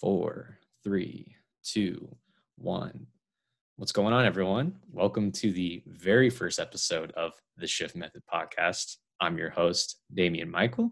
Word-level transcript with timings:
four, 0.00 0.58
three, 0.84 1.34
two, 1.64 2.14
one. 2.56 3.06
What's 3.76 3.92
going 3.92 4.12
on, 4.12 4.26
everyone? 4.26 4.76
Welcome 4.92 5.32
to 5.32 5.50
the 5.50 5.82
very 5.86 6.28
first 6.28 6.58
episode 6.58 7.12
of 7.12 7.32
the 7.56 7.66
Shift 7.66 7.96
Method 7.96 8.22
podcast. 8.30 8.96
I'm 9.22 9.38
your 9.38 9.48
host, 9.48 10.02
Damien 10.12 10.50
Michael. 10.50 10.90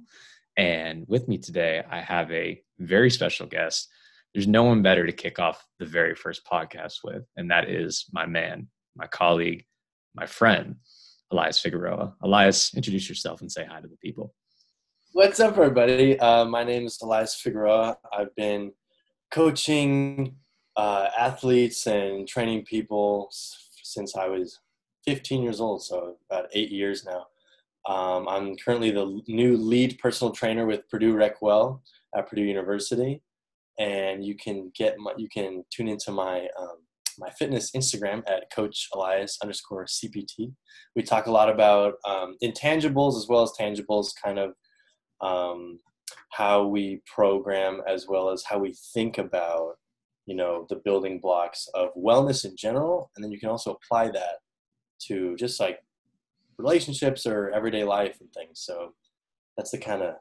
And 0.56 1.04
with 1.06 1.28
me 1.28 1.36
today, 1.36 1.84
I 1.90 2.00
have 2.00 2.30
a 2.32 2.62
very 2.78 3.10
special 3.10 3.46
guest. 3.46 3.88
There's 4.32 4.48
no 4.48 4.62
one 4.62 4.80
better 4.80 5.04
to 5.04 5.12
kick 5.12 5.38
off 5.38 5.62
the 5.78 5.84
very 5.84 6.14
first 6.14 6.46
podcast 6.50 7.00
with, 7.04 7.24
and 7.36 7.50
that 7.50 7.68
is 7.68 8.06
my 8.10 8.24
man, 8.24 8.68
my 8.96 9.06
colleague, 9.06 9.66
my 10.14 10.24
friend, 10.24 10.76
Elias 11.30 11.58
Figueroa. 11.58 12.14
Elias, 12.22 12.74
introduce 12.74 13.10
yourself 13.10 13.42
and 13.42 13.52
say 13.52 13.66
hi 13.66 13.82
to 13.82 13.88
the 13.88 13.98
people. 13.98 14.34
What's 15.12 15.40
up, 15.40 15.58
everybody? 15.58 16.18
Uh, 16.18 16.46
my 16.46 16.64
name 16.64 16.86
is 16.86 16.98
Elias 17.02 17.34
Figueroa. 17.34 17.98
I've 18.10 18.34
been 18.34 18.72
coaching 19.34 20.36
uh, 20.76 21.08
athletes 21.18 21.88
and 21.88 22.26
training 22.28 22.64
people 22.64 23.28
since 23.82 24.14
I 24.16 24.28
was 24.28 24.60
15 25.06 25.42
years 25.42 25.60
old, 25.60 25.82
so 25.82 26.16
about 26.30 26.46
eight 26.52 26.70
years 26.70 27.04
now. 27.04 27.26
Um, 27.92 28.28
I'm 28.28 28.56
currently 28.56 28.92
the 28.92 29.20
new 29.26 29.56
lead 29.56 29.98
personal 29.98 30.32
trainer 30.32 30.66
with 30.66 30.88
Purdue 30.88 31.14
RecWell 31.14 31.80
at 32.16 32.28
Purdue 32.28 32.44
University, 32.44 33.22
and 33.78 34.24
you 34.24 34.36
can 34.36 34.70
get 34.74 34.98
my, 34.98 35.12
you 35.16 35.28
can 35.28 35.64
tune 35.68 35.88
into 35.88 36.12
my 36.12 36.48
um, 36.58 36.78
my 37.18 37.30
fitness 37.30 37.72
Instagram 37.72 38.22
at 38.28 38.50
Coach 38.52 38.88
Elias 38.94 39.38
underscore 39.42 39.84
CPT. 39.84 40.52
We 40.96 41.02
talk 41.02 41.26
a 41.26 41.32
lot 41.32 41.50
about 41.50 41.94
um, 42.06 42.36
intangibles 42.42 43.16
as 43.16 43.26
well 43.28 43.42
as 43.42 43.52
tangibles, 43.60 44.10
kind 44.24 44.38
of 44.38 44.54
um, 45.20 45.80
how 46.30 46.66
we 46.66 47.02
program 47.06 47.80
as 47.88 48.06
well 48.08 48.30
as 48.30 48.44
how 48.44 48.58
we 48.58 48.74
think 48.92 49.18
about 49.18 49.74
you 50.26 50.34
know 50.34 50.66
the 50.68 50.76
building 50.76 51.18
blocks 51.20 51.68
of 51.74 51.90
wellness 51.94 52.44
in 52.44 52.56
general. 52.56 53.10
And 53.14 53.24
then 53.24 53.32
you 53.32 53.38
can 53.38 53.48
also 53.48 53.72
apply 53.72 54.10
that 54.10 54.38
to 55.06 55.36
just 55.36 55.60
like 55.60 55.80
relationships 56.58 57.26
or 57.26 57.50
everyday 57.50 57.84
life 57.84 58.16
and 58.20 58.32
things. 58.32 58.60
So 58.60 58.94
that's 59.56 59.70
the 59.70 59.78
kind 59.78 60.02
of 60.02 60.14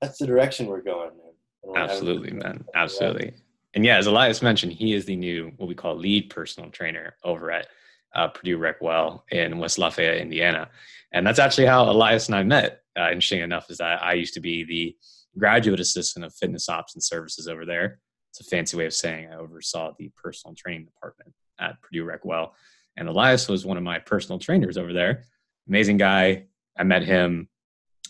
that's 0.00 0.18
the 0.18 0.26
direction 0.26 0.66
we're 0.66 0.82
going 0.82 1.10
in. 1.10 1.76
Absolutely 1.76 2.32
man. 2.32 2.64
absolutely. 2.74 3.34
And 3.74 3.84
yeah 3.84 3.96
as 3.96 4.06
elias 4.06 4.42
mentioned 4.42 4.72
he 4.72 4.92
is 4.92 5.04
the 5.04 5.16
new 5.16 5.52
what 5.56 5.68
we 5.68 5.74
call 5.74 5.96
lead 5.96 6.30
personal 6.30 6.70
trainer 6.70 7.16
over 7.24 7.50
at 7.50 7.68
uh, 8.14 8.28
purdue 8.28 8.58
recwell 8.58 9.22
in 9.30 9.58
west 9.58 9.78
lafayette 9.78 10.18
indiana. 10.18 10.68
And 11.12 11.26
that's 11.26 11.38
actually 11.38 11.66
how 11.66 11.88
elias 11.88 12.26
and 12.26 12.36
i 12.36 12.42
met. 12.42 12.80
Uh, 12.96 13.08
interesting 13.08 13.40
enough 13.40 13.70
is 13.70 13.78
that 13.78 14.02
i 14.02 14.12
used 14.12 14.34
to 14.34 14.40
be 14.40 14.64
the 14.64 14.96
graduate 15.38 15.80
assistant 15.80 16.24
of 16.24 16.34
fitness 16.34 16.68
ops 16.68 16.94
and 16.94 17.02
services 17.02 17.48
over 17.48 17.64
there. 17.64 18.00
It's 18.30 18.40
a 18.40 18.44
fancy 18.44 18.76
way 18.76 18.86
of 18.86 18.94
saying 18.94 19.28
I 19.30 19.36
oversaw 19.36 19.92
the 19.98 20.10
personal 20.20 20.54
training 20.54 20.86
department 20.86 21.32
at 21.60 21.80
Purdue 21.82 22.04
RecWell. 22.04 22.50
And 22.96 23.08
Elias 23.08 23.48
was 23.48 23.64
one 23.64 23.76
of 23.76 23.82
my 23.82 23.98
personal 23.98 24.38
trainers 24.38 24.76
over 24.76 24.92
there. 24.92 25.24
Amazing 25.68 25.98
guy. 25.98 26.46
I 26.76 26.82
met 26.82 27.04
him 27.04 27.48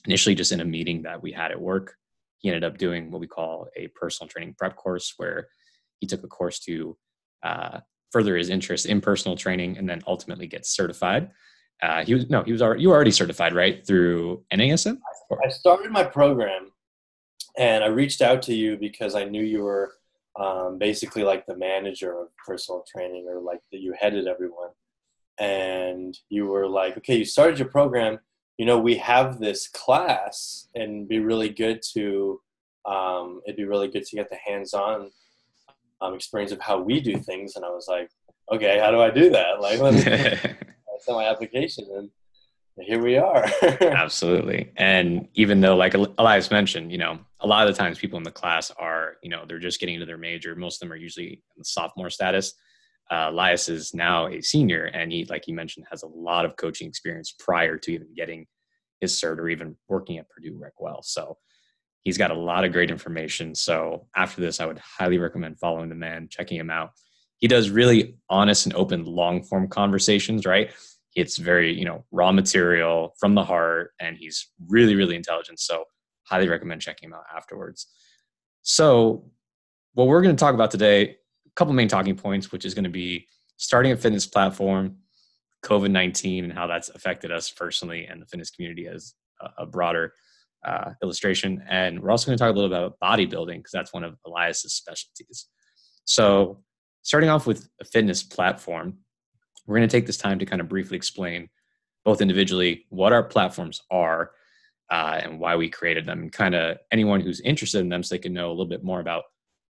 initially 0.06 0.34
just 0.34 0.52
in 0.52 0.60
a 0.60 0.64
meeting 0.64 1.02
that 1.02 1.22
we 1.22 1.32
had 1.32 1.50
at 1.50 1.60
work. 1.60 1.94
He 2.38 2.48
ended 2.48 2.64
up 2.64 2.78
doing 2.78 3.10
what 3.10 3.20
we 3.20 3.26
call 3.26 3.68
a 3.76 3.88
personal 3.88 4.28
training 4.28 4.54
prep 4.58 4.76
course, 4.76 5.14
where 5.16 5.48
he 6.00 6.06
took 6.06 6.22
a 6.22 6.28
course 6.28 6.58
to 6.60 6.96
uh, 7.42 7.80
further 8.12 8.36
his 8.36 8.50
interest 8.50 8.86
in 8.86 9.00
personal 9.00 9.36
training 9.36 9.78
and 9.78 9.88
then 9.88 10.02
ultimately 10.06 10.46
get 10.46 10.66
certified. 10.66 11.30
Uh, 11.82 12.04
he 12.04 12.14
was 12.14 12.30
no, 12.30 12.42
he 12.42 12.52
was 12.52 12.62
already 12.62 12.82
you 12.82 12.88
were 12.88 12.94
already 12.94 13.10
certified, 13.10 13.54
right, 13.54 13.86
through 13.86 14.44
NASM. 14.52 14.98
I 15.44 15.48
started 15.48 15.90
my 15.90 16.04
program 16.04 16.70
and 17.58 17.84
I 17.84 17.88
reached 17.88 18.22
out 18.22 18.42
to 18.42 18.54
you 18.54 18.76
because 18.76 19.14
I 19.14 19.24
knew 19.24 19.42
you 19.42 19.62
were 19.62 19.94
um, 20.38 20.78
basically 20.78 21.22
like 21.22 21.46
the 21.46 21.56
manager 21.56 22.18
of 22.18 22.28
personal 22.36 22.84
training 22.90 23.26
or 23.28 23.40
like 23.40 23.60
that 23.70 23.80
you 23.80 23.94
headed 23.98 24.26
everyone. 24.26 24.70
And 25.38 26.16
you 26.28 26.46
were 26.46 26.68
like, 26.68 26.96
okay, 26.98 27.16
you 27.16 27.24
started 27.24 27.58
your 27.58 27.68
program. 27.68 28.18
You 28.56 28.66
know, 28.66 28.78
we 28.78 28.96
have 28.98 29.40
this 29.40 29.66
class, 29.68 30.68
and 30.76 31.08
be 31.08 31.18
really 31.18 31.48
good 31.48 31.82
to. 31.94 32.40
Um, 32.86 33.40
it'd 33.44 33.56
be 33.56 33.64
really 33.64 33.88
good 33.88 34.04
to 34.04 34.16
get 34.16 34.30
the 34.30 34.36
hands-on 34.36 35.10
um, 36.00 36.14
experience 36.14 36.52
of 36.52 36.60
how 36.60 36.80
we 36.80 37.00
do 37.00 37.18
things. 37.18 37.56
And 37.56 37.64
I 37.64 37.70
was 37.70 37.86
like, 37.88 38.10
okay, 38.52 38.78
how 38.78 38.92
do 38.92 39.00
I 39.00 39.10
do 39.10 39.30
that? 39.30 39.60
Like, 39.60 39.80
let 39.80 39.94
me 39.94 40.00
send 40.02 41.16
my 41.16 41.26
application, 41.26 41.86
and 41.96 42.10
here 42.80 43.00
we 43.00 43.16
are. 43.16 43.44
Absolutely. 43.80 44.72
And 44.76 45.28
even 45.34 45.60
though, 45.60 45.76
like 45.76 45.94
Elias 45.94 46.50
mentioned, 46.50 46.90
you 46.90 46.98
know, 46.98 47.18
a 47.40 47.46
lot 47.46 47.68
of 47.68 47.74
the 47.74 47.78
times 47.78 47.98
people 47.98 48.16
in 48.16 48.24
the 48.24 48.30
class 48.30 48.70
are, 48.72 49.16
you 49.22 49.30
know, 49.30 49.44
they're 49.46 49.58
just 49.58 49.80
getting 49.80 49.94
into 49.94 50.06
their 50.06 50.18
major. 50.18 50.54
Most 50.54 50.76
of 50.76 50.80
them 50.88 50.92
are 50.92 50.96
usually 50.96 51.42
in 51.56 51.64
sophomore 51.64 52.10
status. 52.10 52.54
Uh, 53.10 53.28
Elias 53.30 53.68
is 53.68 53.92
now 53.94 54.26
a 54.26 54.40
senior, 54.40 54.86
and 54.86 55.12
he, 55.12 55.26
like 55.26 55.46
you 55.46 55.54
mentioned, 55.54 55.86
has 55.90 56.02
a 56.02 56.08
lot 56.08 56.44
of 56.44 56.56
coaching 56.56 56.88
experience 56.88 57.34
prior 57.38 57.76
to 57.76 57.92
even 57.92 58.08
getting 58.16 58.46
his 59.00 59.12
cert 59.14 59.38
or 59.38 59.48
even 59.48 59.76
working 59.88 60.18
at 60.18 60.28
Purdue 60.30 60.58
RecWell. 60.58 61.04
So 61.04 61.36
he's 62.02 62.18
got 62.18 62.30
a 62.30 62.38
lot 62.38 62.64
of 62.64 62.72
great 62.72 62.90
information. 62.90 63.54
So 63.54 64.06
after 64.16 64.40
this, 64.40 64.58
I 64.58 64.66
would 64.66 64.78
highly 64.78 65.18
recommend 65.18 65.58
following 65.58 65.90
the 65.90 65.94
man, 65.94 66.28
checking 66.30 66.58
him 66.58 66.70
out. 66.70 66.90
He 67.38 67.46
does 67.46 67.68
really 67.68 68.16
honest 68.30 68.66
and 68.66 68.74
open 68.74 69.04
long 69.04 69.42
form 69.42 69.68
conversations, 69.68 70.46
right? 70.46 70.70
It's 71.14 71.36
very, 71.36 71.72
you 71.72 71.84
know, 71.84 72.04
raw 72.10 72.32
material 72.32 73.14
from 73.18 73.34
the 73.34 73.44
heart, 73.44 73.92
and 74.00 74.16
he's 74.16 74.48
really, 74.68 74.94
really 74.94 75.16
intelligent. 75.16 75.60
So, 75.60 75.84
highly 76.24 76.48
recommend 76.48 76.80
checking 76.80 77.08
him 77.08 77.14
out 77.14 77.24
afterwards. 77.34 77.86
So, 78.62 79.30
what 79.92 80.08
we're 80.08 80.22
going 80.22 80.34
to 80.34 80.40
talk 80.40 80.54
about 80.54 80.70
today, 80.70 81.02
a 81.10 81.50
couple 81.54 81.74
main 81.74 81.88
talking 81.88 82.16
points, 82.16 82.50
which 82.50 82.64
is 82.64 82.74
going 82.74 82.84
to 82.84 82.90
be 82.90 83.28
starting 83.56 83.92
a 83.92 83.96
fitness 83.96 84.26
platform, 84.26 84.96
COVID 85.64 85.90
19, 85.90 86.44
and 86.44 86.52
how 86.52 86.66
that's 86.66 86.88
affected 86.90 87.30
us 87.30 87.50
personally 87.50 88.06
and 88.06 88.20
the 88.20 88.26
fitness 88.26 88.50
community 88.50 88.88
as 88.88 89.14
a, 89.40 89.62
a 89.62 89.66
broader 89.66 90.14
uh, 90.64 90.90
illustration. 91.02 91.62
And 91.68 92.00
we're 92.00 92.10
also 92.10 92.26
going 92.26 92.38
to 92.38 92.42
talk 92.42 92.52
a 92.52 92.58
little 92.58 92.74
about 92.74 92.96
bodybuilding 93.02 93.58
because 93.58 93.72
that's 93.72 93.92
one 93.92 94.04
of 94.04 94.16
Elias's 94.26 94.74
specialties. 94.74 95.46
So, 96.04 96.62
starting 97.02 97.30
off 97.30 97.46
with 97.46 97.68
a 97.80 97.84
fitness 97.84 98.22
platform, 98.22 98.98
we're 99.66 99.76
going 99.76 99.88
to 99.88 99.96
take 99.96 100.06
this 100.06 100.16
time 100.16 100.38
to 100.38 100.46
kind 100.46 100.60
of 100.60 100.68
briefly 100.68 100.96
explain 100.96 101.48
both 102.04 102.20
individually 102.20 102.84
what 102.90 103.12
our 103.12 103.22
platforms 103.22 103.82
are 103.90 104.32
uh, 104.90 105.20
and 105.22 105.40
why 105.40 105.56
we 105.56 105.68
created 105.68 106.04
them 106.04 106.22
and 106.22 106.32
kind 106.32 106.54
of 106.54 106.76
anyone 106.92 107.20
who's 107.20 107.40
interested 107.40 107.80
in 107.80 107.88
them 107.88 108.02
so 108.02 108.14
they 108.14 108.18
can 108.18 108.34
know 108.34 108.48
a 108.48 108.50
little 108.50 108.66
bit 108.66 108.84
more 108.84 109.00
about 109.00 109.24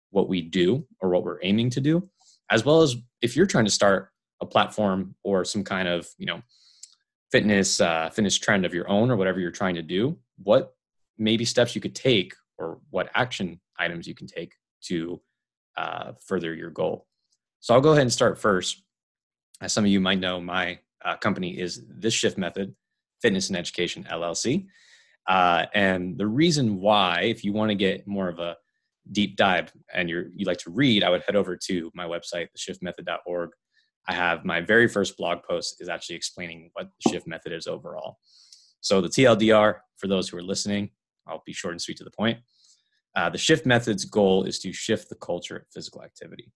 what 0.10 0.28
we 0.28 0.42
do 0.42 0.86
or 1.02 1.10
what 1.10 1.24
we're 1.24 1.40
aiming 1.44 1.70
to 1.70 1.82
do 1.82 2.10
as 2.50 2.66
well 2.66 2.82
as 2.82 2.96
if 3.22 3.36
you're 3.36 3.46
trying 3.46 3.66
to 3.66 3.72
start 3.72 4.10
a 4.42 4.46
platform 4.46 5.16
or 5.24 5.46
some 5.46 5.64
kind 5.64 5.88
of 5.88 6.08
you 6.18 6.26
know 6.26 6.42
fitness 7.32 7.82
uh, 7.82 8.10
fitness 8.10 8.38
trend 8.38 8.66
of 8.66 8.74
your 8.74 8.90
own 8.90 9.10
or 9.12 9.16
whatever 9.16 9.40
you're 9.40 9.52
trying 9.52 9.76
to 9.76 9.82
do 9.82 10.18
what 10.44 10.74
maybe 11.18 11.46
steps 11.46 11.76
you 11.76 11.82
could 11.82 11.96
take 11.96 12.34
or 12.58 12.80
what 12.90 13.10
action 13.16 13.60
items 13.78 14.08
you 14.08 14.16
can 14.16 14.28
take 14.28 14.54
to 14.82 15.20
uh, 15.78 16.12
further 16.26 16.54
your 16.54 16.70
goal. 16.70 17.08
So 17.60 17.74
i'll 17.74 17.82
go 17.82 17.92
ahead 17.92 18.04
and 18.04 18.14
start 18.14 18.38
first 18.38 18.84
as 19.62 19.74
some 19.74 19.86
of 19.86 19.92
you 19.92 20.00
might 20.00 20.20
know, 20.20 20.40
my 20.40 20.80
uh, 21.04 21.16
company 21.18 21.60
is 21.60 21.84
This 21.90 22.14
Shift 22.14 22.38
Method 22.38 22.76
Fitness 23.22 23.50
and 23.50 23.58
Education 23.58 24.06
LLC. 24.12 24.68
Uh, 25.28 25.66
and 25.74 26.18
the 26.18 26.28
reason 26.28 26.80
why, 26.80 27.22
if 27.22 27.44
you 27.44 27.54
want 27.54 27.70
to 27.70 27.76
get 27.76 28.08
more 28.08 28.30
of 28.30 28.40
a 28.40 28.56
deep 29.12 29.36
dive 29.38 29.72
and 29.94 30.10
you're, 30.10 30.26
you 30.36 30.46
like 30.46 30.58
to 30.60 30.70
read, 30.70 31.04
I 31.04 31.10
would 31.10 31.24
head 31.24 31.36
over 31.36 31.56
to 31.56 31.92
my 31.94 32.06
website, 32.06 32.48
theshiftmethod.org. 32.58 33.50
I 34.08 34.14
have 34.14 34.46
my 34.46 34.62
very 34.62 34.88
first 34.88 35.18
blog 35.18 35.40
post 35.44 35.78
is 35.80 35.90
actually 35.90 36.16
explaining 36.16 36.70
what 36.74 36.90
the 37.04 37.10
shift 37.10 37.28
method 37.28 37.54
is 37.54 37.66
overall. 37.66 38.18
So 38.82 39.02
the 39.02 39.10
TLDR, 39.10 39.80
for 39.98 40.08
those 40.08 40.30
who 40.30 40.38
are 40.38 40.44
listening, 40.44 40.92
I'll 41.28 41.42
be 41.46 41.54
short 41.54 41.74
and 41.74 41.82
sweet 41.82 41.98
to 41.98 42.04
the 42.04 42.12
point. 42.12 42.38
Uh, 43.16 43.30
the 43.30 43.38
shift 43.38 43.66
method's 43.66 44.06
goal 44.06 44.44
is 44.44 44.60
to 44.60 44.72
shift 44.72 45.10
the 45.10 45.16
culture 45.16 45.58
of 45.58 45.64
physical 45.74 46.04
activity. 46.04 46.52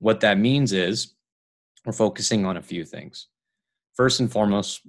What 0.00 0.20
that 0.20 0.36
means 0.36 0.72
is 0.72 1.15
we're 1.84 1.92
focusing 1.92 2.44
on 2.46 2.56
a 2.56 2.62
few 2.62 2.84
things. 2.84 3.28
First 3.94 4.20
and 4.20 4.30
foremost, 4.30 4.82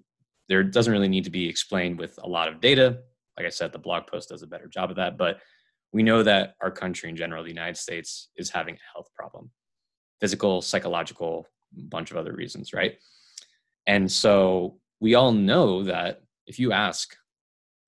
there 0.50 0.64
doesn't 0.64 0.92
really 0.92 1.08
need 1.08 1.26
to 1.26 1.30
be 1.30 1.48
explained 1.48 2.00
with 2.00 2.18
a 2.24 2.28
lot 2.28 2.48
of 2.48 2.62
data. 2.62 3.00
Like 3.38 3.46
I 3.46 3.50
said, 3.50 3.72
the 3.72 3.80
blog 3.80 4.08
post 4.08 4.30
does 4.30 4.42
a 4.42 4.48
better 4.48 4.68
job 4.68 4.90
of 4.90 4.96
that, 4.96 5.18
but 5.18 5.40
we 5.94 6.04
know 6.04 6.24
that 6.24 6.56
our 6.62 6.72
country 6.72 7.10
in 7.10 7.16
general, 7.16 7.44
the 7.44 7.50
United 7.50 7.78
States, 7.78 8.30
is 8.36 8.50
having 8.50 8.76
a 8.76 8.94
health 8.94 9.10
problem 9.16 9.52
physical, 10.20 10.64
psychological, 10.64 11.46
a 11.78 11.84
bunch 11.84 12.10
of 12.10 12.18
other 12.18 12.34
reasons, 12.34 12.74
right? 12.74 12.98
And 13.86 14.12
so 14.12 14.80
we 15.00 15.14
all 15.14 15.32
know 15.32 15.84
that 15.84 16.24
if 16.48 16.58
you 16.58 16.72
ask 16.72 17.16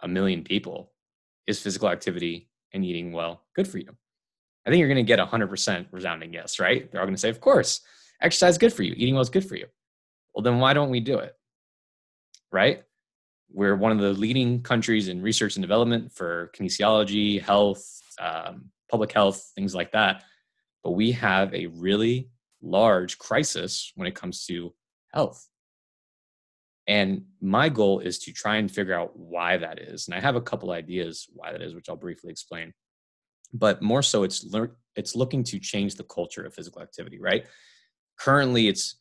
a 0.02 0.08
million 0.08 0.44
people, 0.44 0.92
is 1.48 1.60
physical 1.60 1.90
activity 1.90 2.48
and 2.72 2.86
eating 2.86 3.12
well 3.14 3.42
good 3.56 3.68
for 3.68 3.80
you? 3.80 3.90
I 4.68 4.70
think 4.70 4.80
you're 4.80 4.90
going 4.90 4.98
to 4.98 5.04
get 5.04 5.20
a 5.20 5.26
100% 5.26 5.88
resounding 5.90 6.32
yes, 6.32 6.60
right? 6.60 6.92
They're 6.92 7.02
all 7.02 7.08
going 7.08 7.16
to 7.16 7.20
say, 7.20 7.30
of 7.30 7.42
course 7.42 7.82
exercise 8.22 8.56
is 8.56 8.58
good 8.58 8.74
for 8.74 8.84
you 8.84 8.94
eating 8.98 9.14
well 9.14 9.22
is 9.22 9.30
good 9.30 9.48
for 9.48 9.56
you 9.56 9.66
well 10.34 10.44
then 10.44 10.60
why 10.60 10.74
don't 10.74 10.90
we 10.90 11.00
do 11.00 11.20
it 11.20 11.34
right 12.52 12.84
we're 13.52 13.76
one 13.76 13.92
of 13.92 14.00
the 14.00 14.14
leading 14.14 14.62
countries 14.62 15.08
in 15.08 15.22
research 15.22 15.56
and 15.56 15.64
development 15.64 16.12
for 16.12 16.52
kinesiology 16.56 17.42
health 17.42 18.00
um, 18.20 18.70
public 18.90 19.12
health, 19.12 19.52
things 19.56 19.74
like 19.76 19.92
that. 19.92 20.24
But 20.84 20.92
we 20.92 21.12
have 21.14 21.54
a 21.54 21.68
really 21.68 22.30
large 22.62 23.18
crisis 23.18 23.92
when 23.96 24.08
it 24.08 24.16
comes 24.16 24.46
to 24.48 24.74
health. 25.14 25.48
And 26.88 27.24
my 27.40 27.70
goal 27.70 28.00
is 28.00 28.18
to 28.20 28.34
try 28.34 28.58
and 28.58 28.70
figure 28.70 29.00
out 29.00 29.18
why 29.18 29.58
that 29.58 29.80
is. 29.80 30.08
And 30.08 30.16
I 30.16 30.20
have 30.20 30.36
a 30.36 30.42
couple 30.42 30.72
ideas 30.72 31.28
why 31.32 31.52
that 31.52 31.62
is, 31.62 31.76
which 31.76 31.88
I'll 31.88 31.96
briefly 31.96 32.32
explain. 32.32 32.74
But 33.54 33.82
more 33.82 34.02
so, 34.02 34.24
it's 34.24 34.46
it's 34.96 35.16
looking 35.16 35.44
to 35.46 35.60
change 35.60 35.96
the 35.96 36.04
culture 36.04 36.44
of 36.44 36.54
physical 36.54 36.82
activity. 36.82 37.20
Right. 37.20 37.46
Currently, 38.20 38.68
it's 38.68 38.96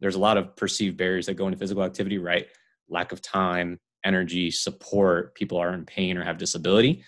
there's 0.00 0.14
a 0.14 0.20
lot 0.20 0.36
of 0.36 0.54
perceived 0.56 0.96
barriers 0.96 1.26
that 1.26 1.34
go 1.34 1.46
into 1.46 1.58
physical 1.58 1.82
activity. 1.82 2.18
Right. 2.18 2.46
Lack 2.88 3.12
of 3.12 3.20
time, 3.20 3.78
energy, 4.04 4.50
support. 4.50 5.34
People 5.34 5.58
are 5.58 5.74
in 5.74 5.84
pain 5.84 6.16
or 6.16 6.24
have 6.24 6.38
disability, 6.38 7.04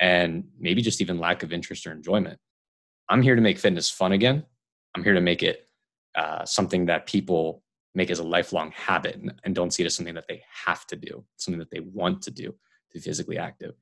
and 0.00 0.44
maybe 0.58 0.82
just 0.82 1.00
even 1.00 1.18
lack 1.18 1.42
of 1.42 1.52
interest 1.52 1.86
or 1.86 1.92
enjoyment. 1.92 2.38
I'm 3.08 3.22
here 3.22 3.34
to 3.34 3.42
make 3.42 3.58
fitness 3.58 3.90
fun 3.90 4.12
again. 4.12 4.44
I'm 4.94 5.04
here 5.04 5.14
to 5.14 5.20
make 5.20 5.42
it 5.42 5.68
uh, 6.14 6.44
something 6.44 6.86
that 6.86 7.06
people 7.06 7.62
make 7.94 8.10
as 8.10 8.18
a 8.18 8.24
lifelong 8.24 8.72
habit 8.72 9.16
and, 9.16 9.34
and, 9.44 9.54
don't 9.54 9.72
see 9.72 9.82
it 9.82 9.86
as 9.86 9.94
something 9.94 10.14
that 10.14 10.26
they 10.28 10.42
have 10.66 10.86
to 10.86 10.96
do, 10.96 11.24
something 11.36 11.58
that 11.58 11.70
they 11.70 11.80
want 11.80 12.22
to 12.22 12.30
do 12.30 12.46
to 12.46 12.54
be 12.94 13.00
physically 13.00 13.38
active. 13.38 13.74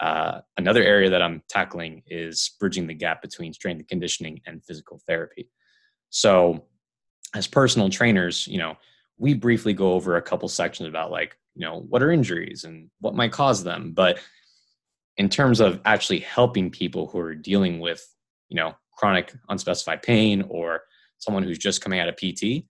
Uh, 0.00 0.40
another 0.56 0.82
area 0.82 1.10
that 1.10 1.22
I'm 1.22 1.42
tackling 1.48 2.02
is 2.06 2.52
bridging 2.58 2.86
the 2.86 2.94
gap 2.94 3.22
between 3.22 3.52
strength 3.52 3.80
and 3.80 3.88
conditioning 3.88 4.40
and 4.46 4.64
physical 4.64 5.00
therapy. 5.06 5.48
So, 6.12 6.62
as 7.34 7.46
personal 7.46 7.88
trainers, 7.88 8.46
you 8.46 8.58
know, 8.58 8.76
we 9.18 9.32
briefly 9.32 9.72
go 9.72 9.94
over 9.94 10.16
a 10.16 10.22
couple 10.22 10.46
sections 10.48 10.86
about 10.88 11.10
like, 11.10 11.38
you 11.54 11.64
know, 11.64 11.80
what 11.88 12.02
are 12.02 12.12
injuries 12.12 12.64
and 12.64 12.90
what 13.00 13.14
might 13.14 13.32
cause 13.32 13.64
them. 13.64 13.92
But 13.94 14.18
in 15.16 15.30
terms 15.30 15.58
of 15.58 15.80
actually 15.86 16.20
helping 16.20 16.70
people 16.70 17.06
who 17.06 17.18
are 17.18 17.34
dealing 17.34 17.80
with, 17.80 18.06
you 18.50 18.56
know, 18.56 18.74
chronic 18.94 19.32
unspecified 19.48 20.02
pain 20.02 20.44
or 20.48 20.82
someone 21.18 21.42
who's 21.42 21.58
just 21.58 21.80
coming 21.80 21.98
out 21.98 22.10
of 22.10 22.16
PT, 22.16 22.66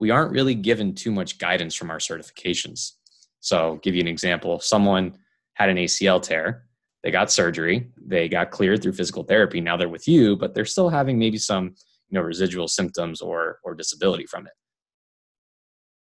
we 0.00 0.10
aren't 0.10 0.32
really 0.32 0.56
given 0.56 0.92
too 0.92 1.12
much 1.12 1.38
guidance 1.38 1.76
from 1.76 1.88
our 1.88 1.98
certifications. 1.98 2.94
So, 3.38 3.56
I'll 3.56 3.76
give 3.76 3.94
you 3.94 4.00
an 4.00 4.08
example. 4.08 4.58
Someone 4.58 5.16
had 5.54 5.68
an 5.68 5.76
ACL 5.76 6.20
tear, 6.20 6.64
they 7.04 7.12
got 7.12 7.30
surgery, 7.30 7.92
they 8.04 8.28
got 8.28 8.50
cleared 8.50 8.82
through 8.82 8.94
physical 8.94 9.22
therapy. 9.22 9.60
Now 9.60 9.76
they're 9.76 9.88
with 9.88 10.08
you, 10.08 10.34
but 10.34 10.52
they're 10.52 10.64
still 10.64 10.88
having 10.88 11.16
maybe 11.16 11.38
some, 11.38 11.76
you 12.12 12.18
know, 12.18 12.24
residual 12.24 12.68
symptoms 12.68 13.20
or 13.20 13.58
or 13.64 13.74
disability 13.74 14.26
from 14.26 14.46
it. 14.46 14.52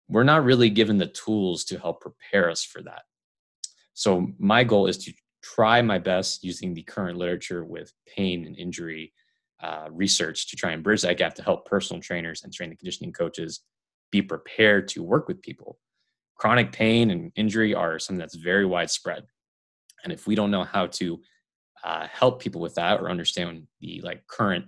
We're 0.08 0.25
not 0.25 0.44
really 0.44 0.69
given 0.69 0.99
the 0.99 1.06
tools 1.06 1.64
to 1.66 1.78
help 1.78 2.00
prepare 2.00 2.50
us 2.50 2.64
for 2.64 2.82
that. 2.82 3.02
So, 3.94 4.26
my 4.38 4.64
goal 4.64 4.88
is 4.88 4.99
to 4.99 5.12
try 5.43 5.81
my 5.81 5.99
best 5.99 6.43
using 6.43 6.75
the 6.75 6.82
current 6.82 7.19
literature 7.19 7.64
with 7.64 7.93
pain 8.16 8.46
and 8.46 8.58
injury 8.58 9.12
uh, 9.62 9.87
research 9.90 10.49
to 10.50 10.56
try 10.56 10.72
and 10.72 10.82
bridge 10.82 11.02
that 11.02 11.19
gap 11.19 11.34
to 11.37 11.43
help 11.43 11.66
personal 11.66 12.02
trainers 12.02 12.43
and 12.43 12.52
strength 12.52 12.72
and 12.72 12.78
conditioning 12.78 13.12
coaches 13.12 13.60
be 14.10 14.20
prepared 14.20 14.88
to 14.88 15.04
work 15.04 15.28
with 15.28 15.40
people. 15.40 15.78
Chronic 16.37 16.72
pain 16.72 17.12
and 17.12 17.31
injury 17.37 17.75
are 17.75 18.00
something 18.00 18.19
that's 18.19 18.34
very 18.34 18.66
widespread. 18.66 19.25
And 20.02 20.12
if 20.12 20.26
we 20.26 20.34
don't 20.34 20.50
know 20.50 20.64
how 20.64 20.87
to 20.87 21.20
uh, 21.84 22.08
help 22.08 22.40
people 22.40 22.60
with 22.60 22.75
that 22.75 23.00
or 23.00 23.08
understand 23.08 23.69
the 23.81 24.00
like 24.02 24.26
current 24.26 24.66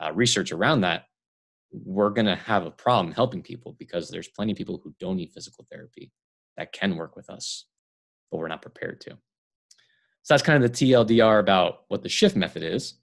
uh, 0.00 0.12
research 0.12 0.52
around 0.52 0.82
that, 0.82 1.04
we're 1.72 2.10
going 2.10 2.26
to 2.26 2.36
have 2.36 2.66
a 2.66 2.70
problem 2.70 3.12
helping 3.12 3.42
people 3.42 3.76
because 3.78 4.08
there's 4.08 4.28
plenty 4.28 4.52
of 4.52 4.58
people 4.58 4.80
who 4.82 4.94
don't 4.98 5.16
need 5.16 5.32
physical 5.32 5.66
therapy 5.70 6.10
that 6.56 6.72
can 6.72 6.96
work 6.96 7.16
with 7.16 7.30
us, 7.30 7.66
but 8.30 8.38
we're 8.38 8.48
not 8.48 8.62
prepared 8.62 9.00
to. 9.02 9.10
So 10.22 10.34
that's 10.34 10.42
kind 10.42 10.62
of 10.62 10.70
the 10.70 10.92
TLDR 10.92 11.40
about 11.40 11.84
what 11.88 12.02
the 12.02 12.08
shift 12.08 12.36
method 12.36 12.62
is 12.62 12.94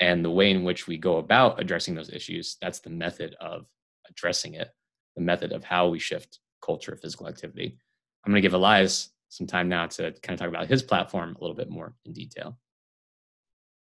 and 0.00 0.24
the 0.24 0.30
way 0.30 0.50
in 0.50 0.64
which 0.64 0.86
we 0.86 0.96
go 0.96 1.18
about 1.18 1.60
addressing 1.60 1.94
those 1.94 2.10
issues. 2.10 2.56
That's 2.60 2.80
the 2.80 2.90
method 2.90 3.36
of 3.40 3.66
addressing 4.08 4.54
it 4.54 4.70
the 5.16 5.22
method 5.22 5.52
of 5.52 5.64
how 5.64 5.88
we 5.88 5.98
shift 5.98 6.40
culture 6.62 6.92
of 6.92 7.00
physical 7.00 7.28
activity. 7.28 7.78
I'm 8.24 8.32
going 8.32 8.42
to 8.42 8.46
give 8.46 8.54
Elias 8.54 9.10
some 9.28 9.46
time 9.46 9.68
now 9.68 9.86
to 9.86 10.12
kind 10.22 10.34
of 10.34 10.38
talk 10.38 10.48
about 10.48 10.66
his 10.66 10.82
platform 10.82 11.36
a 11.36 11.40
little 11.40 11.56
bit 11.56 11.70
more 11.70 11.94
in 12.04 12.12
detail. 12.12 12.58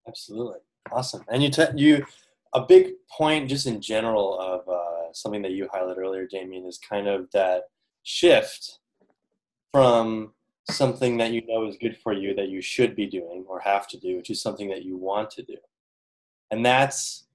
Absolutely, 0.08 0.60
awesome. 0.90 1.24
And 1.28 1.42
you 1.42 1.50
te- 1.50 1.64
you 1.74 2.04
a 2.56 2.64
big 2.66 2.94
point 3.10 3.50
just 3.50 3.66
in 3.66 3.82
general 3.82 4.40
of 4.40 4.66
uh, 4.66 5.12
something 5.12 5.42
that 5.42 5.52
you 5.52 5.68
highlighted 5.68 5.98
earlier, 5.98 6.26
Damien, 6.26 6.64
is 6.64 6.78
kind 6.78 7.06
of 7.06 7.30
that 7.32 7.64
shift 8.02 8.78
from 9.72 10.32
something 10.70 11.18
that 11.18 11.32
you 11.32 11.46
know 11.46 11.66
is 11.66 11.76
good 11.76 11.98
for 12.02 12.14
you 12.14 12.34
that 12.34 12.48
you 12.48 12.62
should 12.62 12.96
be 12.96 13.06
doing 13.06 13.44
or 13.46 13.60
have 13.60 13.86
to 13.86 13.98
do 13.98 14.22
to 14.22 14.34
something 14.34 14.70
that 14.70 14.84
you 14.84 14.96
want 14.96 15.30
to 15.32 15.42
do, 15.42 15.58
and 16.50 16.64
that's 16.64 17.26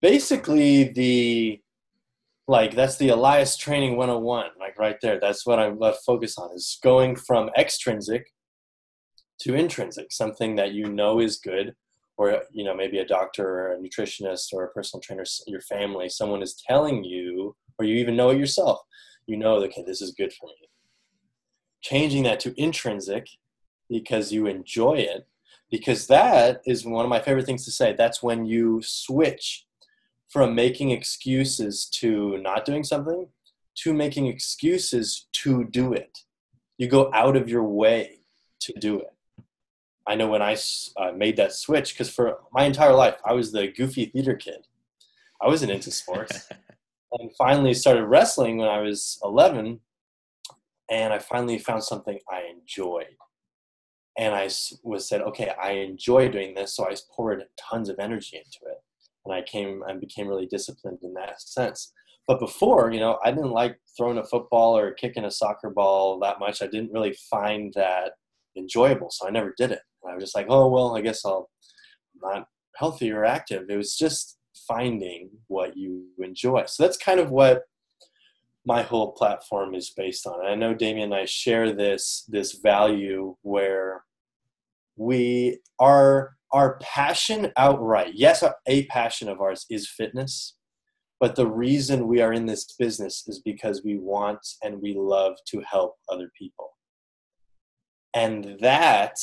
basically 0.00 0.84
the 0.84 1.60
like 2.46 2.76
that's 2.76 2.96
the 2.98 3.08
Elias 3.08 3.56
training 3.56 3.96
101, 3.96 4.46
like 4.60 4.78
right 4.78 4.96
there. 5.02 5.18
That's 5.20 5.44
what 5.44 5.58
I'm 5.58 5.78
left 5.80 6.04
focus 6.06 6.38
on 6.38 6.54
is 6.54 6.78
going 6.84 7.16
from 7.16 7.50
extrinsic 7.58 8.32
to 9.40 9.54
intrinsic, 9.54 10.12
something 10.12 10.54
that 10.54 10.72
you 10.72 10.88
know 10.88 11.18
is 11.18 11.36
good, 11.36 11.74
or 12.18 12.42
you 12.52 12.64
know, 12.64 12.74
maybe 12.74 12.98
a 12.98 13.06
doctor 13.06 13.48
or 13.48 13.72
a 13.72 13.78
nutritionist 13.78 14.52
or 14.52 14.64
a 14.64 14.70
personal 14.72 15.00
trainer, 15.00 15.24
your 15.46 15.62
family, 15.62 16.08
someone 16.08 16.42
is 16.42 16.60
telling 16.68 17.04
you, 17.04 17.56
or 17.78 17.86
you 17.86 17.96
even 17.96 18.16
know 18.16 18.30
it 18.30 18.38
yourself, 18.38 18.80
you 19.26 19.36
know, 19.36 19.54
okay, 19.54 19.84
this 19.86 20.02
is 20.02 20.12
good 20.12 20.32
for 20.32 20.46
me. 20.46 20.68
Changing 21.80 22.24
that 22.24 22.40
to 22.40 22.60
intrinsic 22.60 23.28
because 23.88 24.32
you 24.32 24.46
enjoy 24.46 24.94
it, 24.94 25.26
because 25.70 26.08
that 26.08 26.60
is 26.66 26.84
one 26.84 27.04
of 27.04 27.08
my 27.08 27.20
favorite 27.20 27.46
things 27.46 27.64
to 27.64 27.70
say. 27.70 27.94
That's 27.96 28.22
when 28.22 28.44
you 28.44 28.82
switch 28.82 29.64
from 30.28 30.54
making 30.54 30.90
excuses 30.90 31.86
to 32.00 32.36
not 32.38 32.64
doing 32.64 32.84
something 32.84 33.28
to 33.82 33.94
making 33.94 34.26
excuses 34.26 35.28
to 35.32 35.64
do 35.64 35.92
it. 35.92 36.18
You 36.78 36.88
go 36.88 37.10
out 37.14 37.36
of 37.36 37.48
your 37.48 37.62
way 37.62 38.20
to 38.60 38.72
do 38.72 38.98
it. 39.00 39.12
I 40.08 40.14
know 40.14 40.28
when 40.28 40.42
I 40.42 40.56
uh, 40.96 41.12
made 41.12 41.36
that 41.36 41.52
switch, 41.52 41.92
because 41.92 42.08
for 42.08 42.38
my 42.52 42.64
entire 42.64 42.94
life, 42.94 43.16
I 43.24 43.34
was 43.34 43.52
the 43.52 43.68
goofy 43.68 44.06
theater 44.06 44.34
kid. 44.34 44.66
I 45.42 45.46
wasn't 45.46 45.70
into 45.70 45.90
sports. 45.90 46.48
and 47.12 47.30
finally 47.36 47.74
started 47.74 48.06
wrestling 48.06 48.56
when 48.56 48.68
I 48.68 48.80
was 48.80 49.20
11. 49.22 49.80
And 50.90 51.12
I 51.12 51.18
finally 51.18 51.58
found 51.58 51.84
something 51.84 52.18
I 52.30 52.44
enjoyed. 52.50 53.16
And 54.16 54.34
I 54.34 54.48
was 54.82 55.08
said, 55.08 55.20
okay, 55.20 55.52
I 55.62 55.72
enjoy 55.72 56.28
doing 56.28 56.54
this. 56.54 56.74
So 56.74 56.84
I 56.84 56.96
poured 57.14 57.44
tons 57.60 57.90
of 57.90 57.98
energy 57.98 58.38
into 58.38 58.72
it 58.72 58.78
and 59.28 59.34
I 59.34 59.42
came 59.42 59.82
and 59.86 60.00
became 60.00 60.26
really 60.26 60.46
disciplined 60.46 60.98
in 61.02 61.12
that 61.14 61.40
sense. 61.40 61.92
But 62.26 62.40
before, 62.40 62.90
you 62.92 63.00
know, 63.00 63.18
I 63.24 63.30
didn't 63.30 63.52
like 63.52 63.78
throwing 63.96 64.18
a 64.18 64.24
football 64.24 64.76
or 64.76 64.92
kicking 64.92 65.24
a 65.24 65.30
soccer 65.30 65.70
ball 65.70 66.18
that 66.20 66.40
much. 66.40 66.62
I 66.62 66.66
didn't 66.66 66.92
really 66.92 67.16
find 67.30 67.72
that 67.74 68.12
enjoyable, 68.56 69.10
so 69.10 69.26
I 69.26 69.30
never 69.30 69.54
did 69.56 69.70
it. 69.70 69.80
I 70.08 70.14
was 70.14 70.24
just 70.24 70.36
like, 70.36 70.46
oh 70.48 70.68
well, 70.68 70.96
I 70.96 71.00
guess 71.00 71.24
I'll 71.24 71.48
I'm 72.24 72.30
not 72.30 72.48
healthy 72.76 73.10
or 73.10 73.24
active. 73.24 73.64
It 73.68 73.76
was 73.76 73.96
just 73.96 74.38
finding 74.66 75.30
what 75.46 75.76
you 75.76 76.06
enjoy. 76.18 76.64
So 76.66 76.82
that's 76.82 76.96
kind 76.96 77.20
of 77.20 77.30
what 77.30 77.62
my 78.66 78.82
whole 78.82 79.12
platform 79.12 79.74
is 79.74 79.90
based 79.96 80.26
on. 80.26 80.44
I 80.44 80.54
know 80.54 80.74
Damien 80.74 81.12
and 81.12 81.14
I 81.14 81.24
share 81.24 81.72
this 81.72 82.24
this 82.28 82.52
value 82.52 83.36
where 83.42 84.02
we 84.96 85.60
are 85.78 86.32
our 86.52 86.78
passion 86.80 87.52
outright, 87.56 88.14
yes, 88.14 88.42
a 88.66 88.86
passion 88.86 89.28
of 89.28 89.40
ours 89.40 89.66
is 89.70 89.88
fitness, 89.88 90.56
but 91.20 91.36
the 91.36 91.46
reason 91.46 92.08
we 92.08 92.20
are 92.22 92.32
in 92.32 92.46
this 92.46 92.74
business 92.78 93.24
is 93.26 93.40
because 93.40 93.82
we 93.84 93.98
want 93.98 94.40
and 94.62 94.80
we 94.80 94.94
love 94.96 95.34
to 95.48 95.60
help 95.60 95.96
other 96.08 96.30
people. 96.38 96.70
And 98.14 98.56
that 98.60 99.18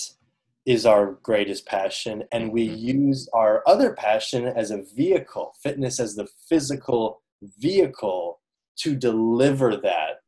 is 0.66 0.86
our 0.86 1.18
greatest 1.24 1.66
passion. 1.66 2.24
And 2.32 2.52
we 2.52 2.68
mm-hmm. 2.68 3.08
use 3.08 3.30
our 3.34 3.64
other 3.68 3.94
passion 3.94 4.48
as 4.48 4.72
a 4.72 4.84
vehicle, 4.96 5.54
fitness 5.62 6.00
as 6.00 6.16
the 6.16 6.28
physical 6.50 7.22
vehicle 7.60 8.40
to 8.78 8.96
deliver 8.96 9.78
that 9.78 10.22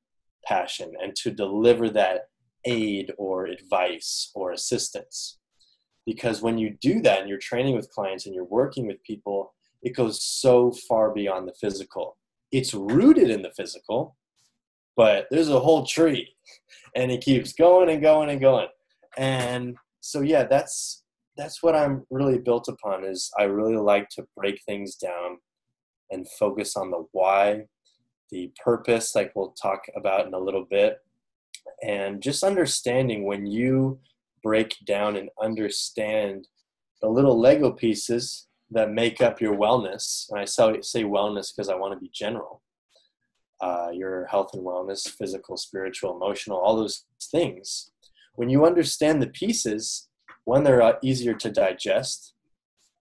passion 0.45 0.93
and 1.01 1.15
to 1.15 1.31
deliver 1.31 1.89
that 1.89 2.29
aid 2.65 3.11
or 3.17 3.45
advice 3.45 4.31
or 4.35 4.51
assistance 4.51 5.37
because 6.05 6.41
when 6.41 6.57
you 6.57 6.75
do 6.81 7.01
that 7.01 7.19
and 7.19 7.29
you're 7.29 7.37
training 7.37 7.75
with 7.75 7.91
clients 7.91 8.25
and 8.25 8.33
you're 8.33 8.45
working 8.45 8.87
with 8.87 9.03
people 9.03 9.53
it 9.83 9.95
goes 9.95 10.23
so 10.23 10.71
far 10.87 11.13
beyond 11.13 11.47
the 11.47 11.53
physical 11.59 12.17
it's 12.51 12.73
rooted 12.73 13.29
in 13.29 13.41
the 13.41 13.51
physical 13.55 14.15
but 14.95 15.27
there's 15.29 15.49
a 15.49 15.59
whole 15.59 15.85
tree 15.85 16.33
and 16.95 17.11
it 17.11 17.21
keeps 17.21 17.53
going 17.53 17.89
and 17.89 18.01
going 18.01 18.29
and 18.29 18.41
going 18.41 18.67
and 19.17 19.75
so 20.07 20.21
yeah 20.21 20.43
that's 20.43 21.03
that's 21.35 21.61
what 21.61 21.75
i'm 21.75 22.05
really 22.09 22.37
built 22.37 22.67
upon 22.67 23.03
is 23.03 23.31
i 23.39 23.43
really 23.43 23.77
like 23.77 24.07
to 24.09 24.25
break 24.35 24.61
things 24.65 24.95
down 24.95 25.37
and 26.11 26.27
focus 26.39 26.75
on 26.75 26.91
the 26.91 27.03
why 27.11 27.61
the 28.31 28.51
purpose 28.63 29.15
like 29.15 29.31
we'll 29.35 29.55
talk 29.61 29.83
about 29.95 30.25
in 30.27 30.33
a 30.33 30.39
little 30.39 30.65
bit 30.69 30.99
and 31.83 32.21
just 32.21 32.43
understanding 32.43 33.25
when 33.25 33.45
you 33.45 33.99
break 34.43 34.75
down 34.85 35.15
and 35.17 35.29
understand 35.41 36.47
the 37.01 37.09
little 37.09 37.39
Lego 37.39 37.71
pieces 37.71 38.47
that 38.71 38.91
make 38.91 39.21
up 39.21 39.39
your 39.39 39.55
wellness. 39.55 40.25
And 40.29 40.39
I 40.39 40.45
say 40.45 41.03
wellness 41.03 41.53
because 41.55 41.69
I 41.69 41.75
want 41.75 41.93
to 41.93 41.99
be 41.99 42.09
general. 42.13 42.61
Uh, 43.59 43.89
your 43.91 44.25
health 44.27 44.51
and 44.53 44.63
wellness, 44.63 45.09
physical, 45.09 45.57
spiritual, 45.57 46.15
emotional, 46.15 46.57
all 46.57 46.75
those 46.75 47.05
things. 47.31 47.91
When 48.37 48.49
you 48.49 48.67
understand 48.67 49.19
the 49.19 49.27
pieces, 49.27 50.09
one, 50.45 50.63
they're 50.63 50.83
uh, 50.83 50.93
easier 51.01 51.33
to 51.33 51.49
digest, 51.49 52.35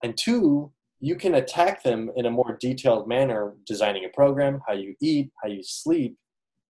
and 0.03 0.17
two, 0.17 0.73
you 0.99 1.15
can 1.15 1.35
attack 1.35 1.83
them 1.83 2.11
in 2.17 2.25
a 2.25 2.31
more 2.31 2.57
detailed 2.59 3.07
manner, 3.07 3.55
designing 3.67 4.07
a 4.07 4.17
program, 4.17 4.63
how 4.67 4.73
you 4.73 4.95
eat, 5.03 5.31
how 5.43 5.51
you 5.51 5.63
sleep, 5.63 6.17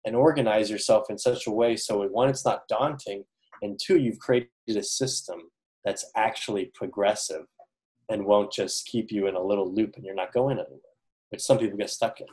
and 0.05 0.15
organize 0.15 0.71
yourself 0.71 1.11
in 1.11 1.19
such 1.19 1.49
a 1.49 1.51
way 1.51 1.75
so 1.75 2.07
one, 2.07 2.29
it's 2.29 2.45
not 2.45 2.69
daunting, 2.69 3.25
and 3.63 3.81
two, 3.83 3.99
you've 3.99 4.21
created 4.21 4.49
a 4.69 4.83
system 4.83 5.41
that's 5.85 6.05
actually 6.17 6.67
progressive 6.73 7.47
and 8.11 8.25
won't 8.25 8.53
just 8.53 8.87
keep 8.87 9.11
you 9.11 9.27
in 9.27 9.35
a 9.35 9.43
little 9.43 9.75
loop 9.75 9.97
and 9.97 10.05
you're 10.05 10.15
not 10.15 10.33
going 10.33 10.59
anywhere, 10.59 10.79
which 11.31 11.43
some 11.43 11.59
people 11.59 11.77
get 11.77 11.91
stuck 11.91 12.21
in. 12.21 12.29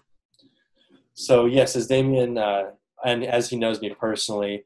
So 1.16 1.48
yes, 1.48 1.76
as 1.76 1.88
Damien, 1.88 2.38
uh, 2.38 2.66
and 3.04 3.26
as 3.26 3.50
he 3.50 3.58
knows 3.58 3.82
me 3.82 3.96
personally, 4.00 4.66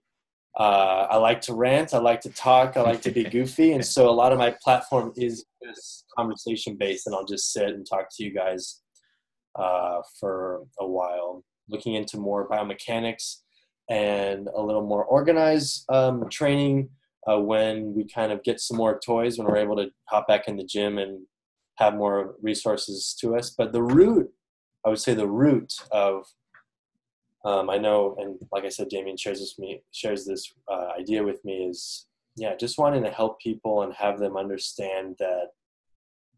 uh, 0.60 1.08
I 1.10 1.18
like 1.18 1.42
to 1.42 1.54
rant, 1.54 1.94
I 1.94 1.98
like 1.98 2.22
to 2.22 2.30
talk, 2.30 2.78
I 2.78 2.82
like 2.82 3.02
to 3.04 3.12
be 3.12 3.24
goofy, 3.36 3.74
and 3.74 3.86
so 3.86 4.10
a 4.10 4.12
lot 4.12 4.32
of 4.32 4.40
my 4.40 4.56
platform 4.64 5.12
is 5.16 5.46
just 5.64 6.06
conversation 6.18 6.76
based, 6.78 7.08
and 7.08 7.16
I'll 7.16 7.26
just 7.26 7.52
sit 7.52 7.70
and 7.70 7.86
talk 7.88 8.08
to 8.16 8.24
you 8.24 8.34
guys 8.34 8.82
uh, 9.56 10.00
for 10.20 10.64
a 10.80 10.88
while, 10.88 11.44
looking 11.70 11.96
into 11.96 12.18
more 12.18 12.48
biomechanics 12.48 13.38
and 13.90 14.48
a 14.56 14.62
little 14.62 14.86
more 14.86 15.04
organized 15.06 15.86
um, 15.90 16.30
training 16.30 16.90
uh, 17.30 17.40
when 17.40 17.94
we 17.94 18.06
kind 18.08 18.32
of 18.32 18.44
get 18.44 18.60
some 18.60 18.78
more 18.78 19.00
toys, 19.00 19.38
when 19.38 19.48
we're 19.48 19.58
able 19.58 19.76
to 19.76 19.90
hop 20.06 20.28
back 20.28 20.48
in 20.48 20.58
the 20.58 20.64
gym 20.64 20.98
and 20.98 21.26
have 21.78 21.96
more 21.96 22.36
resources 22.42 23.16
to 23.20 23.36
us. 23.36 23.54
But 23.58 23.72
the 23.72 23.84
root, 23.84 24.30
I 24.86 24.90
would 24.90 25.00
say, 25.00 25.14
the 25.14 25.28
root 25.28 25.74
of 25.92 26.26
um, 27.46 27.70
I 27.70 27.78
know, 27.78 28.16
and 28.20 28.38
like 28.52 28.64
I 28.64 28.70
said, 28.70 28.90
Damien 28.90 29.18
shares 29.18 29.40
this 29.40 29.60
me 29.60 29.82
shares 29.92 30.26
this 30.26 30.54
uh, 30.72 30.88
idea 30.98 31.24
with 31.24 31.44
me 31.44 31.68
is 31.70 32.08
yeah, 32.36 32.56
just 32.56 32.78
wanting 32.78 33.04
to 33.04 33.12
help 33.12 33.40
people 33.40 33.84
and 33.84 33.94
have 33.94 34.20
them 34.20 34.38
understand 34.38 35.16
that 35.20 35.50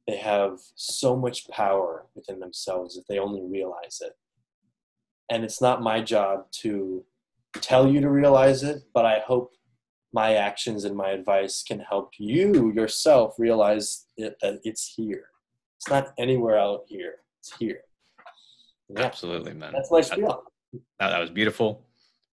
they 0.07 0.17
have 0.17 0.59
so 0.75 1.15
much 1.15 1.49
power 1.49 2.05
within 2.15 2.39
themselves 2.39 2.97
if 2.97 3.05
they 3.07 3.19
only 3.19 3.41
realize 3.43 4.01
it. 4.01 4.13
And 5.31 5.43
it's 5.43 5.61
not 5.61 5.81
my 5.81 6.01
job 6.01 6.51
to 6.61 7.03
tell 7.55 7.89
you 7.89 8.01
to 8.01 8.09
realize 8.09 8.61
it, 8.63 8.83
but 8.93 9.05
I 9.05 9.19
hope 9.25 9.53
my 10.13 10.35
actions 10.35 10.85
and 10.85 10.95
my 10.95 11.09
advice 11.09 11.63
can 11.63 11.79
help 11.79 12.11
you 12.19 12.71
yourself 12.73 13.35
realize 13.37 14.05
it, 14.17 14.35
that 14.41 14.59
it's 14.63 14.93
here. 14.95 15.25
It's 15.77 15.89
not 15.89 16.13
anywhere 16.17 16.59
out 16.59 16.81
here. 16.87 17.15
It's 17.39 17.55
here. 17.57 17.81
Yeah. 18.89 19.03
Absolutely, 19.03 19.53
man. 19.53 19.73
That's 19.73 19.91
my 19.91 20.01
spiel. 20.01 20.43
That, 20.99 21.09
that 21.09 21.19
was 21.19 21.29
beautiful. 21.29 21.85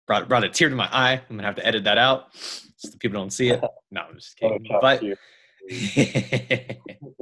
Brought 0.07 0.28
brought 0.28 0.45
a 0.45 0.49
tear 0.49 0.68
to 0.68 0.76
my 0.76 0.88
eye. 0.90 1.21
I'm 1.28 1.37
gonna 1.37 1.47
have 1.47 1.57
to 1.57 1.66
edit 1.66 1.85
that 1.85 1.99
out 1.99 2.35
so 2.35 2.88
the 2.88 2.99
people 2.99 3.21
don't 3.21 3.33
see 3.33 3.50
it. 3.50 3.62
No, 3.90 4.02
I'm 4.02 4.16
just 4.16 4.37
kidding. 4.37 4.66
But 4.83 5.02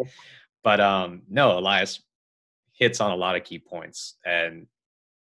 but 0.65 0.81
um, 0.81 1.23
no, 1.29 1.57
Elias 1.59 2.03
hits 2.73 3.01
on 3.01 3.13
a 3.13 3.17
lot 3.17 3.37
of 3.37 3.45
key 3.45 3.61
points. 3.61 4.17
And 4.25 4.67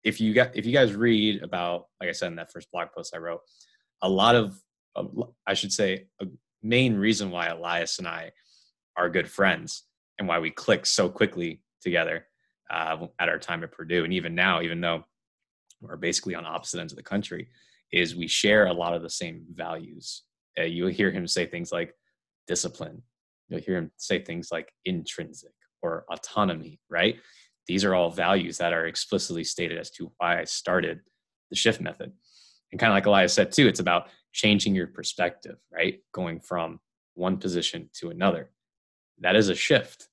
if 0.04 0.20
you 0.20 0.34
got 0.34 0.56
if 0.56 0.66
you 0.66 0.74
guys 0.74 0.96
read 0.96 1.44
about, 1.44 1.86
like 2.00 2.10
I 2.10 2.14
said 2.14 2.28
in 2.28 2.36
that 2.38 2.52
first 2.52 2.72
blog 2.72 2.90
post 2.96 3.16
I 3.16 3.20
wrote, 3.20 3.42
a 4.02 4.10
lot 4.10 4.36
of 4.36 4.60
I 5.46 5.54
should 5.54 5.72
say 5.72 6.08
a 6.22 6.26
main 6.64 6.96
reason 6.96 7.32
why 7.32 7.48
Elias 7.48 8.00
and 8.00 8.08
I 8.08 8.32
are 8.98 9.10
good 9.10 9.30
friends 9.30 9.84
and 10.18 10.28
why 10.28 10.40
we 10.40 10.52
click 10.52 10.86
so 10.86 11.10
quickly 11.10 11.62
together 11.82 12.26
uh, 12.70 13.08
at 13.20 13.30
our 13.30 13.40
time 13.40 13.64
at 13.64 13.72
Purdue, 13.72 14.04
and 14.04 14.14
even 14.14 14.34
now, 14.36 14.62
even 14.62 14.82
though 14.82 15.04
we're 15.82 15.98
basically 15.98 16.36
on 16.36 16.46
opposite 16.46 16.80
ends 16.80 16.94
of 16.94 16.98
the 16.98 17.04
country, 17.04 17.50
is 17.92 18.16
we 18.16 18.28
share 18.28 18.66
a 18.66 18.74
lot 18.74 18.94
of 18.94 19.02
the 19.02 19.10
same 19.10 19.46
values. 19.54 20.24
Uh, 20.60 20.64
you'll 20.64 20.90
hear 20.90 21.12
him 21.12 21.28
say 21.28 21.46
things 21.46 21.72
like 21.72 21.94
discipline. 22.48 23.02
You'll 23.50 23.62
hear 23.62 23.78
him 23.78 23.92
say 23.98 24.24
things 24.24 24.50
like 24.52 24.72
intrinsic 24.86 25.54
or 25.82 26.06
autonomy, 26.12 26.80
right? 26.90 27.18
These 27.68 27.84
are 27.84 27.96
all 27.96 28.10
values 28.10 28.58
that 28.58 28.74
are 28.74 28.88
explicitly 28.88 29.44
stated 29.44 29.78
as 29.78 29.92
to 29.92 30.12
why 30.18 30.40
I 30.40 30.44
started 30.46 31.02
the 31.50 31.56
shift 31.56 31.82
method. 31.82 32.12
And 32.72 32.80
kind 32.80 32.92
of 32.92 32.96
like 32.96 33.06
Elias 33.06 33.34
said 33.34 33.52
too, 33.52 33.68
it's 33.68 33.80
about 33.80 34.08
changing 34.34 34.76
your 34.76 34.88
perspective, 34.88 35.58
right? 35.72 36.00
Going 36.14 36.40
from 36.40 36.80
one 37.14 37.38
position 37.38 37.90
to 38.00 38.10
another. 38.10 38.52
That 39.20 39.36
is 39.36 39.50
a 39.50 39.56
shift. 39.56 40.10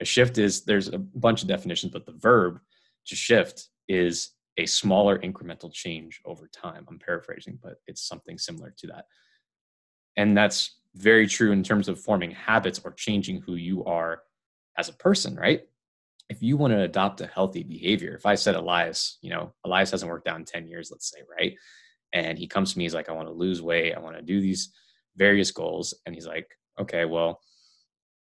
A 0.00 0.04
shift 0.04 0.38
is 0.38 0.64
there's 0.64 0.88
a 0.88 0.98
bunch 0.98 1.42
of 1.42 1.48
definitions, 1.48 1.92
but 1.92 2.06
the 2.06 2.12
verb 2.12 2.60
to 3.06 3.16
shift 3.16 3.68
is 3.88 4.30
a 4.56 4.66
smaller 4.66 5.18
incremental 5.18 5.72
change 5.72 6.20
over 6.24 6.48
time. 6.48 6.86
I'm 6.88 6.98
paraphrasing, 6.98 7.58
but 7.62 7.74
it's 7.86 8.06
something 8.06 8.38
similar 8.38 8.72
to 8.78 8.86
that. 8.88 9.06
And 10.16 10.36
that's 10.36 10.78
very 10.94 11.26
true 11.26 11.52
in 11.52 11.62
terms 11.62 11.88
of 11.88 12.00
forming 12.00 12.30
habits 12.30 12.80
or 12.84 12.92
changing 12.92 13.42
who 13.42 13.56
you 13.56 13.84
are 13.84 14.22
as 14.78 14.88
a 14.88 14.92
person, 14.92 15.34
right? 15.34 15.62
If 16.30 16.42
you 16.42 16.56
want 16.56 16.72
to 16.72 16.82
adopt 16.82 17.20
a 17.20 17.26
healthy 17.26 17.62
behavior, 17.62 18.14
if 18.14 18.26
I 18.26 18.36
said 18.36 18.54
Elias, 18.54 19.18
you 19.20 19.30
know, 19.30 19.52
Elias 19.64 19.90
hasn't 19.90 20.10
worked 20.10 20.28
out 20.28 20.38
in 20.38 20.44
10 20.44 20.68
years, 20.68 20.90
let's 20.90 21.10
say, 21.10 21.18
right? 21.38 21.54
And 22.12 22.38
he 22.38 22.46
comes 22.46 22.72
to 22.72 22.78
me, 22.78 22.84
he's 22.84 22.94
like, 22.94 23.08
I 23.08 23.12
want 23.12 23.28
to 23.28 23.34
lose 23.34 23.60
weight, 23.60 23.94
I 23.94 23.98
want 23.98 24.16
to 24.16 24.22
do 24.22 24.40
these 24.40 24.72
various 25.16 25.50
goals. 25.50 25.94
And 26.06 26.14
he's 26.14 26.26
like, 26.26 26.48
okay, 26.80 27.04
well, 27.04 27.40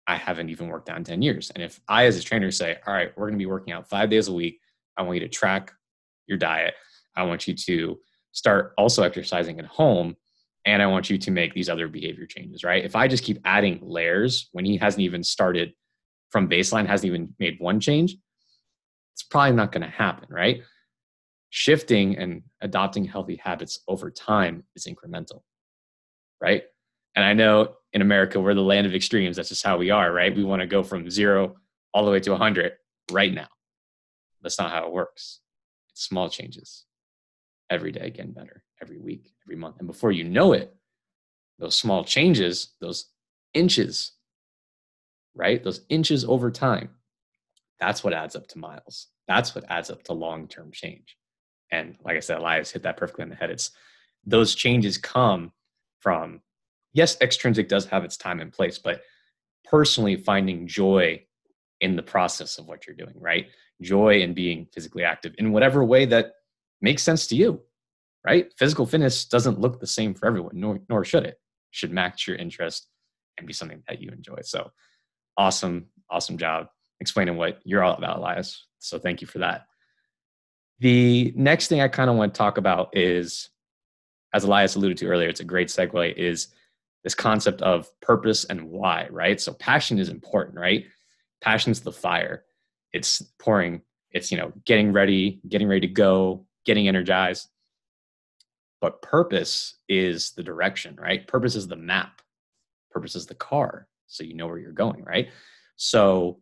I 0.05 0.15
haven't 0.15 0.49
even 0.49 0.67
worked 0.67 0.89
out 0.89 0.97
in 0.97 1.03
10 1.03 1.21
years. 1.21 1.51
And 1.51 1.63
if 1.63 1.79
I, 1.87 2.05
as 2.05 2.17
a 2.17 2.23
trainer, 2.23 2.51
say, 2.51 2.77
all 2.85 2.93
right, 2.93 3.11
we're 3.15 3.27
going 3.27 3.39
to 3.39 3.43
be 3.43 3.45
working 3.45 3.73
out 3.73 3.89
five 3.89 4.09
days 4.09 4.27
a 4.27 4.33
week, 4.33 4.59
I 4.97 5.03
want 5.03 5.15
you 5.15 5.21
to 5.21 5.29
track 5.29 5.73
your 6.29 6.37
diet. 6.37 6.75
I 7.15 7.23
want 7.23 7.47
you 7.47 7.55
to 7.55 7.99
start 8.31 8.73
also 8.77 9.03
exercising 9.03 9.59
at 9.59 9.65
home 9.65 10.15
and 10.65 10.81
I 10.81 10.87
want 10.87 11.09
you 11.09 11.17
to 11.17 11.31
make 11.31 11.53
these 11.53 11.69
other 11.69 11.87
behavior 11.87 12.25
changes, 12.25 12.63
right? 12.63 12.85
If 12.85 12.95
I 12.95 13.07
just 13.07 13.23
keep 13.23 13.39
adding 13.43 13.79
layers 13.81 14.49
when 14.51 14.65
he 14.65 14.77
hasn't 14.77 15.01
even 15.01 15.23
started 15.23 15.73
from 16.29 16.49
baseline, 16.49 16.85
hasn't 16.85 17.07
even 17.07 17.33
made 17.39 17.59
one 17.59 17.79
change, 17.79 18.15
it's 19.13 19.23
probably 19.23 19.55
not 19.55 19.71
going 19.71 19.83
to 19.83 19.89
happen, 19.89 20.27
right? 20.29 20.61
Shifting 21.49 22.17
and 22.17 22.43
adopting 22.61 23.03
healthy 23.03 23.37
habits 23.37 23.79
over 23.87 24.11
time 24.11 24.63
is 24.75 24.85
incremental, 24.85 25.41
right? 26.39 26.63
And 27.15 27.25
I 27.25 27.33
know 27.33 27.75
in 27.93 28.01
America, 28.01 28.39
we're 28.39 28.53
the 28.53 28.61
land 28.61 28.85
of 28.85 28.93
extremes. 28.93 29.37
That's 29.37 29.49
just 29.49 29.65
how 29.65 29.77
we 29.77 29.89
are, 29.89 30.11
right? 30.11 30.35
We 30.35 30.43
want 30.43 30.61
to 30.61 30.67
go 30.67 30.83
from 30.83 31.09
zero 31.09 31.55
all 31.93 32.05
the 32.05 32.11
way 32.11 32.19
to 32.19 32.31
100 32.31 32.73
right 33.11 33.33
now. 33.33 33.47
That's 34.43 34.59
not 34.59 34.71
how 34.71 34.85
it 34.85 34.93
works 34.93 35.39
small 35.99 36.29
changes 36.29 36.85
every 37.69 37.91
day 37.91 38.09
getting 38.09 38.31
better 38.31 38.63
every 38.81 38.97
week 38.97 39.31
every 39.45 39.55
month. 39.55 39.75
And 39.79 39.87
before 39.87 40.11
you 40.11 40.23
know 40.23 40.53
it 40.53 40.75
those 41.59 41.75
small 41.75 42.03
changes 42.03 42.73
those 42.81 43.05
inches 43.53 44.13
right? 45.35 45.63
Those 45.63 45.81
inches 45.89 46.25
over 46.25 46.51
time 46.51 46.89
that's 47.79 48.03
what 48.03 48.13
adds 48.13 48.35
up 48.35 48.45
to 48.49 48.59
miles. 48.59 49.07
That's 49.27 49.55
what 49.55 49.63
adds 49.69 49.89
up 49.89 50.03
to 50.03 50.13
long-term 50.13 50.71
change. 50.73 51.15
And 51.71 51.95
like 52.03 52.17
i 52.17 52.19
said 52.19 52.37
elias 52.39 52.71
hit 52.71 52.83
that 52.83 52.97
perfectly 52.97 53.23
on 53.23 53.29
the 53.29 53.35
head. 53.35 53.51
It's 53.51 53.71
those 54.25 54.55
changes 54.55 54.97
come 54.97 55.51
from 55.99 56.41
yes 56.93 57.19
extrinsic 57.21 57.67
does 57.69 57.85
have 57.85 58.03
its 58.03 58.17
time 58.17 58.39
and 58.39 58.51
place 58.51 58.77
but 58.77 59.01
personally 59.65 60.15
finding 60.15 60.67
joy 60.67 61.21
in 61.81 61.95
the 61.95 62.03
process 62.03 62.57
of 62.57 62.65
what 62.67 62.85
you're 62.87 62.95
doing 62.95 63.13
right 63.19 63.47
joy 63.81 64.21
in 64.21 64.33
being 64.33 64.67
physically 64.73 65.03
active 65.03 65.33
in 65.37 65.51
whatever 65.51 65.83
way 65.83 66.05
that 66.05 66.33
makes 66.81 67.03
sense 67.03 67.27
to 67.27 67.35
you, 67.35 67.61
right? 68.25 68.51
Physical 68.57 68.85
fitness 68.85 69.25
doesn't 69.25 69.59
look 69.59 69.79
the 69.79 69.87
same 69.87 70.13
for 70.13 70.27
everyone, 70.27 70.59
nor, 70.59 70.79
nor 70.89 71.03
should 71.03 71.23
it. 71.23 71.29
it 71.29 71.39
should 71.71 71.91
match 71.91 72.27
your 72.27 72.37
interest 72.37 72.87
and 73.37 73.47
be 73.47 73.53
something 73.53 73.83
that 73.87 74.01
you 74.01 74.09
enjoy. 74.09 74.39
So 74.43 74.71
awesome, 75.37 75.85
awesome 76.09 76.37
job 76.37 76.67
explaining 76.99 77.37
what 77.37 77.59
you're 77.63 77.83
all 77.83 77.95
about, 77.95 78.17
Elias. 78.17 78.65
So 78.79 78.99
thank 78.99 79.21
you 79.21 79.27
for 79.27 79.39
that. 79.39 79.65
The 80.79 81.33
next 81.35 81.67
thing 81.67 81.81
I 81.81 81.87
kind 81.87 82.09
of 82.09 82.15
want 82.15 82.33
to 82.33 82.37
talk 82.37 82.57
about 82.57 82.95
is, 82.95 83.49
as 84.33 84.43
Elias 84.43 84.75
alluded 84.75 84.97
to 84.97 85.07
earlier, 85.07 85.27
it's 85.27 85.39
a 85.39 85.45
great 85.45 85.69
segue, 85.69 86.15
is 86.15 86.47
this 87.03 87.15
concept 87.15 87.61
of 87.61 87.89
purpose 88.01 88.45
and 88.45 88.69
why, 88.69 89.07
right? 89.09 89.39
So 89.39 89.53
passion 89.53 89.99
is 89.99 90.09
important, 90.09 90.57
right? 90.57 90.85
Passion's 91.41 91.79
the 91.79 91.91
fire 91.91 92.43
it's 92.93 93.21
pouring 93.39 93.81
it's 94.11 94.31
you 94.31 94.37
know 94.37 94.51
getting 94.65 94.91
ready 94.91 95.39
getting 95.47 95.67
ready 95.67 95.87
to 95.87 95.93
go 95.93 96.45
getting 96.65 96.87
energized. 96.87 97.49
But 98.81 99.01
purpose 99.01 99.75
is 99.89 100.31
the 100.31 100.43
direction 100.43 100.95
right? 100.99 101.27
Purpose 101.27 101.55
is 101.55 101.67
the 101.67 101.75
map. 101.75 102.21
Purpose 102.91 103.15
is 103.15 103.25
the 103.25 103.35
car 103.35 103.87
so 104.07 104.23
you 104.23 104.33
know 104.33 104.47
where 104.47 104.57
you're 104.57 104.71
going 104.71 105.03
right? 105.03 105.29
So 105.75 106.39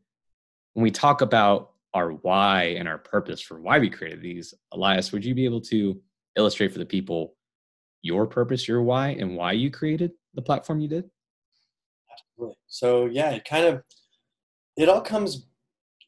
when 0.74 0.84
we 0.84 0.92
talk 0.92 1.22
about 1.22 1.72
our 1.94 2.12
why 2.12 2.76
and 2.78 2.88
our 2.88 2.98
purpose 2.98 3.42
for 3.42 3.60
why 3.60 3.80
we 3.80 3.90
created 3.90 4.22
these 4.22 4.54
elias 4.72 5.12
would 5.12 5.26
you 5.26 5.34
be 5.34 5.46
able 5.46 5.62
to 5.62 6.00
illustrate 6.36 6.72
for 6.72 6.80
the 6.80 6.86
people 6.86 7.36
your 8.02 8.28
purpose 8.28 8.68
your 8.68 8.82
why 8.84 9.10
and 9.10 9.36
why 9.36 9.52
you 9.52 9.72
created 9.72 10.12
the 10.34 10.42
platform 10.42 10.80
you 10.80 10.88
did? 10.88 11.10
Absolutely. 12.12 12.58
So 12.68 13.06
yeah, 13.08 13.32
it 13.32 13.46
kind 13.46 13.66
of 13.66 13.84
it 14.78 14.88
all 14.88 15.02
comes 15.02 15.47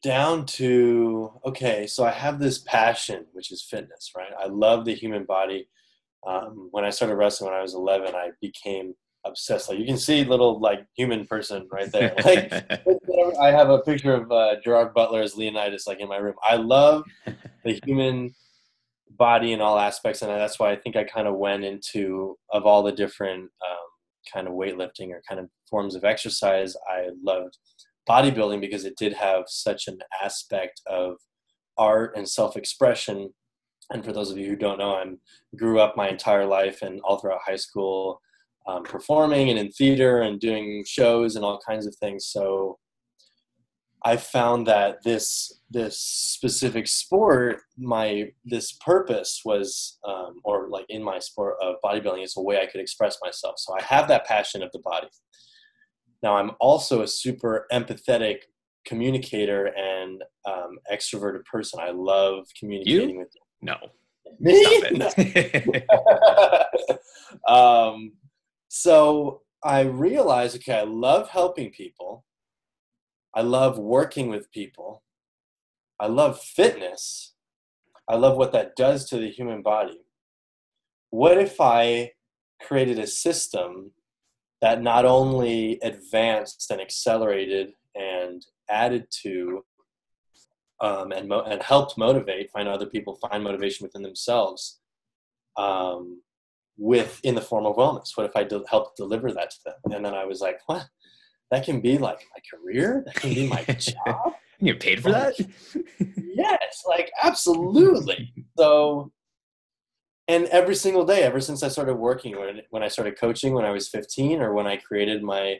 down 0.02 0.46
to 0.46 1.32
okay. 1.44 1.86
So 1.86 2.04
I 2.04 2.10
have 2.10 2.38
this 2.38 2.58
passion, 2.58 3.26
which 3.32 3.52
is 3.52 3.62
fitness, 3.62 4.12
right? 4.16 4.32
I 4.38 4.46
love 4.46 4.84
the 4.84 4.94
human 4.94 5.24
body. 5.24 5.68
Um, 6.26 6.68
when 6.70 6.84
I 6.84 6.90
started 6.90 7.16
wrestling 7.16 7.50
when 7.50 7.58
I 7.58 7.62
was 7.62 7.74
11, 7.74 8.14
I 8.14 8.30
became 8.40 8.94
obsessed. 9.24 9.68
Like 9.68 9.78
you 9.78 9.86
can 9.86 9.98
see, 9.98 10.24
little 10.24 10.60
like 10.60 10.86
human 10.96 11.26
person 11.26 11.68
right 11.70 11.90
there. 11.92 12.14
Like 12.24 12.52
I 13.40 13.50
have 13.50 13.70
a 13.70 13.80
picture 13.80 14.14
of 14.14 14.30
uh, 14.30 14.56
Gerard 14.62 14.94
Butler 14.94 15.22
as 15.22 15.36
Leonidas, 15.36 15.86
like 15.86 16.00
in 16.00 16.08
my 16.08 16.16
room. 16.16 16.34
I 16.42 16.56
love 16.56 17.04
the 17.64 17.80
human 17.84 18.34
body 19.10 19.52
in 19.52 19.60
all 19.60 19.78
aspects, 19.78 20.22
and 20.22 20.30
that's 20.30 20.58
why 20.58 20.72
I 20.72 20.76
think 20.76 20.96
I 20.96 21.04
kind 21.04 21.28
of 21.28 21.36
went 21.36 21.64
into 21.64 22.38
of 22.50 22.66
all 22.66 22.82
the 22.82 22.92
different 22.92 23.42
um, 23.42 23.88
kind 24.32 24.48
of 24.48 24.54
weightlifting 24.54 25.10
or 25.10 25.22
kind 25.28 25.40
of 25.40 25.48
forms 25.68 25.94
of 25.94 26.04
exercise. 26.04 26.74
I 26.88 27.10
loved 27.22 27.58
bodybuilding 28.10 28.60
because 28.60 28.84
it 28.84 28.96
did 28.96 29.12
have 29.12 29.44
such 29.46 29.82
an 29.90 29.98
aspect 30.26 30.76
of 30.86 31.16
art 31.78 32.10
and 32.16 32.28
self-expression. 32.28 33.16
And 33.92 34.04
for 34.04 34.12
those 34.12 34.30
of 34.30 34.38
you 34.38 34.48
who 34.50 34.56
don't 34.56 34.78
know, 34.78 34.94
I 34.94 35.04
grew 35.56 35.80
up 35.80 35.96
my 35.96 36.08
entire 36.08 36.46
life 36.46 36.78
and 36.82 37.00
all 37.02 37.18
throughout 37.18 37.40
high 37.50 37.62
school 37.66 38.20
um, 38.66 38.82
performing 38.84 39.50
and 39.50 39.58
in 39.58 39.70
theater 39.70 40.22
and 40.22 40.40
doing 40.40 40.84
shows 40.86 41.36
and 41.36 41.44
all 41.44 41.60
kinds 41.66 41.86
of 41.86 41.94
things. 41.96 42.26
So 42.26 42.78
I 44.02 44.16
found 44.16 44.66
that 44.66 45.02
this 45.04 45.60
this 45.70 45.98
specific 45.98 46.86
sport, 46.88 47.60
my 47.76 48.30
this 48.44 48.72
purpose 48.72 49.42
was, 49.44 49.98
um, 50.04 50.40
or 50.42 50.68
like 50.68 50.86
in 50.88 51.02
my 51.02 51.18
sport 51.18 51.56
of 51.62 51.76
bodybuilding, 51.84 52.24
is 52.24 52.34
a 52.36 52.42
way 52.42 52.60
I 52.60 52.66
could 52.66 52.80
express 52.80 53.18
myself. 53.22 53.54
So 53.58 53.74
I 53.78 53.82
have 53.82 54.08
that 54.08 54.26
passion 54.26 54.62
of 54.62 54.70
the 54.72 54.80
body. 54.80 55.08
Now 56.22 56.36
I'm 56.36 56.52
also 56.60 57.02
a 57.02 57.08
super 57.08 57.66
empathetic 57.72 58.40
communicator 58.86 59.66
and 59.76 60.22
um, 60.46 60.78
extroverted 60.92 61.44
person. 61.44 61.80
I 61.80 61.90
love 61.90 62.46
communicating 62.58 63.10
you? 63.10 63.18
with 63.18 63.34
you. 63.34 63.42
No. 63.62 63.76
Me? 64.40 64.82
No. 64.92 65.10
um, 67.54 68.12
so 68.68 69.42
I 69.62 69.80
realized, 69.80 70.56
okay, 70.56 70.78
I 70.78 70.84
love 70.84 71.28
helping 71.28 71.70
people. 71.70 72.24
I 73.34 73.42
love 73.42 73.78
working 73.78 74.28
with 74.28 74.50
people. 74.50 75.02
I 75.98 76.06
love 76.06 76.40
fitness. 76.40 77.34
I 78.08 78.16
love 78.16 78.36
what 78.36 78.52
that 78.52 78.74
does 78.76 79.08
to 79.10 79.18
the 79.18 79.30
human 79.30 79.62
body. 79.62 80.00
What 81.10 81.38
if 81.38 81.60
I 81.60 82.12
created 82.62 82.98
a 82.98 83.06
system 83.06 83.92
that 84.60 84.82
not 84.82 85.04
only 85.04 85.78
advanced 85.82 86.70
and 86.70 86.80
accelerated 86.80 87.72
and 87.94 88.44
added 88.68 89.06
to 89.22 89.64
um, 90.80 91.12
and, 91.12 91.28
mo- 91.28 91.44
and 91.46 91.62
helped 91.62 91.98
motivate, 91.98 92.50
find 92.50 92.66
other 92.66 92.86
people 92.86 93.16
find 93.16 93.44
motivation 93.44 93.84
within 93.84 94.02
themselves 94.02 94.80
um, 95.56 96.22
with 96.78 97.20
in 97.22 97.34
the 97.34 97.40
form 97.42 97.66
of 97.66 97.76
wellness? 97.76 98.16
What 98.16 98.26
if 98.26 98.36
I 98.36 98.44
de- 98.44 98.64
helped 98.68 98.96
deliver 98.96 99.30
that 99.32 99.50
to 99.50 99.56
them? 99.66 99.74
And 99.92 100.04
then 100.04 100.14
I 100.14 100.24
was 100.24 100.40
like, 100.40 100.60
what? 100.66 100.88
that 101.50 101.64
can 101.64 101.80
be 101.80 101.98
like 101.98 102.20
my 102.34 102.40
career 102.50 103.02
that 103.06 103.16
can 103.16 103.34
be 103.34 103.46
my 103.46 103.62
job 103.78 104.34
You're 104.58 104.76
paid 104.76 105.02
for 105.02 105.12
that 105.12 105.34
yes 106.16 106.82
like 106.86 107.10
absolutely 107.22 108.32
so 108.56 109.12
and 110.30 110.46
every 110.46 110.74
single 110.74 111.04
day 111.04 111.22
ever 111.22 111.40
since 111.40 111.62
i 111.62 111.68
started 111.68 111.94
working 111.94 112.38
when, 112.38 112.60
when 112.70 112.82
i 112.82 112.88
started 112.88 113.18
coaching 113.18 113.54
when 113.54 113.64
i 113.64 113.70
was 113.70 113.88
15 113.88 114.40
or 114.40 114.54
when 114.54 114.66
i 114.66 114.76
created 114.76 115.22
my 115.22 115.56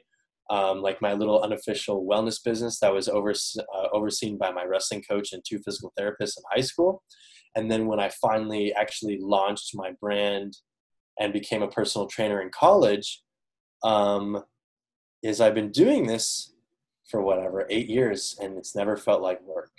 um, 0.50 0.82
like 0.82 1.00
my 1.00 1.12
little 1.12 1.40
unofficial 1.42 2.04
wellness 2.04 2.42
business 2.42 2.80
that 2.80 2.92
was 2.92 3.08
over, 3.08 3.30
uh, 3.30 3.88
overseen 3.92 4.36
by 4.36 4.50
my 4.50 4.64
wrestling 4.64 5.00
coach 5.08 5.32
and 5.32 5.44
two 5.48 5.60
physical 5.60 5.92
therapists 5.96 6.36
in 6.38 6.42
high 6.50 6.60
school 6.60 7.02
and 7.56 7.70
then 7.70 7.86
when 7.86 8.00
i 8.00 8.08
finally 8.20 8.72
actually 8.74 9.18
launched 9.20 9.70
my 9.74 9.92
brand 10.00 10.56
and 11.20 11.32
became 11.32 11.62
a 11.62 11.68
personal 11.68 12.08
trainer 12.08 12.40
in 12.40 12.50
college 12.50 13.22
um, 13.84 14.42
is 15.22 15.40
I've 15.40 15.54
been 15.54 15.70
doing 15.70 16.06
this 16.06 16.52
for 17.08 17.22
whatever, 17.22 17.66
eight 17.70 17.88
years, 17.88 18.36
and 18.40 18.56
it's 18.56 18.74
never 18.74 18.96
felt 18.96 19.22
like 19.22 19.42
work. 19.42 19.72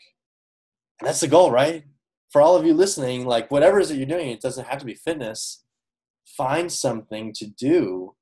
And 0.99 1.07
that's 1.07 1.21
the 1.21 1.27
goal, 1.27 1.51
right? 1.51 1.83
For 2.31 2.41
all 2.41 2.55
of 2.55 2.65
you 2.65 2.73
listening, 2.73 3.25
like 3.25 3.51
whatever 3.51 3.79
it 3.79 3.83
is 3.83 3.89
that 3.89 3.97
you're 3.97 4.05
doing, 4.05 4.29
it 4.29 4.41
doesn't 4.41 4.67
have 4.67 4.79
to 4.79 4.85
be 4.85 4.93
fitness. 4.93 5.63
Find 6.25 6.71
something 6.71 7.33
to 7.33 7.47
do 7.47 8.15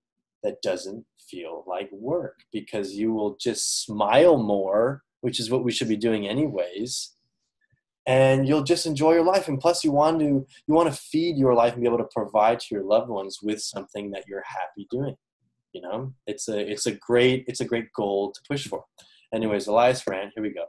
that 0.44 0.62
doesn't 0.62 1.06
feel 1.20 1.64
like 1.68 1.90
work 1.92 2.40
because 2.52 2.96
you 2.96 3.14
will 3.14 3.38
just 3.40 3.84
smile 3.84 4.38
more, 4.38 5.04
which 5.22 5.40
is 5.40 5.52
what 5.52 5.64
we 5.64 5.72
should 5.72 5.90
be 5.90 5.98
doing 5.98 6.28
anyways. 6.28 7.12
And 8.08 8.48
you'll 8.48 8.64
just 8.64 8.88
enjoy 8.88 9.14
your 9.14 9.24
life. 9.24 9.48
And 9.48 9.60
plus 9.60 9.84
you 9.84 9.92
want 9.92 10.20
to 10.22 10.48
you 10.66 10.74
want 10.74 10.92
to 10.92 11.00
feed 11.00 11.38
your 11.38 11.54
life 11.54 11.74
and 11.74 11.82
be 11.82 11.88
able 11.88 12.00
to 12.00 12.10
provide 12.12 12.60
to 12.62 12.68
your 12.72 12.84
loved 12.84 13.10
ones 13.10 13.40
with 13.44 13.62
something 13.62 14.10
that 14.12 14.24
you're 14.28 14.44
happy 14.48 14.88
doing 14.90 15.16
you 15.74 15.82
know 15.82 16.14
it's 16.26 16.48
a 16.48 16.60
it's 16.60 16.86
a 16.86 16.92
great 16.92 17.44
it's 17.48 17.62
a 17.62 17.66
great 17.66 17.92
goal 17.94 18.32
to 18.32 18.42
push 18.48 18.68
for 18.68 18.84
anyways 19.34 19.68
elias 19.68 20.06
ran. 20.08 20.32
here 20.36 20.44
we 20.44 20.54
go 20.54 20.66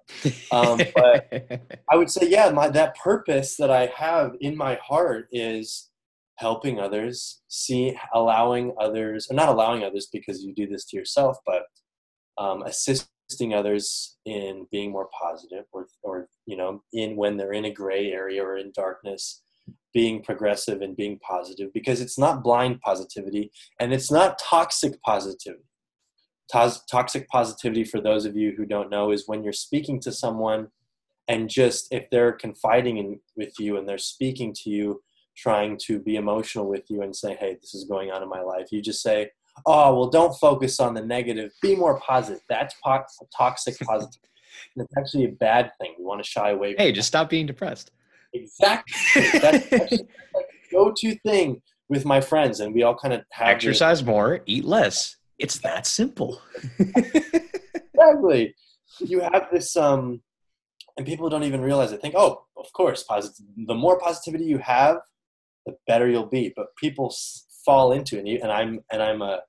um, 0.52 0.78
but 0.94 1.62
i 1.90 1.96
would 1.96 2.10
say 2.10 2.26
yeah 2.28 2.50
my 2.50 2.68
that 2.68 2.96
purpose 2.96 3.56
that 3.56 3.70
i 3.70 3.86
have 3.96 4.32
in 4.40 4.56
my 4.56 4.78
heart 4.82 5.28
is 5.32 5.90
helping 6.36 6.80
others 6.80 7.42
see 7.48 7.96
allowing 8.14 8.74
others 8.80 9.26
or 9.30 9.34
not 9.34 9.48
allowing 9.48 9.84
others 9.84 10.08
because 10.12 10.42
you 10.42 10.54
do 10.54 10.66
this 10.66 10.84
to 10.84 10.96
yourself 10.96 11.36
but 11.46 11.64
um, 12.38 12.62
assisting 12.62 13.52
others 13.52 14.16
in 14.24 14.66
being 14.72 14.90
more 14.90 15.08
positive 15.20 15.64
or 15.72 15.86
or 16.02 16.28
you 16.46 16.56
know 16.56 16.82
in 16.92 17.16
when 17.16 17.36
they're 17.36 17.52
in 17.52 17.66
a 17.66 17.72
gray 17.72 18.10
area 18.12 18.42
or 18.42 18.56
in 18.56 18.72
darkness 18.74 19.42
being 19.92 20.22
progressive 20.22 20.82
and 20.82 20.96
being 20.96 21.18
positive 21.18 21.72
because 21.72 22.00
it's 22.00 22.18
not 22.18 22.42
blind 22.42 22.80
positivity 22.80 23.50
and 23.80 23.92
it's 23.92 24.10
not 24.10 24.38
toxic 24.38 25.00
positivity. 25.02 25.64
Toxic 26.50 27.28
positivity, 27.28 27.84
for 27.84 28.00
those 28.00 28.24
of 28.24 28.36
you 28.36 28.54
who 28.56 28.64
don't 28.64 28.90
know, 28.90 29.10
is 29.10 29.24
when 29.26 29.42
you're 29.42 29.52
speaking 29.52 30.00
to 30.00 30.12
someone 30.12 30.68
and 31.28 31.48
just 31.48 31.92
if 31.92 32.10
they're 32.10 32.32
confiding 32.32 32.98
in 32.98 33.20
with 33.36 33.54
you 33.58 33.76
and 33.76 33.88
they're 33.88 33.98
speaking 33.98 34.52
to 34.64 34.70
you, 34.70 35.02
trying 35.36 35.78
to 35.86 35.98
be 36.00 36.16
emotional 36.16 36.68
with 36.68 36.84
you 36.88 37.02
and 37.02 37.14
say, 37.14 37.34
hey, 37.36 37.56
this 37.60 37.74
is 37.74 37.84
going 37.84 38.10
on 38.10 38.22
in 38.22 38.28
my 38.28 38.40
life, 38.40 38.66
you 38.72 38.82
just 38.82 39.02
say, 39.02 39.30
oh, 39.66 39.94
well, 39.94 40.08
don't 40.08 40.34
focus 40.38 40.80
on 40.80 40.94
the 40.94 41.00
negative, 41.00 41.52
be 41.62 41.76
more 41.76 42.00
positive. 42.00 42.42
That's 42.48 42.74
po- 42.84 43.04
toxic 43.36 43.78
positivity. 43.80 44.28
it's 44.76 44.96
actually 44.98 45.24
a 45.24 45.32
bad 45.32 45.70
thing. 45.80 45.94
We 45.98 46.04
want 46.04 46.22
to 46.22 46.28
shy 46.28 46.50
away 46.50 46.74
Hey, 46.76 46.92
just 46.92 47.08
stop 47.08 47.30
being 47.30 47.46
depressed. 47.46 47.90
Exactly. 48.32 49.22
That's 49.40 49.72
like 49.72 49.90
go-to 50.70 51.16
thing 51.20 51.62
with 51.88 52.04
my 52.04 52.20
friends, 52.20 52.60
and 52.60 52.74
we 52.74 52.82
all 52.82 52.94
kind 52.94 53.12
of 53.12 53.22
have 53.30 53.48
exercise 53.48 53.98
this. 54.00 54.06
more, 54.06 54.40
eat 54.46 54.64
less. 54.64 55.16
It's 55.40 55.58
that 55.60 55.86
simple. 55.86 56.40
exactly. 56.78 58.54
You 58.98 59.20
have 59.20 59.48
this, 59.50 59.74
um, 59.76 60.20
and 60.96 61.06
people 61.06 61.30
don't 61.30 61.44
even 61.44 61.62
realize 61.62 61.92
it. 61.92 62.02
Think, 62.02 62.14
oh, 62.16 62.44
of 62.56 62.70
course, 62.74 63.02
positive. 63.02 63.46
The 63.66 63.74
more 63.74 63.98
positivity 63.98 64.44
you 64.44 64.58
have, 64.58 64.98
the 65.64 65.76
better 65.86 66.08
you'll 66.08 66.26
be. 66.26 66.52
But 66.54 66.76
people 66.76 67.14
fall 67.64 67.92
into 67.92 68.18
it, 68.18 68.42
and 68.42 68.52
I'm 68.52 68.80
and 68.92 69.02
I'm 69.02 69.22
a 69.22 69.40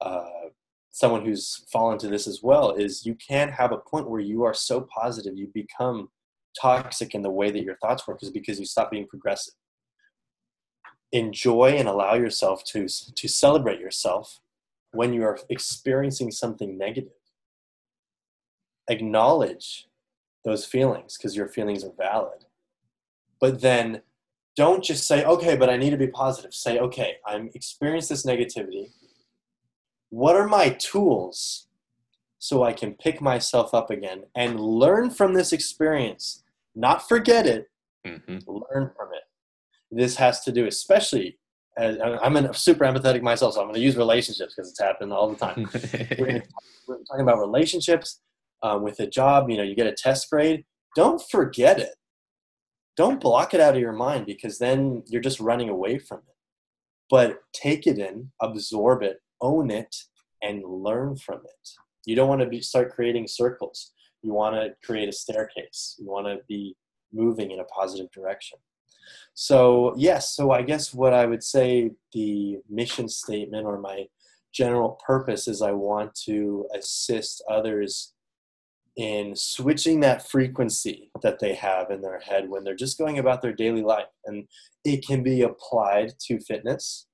uh, 0.00 0.24
someone 0.92 1.24
who's 1.24 1.66
fallen 1.72 1.98
to 1.98 2.08
this 2.08 2.28
as 2.28 2.40
well. 2.40 2.70
Is 2.70 3.04
you 3.04 3.16
can 3.16 3.48
have 3.48 3.72
a 3.72 3.78
point 3.78 4.08
where 4.08 4.20
you 4.20 4.44
are 4.44 4.54
so 4.54 4.86
positive, 4.96 5.36
you 5.36 5.50
become 5.52 6.10
toxic 6.60 7.14
in 7.16 7.22
the 7.22 7.30
way 7.30 7.50
that 7.50 7.64
your 7.64 7.76
thoughts 7.78 8.06
work 8.06 8.22
is 8.22 8.30
because 8.30 8.60
you 8.60 8.66
stop 8.66 8.92
being 8.92 9.08
progressive. 9.08 9.54
Enjoy 11.10 11.70
and 11.76 11.88
allow 11.88 12.14
yourself 12.14 12.62
to, 12.66 12.86
to 12.88 13.28
celebrate 13.28 13.80
yourself 13.80 14.38
when 14.94 15.12
you 15.12 15.22
are 15.22 15.38
experiencing 15.48 16.30
something 16.30 16.78
negative. 16.78 17.12
Acknowledge 18.88 19.86
those 20.44 20.64
feelings 20.64 21.16
because 21.16 21.36
your 21.36 21.48
feelings 21.48 21.84
are 21.84 21.92
valid. 21.96 22.44
But 23.40 23.60
then 23.60 24.02
don't 24.56 24.84
just 24.84 25.06
say, 25.06 25.24
okay, 25.24 25.56
but 25.56 25.70
I 25.70 25.76
need 25.76 25.90
to 25.90 25.96
be 25.96 26.06
positive. 26.06 26.54
Say, 26.54 26.78
okay, 26.78 27.16
I'm 27.26 27.50
experiencing 27.54 28.14
this 28.14 28.26
negativity. 28.26 28.90
What 30.10 30.36
are 30.36 30.46
my 30.46 30.70
tools 30.70 31.66
so 32.38 32.62
I 32.62 32.72
can 32.72 32.94
pick 32.94 33.20
myself 33.20 33.74
up 33.74 33.90
again 33.90 34.24
and 34.34 34.60
learn 34.60 35.10
from 35.10 35.32
this 35.34 35.52
experience 35.52 36.44
not 36.74 37.08
forget 37.08 37.46
it, 37.46 37.70
mm-hmm. 38.06 38.38
learn 38.46 38.90
from 38.96 39.08
it. 39.12 39.22
This 39.90 40.16
has 40.16 40.40
to 40.40 40.52
do, 40.52 40.66
especially, 40.66 41.38
I'm 41.76 42.36
a 42.36 42.54
super 42.54 42.84
empathetic 42.84 43.22
myself, 43.22 43.54
so 43.54 43.60
I'm 43.60 43.66
going 43.66 43.74
to 43.74 43.80
use 43.80 43.96
relationships 43.96 44.54
because 44.54 44.70
it's 44.70 44.80
happened 44.80 45.12
all 45.12 45.30
the 45.30 45.36
time. 45.36 45.68
we're, 46.18 46.42
we're, 46.86 46.98
talking 47.04 47.22
about 47.22 47.38
relationships 47.38 48.20
um, 48.62 48.82
with 48.82 49.00
a 49.00 49.06
job. 49.06 49.50
You 49.50 49.56
know, 49.56 49.62
you 49.64 49.74
get 49.74 49.86
a 49.86 49.92
test 49.92 50.30
grade. 50.30 50.64
Don't 50.94 51.20
forget 51.30 51.80
it. 51.80 51.94
Don't 52.96 53.20
block 53.20 53.54
it 53.54 53.60
out 53.60 53.74
of 53.74 53.80
your 53.80 53.92
mind 53.92 54.26
because 54.26 54.58
then 54.58 55.02
you're 55.08 55.20
just 55.20 55.40
running 55.40 55.68
away 55.68 55.98
from 55.98 56.18
it. 56.18 56.36
But 57.10 57.38
take 57.52 57.86
it 57.86 57.98
in, 57.98 58.30
absorb 58.40 59.02
it, 59.02 59.20
own 59.40 59.70
it, 59.70 59.94
and 60.42 60.62
learn 60.64 61.16
from 61.16 61.40
it. 61.44 61.68
You 62.06 62.14
don't 62.14 62.28
want 62.28 62.42
to 62.42 62.48
be, 62.48 62.60
start 62.60 62.94
creating 62.94 63.26
circles. 63.26 63.92
You 64.22 64.32
want 64.32 64.54
to 64.54 64.74
create 64.86 65.08
a 65.08 65.12
staircase. 65.12 65.96
You 65.98 66.08
want 66.08 66.26
to 66.26 66.38
be 66.48 66.76
moving 67.12 67.50
in 67.50 67.60
a 67.60 67.64
positive 67.64 68.10
direction. 68.12 68.58
So, 69.34 69.94
yes, 69.96 70.34
so 70.36 70.52
I 70.52 70.62
guess 70.62 70.94
what 70.94 71.12
I 71.12 71.26
would 71.26 71.42
say 71.42 71.90
the 72.12 72.58
mission 72.68 73.08
statement 73.08 73.66
or 73.66 73.78
my 73.80 74.06
general 74.52 75.00
purpose 75.04 75.48
is 75.48 75.60
I 75.60 75.72
want 75.72 76.14
to 76.26 76.66
assist 76.74 77.42
others 77.50 78.14
in 78.96 79.34
switching 79.34 80.00
that 80.00 80.28
frequency 80.28 81.10
that 81.22 81.40
they 81.40 81.54
have 81.54 81.90
in 81.90 82.00
their 82.00 82.20
head 82.20 82.48
when 82.48 82.62
they're 82.62 82.76
just 82.76 82.98
going 82.98 83.18
about 83.18 83.42
their 83.42 83.52
daily 83.52 83.82
life. 83.82 84.06
And 84.24 84.46
it 84.84 85.04
can 85.04 85.22
be 85.22 85.42
applied 85.42 86.12
to 86.26 86.38
fitness, 86.40 87.08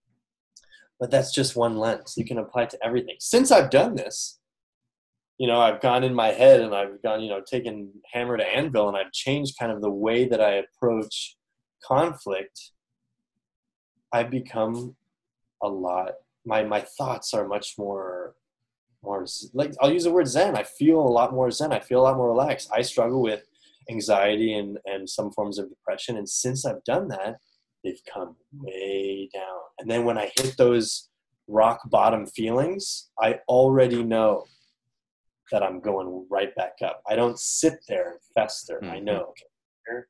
but 0.99 1.11
that's 1.11 1.33
just 1.35 1.57
one 1.57 1.79
lens. 1.79 2.15
You 2.19 2.27
can 2.27 2.39
apply 2.39 2.65
it 2.65 2.71
to 2.71 2.85
everything. 2.85 3.17
Since 3.19 3.51
I've 3.51 3.71
done 3.71 3.95
this, 3.95 4.39
you 5.39 5.47
know, 5.47 5.59
I've 5.59 5.81
gone 5.81 6.05
in 6.05 6.15
my 6.15 6.29
head 6.29 6.61
and 6.61 6.75
I've 6.75 7.03
gone, 7.03 7.23
you 7.23 7.31
know, 7.31 7.41
taken 7.41 7.91
hammer 8.13 8.37
to 8.37 8.45
anvil 8.45 8.89
and 8.89 8.97
I've 8.97 9.13
changed 9.13 9.59
kind 9.59 9.73
of 9.73 9.81
the 9.81 9.91
way 9.91 10.29
that 10.29 10.43
I 10.43 10.63
approach 10.63 11.37
conflict. 11.87 12.73
I've 14.13 14.31
become 14.31 14.97
a 15.63 15.69
lot, 15.69 16.13
my, 16.45 16.65
my 16.65 16.81
thoughts 16.81 17.35
are 17.35 17.47
much 17.47 17.77
more 17.79 18.35
more 19.03 19.25
like 19.55 19.75
I'll 19.81 19.93
use 19.93 20.05
the 20.05 20.11
word 20.11 20.29
zen. 20.29 20.57
I 20.57 20.63
feel 20.63 21.01
a 21.01 21.01
lot 21.01 21.33
more 21.33 21.51
zen. 21.51 21.73
I 21.73 21.81
feel 21.81 22.01
a 22.01 22.03
lot 22.03 22.17
more 22.17 22.29
relaxed. 22.29 22.71
I 22.73 22.83
struggle 22.83 23.23
with 23.23 23.45
anxiety 23.91 24.55
and 24.55 24.79
and 24.85 25.09
some 25.09 25.33
forms 25.33 25.59
of 25.59 25.69
depression, 25.69 26.17
and 26.17 26.29
since 26.29 26.67
I've 26.67 26.85
done 26.85 27.09
that, 27.09 27.37
they've 27.83 28.01
come 28.13 28.37
way 28.53 29.29
down. 29.33 29.61
And 29.79 29.91
then 29.91 30.05
when 30.05 30.19
I 30.19 30.31
hit 30.37 30.57
those 30.57 31.09
rock 31.49 31.81
bottom 31.91 32.27
feelings, 32.27 33.11
I 33.19 33.41
already 33.49 34.03
know 34.03 34.45
that 35.51 35.63
I'm 35.63 35.81
going 35.81 36.27
right 36.31 36.55
back 36.55 36.75
up. 36.85 37.03
I 37.09 37.17
don't 37.17 37.39
sit 37.39 37.79
there 37.89 38.13
and 38.13 38.21
fester. 38.35 38.81
Mm-hmm. 38.83 38.93
I 38.93 38.99
know 39.01 39.21
okay, 39.31 40.05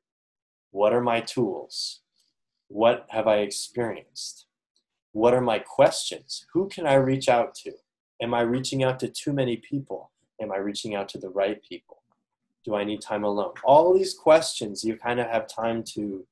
what 0.71 0.93
are 0.93 1.01
my 1.01 1.21
tools? 1.21 2.01
What 2.67 3.05
have 3.09 3.27
I 3.27 3.37
experienced? 3.37 4.45
What 5.11 5.33
are 5.33 5.41
my 5.41 5.59
questions? 5.59 6.45
Who 6.53 6.69
can 6.69 6.87
I 6.87 6.95
reach 6.95 7.27
out 7.27 7.53
to? 7.55 7.73
Am 8.21 8.33
I 8.33 8.41
reaching 8.41 8.83
out 8.83 8.99
to 9.01 9.09
too 9.09 9.33
many 9.33 9.57
people? 9.57 10.11
Am 10.41 10.51
I 10.51 10.57
reaching 10.57 10.95
out 10.95 11.09
to 11.09 11.17
the 11.17 11.29
right 11.29 11.61
people? 11.67 12.01
Do 12.63 12.75
I 12.75 12.83
need 12.83 13.01
time 13.01 13.23
alone? 13.23 13.53
All 13.63 13.93
these 13.93 14.13
questions, 14.13 14.83
you 14.83 14.95
kind 14.95 15.19
of 15.19 15.27
have 15.27 15.47
time 15.47 15.83
to 15.95 16.25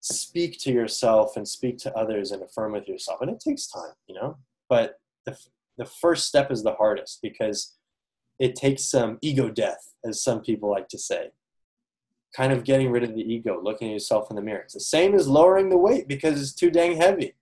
speak 0.00 0.58
to 0.60 0.72
yourself 0.72 1.36
and 1.36 1.46
speak 1.46 1.76
to 1.78 1.94
others 1.94 2.30
and 2.30 2.42
affirm 2.42 2.72
with 2.72 2.88
yourself. 2.88 3.20
And 3.20 3.30
it 3.30 3.40
takes 3.40 3.66
time, 3.66 3.92
you 4.06 4.14
know? 4.14 4.38
But 4.68 5.00
the, 5.26 5.36
the 5.76 5.84
first 5.84 6.26
step 6.26 6.50
is 6.50 6.62
the 6.62 6.74
hardest 6.74 7.20
because 7.22 7.76
it 8.38 8.54
takes 8.54 8.84
some 8.84 9.18
ego 9.20 9.50
death, 9.50 9.92
as 10.04 10.22
some 10.22 10.40
people 10.40 10.70
like 10.70 10.88
to 10.88 10.98
say. 10.98 11.30
Kind 12.36 12.52
of 12.52 12.64
getting 12.64 12.90
rid 12.90 13.02
of 13.02 13.14
the 13.14 13.22
ego, 13.22 13.60
looking 13.62 13.88
at 13.88 13.94
yourself 13.94 14.30
in 14.30 14.36
the 14.36 14.42
mirror. 14.42 14.60
It's 14.60 14.74
the 14.74 14.80
same 14.80 15.14
as 15.14 15.26
lowering 15.26 15.68
the 15.68 15.78
weight 15.78 16.06
because 16.06 16.40
it's 16.40 16.54
too 16.54 16.70
dang 16.70 16.96
heavy. 16.96 17.34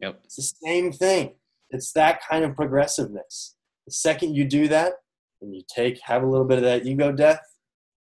Yep. 0.00 0.20
It's 0.24 0.36
the 0.36 0.66
same 0.66 0.92
thing. 0.92 1.34
It's 1.70 1.92
that 1.92 2.20
kind 2.28 2.44
of 2.44 2.56
progressiveness. 2.56 3.54
The 3.86 3.92
second 3.92 4.34
you 4.34 4.44
do 4.44 4.68
that, 4.68 4.94
and 5.40 5.54
you 5.54 5.62
take 5.72 6.00
have 6.02 6.22
a 6.22 6.26
little 6.26 6.46
bit 6.46 6.58
of 6.58 6.64
that 6.64 6.86
ego 6.86 7.12
death, 7.12 7.40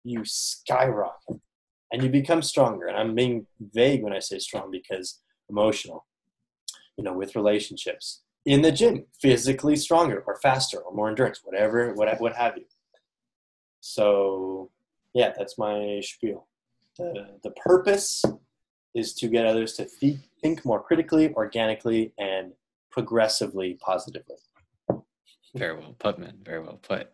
you 0.04 0.24
skyrocket 0.26 1.42
and 1.92 2.04
you 2.04 2.10
become 2.10 2.42
stronger. 2.42 2.88
And 2.88 2.98
I'm 2.98 3.16
being 3.16 3.46
vague 3.60 4.04
when 4.04 4.14
I 4.14 4.20
say 4.20 4.40
strong 4.40 4.72
because 4.72 5.20
emotional, 5.50 6.06
you 6.98 7.04
know, 7.04 7.14
with 7.14 7.36
relationships. 7.36 8.22
In 8.46 8.62
the 8.62 8.72
gym, 8.72 9.06
physically 9.22 9.76
stronger 9.76 10.24
or 10.26 10.40
faster 10.42 10.80
or 10.80 10.94
more 10.94 11.10
endurance, 11.10 11.42
whatever, 11.44 11.94
what, 11.94 12.20
what 12.20 12.36
have 12.36 12.58
you. 12.58 12.66
So, 13.82 14.72
yeah, 15.14 15.34
that's 15.38 15.58
my 15.58 16.02
spiel. 16.04 16.48
The, 16.98 17.40
the 17.44 17.52
purpose 17.52 18.24
is 18.94 19.14
to 19.16 19.28
get 19.28 19.46
others 19.46 19.74
to 19.74 19.86
think 19.86 20.66
more 20.66 20.82
critically, 20.82 21.34
organically, 21.34 22.14
and 22.18 22.52
progressively 22.92 23.78
positively. 23.82 24.36
Very 25.56 25.78
well 25.78 25.96
put, 26.00 26.20
man. 26.20 26.38
Very 26.44 26.62
well 26.62 26.80
put. 26.82 27.10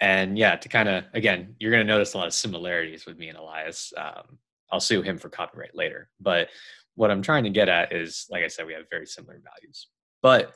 And 0.00 0.36
yeah, 0.36 0.56
to 0.56 0.68
kind 0.68 0.88
of 0.88 1.04
again, 1.14 1.54
you're 1.58 1.70
going 1.70 1.86
to 1.86 1.92
notice 1.92 2.14
a 2.14 2.18
lot 2.18 2.26
of 2.26 2.34
similarities 2.34 3.06
with 3.06 3.18
me 3.18 3.28
and 3.28 3.38
Elias. 3.38 3.92
Um, 3.96 4.38
I'll 4.70 4.80
sue 4.80 5.02
him 5.02 5.16
for 5.16 5.28
copyright 5.28 5.74
later, 5.74 6.08
but 6.20 6.48
what 6.96 7.10
I'm 7.10 7.22
trying 7.22 7.44
to 7.44 7.50
get 7.50 7.68
at 7.68 7.92
is, 7.92 8.26
like 8.30 8.42
I 8.42 8.48
said, 8.48 8.66
we 8.66 8.72
have 8.72 8.84
very 8.90 9.06
similar 9.06 9.34
values. 9.34 9.88
But 10.22 10.52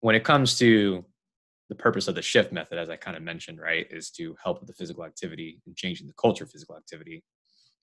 when 0.00 0.14
it 0.14 0.22
comes 0.22 0.58
to 0.58 1.04
the 1.68 1.74
purpose 1.74 2.08
of 2.08 2.14
the 2.14 2.22
shift 2.22 2.52
method, 2.52 2.78
as 2.78 2.88
I 2.88 2.96
kind 2.96 3.16
of 3.16 3.22
mentioned, 3.22 3.60
right, 3.60 3.86
is 3.90 4.10
to 4.12 4.34
help 4.42 4.60
with 4.60 4.68
the 4.68 4.74
physical 4.74 5.04
activity 5.04 5.60
and 5.66 5.76
changing 5.76 6.06
the 6.06 6.14
culture 6.14 6.44
of 6.44 6.50
physical 6.50 6.76
activity. 6.76 7.22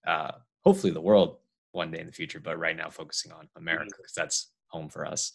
Uh, 0.08 0.32
hopefully, 0.63 0.91
the 0.91 1.02
world 1.02 1.38
one 1.71 1.91
day 1.91 2.00
in 2.00 2.08
the 2.08 2.13
future, 2.13 2.39
but 2.39 2.58
right 2.58 2.76
now 2.76 2.89
focusing 2.89 3.32
on 3.32 3.48
America 3.58 3.91
because 3.98 4.13
that's 4.13 4.52
home 4.67 4.89
for 4.89 5.06
us. 5.06 5.34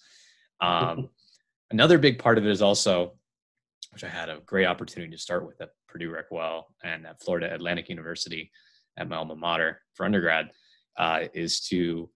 Um, 0.61 1.11
another 1.71 1.99
big 1.99 2.19
part 2.19 2.39
of 2.39 2.45
it 2.45 2.51
is 2.51 2.63
also, 2.63 3.13
which 3.93 4.05
I 4.05 4.09
had 4.09 4.29
a 4.29 4.41
great 4.47 4.67
opportunity 4.67 5.13
to 5.13 5.19
start 5.19 5.47
with 5.47 5.61
at 5.61 5.71
Purdue 5.89 6.13
Recwell 6.13 6.65
and 6.83 7.07
at 7.07 7.23
Florida 7.23 7.53
Atlantic 7.55 7.89
University 7.89 8.51
at 8.97 9.09
my 9.09 9.17
alma 9.17 9.37
mater 9.37 9.81
for 9.95 10.05
undergrad, 10.05 10.51
uh, 10.99 11.25
is 11.35 11.61
to 11.69 12.11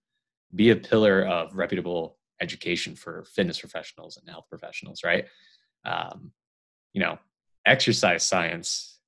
be 0.53 0.71
a 0.71 0.75
pillar 0.75 1.25
of 1.25 1.55
reputable 1.55 2.17
education 2.41 2.95
for 2.95 3.25
fitness 3.33 3.59
professionals 3.59 4.17
and 4.17 4.29
health 4.29 4.45
professionals, 4.49 5.01
right? 5.03 5.25
Um, 5.85 6.31
you 6.93 7.01
know, 7.01 7.19
exercise 7.65 8.23
science, 8.23 8.99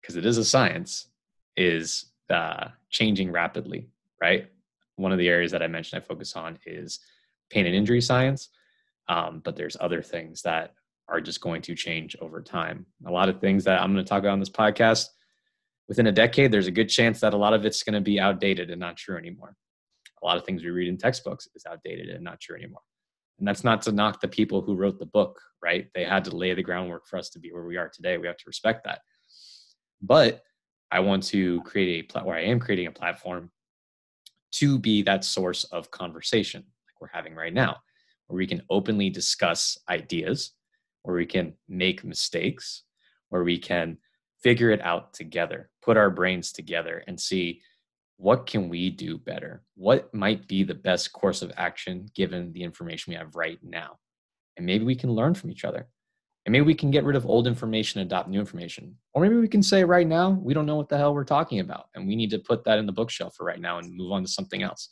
because 0.00 0.16
it 0.16 0.26
is 0.26 0.38
a 0.38 0.44
science, 0.44 1.08
is 1.56 2.06
uh, 2.30 2.68
changing 2.90 3.32
rapidly, 3.32 3.88
right? 4.20 4.48
One 4.96 5.12
of 5.12 5.18
the 5.18 5.28
areas 5.28 5.52
that 5.52 5.62
I 5.62 5.66
mentioned 5.66 6.02
I 6.02 6.06
focus 6.06 6.36
on 6.36 6.58
is 6.66 7.00
pain 7.50 7.66
and 7.66 7.74
injury 7.74 8.00
science, 8.00 8.50
um, 9.08 9.40
but 9.44 9.56
there's 9.56 9.76
other 9.80 10.02
things 10.02 10.42
that 10.42 10.74
are 11.08 11.20
just 11.20 11.40
going 11.40 11.62
to 11.62 11.74
change 11.74 12.16
over 12.20 12.42
time. 12.42 12.86
A 13.06 13.10
lot 13.10 13.28
of 13.28 13.40
things 13.40 13.64
that 13.64 13.80
I'm 13.80 13.92
going 13.92 14.04
to 14.04 14.08
talk 14.08 14.20
about 14.20 14.32
on 14.32 14.40
this 14.40 14.50
podcast 14.50 15.06
within 15.88 16.08
a 16.08 16.12
decade, 16.12 16.50
there's 16.50 16.66
a 16.66 16.72
good 16.72 16.88
chance 16.88 17.20
that 17.20 17.34
a 17.34 17.36
lot 17.36 17.54
of 17.54 17.64
it's 17.64 17.82
going 17.82 17.94
to 17.94 18.00
be 18.00 18.18
outdated 18.18 18.70
and 18.70 18.80
not 18.80 18.96
true 18.96 19.16
anymore. 19.16 19.54
A 20.22 20.26
lot 20.26 20.36
of 20.36 20.44
things 20.44 20.62
we 20.62 20.70
read 20.70 20.88
in 20.88 20.98
textbooks 20.98 21.48
is 21.54 21.64
outdated 21.66 22.08
and 22.08 22.24
not 22.24 22.40
true 22.40 22.56
anymore. 22.56 22.80
And 23.38 23.46
that's 23.46 23.64
not 23.64 23.82
to 23.82 23.92
knock 23.92 24.20
the 24.20 24.28
people 24.28 24.62
who 24.62 24.74
wrote 24.74 24.98
the 24.98 25.06
book, 25.06 25.40
right? 25.62 25.88
They 25.94 26.04
had 26.04 26.24
to 26.24 26.36
lay 26.36 26.54
the 26.54 26.62
groundwork 26.62 27.06
for 27.06 27.18
us 27.18 27.28
to 27.30 27.38
be 27.38 27.52
where 27.52 27.66
we 27.66 27.76
are 27.76 27.88
today. 27.88 28.18
We 28.18 28.26
have 28.26 28.38
to 28.38 28.44
respect 28.46 28.84
that. 28.84 29.00
But 30.00 30.42
I 30.90 31.00
want 31.00 31.24
to 31.24 31.60
create 31.62 32.04
a 32.04 32.06
platform, 32.06 32.28
where 32.28 32.38
I 32.38 32.44
am 32.44 32.60
creating 32.60 32.86
a 32.86 32.92
platform 32.92 33.50
to 34.52 34.78
be 34.78 35.02
that 35.02 35.24
source 35.24 35.64
of 35.64 35.90
conversation 35.90 36.60
like 36.60 37.00
we're 37.00 37.08
having 37.08 37.34
right 37.34 37.52
now, 37.52 37.76
where 38.26 38.36
we 38.36 38.46
can 38.46 38.62
openly 38.70 39.10
discuss 39.10 39.76
ideas, 39.90 40.52
where 41.02 41.16
we 41.16 41.26
can 41.26 41.52
make 41.68 42.04
mistakes, 42.04 42.84
where 43.28 43.44
we 43.44 43.58
can 43.58 43.98
figure 44.42 44.70
it 44.70 44.80
out 44.82 45.12
together, 45.12 45.70
put 45.82 45.96
our 45.96 46.10
brains 46.10 46.52
together 46.52 47.02
and 47.06 47.20
see 47.20 47.60
what 48.16 48.46
can 48.46 48.68
we 48.68 48.90
do 48.90 49.18
better? 49.18 49.62
What 49.74 50.12
might 50.14 50.48
be 50.48 50.64
the 50.64 50.74
best 50.74 51.12
course 51.12 51.42
of 51.42 51.52
action 51.56 52.08
given 52.14 52.52
the 52.52 52.62
information 52.62 53.12
we 53.12 53.16
have 53.16 53.34
right 53.34 53.58
now? 53.62 53.98
And 54.56 54.64
maybe 54.64 54.84
we 54.84 54.94
can 54.94 55.12
learn 55.12 55.34
from 55.34 55.50
each 55.50 55.64
other. 55.64 55.86
And 56.46 56.52
maybe 56.52 56.64
we 56.64 56.74
can 56.74 56.90
get 56.92 57.04
rid 57.04 57.16
of 57.16 57.26
old 57.26 57.46
information 57.46 58.00
and 58.00 58.08
adopt 58.08 58.28
new 58.28 58.38
information. 58.38 58.96
Or 59.12 59.22
maybe 59.22 59.34
we 59.34 59.48
can 59.48 59.62
say 59.62 59.82
right 59.82 60.06
now, 60.06 60.30
we 60.30 60.54
don't 60.54 60.64
know 60.64 60.76
what 60.76 60.88
the 60.88 60.96
hell 60.96 61.12
we're 61.12 61.24
talking 61.24 61.58
about. 61.58 61.86
And 61.94 62.06
we 62.06 62.14
need 62.14 62.30
to 62.30 62.38
put 62.38 62.64
that 62.64 62.78
in 62.78 62.86
the 62.86 62.92
bookshelf 62.92 63.34
for 63.36 63.44
right 63.44 63.60
now 63.60 63.78
and 63.78 63.94
move 63.94 64.12
on 64.12 64.22
to 64.22 64.28
something 64.28 64.62
else. 64.62 64.90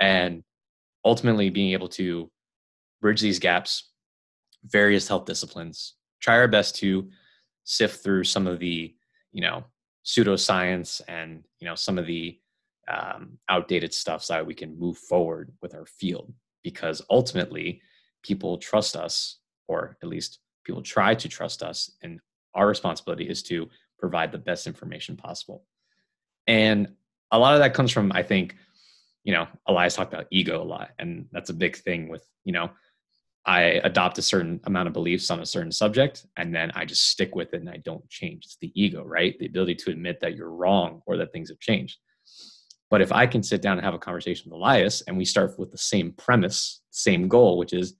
And 0.00 0.44
ultimately 1.04 1.50
being 1.50 1.72
able 1.72 1.88
to 1.88 2.30
bridge 3.00 3.20
these 3.20 3.40
gaps, 3.40 3.90
various 4.64 5.08
health 5.08 5.24
disciplines, 5.24 5.96
try 6.20 6.36
our 6.36 6.48
best 6.48 6.76
to 6.76 7.10
sift 7.64 8.02
through 8.02 8.24
some 8.24 8.46
of 8.46 8.60
the, 8.60 8.94
you 9.32 9.40
know, 9.40 9.64
pseudoscience 10.04 11.00
and, 11.08 11.44
you 11.58 11.66
know, 11.66 11.74
some 11.74 11.98
of 11.98 12.06
the 12.06 12.38
um, 12.88 13.38
outdated 13.48 13.94
stuff 13.94 14.22
so 14.22 14.34
that 14.34 14.46
we 14.46 14.54
can 14.54 14.78
move 14.78 14.98
forward 14.98 15.52
with 15.62 15.74
our 15.74 15.86
field. 15.86 16.32
Because 16.62 17.02
ultimately 17.10 17.80
people 18.22 18.58
trust 18.58 18.96
us 18.96 19.38
or 19.68 19.96
at 20.02 20.08
least 20.08 20.40
people 20.64 20.82
try 20.82 21.14
to 21.14 21.28
trust 21.28 21.62
us 21.62 21.90
and 22.02 22.20
our 22.54 22.66
responsibility 22.66 23.28
is 23.28 23.42
to 23.44 23.68
provide 23.98 24.32
the 24.32 24.38
best 24.38 24.66
information 24.66 25.16
possible. 25.16 25.64
And 26.46 26.94
a 27.30 27.38
lot 27.38 27.54
of 27.54 27.60
that 27.60 27.74
comes 27.74 27.92
from 27.92 28.10
i 28.12 28.24
think 28.24 28.56
you 29.24 29.32
know, 29.32 29.46
Elias 29.66 29.94
talked 29.94 30.12
about 30.12 30.26
ego 30.30 30.62
a 30.62 30.64
lot, 30.64 30.90
and 30.98 31.26
that's 31.32 31.50
a 31.50 31.54
big 31.54 31.76
thing 31.76 32.08
with, 32.08 32.24
you 32.44 32.52
know, 32.52 32.70
I 33.46 33.62
adopt 33.84 34.18
a 34.18 34.22
certain 34.22 34.60
amount 34.64 34.88
of 34.88 34.92
beliefs 34.92 35.30
on 35.30 35.40
a 35.40 35.46
certain 35.46 35.72
subject 35.72 36.26
and 36.36 36.54
then 36.54 36.70
I 36.74 36.84
just 36.84 37.08
stick 37.08 37.34
with 37.34 37.54
it 37.54 37.60
and 37.60 37.70
I 37.70 37.78
don't 37.78 38.06
change. 38.08 38.44
It's 38.44 38.58
the 38.60 38.72
ego, 38.74 39.02
right? 39.02 39.38
The 39.38 39.46
ability 39.46 39.76
to 39.76 39.90
admit 39.90 40.20
that 40.20 40.36
you're 40.36 40.50
wrong 40.50 41.02
or 41.06 41.16
that 41.16 41.32
things 41.32 41.48
have 41.48 41.58
changed. 41.58 41.98
But 42.90 43.00
if 43.00 43.12
I 43.12 43.26
can 43.26 43.42
sit 43.42 43.62
down 43.62 43.78
and 43.78 43.84
have 43.84 43.94
a 43.94 43.98
conversation 43.98 44.50
with 44.50 44.58
Elias 44.58 45.02
and 45.02 45.16
we 45.16 45.24
start 45.24 45.58
with 45.58 45.70
the 45.70 45.78
same 45.78 46.12
premise, 46.12 46.82
same 46.90 47.28
goal, 47.28 47.56
which 47.56 47.72
is 47.72 47.94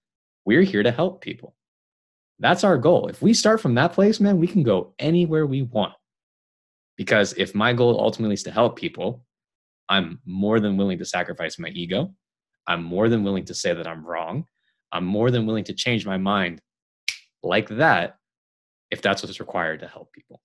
we're 0.44 0.62
here 0.62 0.83
to 0.83 0.90
help 0.90 1.20
people. 1.22 1.55
That's 2.38 2.64
our 2.64 2.76
goal. 2.76 3.07
If 3.09 3.22
we 3.22 3.33
start 3.33 3.61
from 3.61 3.74
that 3.74 3.92
place, 3.92 4.18
man, 4.18 4.38
we 4.38 4.46
can 4.46 4.62
go 4.62 4.94
anywhere 4.98 5.46
we 5.46 5.62
want. 5.62 5.92
Because 6.96 7.33
if 7.35 7.55
my 7.55 7.72
goal 7.72 8.00
ultimately 8.00 8.35
is 8.35 8.42
to 8.42 8.50
help 8.50 8.76
people, 8.76 9.24
I'm 9.88 10.20
more 10.24 10.61
than 10.61 10.76
willing 10.76 10.98
to 10.98 11.05
sacrifice 11.05 11.59
my 11.59 11.68
ego. 11.68 12.14
I'm 12.66 12.83
more 12.83 13.09
than 13.09 13.24
willing 13.24 13.44
to 13.46 13.55
say 13.55 13.72
that 13.74 13.87
I'm 13.87 14.05
wrong. 14.05 14.44
I'm 14.92 15.05
more 15.05 15.31
than 15.31 15.46
willing 15.46 15.64
to 15.64 15.74
change 15.74 16.07
my 16.07 16.16
mind 16.16 16.61
like 17.42 17.68
that 17.68 18.16
if 18.90 19.03
that's 19.03 19.22
what's 19.22 19.40
required 19.40 19.81
to 19.81 19.88
help 19.88 20.12
people. 20.12 20.40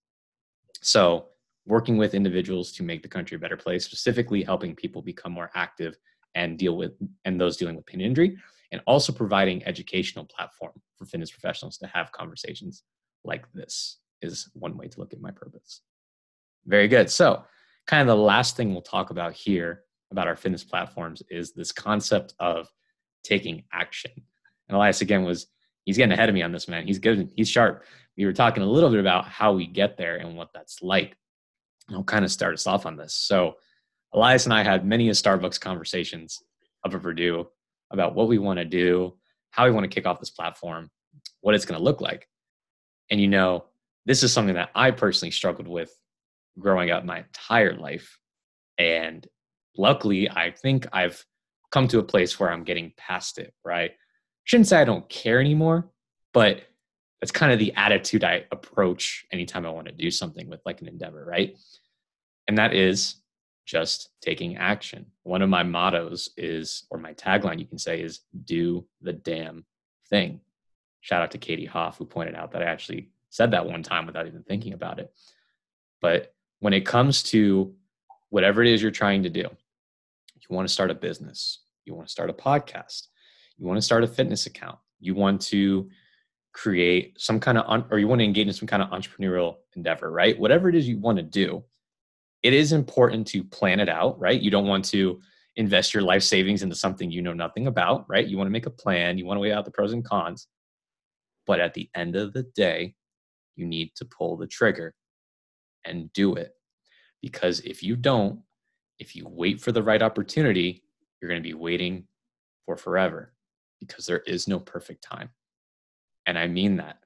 So, 0.82 1.28
working 1.66 1.98
with 1.98 2.14
individuals 2.14 2.72
to 2.74 2.84
make 2.84 3.02
the 3.02 3.10
country 3.10 3.36
a 3.36 3.40
better 3.40 3.58
place, 3.58 3.86
specifically 3.86 4.44
helping 4.44 4.76
people 4.76 5.02
become 5.02 5.32
more 5.32 5.50
active 5.56 5.98
and 6.36 6.60
deal 6.60 6.78
with 6.78 6.92
and 7.26 7.42
those 7.42 7.58
dealing 7.58 7.76
with 7.76 7.88
pain 7.88 8.02
injury, 8.02 8.38
and 8.72 8.82
also 8.86 9.12
providing 9.12 9.66
educational 9.66 10.26
platform 10.26 10.74
for 10.96 11.06
fitness 11.06 11.32
professionals 11.32 11.78
to 11.78 11.88
have 11.88 12.12
conversations 12.12 12.84
like 13.24 13.52
this 13.54 13.98
is 14.22 14.50
one 14.54 14.78
way 14.78 14.88
to 14.88 15.00
look 15.00 15.14
at 15.14 15.22
my 15.22 15.32
purpose. 15.32 15.82
Very 16.66 16.88
good. 16.88 17.10
So, 17.10 17.44
kind 17.88 18.02
of 18.02 18.16
the 18.16 18.22
last 18.22 18.56
thing 18.56 18.72
we'll 18.72 18.82
talk 18.82 19.10
about 19.10 19.34
here 19.34 19.84
about 20.12 20.28
our 20.28 20.36
fitness 20.36 20.64
platforms 20.64 21.24
is 21.30 21.52
this 21.52 21.72
concept 21.72 22.34
of 22.40 22.68
taking 23.24 23.64
action. 23.74 24.12
And 24.68 24.76
Elias 24.76 25.02
again 25.02 25.24
was 25.24 25.48
he's 25.86 25.98
getting 25.98 26.12
ahead 26.12 26.30
of 26.30 26.36
me 26.36 26.42
on 26.42 26.52
this 26.52 26.68
man. 26.68 26.86
He's 26.86 27.00
good. 27.00 27.32
He's 27.36 27.50
sharp. 27.50 27.84
We 28.18 28.26
were 28.26 28.34
talking 28.34 28.64
a 28.64 28.68
little 28.68 28.90
bit 28.90 29.00
about 29.00 29.26
how 29.26 29.54
we 29.54 29.68
get 29.68 29.98
there 29.98 30.18
and 30.18 30.36
what 30.36 30.50
that's 30.54 30.82
like. 30.82 31.16
And 31.88 31.98
I'll 31.98 32.04
kind 32.04 32.26
of 32.26 32.32
start 32.32 32.54
us 32.54 32.68
off 32.68 32.86
on 32.86 32.98
this. 32.98 33.14
So 33.14 33.56
Elias 34.14 34.46
and 34.46 34.54
I 34.54 34.64
had 34.64 34.86
many 34.86 35.10
a 35.10 35.12
Starbucks 35.12 35.60
conversations 35.60 36.42
up 36.86 36.94
at 36.94 37.02
Purdue 37.02 37.48
about 37.92 38.16
what 38.16 38.28
we 38.28 38.38
want 38.38 38.60
to 38.60 38.66
do, 38.66 39.16
how 39.52 39.66
we 39.66 39.72
want 39.72 39.84
to 39.84 39.94
kick 39.94 40.06
off 40.06 40.20
this 40.20 40.32
platform, 40.32 40.90
what 41.42 41.54
it's 41.54 41.66
going 41.66 41.78
to 41.78 41.84
look 41.84 42.02
like. 42.02 42.28
And 43.12 43.20
you 43.20 43.28
know, 43.28 43.66
this 44.06 44.24
is 44.24 44.32
something 44.32 44.56
that 44.56 44.72
I 44.74 44.92
personally 44.92 45.32
struggled 45.32 45.68
with 45.68 45.92
growing 46.58 46.92
up 46.92 47.06
my 47.06 47.20
entire 47.20 47.76
life. 47.76 48.18
And 48.78 49.28
luckily, 49.78 50.30
I 50.30 50.52
think 50.52 50.88
I've 50.94 51.24
come 51.72 51.88
to 51.90 52.00
a 52.00 52.04
place 52.04 52.40
where 52.40 52.52
I'm 52.52 52.64
getting 52.64 52.94
past 52.98 53.38
it, 53.38 53.54
right? 53.64 53.92
Shouldn't 54.46 54.68
say 54.68 54.80
I 54.80 54.86
don't 54.86 55.08
care 55.10 55.40
anymore, 55.40 55.90
but 56.34 56.62
that's 57.20 57.32
kind 57.32 57.52
of 57.52 57.60
the 57.60 57.74
attitude 57.76 58.24
I 58.24 58.46
approach 58.52 59.26
anytime 59.32 59.66
I 59.66 59.72
want 59.72 59.88
to 59.88 59.94
do 59.94 60.12
something 60.12 60.50
with 60.50 60.62
like 60.66 60.82
an 60.82 60.88
endeavor, 60.88 61.26
right? 61.26 61.58
And 62.48 62.58
that 62.58 62.74
is 62.74 63.16
just 63.66 64.10
taking 64.22 64.58
action. 64.58 65.08
One 65.24 65.42
of 65.42 65.50
my 65.50 65.64
mottos 65.64 66.30
is, 66.38 66.86
or 66.92 67.00
my 67.00 67.14
tagline, 67.14 67.60
you 67.60 67.66
can 67.66 67.80
say, 67.80 68.02
is 68.02 68.22
do 68.46 68.86
the 69.02 69.14
damn 69.14 69.66
thing. 70.10 70.42
Shout 71.02 71.24
out 71.24 71.32
to 71.32 71.38
Katie 71.38 71.66
Hoff, 71.66 71.98
who 71.98 72.06
pointed 72.06 72.36
out 72.36 72.52
that 72.52 72.62
I 72.62 72.66
actually 72.66 73.10
said 73.30 73.52
that 73.52 73.66
one 73.66 73.84
time 73.84 74.06
without 74.06 74.28
even 74.28 74.44
thinking 74.44 74.74
about 74.74 75.00
it. 75.00 75.12
But 76.02 76.34
when 76.60 76.74
it 76.74 76.86
comes 76.86 77.24
to 77.24 77.74
whatever 78.30 78.62
it 78.64 78.72
is 78.72 78.82
you're 78.82 78.92
trying 78.92 79.24
to 79.24 79.30
do, 79.30 79.42
you 79.42 80.56
want 80.56 80.68
to 80.68 80.74
start 80.74 80.92
a 80.92 80.96
business, 80.96 81.64
you 81.86 81.96
want 81.96 82.08
to 82.08 82.12
start 82.12 82.30
a 82.30 82.34
podcast, 82.34 83.08
you 83.58 83.66
want 83.66 83.78
to 83.78 83.82
start 83.82 84.04
a 84.04 84.08
fitness 84.08 84.46
account, 84.46 84.78
you 85.00 85.16
want 85.16 85.42
to 85.42 85.90
create 86.54 87.20
some 87.20 87.40
kind 87.40 87.58
of, 87.58 87.86
or 87.92 88.00
you 88.00 88.08
want 88.08 88.20
to 88.20 88.26
engage 88.26 88.48
in 88.48 88.54
some 88.54 88.68
kind 88.68 88.82
of 88.82 88.90
entrepreneurial 88.90 89.56
endeavor, 89.76 90.12
right? 90.12 90.40
Whatever 90.40 90.70
it 90.70 90.76
is 90.76 90.88
you 90.88 91.00
want 91.00 91.18
to 91.18 91.24
do, 91.24 91.64
it 92.44 92.54
is 92.54 92.72
important 92.72 93.28
to 93.28 93.44
plan 93.44 93.80
it 93.80 93.90
out, 93.90 94.20
right? 94.20 94.40
You 94.40 94.52
don't 94.52 94.68
want 94.68 94.86
to 94.86 95.20
invest 95.58 95.94
your 95.94 96.04
life 96.04 96.24
savings 96.24 96.64
into 96.64 96.76
something 96.76 97.12
you 97.12 97.22
know 97.22 97.34
nothing 97.34 97.68
about, 97.68 98.06
right? 98.10 98.28
You 98.28 98.38
want 98.38 98.48
to 98.48 98.52
make 98.52 98.66
a 98.66 98.72
plan, 98.72 99.18
you 99.18 99.26
want 99.26 99.38
to 99.38 99.42
weigh 99.42 99.54
out 99.54 99.66
the 99.66 99.72
pros 99.72 99.94
and 99.94 100.04
cons. 100.04 100.48
But 101.46 101.60
at 101.60 101.74
the 101.74 101.90
end 101.96 102.16
of 102.16 102.34
the 102.34 102.44
day, 102.56 102.96
you 103.56 103.66
need 103.66 103.92
to 103.96 104.06
pull 104.06 104.38
the 104.38 104.48
trigger 104.48 104.94
and 105.86 106.12
do 106.14 106.36
it. 106.36 106.52
Because 107.22 107.60
if 107.62 107.84
you 107.84 107.96
don't, 107.96 108.40
if 109.00 109.16
you 109.16 109.28
wait 109.28 109.62
for 109.62 109.72
the 109.72 109.84
right 109.84 110.02
opportunity, 110.02 110.84
you're 111.22 111.30
going 111.30 111.42
to 111.42 111.48
be 111.48 111.54
waiting 111.54 112.08
for 112.66 112.76
forever 112.78 113.35
because 113.88 114.06
there 114.06 114.20
is 114.20 114.48
no 114.48 114.60
perfect 114.60 115.04
time. 115.04 115.30
And 116.26 116.38
I 116.38 116.48
mean 116.48 116.78
that. 116.78 116.98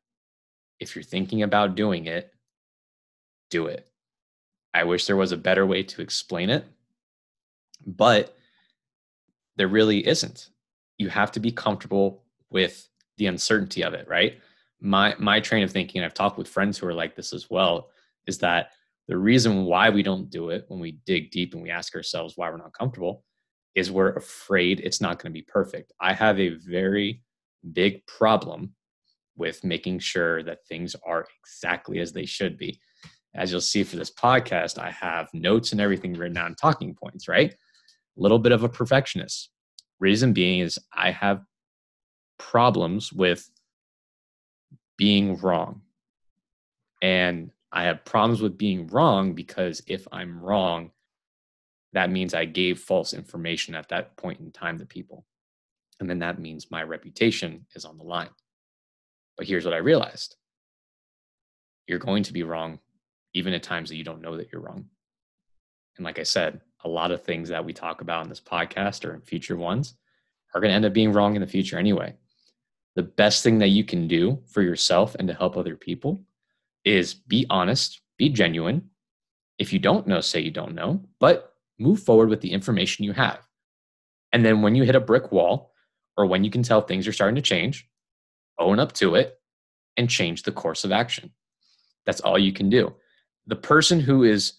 If 0.80 0.96
you're 0.96 1.04
thinking 1.04 1.44
about 1.44 1.76
doing 1.76 2.06
it, 2.06 2.34
do 3.50 3.68
it. 3.68 3.88
I 4.74 4.84
wish 4.84 5.06
there 5.06 5.18
was 5.18 5.32
a 5.32 5.38
better 5.38 5.66
way 5.66 5.84
to 5.84 6.02
explain 6.02 6.50
it, 6.50 6.66
but 7.86 8.36
there 9.58 9.68
really 9.68 10.08
isn't. 10.08 10.50
You 10.98 11.10
have 11.10 11.32
to 11.34 11.40
be 11.40 11.52
comfortable 11.52 12.24
with 12.50 12.88
the 13.18 13.26
uncertainty 13.26 13.84
of 13.84 13.94
it, 13.94 14.08
right? 14.08 14.40
My 14.80 15.16
my 15.20 15.40
train 15.40 15.64
of 15.64 15.72
thinking, 15.72 16.04
I've 16.04 16.14
talked 16.14 16.38
with 16.38 16.48
friends 16.48 16.78
who 16.78 16.88
are 16.88 16.94
like 16.94 17.16
this 17.16 17.34
as 17.34 17.50
well, 17.50 17.90
is 18.28 18.38
that 18.40 18.72
the 19.08 19.18
reason 19.18 19.66
why 19.66 19.90
we 19.90 20.04
don't 20.04 20.30
do 20.30 20.50
it 20.50 20.66
when 20.68 20.80
we 20.80 21.00
dig 21.06 21.32
deep 21.32 21.54
and 21.54 21.64
we 21.64 21.72
ask 21.72 21.96
ourselves 21.96 22.38
why 22.38 22.50
we're 22.50 22.58
not 22.58 22.78
comfortable 22.78 23.26
is 23.76 23.92
we're 23.92 24.14
afraid 24.14 24.80
it's 24.80 25.02
not 25.02 25.22
going 25.22 25.32
to 25.32 25.40
be 25.40 25.46
perfect. 25.48 25.94
I 26.02 26.14
have 26.14 26.40
a 26.40 26.56
very 26.56 27.22
big 27.74 28.06
problem 28.08 28.74
with 29.38 29.64
making 29.64 30.00
sure 30.00 30.44
that 30.44 30.66
things 30.68 30.96
are 31.06 31.26
exactly 31.42 32.00
as 32.00 32.12
they 32.12 32.26
should 32.26 32.58
be. 32.58 32.80
As 33.36 33.52
you'll 33.52 33.62
see 33.62 33.84
for 33.84 33.96
this 33.96 34.12
podcast, 34.12 34.80
I 34.80 34.92
have 34.92 35.30
notes 35.34 35.72
and 35.72 35.80
everything 35.80 36.14
written 36.14 36.34
down, 36.34 36.56
talking 36.56 36.96
points, 36.96 37.28
right? 37.28 37.52
A 37.52 38.22
little 38.22 38.40
bit 38.40 38.52
of 38.52 38.64
a 38.64 38.70
perfectionist. 38.70 39.50
Reason 40.00 40.34
being 40.34 40.60
is 40.60 40.80
I 40.94 41.12
have 41.12 41.42
problems 42.38 43.14
with 43.14 43.50
being 44.98 45.38
wrong. 45.38 45.82
And 47.02 47.52
I 47.72 47.84
have 47.84 48.04
problems 48.04 48.42
with 48.42 48.58
being 48.58 48.88
wrong 48.88 49.34
because 49.34 49.82
if 49.88 50.08
I'm 50.12 50.42
wrong, 50.42 50.92
that 51.94 52.12
means 52.12 52.34
I 52.34 52.46
gave 52.46 52.80
false 52.80 53.14
information 53.14 53.76
at 53.76 53.90
that 53.90 54.16
point 54.18 54.40
in 54.40 54.52
time 54.52 54.78
to 54.80 54.86
people. 54.86 55.26
And 56.00 56.10
then 56.10 56.20
that 56.20 56.40
means 56.40 56.72
my 56.72 56.84
reputation 56.84 57.66
is 57.76 57.86
on 57.86 57.98
the 57.98 58.04
line. 58.04 58.30
But 59.38 59.48
here's 59.48 59.66
what 59.66 59.74
I 59.74 59.78
realized 59.78 60.36
you're 61.88 62.00
going 62.00 62.24
to 62.24 62.34
be 62.34 62.44
wrong, 62.44 62.80
even 63.34 63.54
at 63.54 63.64
times 63.64 63.90
that 63.90 63.96
you 63.96 64.04
don't 64.04 64.22
know 64.22 64.38
that 64.38 64.52
you're 64.52 64.62
wrong. 64.62 64.86
And 65.98 66.06
like 66.06 66.20
I 66.20 66.24
said, 66.24 66.62
a 66.86 66.90
lot 66.90 67.12
of 67.12 67.24
things 67.24 67.50
that 67.50 67.66
we 67.66 67.74
talk 67.74 68.02
about 68.02 68.24
in 68.24 68.30
this 68.30 68.40
podcast 68.40 69.04
or 69.04 69.14
in 69.14 69.22
future 69.22 69.58
ones 69.58 69.96
are 70.54 70.62
going 70.62 70.70
to 70.70 70.76
end 70.76 70.86
up 70.86 70.94
being 70.94 71.12
wrong 71.12 71.36
in 71.36 71.42
the 71.42 71.48
future 71.48 71.78
anyway. 71.78 72.14
The 72.96 73.04
best 73.04 73.44
thing 73.44 73.60
that 73.60 73.70
you 73.70 73.84
can 73.84 74.08
do 74.08 74.40
for 74.48 74.62
yourself 74.62 75.16
and 75.16 75.28
to 75.28 75.34
help 75.34 75.58
other 75.58 75.76
people 75.76 76.20
is 76.86 77.14
be 77.14 77.46
honest, 77.50 78.02
be 78.18 78.30
genuine. 78.30 78.90
If 79.58 79.74
you 79.74 79.80
don't 79.80 80.08
know, 80.08 80.22
say 80.22 80.40
you 80.40 80.52
don't 80.52 80.76
know, 80.76 81.02
but 81.20 81.54
move 81.80 82.02
forward 82.02 82.30
with 82.30 82.42
the 82.42 82.52
information 82.52 83.06
you 83.06 83.14
have. 83.14 83.40
And 84.32 84.46
then 84.46 84.62
when 84.62 84.76
you 84.76 84.84
hit 84.84 84.96
a 84.96 85.00
brick 85.00 85.32
wall 85.32 85.72
or 86.18 86.26
when 86.26 86.44
you 86.44 86.52
can 86.52 86.64
tell 86.64 86.82
things 86.82 87.08
are 87.08 87.14
starting 87.14 87.36
to 87.36 87.42
change, 87.42 87.90
own 88.60 88.80
up 88.80 88.92
to 88.94 89.16
it 89.16 89.40
and 89.98 90.10
change 90.10 90.44
the 90.44 90.52
course 90.52 90.84
of 90.84 90.92
action. 90.92 91.32
That's 92.06 92.22
all 92.22 92.38
you 92.38 92.54
can 92.54 92.70
do. 92.70 92.94
The 93.48 93.56
person 93.56 94.00
who 94.00 94.24
is 94.24 94.54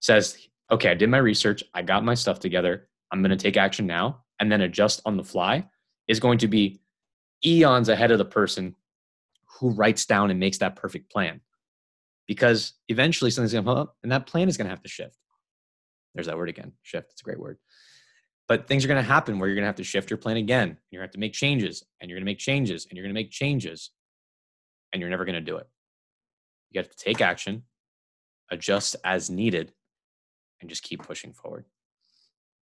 says, 0.00 0.48
"Okay, 0.70 0.90
I 0.90 0.94
did 0.94 1.08
my 1.08 1.18
research, 1.18 1.64
I 1.74 1.82
got 1.82 2.04
my 2.04 2.14
stuff 2.14 2.38
together, 2.38 2.88
I'm 3.10 3.22
going 3.22 3.30
to 3.30 3.36
take 3.36 3.56
action 3.56 3.86
now 3.86 4.24
and 4.38 4.52
then 4.52 4.60
adjust 4.60 5.00
on 5.04 5.16
the 5.16 5.24
fly" 5.24 5.68
is 6.06 6.20
going 6.20 6.38
to 6.38 6.48
be 6.48 6.80
eons 7.44 7.88
ahead 7.88 8.10
of 8.10 8.18
the 8.18 8.24
person 8.24 8.76
who 9.44 9.70
writes 9.70 10.06
down 10.06 10.30
and 10.30 10.38
makes 10.38 10.58
that 10.58 10.76
perfect 10.76 11.10
plan 11.10 11.40
because 12.26 12.74
eventually 12.88 13.30
something's 13.30 13.52
going 13.52 13.64
to 13.64 13.70
come 13.70 13.78
up 13.78 13.96
and 14.02 14.12
that 14.12 14.26
plan 14.26 14.48
is 14.48 14.56
going 14.56 14.66
to 14.66 14.70
have 14.70 14.82
to 14.82 14.88
shift. 14.88 15.16
There's 16.16 16.26
that 16.26 16.36
word 16.36 16.48
again 16.48 16.72
shift. 16.82 17.12
It's 17.12 17.20
a 17.20 17.24
great 17.24 17.38
word. 17.38 17.58
But 18.48 18.66
things 18.66 18.84
are 18.84 18.88
going 18.88 19.02
to 19.02 19.08
happen 19.08 19.38
where 19.38 19.48
you're 19.48 19.54
going 19.56 19.64
to 19.64 19.68
have 19.68 19.76
to 19.76 19.84
shift 19.84 20.08
your 20.10 20.16
plan 20.16 20.38
again. 20.38 20.78
You're 20.90 21.00
going 21.00 21.08
to 21.08 21.08
have 21.08 21.14
to 21.14 21.20
make 21.20 21.34
changes 21.34 21.84
and 22.00 22.08
you're 22.08 22.16
going 22.16 22.24
to 22.24 22.30
make 22.30 22.38
changes 22.38 22.86
and 22.88 22.96
you're 22.96 23.04
going 23.04 23.14
to 23.14 23.20
make 23.20 23.30
changes 23.30 23.90
and 24.92 25.00
you're 25.00 25.10
never 25.10 25.24
going 25.24 25.34
to 25.34 25.40
do 25.40 25.58
it. 25.58 25.68
You 26.70 26.80
have 26.80 26.88
to 26.88 26.96
take 26.96 27.20
action, 27.20 27.64
adjust 28.50 28.96
as 29.04 29.28
needed, 29.28 29.72
and 30.60 30.70
just 30.70 30.82
keep 30.82 31.02
pushing 31.02 31.32
forward. 31.32 31.66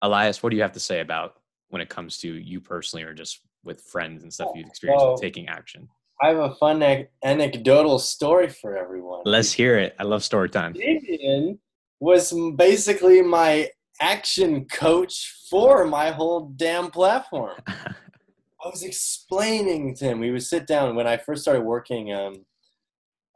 Elias, 0.01 0.41
what 0.41 0.49
do 0.49 0.55
you 0.55 0.63
have 0.63 0.71
to 0.71 0.79
say 0.79 0.99
about 0.99 1.35
when 1.69 1.81
it 1.81 1.89
comes 1.89 2.17
to 2.19 2.33
you 2.33 2.59
personally 2.59 3.03
or 3.03 3.13
just 3.13 3.41
with 3.63 3.81
friends 3.81 4.23
and 4.23 4.33
stuff 4.33 4.49
you've 4.55 4.67
experienced 4.67 5.03
well, 5.03 5.13
with 5.13 5.21
taking 5.21 5.47
action? 5.47 5.87
I 6.21 6.29
have 6.29 6.37
a 6.37 6.55
fun 6.55 6.83
anecdotal 7.23 7.99
story 7.99 8.47
for 8.49 8.77
everyone. 8.77 9.21
Let's 9.25 9.51
hear 9.51 9.77
it. 9.77 9.95
I 9.99 10.03
love 10.03 10.23
story 10.23 10.49
time. 10.49 10.73
Damien 10.73 11.59
was 12.03 12.33
basically 12.57 13.21
my 13.21 13.69
action 14.01 14.65
coach 14.65 15.33
for 15.49 15.85
my 15.85 16.11
whole 16.11 16.51
damn 16.57 16.91
platform. 16.91 17.55
I 17.65 18.67
was 18.69 18.83
explaining 18.83 19.95
to 19.95 20.05
him. 20.05 20.19
We 20.19 20.31
would 20.31 20.43
sit 20.43 20.67
down 20.67 20.97
when 20.97 21.07
I 21.07 21.15
first 21.15 21.43
started 21.43 21.61
working 21.61 22.13
um, 22.13 22.45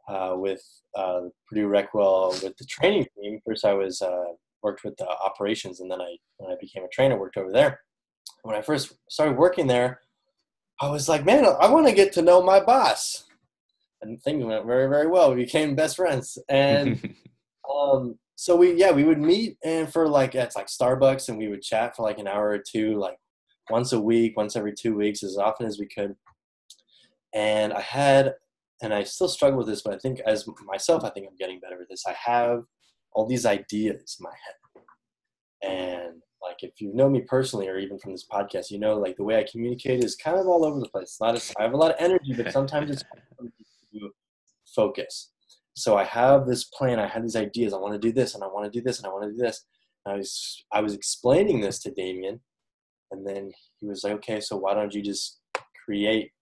uh, 0.06 0.34
with 0.36 0.62
uh, 0.94 1.20
Purdue 1.48 1.66
Recwell 1.68 2.42
with 2.42 2.58
the 2.58 2.66
training 2.66 3.06
team. 3.16 3.40
First, 3.46 3.64
I 3.64 3.72
was 3.72 4.02
uh, 4.02 4.32
worked 4.62 4.84
with 4.84 4.98
the 4.98 5.08
operations, 5.08 5.80
and 5.80 5.90
then 5.90 6.02
I 6.02 6.16
when 6.36 6.52
I 6.52 6.56
became 6.60 6.84
a 6.84 6.88
trainer, 6.88 7.18
worked 7.18 7.38
over 7.38 7.50
there. 7.50 7.80
When 8.42 8.54
I 8.54 8.60
first 8.60 8.92
started 9.08 9.38
working 9.38 9.66
there, 9.66 10.02
I 10.78 10.90
was 10.90 11.08
like, 11.08 11.24
man, 11.24 11.46
I 11.46 11.70
want 11.70 11.86
to 11.88 11.94
get 11.94 12.12
to 12.14 12.22
know 12.22 12.42
my 12.42 12.60
boss. 12.60 13.24
and 14.02 14.20
things 14.22 14.44
went 14.44 14.66
very 14.66 14.90
very 14.90 15.06
well. 15.06 15.34
We 15.34 15.44
became 15.44 15.74
best 15.74 15.96
friends, 15.96 16.36
and 16.50 17.14
um, 17.74 18.18
so 18.40 18.54
we 18.54 18.72
yeah 18.74 18.92
we 18.92 19.02
would 19.02 19.18
meet 19.18 19.56
and 19.64 19.92
for 19.92 20.08
like 20.08 20.36
it's 20.36 20.54
like 20.54 20.68
Starbucks, 20.68 21.28
and 21.28 21.36
we 21.36 21.48
would 21.48 21.60
chat 21.60 21.96
for 21.96 22.04
like 22.04 22.20
an 22.20 22.28
hour 22.28 22.50
or 22.50 22.58
two, 22.58 22.96
like 22.96 23.16
once 23.68 23.92
a 23.92 24.00
week, 24.00 24.36
once 24.36 24.54
every 24.54 24.72
two 24.72 24.94
weeks, 24.94 25.24
as 25.24 25.36
often 25.36 25.66
as 25.66 25.80
we 25.80 25.88
could. 25.88 26.14
And 27.34 27.72
I 27.72 27.80
had, 27.80 28.34
and 28.80 28.94
I 28.94 29.02
still 29.02 29.26
struggle 29.26 29.58
with 29.58 29.66
this, 29.66 29.82
but 29.82 29.92
I 29.92 29.98
think 29.98 30.20
as 30.20 30.48
myself, 30.64 31.02
I 31.02 31.10
think 31.10 31.26
I'm 31.28 31.36
getting 31.36 31.58
better 31.58 31.76
with 31.76 31.88
this. 31.88 32.04
I 32.06 32.14
have 32.26 32.62
all 33.10 33.26
these 33.26 33.44
ideas 33.44 34.16
in 34.20 34.22
my 34.22 34.30
head, 34.46 35.72
and 35.72 36.22
like 36.40 36.62
if 36.62 36.80
you 36.80 36.94
know 36.94 37.10
me 37.10 37.22
personally 37.22 37.66
or 37.66 37.76
even 37.76 37.98
from 37.98 38.12
this 38.12 38.24
podcast, 38.24 38.70
you 38.70 38.78
know 38.78 38.98
like 38.98 39.16
the 39.16 39.24
way 39.24 39.40
I 39.40 39.46
communicate 39.50 40.04
is 40.04 40.14
kind 40.14 40.38
of 40.38 40.46
all 40.46 40.64
over 40.64 40.78
the 40.78 40.88
place. 40.88 41.08
It's 41.08 41.20
not 41.20 41.34
as, 41.34 41.52
I 41.58 41.64
have 41.64 41.72
a 41.72 41.76
lot 41.76 41.90
of 41.90 41.96
energy, 41.98 42.34
but 42.36 42.52
sometimes 42.58 42.88
it's 42.88 43.02
focus. 44.76 45.32
So 45.78 45.96
I 45.96 46.04
have 46.04 46.46
this 46.46 46.64
plan. 46.64 46.98
I 46.98 47.06
have 47.06 47.22
these 47.22 47.36
ideas. 47.36 47.72
I 47.72 47.78
want 47.78 47.94
to 47.94 48.00
do 48.00 48.12
this, 48.12 48.34
and 48.34 48.42
I 48.42 48.48
want 48.48 48.70
to 48.70 48.78
do 48.78 48.82
this, 48.82 48.98
and 48.98 49.06
I 49.06 49.10
want 49.10 49.24
to 49.24 49.30
do 49.30 49.38
this. 49.38 49.64
And 50.04 50.12
I 50.14 50.16
was 50.16 50.64
I 50.72 50.80
was 50.80 50.92
explaining 50.92 51.60
this 51.60 51.78
to 51.80 51.92
Damien, 51.92 52.40
and 53.12 53.26
then 53.26 53.52
he 53.78 53.86
was 53.86 54.02
like, 54.02 54.14
"Okay, 54.14 54.40
so 54.40 54.56
why 54.56 54.74
don't 54.74 54.92
you 54.92 55.02
just 55.02 55.38
create 55.84 56.32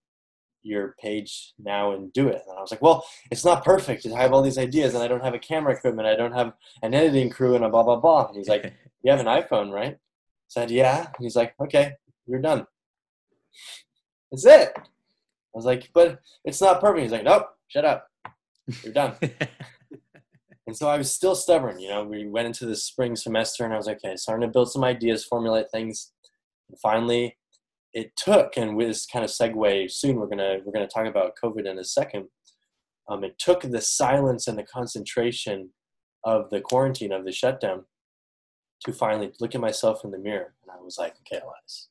your 0.63 0.95
page 0.99 1.53
now 1.59 1.93
and 1.93 2.13
do 2.15 2.29
it?" 2.29 2.43
And 2.49 2.57
I 2.57 2.63
was 2.63 2.71
like, 2.71 2.81
"Well, 2.81 3.07
it's 3.31 3.45
not 3.45 3.63
perfect. 3.63 4.07
I 4.07 4.19
have 4.19 4.33
all 4.33 4.43
these 4.43 4.59
ideas, 4.59 4.95
and 4.95 5.03
I 5.03 5.09
don't 5.09 5.25
have 5.25 5.35
a 5.35 5.39
camera 5.39 5.75
equipment. 5.75 6.09
I 6.09 6.17
don't 6.17 6.33
have 6.33 6.55
an 6.83 6.95
editing 6.95 7.29
crew, 7.29 7.57
and 7.57 7.65
a 7.65 7.69
blah 7.69 7.83
blah 7.83 7.97
blah." 7.97 8.29
And 8.29 8.37
he's 8.37 8.49
like, 8.49 8.73
"You 9.03 9.11
have 9.11 9.21
an 9.21 9.27
iPhone, 9.27 9.71
right?" 9.71 9.95
I 9.95 10.49
said, 10.49 10.71
"Yeah." 10.71 11.01
And 11.01 11.21
he's 11.21 11.37
like, 11.37 11.55
"Okay, 11.61 11.93
you're 12.27 12.41
done. 12.41 12.67
That's 14.33 14.47
it." 14.47 14.73
I 14.77 14.83
was 15.53 15.67
like, 15.67 15.91
"But 15.93 16.21
it's 16.45 16.63
not 16.63 16.81
perfect." 16.81 17.03
He's 17.03 17.13
like, 17.13 17.25
"Nope, 17.25 17.49
shut 17.69 17.85
up." 17.85 18.09
You're 18.83 18.93
done. 18.93 19.15
and 20.67 20.77
so 20.77 20.89
I 20.89 20.99
was 20.99 21.13
still 21.13 21.35
stubborn. 21.35 21.79
You 21.79 21.89
know, 21.89 22.05
we 22.05 22.27
went 22.27 22.47
into 22.47 22.67
the 22.67 22.77
spring 22.77 23.17
semester 23.17 23.65
and 23.65 23.73
I 23.73 23.77
was 23.77 23.87
like, 23.87 23.99
okay, 24.05 24.17
starting 24.17 24.47
to 24.47 24.53
build 24.53 24.71
some 24.71 24.85
ideas, 24.85 25.25
formulate 25.25 25.71
things. 25.71 26.13
And 26.69 26.79
finally, 26.81 27.37
it 27.93 28.17
took, 28.17 28.57
and 28.57 28.77
with 28.77 28.89
this 28.89 29.07
kind 29.07 29.25
of 29.25 29.31
segue 29.31 29.91
soon, 29.91 30.17
we're 30.17 30.27
gonna 30.27 30.59
we're 30.65 30.73
gonna 30.73 30.89
talk 30.89 31.07
about 31.07 31.37
COVID 31.43 31.67
in 31.67 31.79
a 31.79 31.85
second. 31.85 32.27
Um, 33.09 33.23
it 33.25 33.39
took 33.39 33.63
the 33.63 33.81
silence 33.81 34.49
and 34.49 34.59
the 34.59 34.65
concentration 34.65 35.71
of 36.25 36.51
the 36.51 36.61
quarantine 36.61 37.13
of 37.13 37.25
the 37.25 37.33
shutdown 37.33 37.85
to 38.85 38.93
finally 38.93 39.33
look 39.41 39.55
at 39.55 39.61
myself 39.61 40.05
in 40.05 40.11
the 40.11 40.19
mirror, 40.19 40.55
and 40.63 40.71
I 40.71 40.83
was 40.83 40.99
like, 40.99 41.15
okay, 41.21 41.41
Elias, 41.41 41.89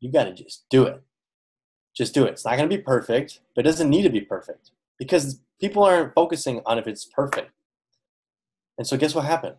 you 0.00 0.12
got 0.12 0.24
to 0.24 0.34
just 0.34 0.66
do 0.70 0.84
it. 0.84 1.02
Just 1.96 2.14
do 2.14 2.24
it. 2.24 2.32
It's 2.32 2.44
not 2.44 2.56
going 2.56 2.68
to 2.68 2.76
be 2.76 2.82
perfect, 2.82 3.40
but 3.56 3.66
it 3.66 3.70
doesn't 3.70 3.90
need 3.90 4.02
to 4.02 4.10
be 4.10 4.20
perfect 4.20 4.70
because 5.00 5.40
people 5.60 5.82
aren't 5.82 6.14
focusing 6.14 6.60
on 6.66 6.78
if 6.78 6.86
it's 6.86 7.06
perfect. 7.06 7.50
And 8.78 8.86
so, 8.86 8.96
guess 8.96 9.14
what 9.14 9.24
happened? 9.24 9.56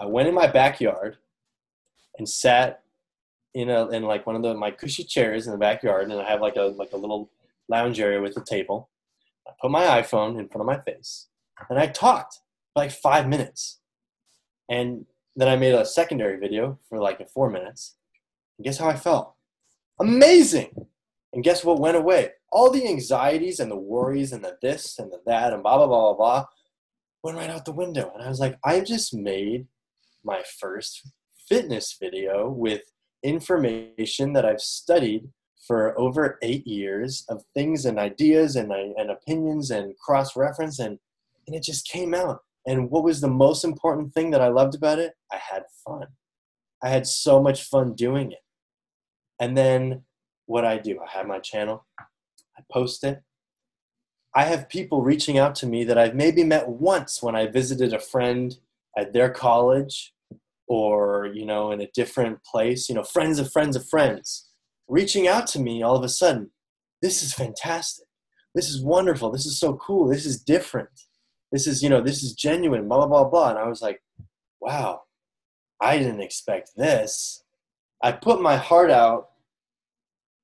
I 0.00 0.06
went 0.06 0.26
in 0.26 0.34
my 0.34 0.48
backyard 0.48 1.18
and 2.18 2.28
sat 2.28 2.82
in 3.54 3.68
a 3.68 3.88
in 3.90 4.02
like 4.02 4.26
one 4.26 4.34
of 4.34 4.42
the 4.42 4.54
my 4.54 4.70
cushy 4.70 5.04
chairs 5.04 5.46
in 5.46 5.52
the 5.52 5.58
backyard, 5.58 6.10
and 6.10 6.20
I 6.20 6.28
have 6.28 6.40
like 6.40 6.56
a 6.56 6.62
like 6.62 6.92
a 6.92 6.96
little 6.96 7.30
lounge 7.68 8.00
area 8.00 8.20
with 8.20 8.36
a 8.36 8.44
table. 8.44 8.88
I 9.46 9.52
put 9.60 9.70
my 9.70 9.84
iPhone 9.84 10.38
in 10.38 10.48
front 10.48 10.62
of 10.62 10.66
my 10.66 10.80
face, 10.80 11.28
and 11.68 11.78
I 11.78 11.86
talked 11.86 12.40
for 12.72 12.82
like 12.82 12.90
five 12.90 13.28
minutes, 13.28 13.80
and 14.68 15.04
then 15.36 15.48
I 15.48 15.56
made 15.56 15.74
a 15.74 15.84
secondary 15.84 16.38
video 16.38 16.78
for 16.88 16.98
like 16.98 17.28
four 17.28 17.50
minutes. 17.50 17.96
And 18.58 18.64
guess 18.64 18.78
how 18.78 18.88
I 18.88 18.96
felt? 18.96 19.34
Amazing! 19.98 20.86
And 21.32 21.44
guess 21.44 21.64
what 21.64 21.78
went 21.78 21.96
away? 21.96 22.30
All 22.52 22.70
the 22.70 22.86
anxieties 22.86 23.60
and 23.60 23.70
the 23.70 23.76
worries 23.76 24.32
and 24.32 24.44
the 24.44 24.56
this 24.60 24.98
and 24.98 25.12
the 25.12 25.20
that 25.26 25.52
and 25.52 25.62
blah, 25.62 25.76
blah, 25.76 25.86
blah, 25.86 26.14
blah, 26.14 26.14
blah 26.14 26.46
went 27.22 27.36
right 27.36 27.50
out 27.50 27.64
the 27.64 27.72
window. 27.72 28.10
And 28.14 28.22
I 28.22 28.28
was 28.28 28.40
like, 28.40 28.58
I 28.64 28.80
just 28.80 29.14
made 29.14 29.66
my 30.24 30.42
first 30.58 31.06
fitness 31.48 31.96
video 32.00 32.48
with 32.48 32.82
information 33.22 34.32
that 34.32 34.44
I've 34.44 34.60
studied 34.60 35.28
for 35.66 35.98
over 35.98 36.38
eight 36.42 36.66
years 36.66 37.24
of 37.28 37.44
things 37.54 37.84
and 37.84 37.98
ideas 37.98 38.56
and, 38.56 38.72
and 38.72 39.10
opinions 39.10 39.70
and 39.70 39.96
cross 39.98 40.36
reference. 40.36 40.78
And, 40.78 40.98
and 41.46 41.54
it 41.54 41.62
just 41.62 41.86
came 41.86 42.14
out. 42.14 42.40
And 42.66 42.90
what 42.90 43.04
was 43.04 43.20
the 43.20 43.28
most 43.28 43.64
important 43.64 44.14
thing 44.14 44.30
that 44.30 44.40
I 44.40 44.48
loved 44.48 44.74
about 44.74 44.98
it? 44.98 45.14
I 45.32 45.36
had 45.36 45.64
fun. 45.86 46.06
I 46.82 46.88
had 46.88 47.06
so 47.06 47.42
much 47.42 47.64
fun 47.64 47.94
doing 47.94 48.32
it. 48.32 48.38
And 49.38 49.56
then 49.56 50.02
what 50.46 50.64
I 50.64 50.78
do. 50.78 50.98
I 51.00 51.10
have 51.10 51.26
my 51.26 51.38
channel, 51.38 51.86
I 52.60 52.72
post 52.72 53.04
it. 53.04 53.22
I 54.34 54.44
have 54.44 54.68
people 54.68 55.02
reaching 55.02 55.38
out 55.38 55.54
to 55.56 55.66
me 55.66 55.84
that 55.84 55.98
I've 55.98 56.14
maybe 56.14 56.44
met 56.44 56.68
once 56.68 57.22
when 57.22 57.34
I 57.34 57.46
visited 57.46 57.92
a 57.92 57.98
friend 57.98 58.56
at 58.96 59.12
their 59.12 59.30
college 59.30 60.12
or, 60.68 61.30
you 61.34 61.44
know, 61.44 61.72
in 61.72 61.80
a 61.80 61.90
different 61.94 62.44
place, 62.44 62.88
you 62.88 62.94
know, 62.94 63.02
friends 63.02 63.38
of 63.38 63.50
friends 63.50 63.74
of 63.74 63.88
friends 63.88 64.48
reaching 64.88 65.26
out 65.26 65.46
to 65.48 65.60
me 65.60 65.82
all 65.82 65.96
of 65.96 66.04
a 66.04 66.08
sudden. 66.08 66.50
This 67.02 67.22
is 67.22 67.32
fantastic. 67.32 68.06
This 68.54 68.68
is 68.68 68.82
wonderful. 68.82 69.30
This 69.30 69.46
is 69.46 69.58
so 69.58 69.74
cool. 69.74 70.08
This 70.08 70.26
is 70.26 70.42
different. 70.42 70.90
This 71.52 71.66
is, 71.66 71.82
you 71.82 71.88
know, 71.88 72.00
this 72.00 72.22
is 72.22 72.34
genuine, 72.34 72.88
blah, 72.88 72.98
blah, 72.98 73.06
blah, 73.06 73.30
blah. 73.30 73.50
And 73.50 73.58
I 73.58 73.68
was 73.68 73.82
like, 73.82 74.00
wow, 74.60 75.02
I 75.80 75.98
didn't 75.98 76.20
expect 76.20 76.72
this. 76.76 77.42
I 78.02 78.12
put 78.12 78.42
my 78.42 78.56
heart 78.56 78.90
out 78.90 79.29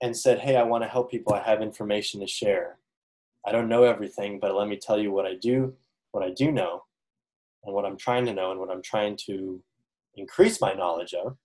and 0.03 0.17
said, 0.17 0.41
Hey, 0.41 0.57
I 0.57 0.63
want 0.63 0.85
to 0.85 0.89
help 0.89 1.11
people. 1.11 1.35
I 1.35 1.43
have 1.43 1.63
information 1.63 2.21
to 2.21 2.27
share. 2.27 2.79
I 3.47 3.53
don't 3.53 3.69
know 3.69 3.85
everything, 3.85 4.41
but 4.41 4.55
let 4.55 4.69
me 4.69 4.77
tell 4.77 4.99
you 4.99 5.13
what 5.13 5.27
I 5.27 5.35
do, 5.35 5.75
what 6.11 6.25
I 6.25 6.31
do 6.31 6.51
know, 6.51 6.85
and 7.65 7.75
what 7.75 7.85
I'm 7.85 7.97
trying 7.97 8.27
to 8.27 8.35
know, 8.35 8.51
and 8.51 8.61
what 8.61 8.71
I'm 8.71 8.83
trying 8.83 9.17
to 9.27 9.63
increase 10.15 10.61
my 10.61 10.73
knowledge 10.73 11.15
of. 11.15 11.37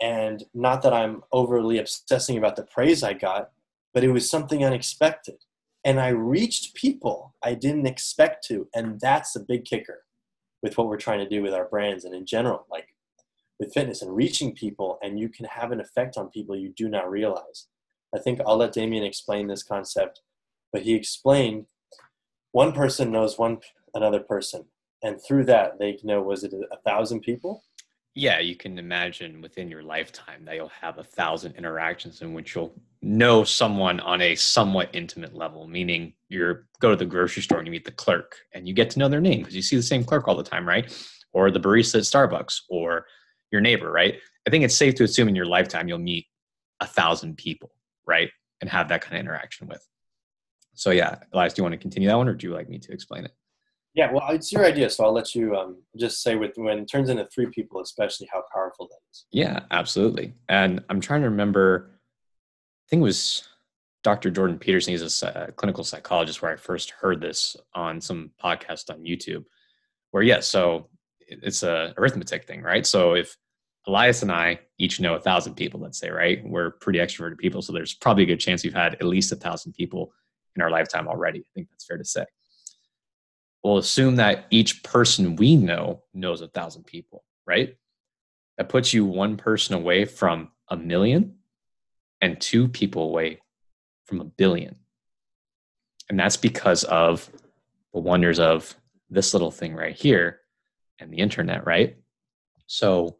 And 0.00 0.44
not 0.54 0.82
that 0.82 0.92
I'm 0.92 1.22
overly 1.32 1.78
obsessing 1.78 2.36
about 2.36 2.56
the 2.56 2.62
praise 2.62 3.02
I 3.02 3.14
got, 3.14 3.50
but 3.94 4.04
it 4.04 4.10
was 4.10 4.28
something 4.28 4.64
unexpected. 4.64 5.44
And 5.84 6.00
I 6.00 6.08
reached 6.08 6.74
people 6.74 7.34
I 7.42 7.54
didn't 7.54 7.86
expect 7.86 8.46
to. 8.48 8.68
And 8.74 9.00
that's 9.00 9.36
a 9.36 9.40
big 9.40 9.64
kicker 9.64 10.04
with 10.62 10.76
what 10.76 10.88
we're 10.88 10.96
trying 10.96 11.20
to 11.20 11.28
do 11.28 11.42
with 11.42 11.54
our 11.54 11.66
brands 11.66 12.04
and 12.04 12.14
in 12.14 12.26
general. 12.26 12.66
Like, 12.70 12.88
with 13.58 13.72
fitness 13.72 14.02
and 14.02 14.14
reaching 14.14 14.54
people, 14.54 14.98
and 15.02 15.18
you 15.18 15.28
can 15.28 15.46
have 15.46 15.72
an 15.72 15.80
effect 15.80 16.16
on 16.16 16.30
people 16.30 16.56
you 16.56 16.72
do 16.76 16.88
not 16.88 17.10
realize. 17.10 17.68
I 18.14 18.18
think 18.18 18.40
I'll 18.46 18.56
let 18.56 18.72
Damien 18.72 19.04
explain 19.04 19.46
this 19.46 19.62
concept, 19.62 20.20
but 20.72 20.82
he 20.82 20.94
explained 20.94 21.66
one 22.52 22.72
person 22.72 23.12
knows 23.12 23.38
one 23.38 23.58
another 23.94 24.20
person, 24.20 24.66
and 25.02 25.20
through 25.22 25.44
that 25.44 25.78
they 25.78 25.98
know 26.02 26.22
was 26.22 26.44
it 26.44 26.52
a 26.52 26.76
thousand 26.88 27.20
people? 27.20 27.62
Yeah, 28.14 28.40
you 28.40 28.56
can 28.56 28.78
imagine 28.78 29.42
within 29.42 29.68
your 29.68 29.82
lifetime 29.82 30.46
that 30.46 30.54
you'll 30.54 30.70
have 30.80 30.96
a 30.96 31.04
thousand 31.04 31.54
interactions 31.56 32.22
in 32.22 32.32
which 32.32 32.54
you'll 32.54 32.74
know 33.02 33.44
someone 33.44 34.00
on 34.00 34.22
a 34.22 34.34
somewhat 34.34 34.88
intimate 34.94 35.34
level, 35.34 35.68
meaning 35.68 36.14
you 36.30 36.56
go 36.80 36.88
to 36.88 36.96
the 36.96 37.04
grocery 37.04 37.42
store 37.42 37.58
and 37.58 37.66
you 37.66 37.72
meet 37.72 37.84
the 37.84 37.90
clerk 37.90 38.36
and 38.54 38.66
you 38.66 38.72
get 38.72 38.88
to 38.90 38.98
know 38.98 39.08
their 39.08 39.20
name 39.20 39.40
because 39.40 39.54
you 39.54 39.60
see 39.60 39.76
the 39.76 39.82
same 39.82 40.02
clerk 40.02 40.26
all 40.26 40.34
the 40.34 40.42
time, 40.42 40.66
right? 40.66 40.90
Or 41.34 41.50
the 41.50 41.60
barista 41.60 41.96
at 41.96 42.04
Starbucks 42.04 42.62
or 42.70 43.04
your 43.56 43.62
neighbor, 43.62 43.90
right? 43.90 44.18
I 44.46 44.50
think 44.50 44.64
it's 44.64 44.76
safe 44.76 44.94
to 44.96 45.04
assume 45.04 45.28
in 45.28 45.34
your 45.34 45.46
lifetime 45.46 45.88
you'll 45.88 45.98
meet 45.98 46.26
a 46.80 46.86
thousand 46.86 47.36
people, 47.38 47.72
right? 48.06 48.30
And 48.60 48.70
have 48.70 48.88
that 48.88 49.00
kind 49.00 49.14
of 49.16 49.20
interaction 49.20 49.66
with. 49.66 49.84
So 50.74 50.90
yeah, 50.90 51.16
Elias, 51.32 51.54
do 51.54 51.60
you 51.60 51.64
want 51.64 51.72
to 51.72 51.78
continue 51.78 52.08
that 52.08 52.16
one 52.16 52.28
or 52.28 52.34
do 52.34 52.46
you 52.46 52.54
like 52.54 52.68
me 52.68 52.78
to 52.78 52.92
explain 52.92 53.24
it? 53.24 53.32
Yeah, 53.94 54.12
well, 54.12 54.28
it's 54.28 54.52
your 54.52 54.66
idea, 54.66 54.90
so 54.90 55.04
I'll 55.06 55.12
let 55.12 55.34
you 55.34 55.56
um, 55.56 55.78
just 55.96 56.22
say 56.22 56.36
with 56.36 56.52
when 56.56 56.80
it 56.80 56.84
turns 56.84 57.08
into 57.08 57.26
three 57.34 57.46
people, 57.46 57.80
especially 57.80 58.28
how 58.30 58.42
powerful 58.52 58.86
that 58.88 58.98
is. 59.10 59.24
Yeah, 59.32 59.60
absolutely. 59.70 60.34
And 60.50 60.84
I'm 60.90 61.00
trying 61.00 61.22
to 61.22 61.30
remember. 61.30 61.92
I 61.92 62.86
think 62.90 63.00
it 63.00 63.04
was 63.04 63.48
Dr. 64.04 64.30
Jordan 64.30 64.58
Peterson. 64.58 64.92
He's 64.92 65.22
a 65.22 65.50
clinical 65.56 65.82
psychologist 65.82 66.42
where 66.42 66.52
I 66.52 66.56
first 66.56 66.90
heard 66.90 67.22
this 67.22 67.56
on 67.74 68.02
some 68.02 68.32
podcast 68.40 68.90
on 68.90 69.00
YouTube. 69.00 69.46
Where 70.10 70.22
yes, 70.22 70.36
yeah, 70.36 70.40
so 70.40 70.88
it's 71.20 71.62
a 71.62 71.94
arithmetic 71.96 72.44
thing, 72.44 72.60
right? 72.60 72.86
So 72.86 73.14
if 73.14 73.34
Elias 73.86 74.22
and 74.22 74.32
I 74.32 74.60
each 74.78 75.00
know 75.00 75.14
a 75.14 75.20
thousand 75.20 75.54
people, 75.54 75.80
let's 75.80 75.98
say, 75.98 76.10
right? 76.10 76.42
We're 76.44 76.72
pretty 76.72 76.98
extroverted 76.98 77.38
people, 77.38 77.62
so 77.62 77.72
there's 77.72 77.94
probably 77.94 78.24
a 78.24 78.26
good 78.26 78.40
chance 78.40 78.64
we've 78.64 78.74
had 78.74 78.94
at 78.94 79.04
least 79.04 79.32
a 79.32 79.36
thousand 79.36 79.72
people 79.74 80.12
in 80.56 80.62
our 80.62 80.70
lifetime 80.70 81.06
already. 81.06 81.40
I 81.40 81.50
think 81.54 81.68
that's 81.70 81.84
fair 81.84 81.96
to 81.96 82.04
say. 82.04 82.24
We'll 83.62 83.78
assume 83.78 84.16
that 84.16 84.46
each 84.50 84.82
person 84.82 85.36
we 85.36 85.56
know 85.56 86.02
knows 86.14 86.40
a 86.40 86.48
thousand 86.48 86.84
people, 86.84 87.24
right? 87.46 87.76
That 88.58 88.68
puts 88.68 88.92
you 88.92 89.04
one 89.04 89.36
person 89.36 89.74
away 89.74 90.04
from 90.04 90.50
a 90.68 90.76
million 90.76 91.36
and 92.20 92.40
two 92.40 92.68
people 92.68 93.04
away 93.04 93.40
from 94.06 94.20
a 94.20 94.24
billion. 94.24 94.76
And 96.08 96.18
that's 96.18 96.36
because 96.36 96.84
of 96.84 97.28
the 97.92 98.00
wonders 98.00 98.38
of 98.38 98.74
this 99.10 99.34
little 99.34 99.50
thing 99.50 99.74
right 99.74 99.94
here 99.94 100.40
and 100.98 101.12
the 101.12 101.18
internet, 101.18 101.66
right? 101.66 101.96
So 102.66 103.18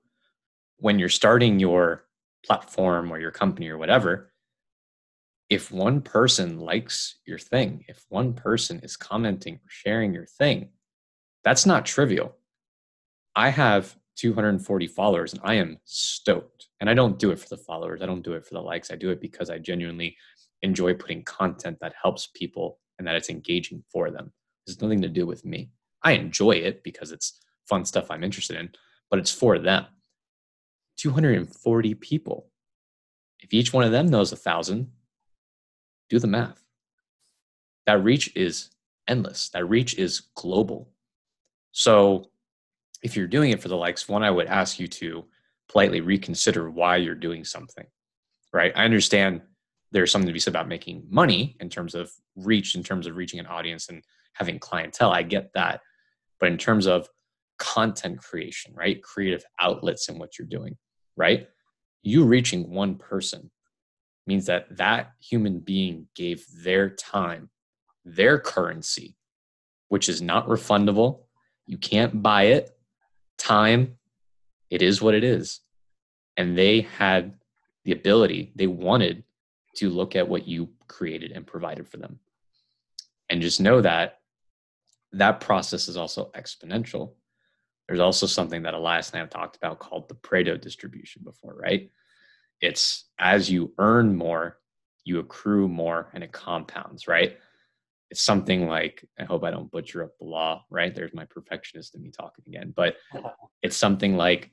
when 0.78 0.98
you're 0.98 1.08
starting 1.08 1.58
your 1.58 2.04
platform 2.44 3.12
or 3.12 3.18
your 3.18 3.30
company 3.30 3.68
or 3.68 3.78
whatever, 3.78 4.32
if 5.48 5.70
one 5.70 6.00
person 6.00 6.58
likes 6.58 7.16
your 7.26 7.38
thing, 7.38 7.84
if 7.88 8.04
one 8.08 8.32
person 8.32 8.80
is 8.82 8.96
commenting 8.96 9.54
or 9.54 9.68
sharing 9.68 10.12
your 10.12 10.26
thing, 10.26 10.68
that's 11.44 11.66
not 11.66 11.86
trivial. 11.86 12.36
I 13.36 13.50
have 13.50 13.96
240 14.16 14.86
followers 14.88 15.32
and 15.32 15.42
I 15.44 15.54
am 15.54 15.78
stoked. 15.84 16.68
And 16.80 16.90
I 16.90 16.94
don't 16.94 17.18
do 17.18 17.30
it 17.30 17.38
for 17.38 17.48
the 17.48 17.56
followers, 17.56 18.02
I 18.02 18.06
don't 18.06 18.24
do 18.24 18.32
it 18.32 18.44
for 18.44 18.54
the 18.54 18.60
likes. 18.60 18.90
I 18.90 18.96
do 18.96 19.10
it 19.10 19.20
because 19.20 19.50
I 19.50 19.58
genuinely 19.58 20.16
enjoy 20.62 20.94
putting 20.94 21.22
content 21.22 21.78
that 21.80 21.94
helps 22.00 22.28
people 22.34 22.78
and 22.98 23.06
that 23.06 23.14
it's 23.14 23.30
engaging 23.30 23.82
for 23.92 24.10
them. 24.10 24.32
There's 24.66 24.80
nothing 24.80 25.02
to 25.02 25.08
do 25.08 25.26
with 25.26 25.44
me. 25.44 25.70
I 26.02 26.12
enjoy 26.12 26.52
it 26.52 26.82
because 26.82 27.12
it's 27.12 27.40
fun 27.68 27.84
stuff 27.84 28.10
I'm 28.10 28.24
interested 28.24 28.56
in, 28.56 28.70
but 29.10 29.18
it's 29.18 29.30
for 29.30 29.58
them. 29.58 29.86
240 30.96 31.94
people. 31.94 32.50
If 33.40 33.52
each 33.52 33.72
one 33.72 33.84
of 33.84 33.92
them 33.92 34.08
knows 34.08 34.32
a 34.32 34.36
thousand, 34.36 34.90
do 36.08 36.18
the 36.18 36.26
math. 36.26 36.62
That 37.86 38.02
reach 38.02 38.34
is 38.34 38.70
endless. 39.06 39.50
That 39.50 39.68
reach 39.68 39.96
is 39.98 40.22
global. 40.34 40.90
So 41.72 42.30
if 43.02 43.16
you're 43.16 43.26
doing 43.26 43.50
it 43.50 43.60
for 43.60 43.68
the 43.68 43.76
likes, 43.76 44.08
one, 44.08 44.22
I 44.22 44.30
would 44.30 44.46
ask 44.46 44.80
you 44.80 44.88
to 44.88 45.24
politely 45.68 46.00
reconsider 46.00 46.70
why 46.70 46.96
you're 46.96 47.14
doing 47.14 47.44
something, 47.44 47.86
right? 48.52 48.72
I 48.74 48.84
understand 48.84 49.42
there's 49.92 50.10
something 50.10 50.26
to 50.26 50.32
be 50.32 50.40
said 50.40 50.52
about 50.52 50.68
making 50.68 51.06
money 51.10 51.56
in 51.60 51.68
terms 51.68 51.94
of 51.94 52.10
reach, 52.34 52.74
in 52.74 52.82
terms 52.82 53.06
of 53.06 53.16
reaching 53.16 53.40
an 53.40 53.46
audience 53.46 53.88
and 53.88 54.02
having 54.32 54.58
clientele. 54.58 55.12
I 55.12 55.22
get 55.22 55.52
that. 55.54 55.80
But 56.40 56.50
in 56.50 56.58
terms 56.58 56.86
of 56.86 57.08
content 57.58 58.18
creation, 58.18 58.74
right? 58.74 59.02
Creative 59.02 59.44
outlets 59.60 60.08
in 60.08 60.18
what 60.18 60.38
you're 60.38 60.48
doing, 60.48 60.76
right? 61.16 61.48
You 62.02 62.24
reaching 62.24 62.70
one 62.70 62.96
person 62.96 63.50
means 64.26 64.46
that 64.46 64.76
that 64.76 65.12
human 65.20 65.60
being 65.60 66.08
gave 66.14 66.44
their 66.62 66.90
time, 66.90 67.50
their 68.04 68.38
currency, 68.38 69.16
which 69.88 70.08
is 70.08 70.20
not 70.20 70.48
refundable. 70.48 71.20
You 71.66 71.78
can't 71.78 72.22
buy 72.22 72.44
it. 72.44 72.76
Time, 73.38 73.96
it 74.70 74.82
is 74.82 75.00
what 75.00 75.14
it 75.14 75.24
is. 75.24 75.60
And 76.36 76.56
they 76.56 76.82
had 76.82 77.34
the 77.84 77.92
ability, 77.92 78.52
they 78.56 78.66
wanted 78.66 79.22
to 79.76 79.90
look 79.90 80.16
at 80.16 80.28
what 80.28 80.48
you 80.48 80.70
created 80.88 81.32
and 81.32 81.46
provided 81.46 81.86
for 81.88 81.98
them. 81.98 82.18
And 83.28 83.42
just 83.42 83.60
know 83.60 83.80
that 83.80 84.20
that 85.12 85.40
process 85.40 85.88
is 85.88 85.96
also 85.96 86.30
exponential. 86.34 87.12
There's 87.88 88.00
also 88.00 88.26
something 88.26 88.62
that 88.62 88.74
Elias 88.74 89.10
and 89.10 89.16
I 89.16 89.20
have 89.20 89.30
talked 89.30 89.56
about 89.56 89.78
called 89.78 90.08
the 90.08 90.14
Pareto 90.14 90.60
distribution 90.60 91.22
before, 91.24 91.54
right? 91.54 91.90
It's 92.60 93.04
as 93.18 93.50
you 93.50 93.72
earn 93.78 94.16
more, 94.16 94.58
you 95.04 95.20
accrue 95.20 95.68
more 95.68 96.10
and 96.12 96.24
it 96.24 96.32
compounds, 96.32 97.06
right? 97.06 97.38
It's 98.10 98.22
something 98.22 98.68
like, 98.68 99.04
I 99.18 99.24
hope 99.24 99.44
I 99.44 99.50
don't 99.50 99.70
butcher 99.70 100.02
up 100.02 100.16
the 100.18 100.26
law, 100.26 100.64
right? 100.70 100.94
There's 100.94 101.14
my 101.14 101.24
perfectionist 101.26 101.94
in 101.94 102.02
me 102.02 102.10
talking 102.10 102.44
again, 102.48 102.72
but 102.74 102.96
it's 103.62 103.76
something 103.76 104.16
like 104.16 104.50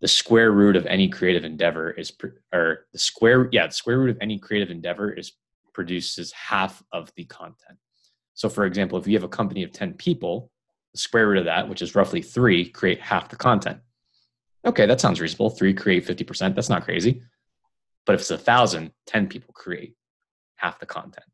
the 0.00 0.08
square 0.08 0.52
root 0.52 0.76
of 0.76 0.86
any 0.86 1.08
creative 1.08 1.44
endeavor 1.44 1.90
is, 1.90 2.12
or 2.52 2.86
the 2.92 2.98
square, 2.98 3.48
yeah, 3.52 3.66
the 3.66 3.72
square 3.72 3.98
root 3.98 4.10
of 4.10 4.18
any 4.20 4.38
creative 4.38 4.70
endeavor 4.70 5.10
is 5.10 5.32
produces 5.76 6.32
half 6.32 6.82
of 6.92 7.12
the 7.16 7.24
content. 7.24 7.78
So, 8.32 8.48
for 8.48 8.64
example, 8.64 8.98
if 8.98 9.06
you 9.06 9.14
have 9.14 9.24
a 9.24 9.28
company 9.28 9.62
of 9.62 9.72
10 9.72 9.94
people, 9.94 10.50
the 10.96 11.00
square 11.00 11.28
root 11.28 11.38
of 11.38 11.44
that, 11.44 11.68
which 11.68 11.82
is 11.82 11.94
roughly 11.94 12.22
three, 12.22 12.68
create 12.68 13.00
half 13.00 13.28
the 13.28 13.36
content. 13.36 13.80
Okay, 14.66 14.86
that 14.86 15.00
sounds 15.00 15.20
reasonable. 15.20 15.50
Three 15.50 15.72
create 15.72 16.06
50%. 16.06 16.54
That's 16.54 16.68
not 16.68 16.84
crazy. 16.84 17.22
But 18.04 18.14
if 18.14 18.22
it's 18.22 18.30
a 18.30 18.38
thousand, 18.38 18.92
10 19.06 19.28
people 19.28 19.52
create 19.54 19.94
half 20.56 20.80
the 20.80 20.86
content. 20.86 21.26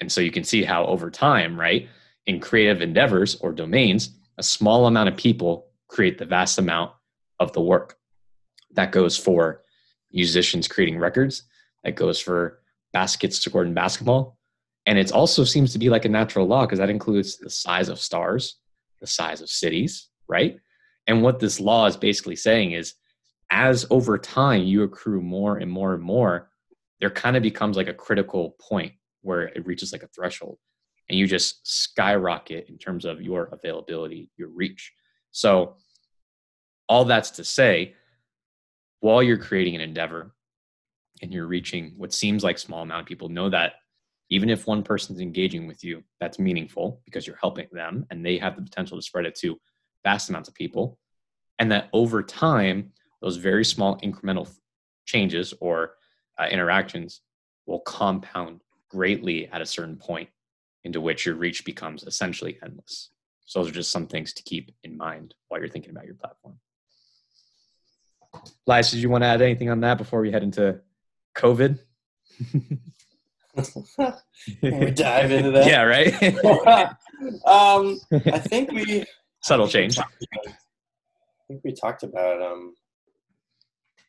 And 0.00 0.10
so 0.10 0.20
you 0.20 0.30
can 0.30 0.44
see 0.44 0.62
how 0.62 0.84
over 0.86 1.10
time, 1.10 1.58
right, 1.58 1.88
in 2.26 2.40
creative 2.40 2.82
endeavors 2.82 3.36
or 3.36 3.52
domains, 3.52 4.10
a 4.36 4.42
small 4.42 4.86
amount 4.86 5.08
of 5.08 5.16
people 5.16 5.68
create 5.88 6.18
the 6.18 6.26
vast 6.26 6.58
amount 6.58 6.92
of 7.40 7.52
the 7.52 7.60
work. 7.60 7.96
That 8.72 8.92
goes 8.92 9.16
for 9.16 9.62
musicians 10.12 10.68
creating 10.68 10.98
records, 10.98 11.44
that 11.84 11.96
goes 11.96 12.20
for 12.20 12.60
baskets 12.92 13.38
scored 13.38 13.66
in 13.66 13.74
basketball. 13.74 14.37
And 14.88 14.98
it 14.98 15.12
also 15.12 15.44
seems 15.44 15.74
to 15.74 15.78
be 15.78 15.90
like 15.90 16.06
a 16.06 16.08
natural 16.08 16.46
law 16.46 16.64
because 16.64 16.78
that 16.78 16.88
includes 16.88 17.36
the 17.36 17.50
size 17.50 17.90
of 17.90 18.00
stars, 18.00 18.56
the 19.02 19.06
size 19.06 19.42
of 19.42 19.50
cities, 19.50 20.08
right? 20.28 20.58
And 21.06 21.22
what 21.22 21.40
this 21.40 21.60
law 21.60 21.84
is 21.84 21.98
basically 21.98 22.36
saying 22.36 22.72
is 22.72 22.94
as 23.50 23.84
over 23.90 24.16
time 24.16 24.62
you 24.62 24.84
accrue 24.84 25.20
more 25.20 25.58
and 25.58 25.70
more 25.70 25.92
and 25.92 26.02
more, 26.02 26.48
there 27.00 27.10
kind 27.10 27.36
of 27.36 27.42
becomes 27.42 27.76
like 27.76 27.88
a 27.88 27.92
critical 27.92 28.56
point 28.58 28.94
where 29.20 29.48
it 29.48 29.66
reaches 29.66 29.92
like 29.92 30.04
a 30.04 30.08
threshold 30.08 30.56
and 31.10 31.18
you 31.18 31.26
just 31.26 31.60
skyrocket 31.66 32.70
in 32.70 32.78
terms 32.78 33.04
of 33.04 33.20
your 33.20 33.50
availability, 33.52 34.30
your 34.38 34.48
reach. 34.48 34.94
So, 35.32 35.76
all 36.88 37.04
that's 37.04 37.32
to 37.32 37.44
say, 37.44 37.94
while 39.00 39.22
you're 39.22 39.36
creating 39.36 39.74
an 39.74 39.82
endeavor 39.82 40.32
and 41.20 41.30
you're 41.30 41.46
reaching 41.46 41.92
what 41.98 42.14
seems 42.14 42.42
like 42.42 42.56
small 42.56 42.80
amount 42.80 43.02
of 43.02 43.06
people, 43.06 43.28
know 43.28 43.50
that 43.50 43.74
even 44.30 44.50
if 44.50 44.66
one 44.66 44.82
person's 44.82 45.20
engaging 45.20 45.66
with 45.66 45.82
you, 45.82 46.02
that's 46.20 46.38
meaningful 46.38 47.00
because 47.04 47.26
you're 47.26 47.38
helping 47.40 47.66
them 47.72 48.06
and 48.10 48.24
they 48.24 48.38
have 48.38 48.56
the 48.56 48.62
potential 48.62 48.98
to 48.98 49.02
spread 49.02 49.26
it 49.26 49.34
to 49.36 49.58
vast 50.04 50.28
amounts 50.28 50.48
of 50.48 50.54
people. 50.54 50.98
And 51.58 51.72
that 51.72 51.88
over 51.92 52.22
time, 52.22 52.92
those 53.20 53.36
very 53.36 53.64
small 53.64 53.98
incremental 54.00 54.48
changes 55.06 55.54
or 55.60 55.94
uh, 56.38 56.46
interactions 56.50 57.22
will 57.66 57.80
compound 57.80 58.60
greatly 58.90 59.48
at 59.48 59.60
a 59.60 59.66
certain 59.66 59.96
point 59.96 60.28
into 60.84 61.00
which 61.00 61.26
your 61.26 61.34
reach 61.34 61.64
becomes 61.64 62.04
essentially 62.04 62.58
endless. 62.62 63.10
So 63.46 63.60
those 63.60 63.70
are 63.70 63.74
just 63.74 63.90
some 63.90 64.06
things 64.06 64.32
to 64.34 64.42
keep 64.42 64.72
in 64.84 64.96
mind 64.96 65.34
while 65.48 65.60
you're 65.60 65.68
thinking 65.68 65.90
about 65.90 66.06
your 66.06 66.14
platform. 66.14 66.58
Elias, 68.66 68.90
did 68.90 69.00
you 69.00 69.08
want 69.08 69.22
to 69.22 69.28
add 69.28 69.42
anything 69.42 69.70
on 69.70 69.80
that 69.80 69.98
before 69.98 70.20
we 70.20 70.30
head 70.30 70.42
into 70.42 70.80
COVID? 71.34 71.78
we 74.62 74.90
dive 74.90 75.32
into 75.32 75.50
that. 75.50 75.66
Yeah, 75.66 75.82
right. 75.82 76.14
um, 77.46 77.98
I 78.32 78.38
think 78.38 78.72
we 78.72 79.04
subtle 79.42 79.68
change. 79.68 79.98
I 79.98 80.04
think 81.48 81.62
we 81.64 81.72
talked 81.72 82.02
about. 82.02 82.40
Um, 82.42 82.74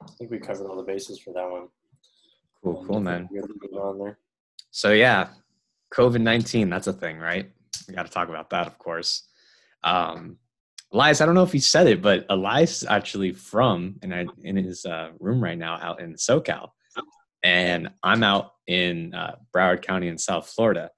I 0.02 0.12
think 0.18 0.32
we 0.32 0.40
covered 0.40 0.68
all 0.68 0.78
the 0.78 0.84
bases 0.84 1.20
for 1.20 1.34
that 1.34 1.50
one. 1.50 1.68
Cool, 2.64 2.86
cool, 2.86 3.00
man. 3.00 3.28
On 3.74 4.00
there. 4.00 4.20
So 4.72 4.92
yeah, 4.92 5.30
COVID 5.94 6.22
nineteen. 6.22 6.70
That's 6.70 6.88
a 6.88 6.94
thing, 6.94 7.18
right? 7.18 7.50
We 7.88 7.96
got 7.96 8.06
to 8.06 8.12
talk 8.12 8.30
about 8.30 8.50
that, 8.52 8.68
of 8.68 8.78
course. 8.78 9.28
Um, 9.84 10.38
Elias, 10.92 11.22
I 11.22 11.26
don't 11.26 11.36
know 11.36 11.44
if 11.44 11.52
he 11.52 11.60
said 11.60 11.88
it, 11.88 12.02
but 12.02 12.26
Elias 12.30 12.82
is 12.82 12.88
actually 12.88 13.32
from 13.32 13.96
and 14.02 14.14
I, 14.14 14.26
in 14.42 14.56
his 14.56 14.86
uh, 14.86 15.10
room 15.20 15.44
right 15.44 15.58
now 15.58 15.76
out 15.76 16.02
in 16.02 16.16
SoCal, 16.16 16.72
and 17.44 17.90
I'm 18.04 18.24
out 18.24 18.54
in 18.68 19.14
uh, 19.14 19.36
Broward 19.56 19.82
County 19.82 20.08
in 20.08 20.18
South 20.18 20.48
Florida. 20.48 20.92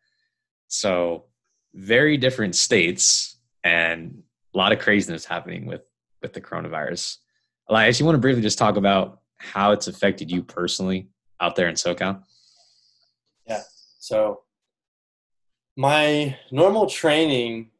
So 0.68 1.26
very 1.74 2.18
different 2.18 2.56
states 2.56 3.38
and 3.64 4.24
a 4.54 4.58
lot 4.58 4.72
of 4.72 4.80
craziness 4.80 5.26
happening 5.26 5.66
with 5.66 5.82
with 6.22 6.34
the 6.34 6.42
coronavirus. 6.42 7.18
Elias, 7.70 8.00
you 8.00 8.06
want 8.06 8.16
to 8.16 8.20
briefly 8.20 8.42
just 8.42 8.58
talk 8.58 8.78
about 8.78 9.22
how 9.38 9.72
it's 9.72 9.88
affected 9.88 10.30
you 10.30 10.44
personally 10.44 11.10
out 11.40 11.56
there 11.56 11.68
in 11.68 11.76
SoCal? 11.76 12.22
Yeah. 13.48 13.62
So 14.00 14.42
my 15.76 16.38
normal 16.52 16.88
training 16.88 17.72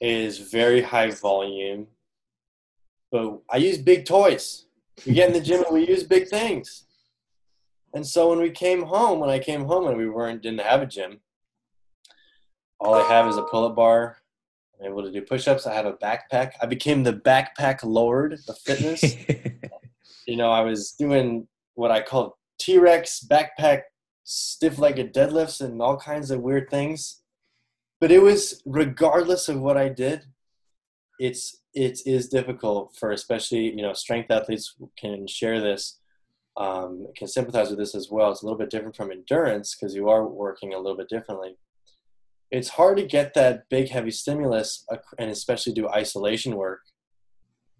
is 0.00 0.38
very 0.38 0.82
high 0.82 1.10
volume, 1.10 1.86
but 3.12 3.40
I 3.50 3.58
use 3.58 3.78
big 3.78 4.04
toys. 4.04 4.66
We 5.06 5.12
get 5.12 5.28
in 5.28 5.34
the 5.34 5.40
gym 5.40 5.64
and 5.64 5.74
we 5.74 5.86
use 5.86 6.02
big 6.02 6.28
things. 6.28 6.84
And 7.94 8.06
so 8.06 8.30
when 8.30 8.38
we 8.38 8.50
came 8.50 8.82
home, 8.82 9.20
when 9.20 9.30
I 9.30 9.38
came 9.38 9.64
home 9.64 9.86
and 9.86 9.96
we 9.96 10.08
weren't 10.08 10.42
didn't 10.42 10.60
have 10.60 10.82
a 10.82 10.86
gym, 10.86 11.20
all 12.78 12.94
I 12.94 13.02
have 13.02 13.26
is 13.28 13.36
a 13.36 13.42
pull-up 13.42 13.76
bar. 13.76 14.16
I'm 14.80 14.86
able 14.86 15.02
to 15.02 15.12
do 15.12 15.22
push-ups. 15.22 15.66
I 15.66 15.74
have 15.74 15.86
a 15.86 15.92
backpack. 15.94 16.52
I 16.62 16.66
became 16.66 17.02
the 17.02 17.12
backpack 17.12 17.80
lord 17.82 18.38
of 18.48 18.58
fitness. 18.58 19.02
you 20.26 20.36
know, 20.36 20.50
I 20.50 20.62
was 20.62 20.92
doing 20.92 21.46
what 21.74 21.90
I 21.90 22.00
call 22.00 22.38
T-Rex 22.58 23.26
backpack 23.30 23.82
stiff-legged 24.24 25.12
deadlifts 25.12 25.60
and 25.60 25.82
all 25.82 25.98
kinds 25.98 26.30
of 26.30 26.40
weird 26.40 26.70
things. 26.70 27.20
But 28.00 28.10
it 28.10 28.22
was 28.22 28.62
regardless 28.64 29.48
of 29.48 29.60
what 29.60 29.76
I 29.76 29.88
did, 29.88 30.24
it's 31.18 31.58
it 31.74 32.00
is 32.06 32.28
difficult 32.28 32.96
for 32.98 33.12
especially 33.12 33.70
you 33.70 33.82
know 33.82 33.92
strength 33.92 34.30
athletes 34.30 34.74
can 34.98 35.26
share 35.26 35.60
this 35.60 35.99
um, 36.56 37.06
can 37.16 37.28
sympathize 37.28 37.70
with 37.70 37.78
this 37.78 37.94
as 37.94 38.08
well. 38.10 38.30
It's 38.30 38.42
a 38.42 38.44
little 38.44 38.58
bit 38.58 38.70
different 38.70 38.96
from 38.96 39.10
endurance 39.10 39.74
because 39.74 39.94
you 39.94 40.08
are 40.08 40.26
working 40.26 40.74
a 40.74 40.78
little 40.78 40.96
bit 40.96 41.08
differently. 41.08 41.56
It's 42.50 42.70
hard 42.70 42.96
to 42.96 43.06
get 43.06 43.34
that 43.34 43.68
big, 43.68 43.90
heavy 43.90 44.10
stimulus 44.10 44.84
and 45.18 45.30
especially 45.30 45.72
do 45.72 45.88
isolation 45.88 46.56
work 46.56 46.80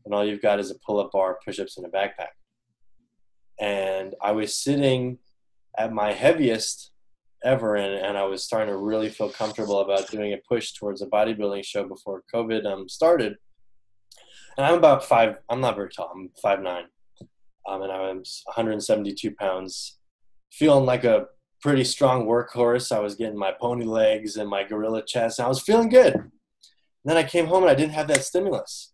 and 0.04 0.14
all 0.14 0.24
you've 0.24 0.42
got 0.42 0.60
is 0.60 0.70
a 0.70 0.78
pull 0.86 0.98
up 1.00 1.12
bar, 1.12 1.38
push 1.44 1.58
ups, 1.58 1.76
and 1.76 1.86
a 1.86 1.90
backpack. 1.90 2.34
And 3.60 4.14
I 4.22 4.32
was 4.32 4.56
sitting 4.56 5.18
at 5.78 5.92
my 5.92 6.12
heaviest 6.12 6.90
ever 7.44 7.76
and, 7.76 7.94
and 7.94 8.18
I 8.18 8.24
was 8.24 8.44
starting 8.44 8.72
to 8.72 8.78
really 8.78 9.08
feel 9.08 9.30
comfortable 9.30 9.80
about 9.80 10.10
doing 10.10 10.32
a 10.32 10.38
push 10.48 10.72
towards 10.72 11.00
a 11.00 11.06
bodybuilding 11.06 11.64
show 11.64 11.84
before 11.84 12.22
COVID 12.34 12.66
um, 12.66 12.88
started. 12.88 13.36
And 14.56 14.66
I'm 14.66 14.74
about 14.74 15.04
five, 15.04 15.36
I'm 15.48 15.60
not 15.60 15.76
very 15.76 15.90
tall, 15.90 16.10
I'm 16.14 16.30
five 16.42 16.60
nine. 16.60 16.84
Um, 17.68 17.82
and 17.82 17.92
I 17.92 18.12
was 18.12 18.42
172 18.46 19.34
pounds, 19.36 19.98
feeling 20.52 20.86
like 20.86 21.04
a 21.04 21.26
pretty 21.60 21.84
strong 21.84 22.26
workhorse. 22.26 22.90
I 22.94 23.00
was 23.00 23.14
getting 23.14 23.38
my 23.38 23.52
pony 23.52 23.84
legs 23.84 24.36
and 24.36 24.48
my 24.48 24.64
gorilla 24.64 25.02
chest, 25.04 25.38
and 25.38 25.46
I 25.46 25.48
was 25.48 25.62
feeling 25.62 25.88
good. 25.88 26.14
And 26.14 26.30
then 27.04 27.16
I 27.16 27.22
came 27.22 27.46
home 27.46 27.62
and 27.62 27.70
I 27.70 27.74
didn't 27.74 27.94
have 27.94 28.08
that 28.08 28.24
stimulus. 28.24 28.92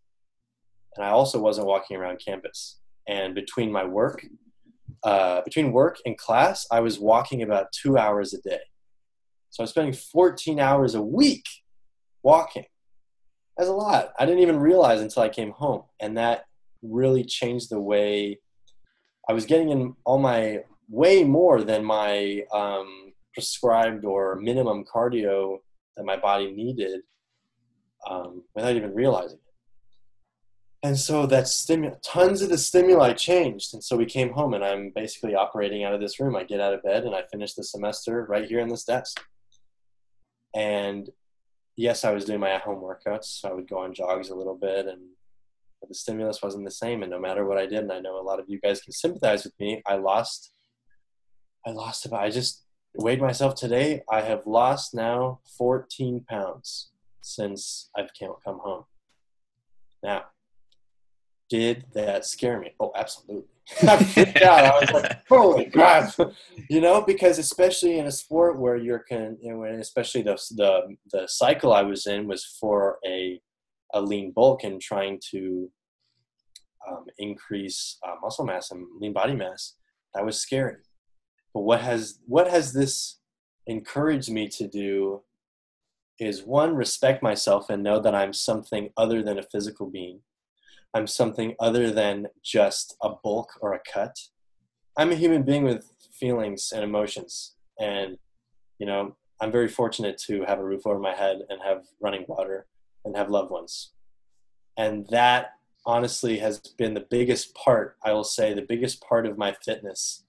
And 0.97 1.05
I 1.05 1.11
also 1.11 1.41
wasn't 1.41 1.67
walking 1.67 1.97
around 1.97 2.21
campus. 2.25 2.79
And 3.09 3.35
between 3.35 3.71
my 3.71 3.85
work 3.85 4.25
uh, 5.03 5.43
between 5.43 5.73
work 5.73 5.99
and 6.05 6.17
class, 6.17 6.67
I 6.71 6.81
was 6.81 6.99
walking 6.99 7.43
about 7.43 7.73
two 7.73 7.97
hours 7.99 8.35
a 8.35 8.41
day. 8.41 8.61
So 9.51 9.63
I 9.63 9.65
was 9.65 9.71
spending 9.71 9.95
14 9.95 10.59
hours 10.59 10.95
a 10.95 11.03
week 11.03 11.45
walking. 12.23 12.65
That's 13.57 13.71
a 13.71 13.73
lot. 13.73 14.13
I 14.19 14.27
didn't 14.27 14.43
even 14.43 14.59
realize 14.59 15.01
until 15.01 15.23
I 15.23 15.29
came 15.29 15.53
home. 15.53 15.85
And 16.01 16.19
that 16.19 16.45
really 16.83 17.25
changed 17.25 17.71
the 17.71 17.81
way 17.81 18.41
I 19.29 19.33
was 19.33 19.47
getting 19.47 19.71
in 19.71 19.95
all 20.05 20.19
my 20.19 20.61
way 20.89 21.25
more 21.25 21.63
than 21.63 21.85
my 21.85 22.43
um, 22.53 23.13
prescribed 23.35 24.05
or 24.05 24.37
minimum 24.37 24.85
cardio 24.85 25.59
that 25.97 26.05
my 26.05 26.17
body 26.17 26.53
needed 26.53 27.01
um, 28.09 28.43
without 28.55 28.77
even 28.77 28.95
realizing 28.95 29.39
it. 29.39 30.87
and 30.87 30.99
so 30.99 31.27
that 31.27 31.49
stimulus 31.49 31.99
tons 32.05 32.43
of 32.43 32.51
the 32.51 32.59
stimuli 32.59 33.13
changed. 33.13 33.75
And 33.75 33.83
so 33.83 33.97
we 33.97 34.07
came 34.07 34.33
home 34.33 34.55
and 34.55 34.65
i'm 34.65 34.93
basically 34.95 35.35
operating 35.35 35.83
out 35.85 35.95
of 35.95 36.01
this 36.01 36.21
room. 36.21 36.37
I 36.37 36.45
get 36.45 36.61
out 36.61 36.75
of 36.75 36.83
bed 36.83 37.05
and 37.05 37.15
i 37.15 37.23
finish 37.33 37.55
the 37.55 37.65
semester 37.65 38.27
right 38.29 38.47
here 38.49 38.61
in 38.61 38.69
this 38.69 38.85
desk. 38.85 39.21
And 40.55 41.11
yes 41.77 42.05
i 42.05 42.11
was 42.11 42.25
doing 42.25 42.41
my 42.41 42.51
at-home 42.51 42.83
workouts 42.83 43.25
so 43.25 43.49
i 43.49 43.53
would 43.53 43.69
go 43.69 43.79
on 43.79 43.93
jogs 43.93 44.31
a 44.31 44.35
little 44.35 44.57
bit 44.57 44.87
and 44.87 45.03
the 45.89 45.95
stimulus 45.95 46.43
wasn't 46.43 46.65
the 46.65 46.71
same 46.71 47.03
and 47.03 47.11
no 47.11 47.19
matter 47.19 47.45
what 47.47 47.59
i 47.59 47.67
did 47.67 47.81
and 47.81 47.93
i 47.93 48.01
know 48.01 48.21
a 48.21 48.23
lot 48.23 48.41
of 48.41 48.47
you 48.49 48.61
guys 48.61 48.81
can 48.81 48.93
sympathize 48.93 49.45
with 49.45 49.55
me 49.59 49.83
i 49.87 49.95
lost 49.95 50.53
i 51.67 51.71
lost 51.71 52.07
about 52.07 52.23
i 52.23 52.31
just 52.31 52.65
weighed 52.97 53.21
myself 53.21 53.55
today 53.55 54.03
i 54.11 54.21
have 54.21 54.47
lost 54.47 54.95
now 54.95 55.41
14 55.59 56.25
pounds 56.29 56.91
since 57.21 57.91
i've 57.97 58.11
come 58.19 58.59
home 58.59 58.85
now 60.03 60.25
did 61.49 61.85
that 61.95 62.25
scare 62.25 62.59
me? 62.59 62.73
Oh, 62.81 62.93
absolutely. 62.97 63.45
I 63.89 64.03
freaked 64.03 64.43
out. 64.43 64.65
I 64.65 64.81
was 64.81 64.91
like, 64.93 65.23
holy 65.29 65.67
crap. 65.67 66.13
you 66.69 66.81
know, 66.81 67.03
because 67.03 67.39
especially 67.39 67.99
in 67.99 68.07
a 68.07 68.13
sport 68.13 68.59
where 68.59 68.77
you're 68.77 69.01
can, 69.01 69.39
you 69.41 69.53
know, 69.53 69.65
especially 69.65 70.23
the, 70.23 70.35
the, 70.57 70.97
the 71.13 71.27
cycle 71.29 71.73
I 71.73 71.83
was 71.83 72.07
in 72.07 72.27
was 72.27 72.45
for 72.45 72.99
a, 73.07 73.41
a 73.95 74.01
lean 74.01 74.33
bulk 74.33 74.65
and 74.65 74.81
trying 74.81 75.21
to 75.31 75.71
um, 76.91 77.05
increase 77.19 77.99
uh, 78.07 78.15
muscle 78.23 78.45
mass 78.45 78.71
and 78.71 78.87
lean 79.01 79.13
body 79.13 79.35
mass. 79.35 79.75
That 80.15 80.25
was 80.25 80.41
scary. 80.41 80.77
But 81.53 81.63
what 81.63 81.81
has, 81.81 82.19
what 82.27 82.49
has 82.49 82.73
this 82.73 83.19
encouraged 83.67 84.31
me 84.31 84.49
to 84.49 84.67
do 84.69 85.23
is 86.19 86.43
one, 86.43 86.75
respect 86.75 87.23
myself 87.23 87.69
and 87.69 87.83
know 87.83 88.01
that 88.01 88.15
I'm 88.15 88.33
something 88.33 88.91
other 88.97 89.23
than 89.23 89.39
a 89.39 89.43
physical 89.43 89.91
being 89.91 90.21
I'm 90.97 91.07
something 91.07 91.55
other 91.61 91.91
than 91.91 92.29
just 92.43 92.97
a 93.03 93.11
bulk 93.23 93.51
or 93.61 93.75
a 93.75 93.81
cut. 93.93 94.17
I'm 94.97 95.13
a 95.13 95.15
human 95.15 95.43
being 95.43 95.63
with 95.63 95.91
feelings 96.19 96.73
and 96.75 96.83
emotions. 96.83 97.55
And, 97.79 98.17
you 98.79 98.87
know, 98.87 99.15
I'm 99.43 99.53
very 99.53 99.69
fortunate 99.69 100.17
to 100.27 100.43
have 100.45 100.59
a 100.59 100.65
roof 100.65 100.87
over 100.87 100.99
my 100.99 101.15
head 101.15 101.41
and 101.51 101.61
have 101.63 101.83
running 102.01 102.25
water 102.27 102.67
and 103.05 103.15
have 103.15 103.29
loved 103.29 103.51
ones. 103.51 103.93
And 104.79 105.07
that 105.11 105.51
honestly 105.87 106.39
has 106.39 106.59
been 106.59 106.95
the 106.95 107.07
biggest 107.09 107.55
part, 107.55 107.97
I 108.05 108.13
will 108.13 108.25
say, 108.25 108.53
the 108.53 108.63
biggest 108.63 109.01
part 109.01 109.25
of 109.25 109.39
my 109.39 109.55
fitness 109.65 110.25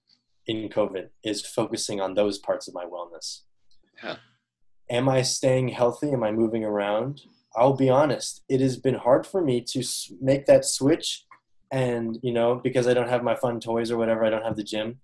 in 0.45 0.69
COVID 0.69 1.09
is 1.23 1.45
focusing 1.45 1.99
on 1.99 2.13
those 2.13 2.37
parts 2.37 2.67
of 2.67 2.73
my 2.73 2.85
wellness. 2.85 3.41
Yeah. 4.03 4.17
Am 4.89 5.09
I 5.09 5.23
staying 5.23 5.69
healthy? 5.69 6.11
Am 6.11 6.23
I 6.23 6.31
moving 6.31 6.63
around? 6.63 7.21
I'll 7.55 7.75
be 7.75 7.89
honest, 7.89 8.43
it 8.47 8.61
has 8.61 8.77
been 8.77 8.95
hard 8.95 9.25
for 9.25 9.41
me 9.41 9.61
to 9.61 9.83
make 10.21 10.45
that 10.45 10.63
switch. 10.63 11.25
And, 11.71 12.17
you 12.21 12.31
know, 12.31 12.61
because 12.63 12.87
I 12.87 12.93
don't 12.93 13.09
have 13.09 13.23
my 13.23 13.35
fun 13.35 13.59
toys 13.59 13.91
or 13.91 13.97
whatever, 13.97 14.23
I 14.23 14.29
don't 14.29 14.45
have 14.45 14.55
the 14.55 14.63
gym. 14.63 14.99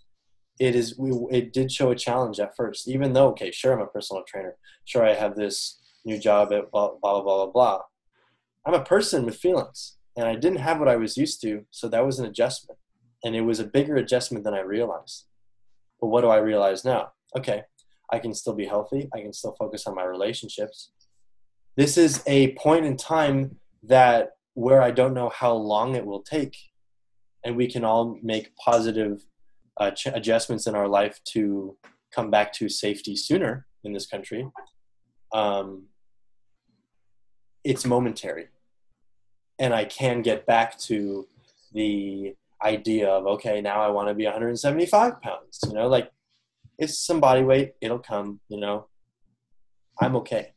It 0.59 0.75
is, 0.75 0.97
we, 0.97 1.11
it 1.31 1.51
did 1.51 1.71
show 1.71 1.89
a 1.89 1.95
challenge 1.95 2.39
at 2.39 2.55
first, 2.55 2.87
even 2.87 3.11
though, 3.11 3.29
okay, 3.29 3.51
sure, 3.51 3.73
I'm 3.73 3.81
a 3.81 3.87
personal 3.87 4.23
trainer. 4.27 4.55
Sure, 4.85 5.03
I 5.03 5.13
have 5.13 5.35
this 5.35 5.79
new 6.05 6.19
job 6.19 6.53
at 6.53 6.71
blah, 6.71 6.91
blah, 7.01 7.21
blah, 7.21 7.45
blah, 7.45 7.51
blah. 7.51 7.81
I'm 8.65 8.75
a 8.75 8.83
person 8.83 9.25
with 9.25 9.35
feelings 9.35 9.97
and 10.17 10.27
I 10.27 10.35
didn't 10.35 10.59
have 10.59 10.79
what 10.79 10.87
I 10.87 10.95
was 10.95 11.17
used 11.17 11.41
to. 11.41 11.65
So 11.71 11.87
that 11.89 12.05
was 12.05 12.19
an 12.19 12.25
adjustment. 12.25 12.79
And 13.23 13.35
it 13.35 13.41
was 13.41 13.59
a 13.59 13.65
bigger 13.65 13.95
adjustment 13.95 14.43
than 14.43 14.53
I 14.53 14.59
realized. 14.59 15.25
But 15.99 16.07
what 16.07 16.21
do 16.21 16.27
I 16.27 16.37
realize 16.37 16.83
now? 16.83 17.11
Okay, 17.37 17.63
I 18.11 18.19
can 18.19 18.33
still 18.33 18.53
be 18.53 18.65
healthy. 18.65 19.09
I 19.13 19.21
can 19.21 19.33
still 19.33 19.55
focus 19.57 19.87
on 19.87 19.95
my 19.95 20.03
relationships 20.03 20.91
this 21.75 21.97
is 21.97 22.21
a 22.27 22.53
point 22.53 22.85
in 22.85 22.97
time 22.97 23.57
that 23.83 24.31
where 24.53 24.81
I 24.81 24.91
don't 24.91 25.13
know 25.13 25.29
how 25.29 25.53
long 25.53 25.95
it 25.95 26.05
will 26.05 26.21
take, 26.21 26.55
and 27.43 27.57
we 27.57 27.67
can 27.67 27.83
all 27.83 28.19
make 28.21 28.55
positive 28.55 29.25
uh, 29.77 29.91
ch- 29.91 30.07
adjustments 30.07 30.67
in 30.67 30.75
our 30.75 30.87
life 30.87 31.19
to 31.29 31.75
come 32.13 32.29
back 32.29 32.53
to 32.53 32.69
safety 32.69 33.15
sooner 33.15 33.65
in 33.83 33.91
this 33.91 34.05
country. 34.05 34.47
Um, 35.33 35.85
it's 37.63 37.85
momentary, 37.85 38.49
and 39.59 39.73
I 39.73 39.85
can 39.85 40.21
get 40.21 40.45
back 40.45 40.77
to 40.79 41.27
the 41.73 42.35
idea 42.63 43.09
of 43.09 43.25
okay, 43.25 43.61
now 43.61 43.81
I 43.81 43.89
want 43.89 44.07
to 44.09 44.13
be 44.13 44.25
175 44.25 45.21
pounds. 45.21 45.59
You 45.67 45.73
know, 45.73 45.87
like 45.87 46.11
it's 46.77 46.97
some 46.97 47.19
body 47.19 47.43
weight, 47.43 47.73
it'll 47.81 47.99
come. 47.99 48.39
You 48.49 48.59
know, 48.59 48.87
I'm 50.01 50.15
okay 50.17 50.53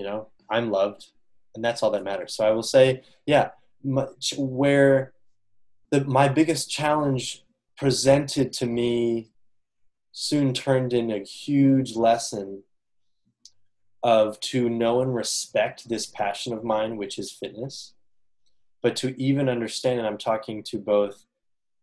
you 0.00 0.06
know 0.06 0.28
i'm 0.48 0.70
loved 0.70 1.10
and 1.54 1.62
that's 1.62 1.82
all 1.82 1.90
that 1.90 2.02
matters 2.02 2.34
so 2.34 2.46
i 2.46 2.50
will 2.50 2.62
say 2.62 3.02
yeah 3.26 3.50
much, 3.84 4.34
where 4.38 5.12
the, 5.90 6.04
my 6.04 6.28
biggest 6.28 6.70
challenge 6.70 7.44
presented 7.76 8.52
to 8.52 8.66
me 8.66 9.30
soon 10.12 10.52
turned 10.52 10.92
into 10.92 11.14
a 11.14 11.24
huge 11.24 11.96
lesson 11.96 12.62
of 14.02 14.38
to 14.40 14.68
know 14.68 15.02
and 15.02 15.14
respect 15.14 15.88
this 15.88 16.06
passion 16.06 16.52
of 16.52 16.64
mine 16.64 16.96
which 16.96 17.18
is 17.18 17.30
fitness 17.30 17.94
but 18.82 18.96
to 18.96 19.20
even 19.20 19.48
understand 19.48 19.98
and 19.98 20.08
i'm 20.08 20.18
talking 20.18 20.62
to 20.62 20.78
both 20.78 21.26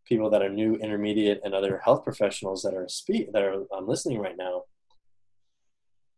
people 0.05 0.29
that 0.29 0.41
are 0.41 0.49
new 0.49 0.75
intermediate 0.75 1.41
and 1.43 1.53
other 1.53 1.79
health 1.83 2.03
professionals 2.03 2.63
that 2.63 2.73
are 2.73 2.87
speak 2.87 3.31
that 3.33 3.43
are 3.43 3.65
um, 3.75 3.87
listening 3.87 4.19
right 4.19 4.37
now 4.37 4.63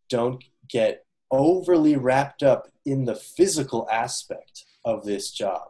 don't 0.10 0.44
get 0.68 1.06
overly 1.32 1.96
wrapped 1.96 2.44
up 2.44 2.68
in 2.86 3.06
the 3.06 3.16
physical 3.16 3.88
aspect 3.92 4.66
of 4.86 5.06
this 5.06 5.32
job 5.32 5.70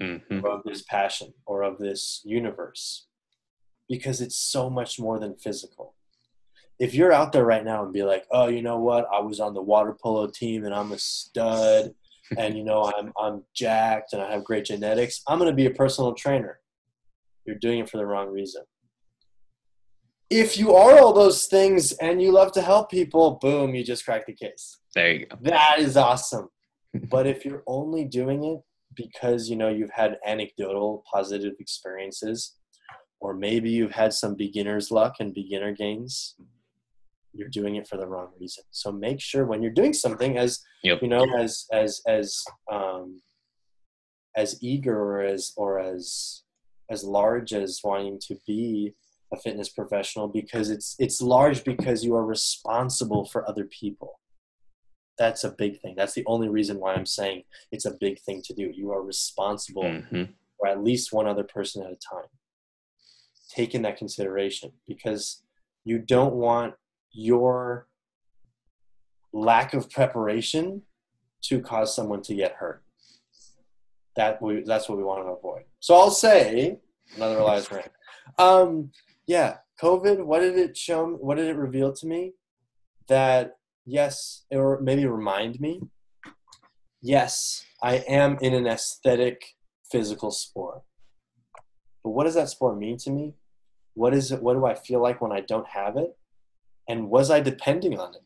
mm-hmm. 0.00 0.44
or 0.44 0.50
of 0.50 0.62
this 0.64 0.82
passion 0.82 1.32
or 1.46 1.62
of 1.62 1.78
this 1.78 2.20
universe 2.24 3.06
because 3.88 4.20
it's 4.20 4.36
so 4.36 4.70
much 4.70 5.00
more 5.00 5.18
than 5.18 5.34
physical 5.34 5.94
if 6.80 6.94
you're 6.94 7.12
out 7.12 7.30
there 7.30 7.44
right 7.44 7.64
now 7.64 7.84
and 7.84 7.92
be 7.92 8.02
like 8.02 8.24
oh 8.32 8.48
you 8.48 8.62
know 8.62 8.78
what 8.78 9.06
i 9.12 9.20
was 9.20 9.38
on 9.38 9.54
the 9.54 9.62
water 9.62 9.96
polo 10.02 10.26
team 10.26 10.64
and 10.64 10.74
i'm 10.74 10.92
a 10.92 10.98
stud 10.98 11.94
and 12.36 12.56
you 12.56 12.64
know 12.64 12.92
i'm 12.96 13.12
i'm 13.20 13.42
jacked 13.54 14.12
and 14.12 14.22
i 14.22 14.30
have 14.30 14.42
great 14.42 14.64
genetics 14.64 15.22
i'm 15.28 15.38
going 15.38 15.50
to 15.50 15.54
be 15.54 15.66
a 15.66 15.70
personal 15.70 16.14
trainer 16.14 16.58
you're 17.46 17.56
doing 17.56 17.78
it 17.80 17.88
for 17.88 17.98
the 17.98 18.06
wrong 18.06 18.28
reason 18.28 18.62
if 20.30 20.56
you 20.56 20.74
are 20.76 20.98
all 21.00 21.12
those 21.12 21.46
things 21.46 21.92
and 21.94 22.22
you 22.22 22.30
love 22.30 22.52
to 22.52 22.62
help 22.62 22.88
people, 22.88 23.38
boom, 23.42 23.74
you 23.74 23.84
just 23.84 24.04
crack 24.04 24.26
the 24.26 24.32
case. 24.32 24.78
There 24.94 25.12
you 25.12 25.26
go. 25.26 25.36
That 25.42 25.80
is 25.80 25.96
awesome. 25.96 26.48
but 27.10 27.26
if 27.26 27.44
you're 27.44 27.64
only 27.66 28.04
doing 28.04 28.44
it 28.44 28.60
because 28.94 29.48
you 29.48 29.56
know 29.56 29.68
you've 29.68 29.90
had 29.90 30.18
anecdotal 30.24 31.04
positive 31.12 31.54
experiences, 31.58 32.54
or 33.20 33.34
maybe 33.34 33.70
you've 33.70 33.92
had 33.92 34.12
some 34.12 34.34
beginner's 34.34 34.90
luck 34.90 35.16
and 35.20 35.34
beginner 35.34 35.72
gains, 35.72 36.36
you're 37.32 37.48
doing 37.48 37.76
it 37.76 37.86
for 37.86 37.96
the 37.96 38.06
wrong 38.06 38.28
reason. 38.40 38.64
So 38.70 38.90
make 38.92 39.20
sure 39.20 39.46
when 39.46 39.62
you're 39.62 39.72
doing 39.72 39.92
something 39.92 40.36
as 40.38 40.60
yep. 40.82 41.00
you 41.02 41.08
know, 41.08 41.26
as 41.38 41.66
as 41.72 42.02
as 42.06 42.42
um, 42.70 43.20
as 44.36 44.58
eager 44.62 44.96
or 44.96 45.22
as 45.22 45.52
or 45.56 45.80
as 45.80 46.42
as 46.90 47.04
large 47.04 47.52
as 47.52 47.80
wanting 47.84 48.18
to 48.26 48.36
be 48.46 48.94
a 49.32 49.36
fitness 49.36 49.68
professional 49.68 50.28
because 50.28 50.70
it's 50.70 50.96
it's 50.98 51.20
large 51.20 51.64
because 51.64 52.04
you 52.04 52.14
are 52.14 52.24
responsible 52.24 53.24
for 53.24 53.48
other 53.48 53.64
people 53.64 54.18
that's 55.18 55.44
a 55.44 55.54
big 55.56 55.80
thing 55.80 55.94
that's 55.96 56.14
the 56.14 56.24
only 56.26 56.48
reason 56.48 56.80
why 56.80 56.94
i'm 56.94 57.06
saying 57.06 57.42
it's 57.70 57.84
a 57.84 57.96
big 58.00 58.20
thing 58.20 58.42
to 58.44 58.52
do 58.54 58.72
you 58.74 58.90
are 58.90 59.02
responsible 59.02 59.84
mm-hmm. 59.84 60.24
for 60.58 60.66
at 60.66 60.82
least 60.82 61.12
one 61.12 61.28
other 61.28 61.44
person 61.44 61.82
at 61.82 61.92
a 61.92 61.96
time 61.96 62.28
take 63.54 63.74
in 63.74 63.82
that 63.82 63.96
consideration 63.96 64.72
because 64.88 65.42
you 65.84 65.98
don't 65.98 66.34
want 66.34 66.74
your 67.12 67.86
lack 69.32 69.74
of 69.74 69.90
preparation 69.90 70.82
to 71.42 71.60
cause 71.60 71.94
someone 71.94 72.22
to 72.22 72.34
get 72.34 72.52
hurt. 72.52 72.82
That 74.16 74.42
we, 74.42 74.62
that's 74.62 74.88
what 74.88 74.98
we 74.98 75.04
want 75.04 75.24
to 75.24 75.30
avoid. 75.30 75.62
So 75.78 75.94
I'll 75.94 76.10
say 76.10 76.78
another 77.16 77.38
Elias 77.38 77.70
rant. 77.70 77.90
Um, 78.38 78.90
yeah, 79.26 79.58
COVID. 79.80 80.24
What 80.24 80.40
did 80.40 80.58
it 80.58 80.76
show? 80.76 81.06
What 81.06 81.36
did 81.36 81.46
it 81.46 81.56
reveal 81.56 81.92
to 81.94 82.06
me? 82.06 82.32
That 83.08 83.56
yes, 83.86 84.44
or 84.50 84.80
maybe 84.80 85.06
remind 85.06 85.60
me. 85.60 85.80
Yes, 87.00 87.64
I 87.82 87.96
am 87.96 88.36
in 88.42 88.52
an 88.52 88.66
aesthetic 88.66 89.54
physical 89.90 90.30
sport. 90.30 90.82
But 92.04 92.10
what 92.10 92.24
does 92.24 92.34
that 92.34 92.48
sport 92.48 92.78
mean 92.78 92.98
to 92.98 93.10
me? 93.10 93.34
What 93.94 94.14
is 94.14 94.32
it? 94.32 94.42
What 94.42 94.54
do 94.54 94.66
I 94.66 94.74
feel 94.74 95.00
like 95.00 95.20
when 95.20 95.32
I 95.32 95.40
don't 95.40 95.66
have 95.68 95.96
it? 95.96 96.16
And 96.90 97.08
was 97.08 97.30
I 97.30 97.38
depending 97.38 98.00
on 98.00 98.14
it 98.16 98.22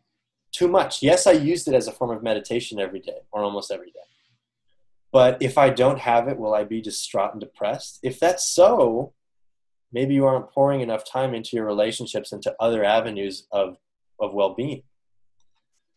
too 0.51 0.69
much? 0.69 1.03
Yes, 1.03 1.27
I 1.27 1.33
used 1.33 1.69
it 1.69 1.75
as 1.75 1.87
a 1.87 1.93
form 1.93 2.11
of 2.11 2.23
meditation 2.23 2.81
every 2.81 3.01
day 3.01 3.19
or 3.31 3.43
almost 3.43 3.71
every 3.71 3.91
day. 3.91 4.01
But 5.13 5.37
if 5.43 5.59
I 5.59 5.69
don't 5.69 5.99
have 5.99 6.29
it, 6.29 6.39
will 6.39 6.55
I 6.55 6.65
be 6.65 6.81
distraught 6.81 7.33
and 7.33 7.41
depressed? 7.41 8.01
If 8.03 8.19
that's 8.19 8.49
so, 8.49 9.13
maybe 9.93 10.15
you 10.15 10.25
aren't 10.25 10.51
pouring 10.51 10.81
enough 10.81 11.05
time 11.05 11.35
into 11.35 11.57
your 11.57 11.67
relationships 11.67 12.33
into 12.33 12.57
other 12.59 12.83
avenues 12.83 13.47
of 13.53 13.77
of 14.19 14.33
well-being. 14.33 14.83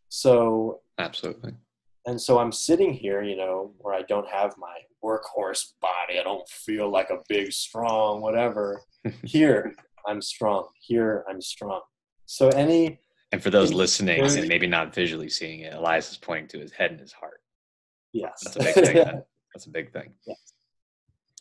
So 0.10 0.82
absolutely. 0.98 1.54
And 2.06 2.20
so 2.20 2.40
I'm 2.40 2.52
sitting 2.52 2.94
here, 2.94 3.24
you 3.24 3.38
know, 3.38 3.74
where 3.78 3.94
I 3.94 4.02
don't 4.02 4.28
have 4.28 4.56
my 4.58 4.78
workhorse 5.02 5.74
body. 5.82 6.20
I 6.20 6.24
don't 6.24 6.48
feel 6.50 6.90
like 6.90 7.12
a 7.12 7.20
big, 7.30 7.54
strong, 7.54 8.22
whatever. 8.22 8.82
here, 9.24 9.74
I'm 10.06 10.22
strong. 10.22 10.68
Here, 10.82 11.24
I'm 11.30 11.42
strong. 11.42 11.82
So 12.28 12.50
any. 12.50 13.00
And 13.32 13.42
for 13.42 13.50
those 13.50 13.74
listening 13.74 14.22
and 14.22 14.48
maybe 14.48 14.68
not 14.68 14.94
visually 14.94 15.30
seeing 15.30 15.62
it, 15.62 15.74
Elias 15.74 16.12
is 16.12 16.18
pointing 16.18 16.48
to 16.50 16.60
his 16.60 16.72
head 16.72 16.92
and 16.92 17.00
his 17.00 17.12
heart. 17.12 17.42
Yes. 18.14 18.42
That's 18.44 18.56
a 18.56 18.60
big 18.60 18.74
thing. 18.86 19.22
That's 19.54 19.66
a 19.66 19.70
big 19.70 19.92
thing. 19.92 20.14
Yes. 20.26 20.54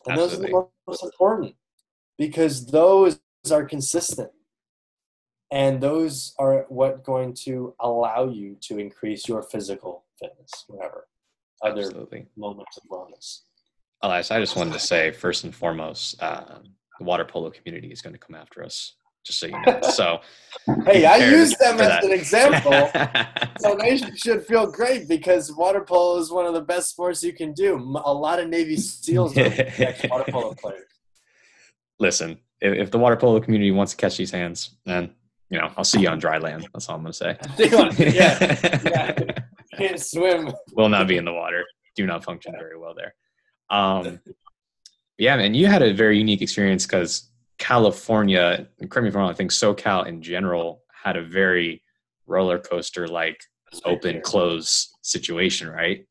And 0.07 0.19
Absolutely. 0.19 0.51
those 0.51 0.55
are 0.55 0.63
the 0.63 0.91
most 0.91 1.03
important 1.03 1.55
because 2.17 2.65
those 2.65 3.19
are 3.51 3.63
consistent. 3.63 4.31
And 5.49 5.79
those 5.79 6.33
are 6.39 6.65
what 6.67 7.05
going 7.05 7.33
to 7.45 7.73
allow 7.79 8.27
you 8.27 8.57
to 8.63 8.79
increase 8.79 9.29
your 9.29 9.43
physical 9.43 10.03
fitness, 10.19 10.65
whatever 10.67 11.07
other 11.61 11.81
Absolutely. 11.81 12.27
moments 12.35 12.77
of 12.77 12.83
wellness. 12.91 13.41
Elias, 14.01 14.29
I 14.29 14.39
just 14.39 14.55
wanted 14.55 14.73
to 14.73 14.79
say 14.79 15.11
first 15.11 15.43
and 15.43 15.55
foremost, 15.55 16.21
uh, 16.21 16.59
the 16.99 17.05
water 17.05 17.25
polo 17.25 17.49
community 17.49 17.91
is 17.91 18.01
going 18.01 18.13
to 18.13 18.19
come 18.19 18.35
after 18.35 18.63
us. 18.63 18.93
Just 19.27 19.39
so 19.39 19.47
you 19.47 19.61
know. 19.65 19.81
So, 19.81 20.21
hey, 20.85 21.05
I 21.05 21.17
use 21.17 21.53
them 21.57 21.81
as 21.81 21.87
that. 21.87 22.03
an 22.05 22.11
example, 22.11 22.89
so 23.59 23.75
they 23.75 23.97
should 24.15 24.45
feel 24.45 24.71
great 24.71 25.09
because 25.09 25.51
water 25.53 25.81
polo 25.81 26.17
is 26.17 26.31
one 26.31 26.45
of 26.45 26.53
the 26.53 26.61
best 26.61 26.91
sports 26.91 27.21
you 27.23 27.33
can 27.33 27.51
do. 27.51 27.75
A 27.75 28.13
lot 28.13 28.39
of 28.39 28.47
Navy 28.47 28.77
SEALs 28.77 29.37
are 29.37 29.53
water 30.09 30.25
polo 30.31 30.53
players. 30.53 30.87
Listen, 31.99 32.37
if, 32.61 32.73
if 32.73 32.91
the 32.91 32.97
water 32.97 33.17
polo 33.17 33.41
community 33.41 33.71
wants 33.71 33.91
to 33.91 33.97
catch 33.97 34.15
these 34.15 34.31
hands, 34.31 34.77
then 34.85 35.11
you 35.49 35.59
know 35.59 35.71
I'll 35.75 35.83
see 35.83 35.99
you 35.99 36.07
on 36.07 36.19
dry 36.19 36.37
land. 36.37 36.69
That's 36.73 36.87
all 36.87 36.95
I'm 36.95 37.01
going 37.01 37.11
to 37.11 37.17
say. 37.17 37.37
yeah, 38.15 38.79
yeah 38.85 39.43
can't 39.77 39.99
swim. 39.99 40.51
Will 40.73 40.89
not 40.89 41.07
be 41.07 41.17
in 41.17 41.25
the 41.25 41.33
water. 41.33 41.65
Do 41.95 42.05
not 42.05 42.23
function 42.23 42.53
very 42.57 42.77
well 42.77 42.95
there. 42.95 43.13
Um, 43.69 44.19
yeah, 45.17 45.35
man, 45.35 45.53
you 45.53 45.67
had 45.67 45.81
a 45.81 45.93
very 45.93 46.17
unique 46.17 46.41
experience 46.41 46.85
because 46.85 47.26
California, 47.57 48.67
correct 48.89 49.03
me 49.03 49.09
if 49.09 49.15
I'm 49.15 49.21
wrong, 49.21 49.29
I 49.29 49.33
think 49.33 49.51
SoCal 49.51 50.07
in 50.07 50.21
general 50.21 50.81
had 50.91 51.17
a 51.17 51.23
very 51.23 51.81
roller 52.27 52.59
coaster 52.59 53.07
like 53.07 53.39
open 53.85 54.13
here. 54.13 54.21
close 54.21 54.93
situation, 55.01 55.69
right? 55.69 56.05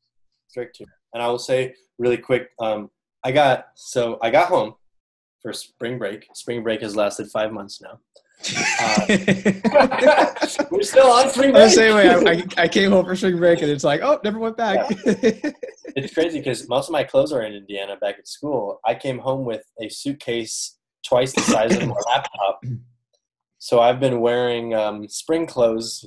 Strict 0.49 0.77
here. 0.77 0.87
And 1.13 1.23
I 1.23 1.27
will 1.27 1.39
say 1.39 1.73
really 1.97 2.17
quick, 2.17 2.49
um, 2.59 2.89
I 3.23 3.31
got 3.31 3.67
so 3.75 4.17
I 4.21 4.29
got 4.29 4.49
home 4.49 4.75
for 5.41 5.53
spring 5.53 5.97
break. 5.97 6.27
Spring 6.33 6.63
break 6.63 6.81
has 6.81 6.95
lasted 6.95 7.29
five 7.31 7.51
months 7.51 7.81
now. 7.81 7.99
Uh, 8.79 9.05
we're 10.71 10.83
still 10.83 11.07
on 11.07 11.27
spring 11.29 11.51
break. 11.51 11.63
The 11.63 11.69
same 11.69 11.95
way, 11.95 12.07
I, 12.07 12.43
I, 12.61 12.67
came 12.67 12.91
home 12.91 13.03
for 13.03 13.15
spring 13.15 13.37
break 13.39 13.63
and 13.63 13.71
it's 13.71 13.83
like, 13.83 14.01
oh, 14.01 14.19
never 14.23 14.37
went 14.37 14.55
back. 14.55 14.87
Yeah. 14.89 15.15
it's 15.95 16.13
crazy 16.13 16.37
because 16.37 16.69
most 16.69 16.87
of 16.87 16.91
my 16.91 17.03
clothes 17.03 17.33
are 17.33 17.41
in 17.41 17.53
Indiana 17.53 17.97
back 17.97 18.19
at 18.19 18.27
school. 18.27 18.79
I 18.85 18.93
came 18.93 19.17
home 19.17 19.43
with 19.43 19.63
a 19.81 19.89
suitcase 19.89 20.76
twice 21.07 21.33
the 21.33 21.41
size 21.41 21.75
of 21.75 21.87
my 21.87 21.95
laptop. 22.07 22.61
So 23.59 23.79
I've 23.79 23.99
been 23.99 24.21
wearing 24.21 24.73
um, 24.73 25.07
spring 25.07 25.45
clothes 25.45 26.05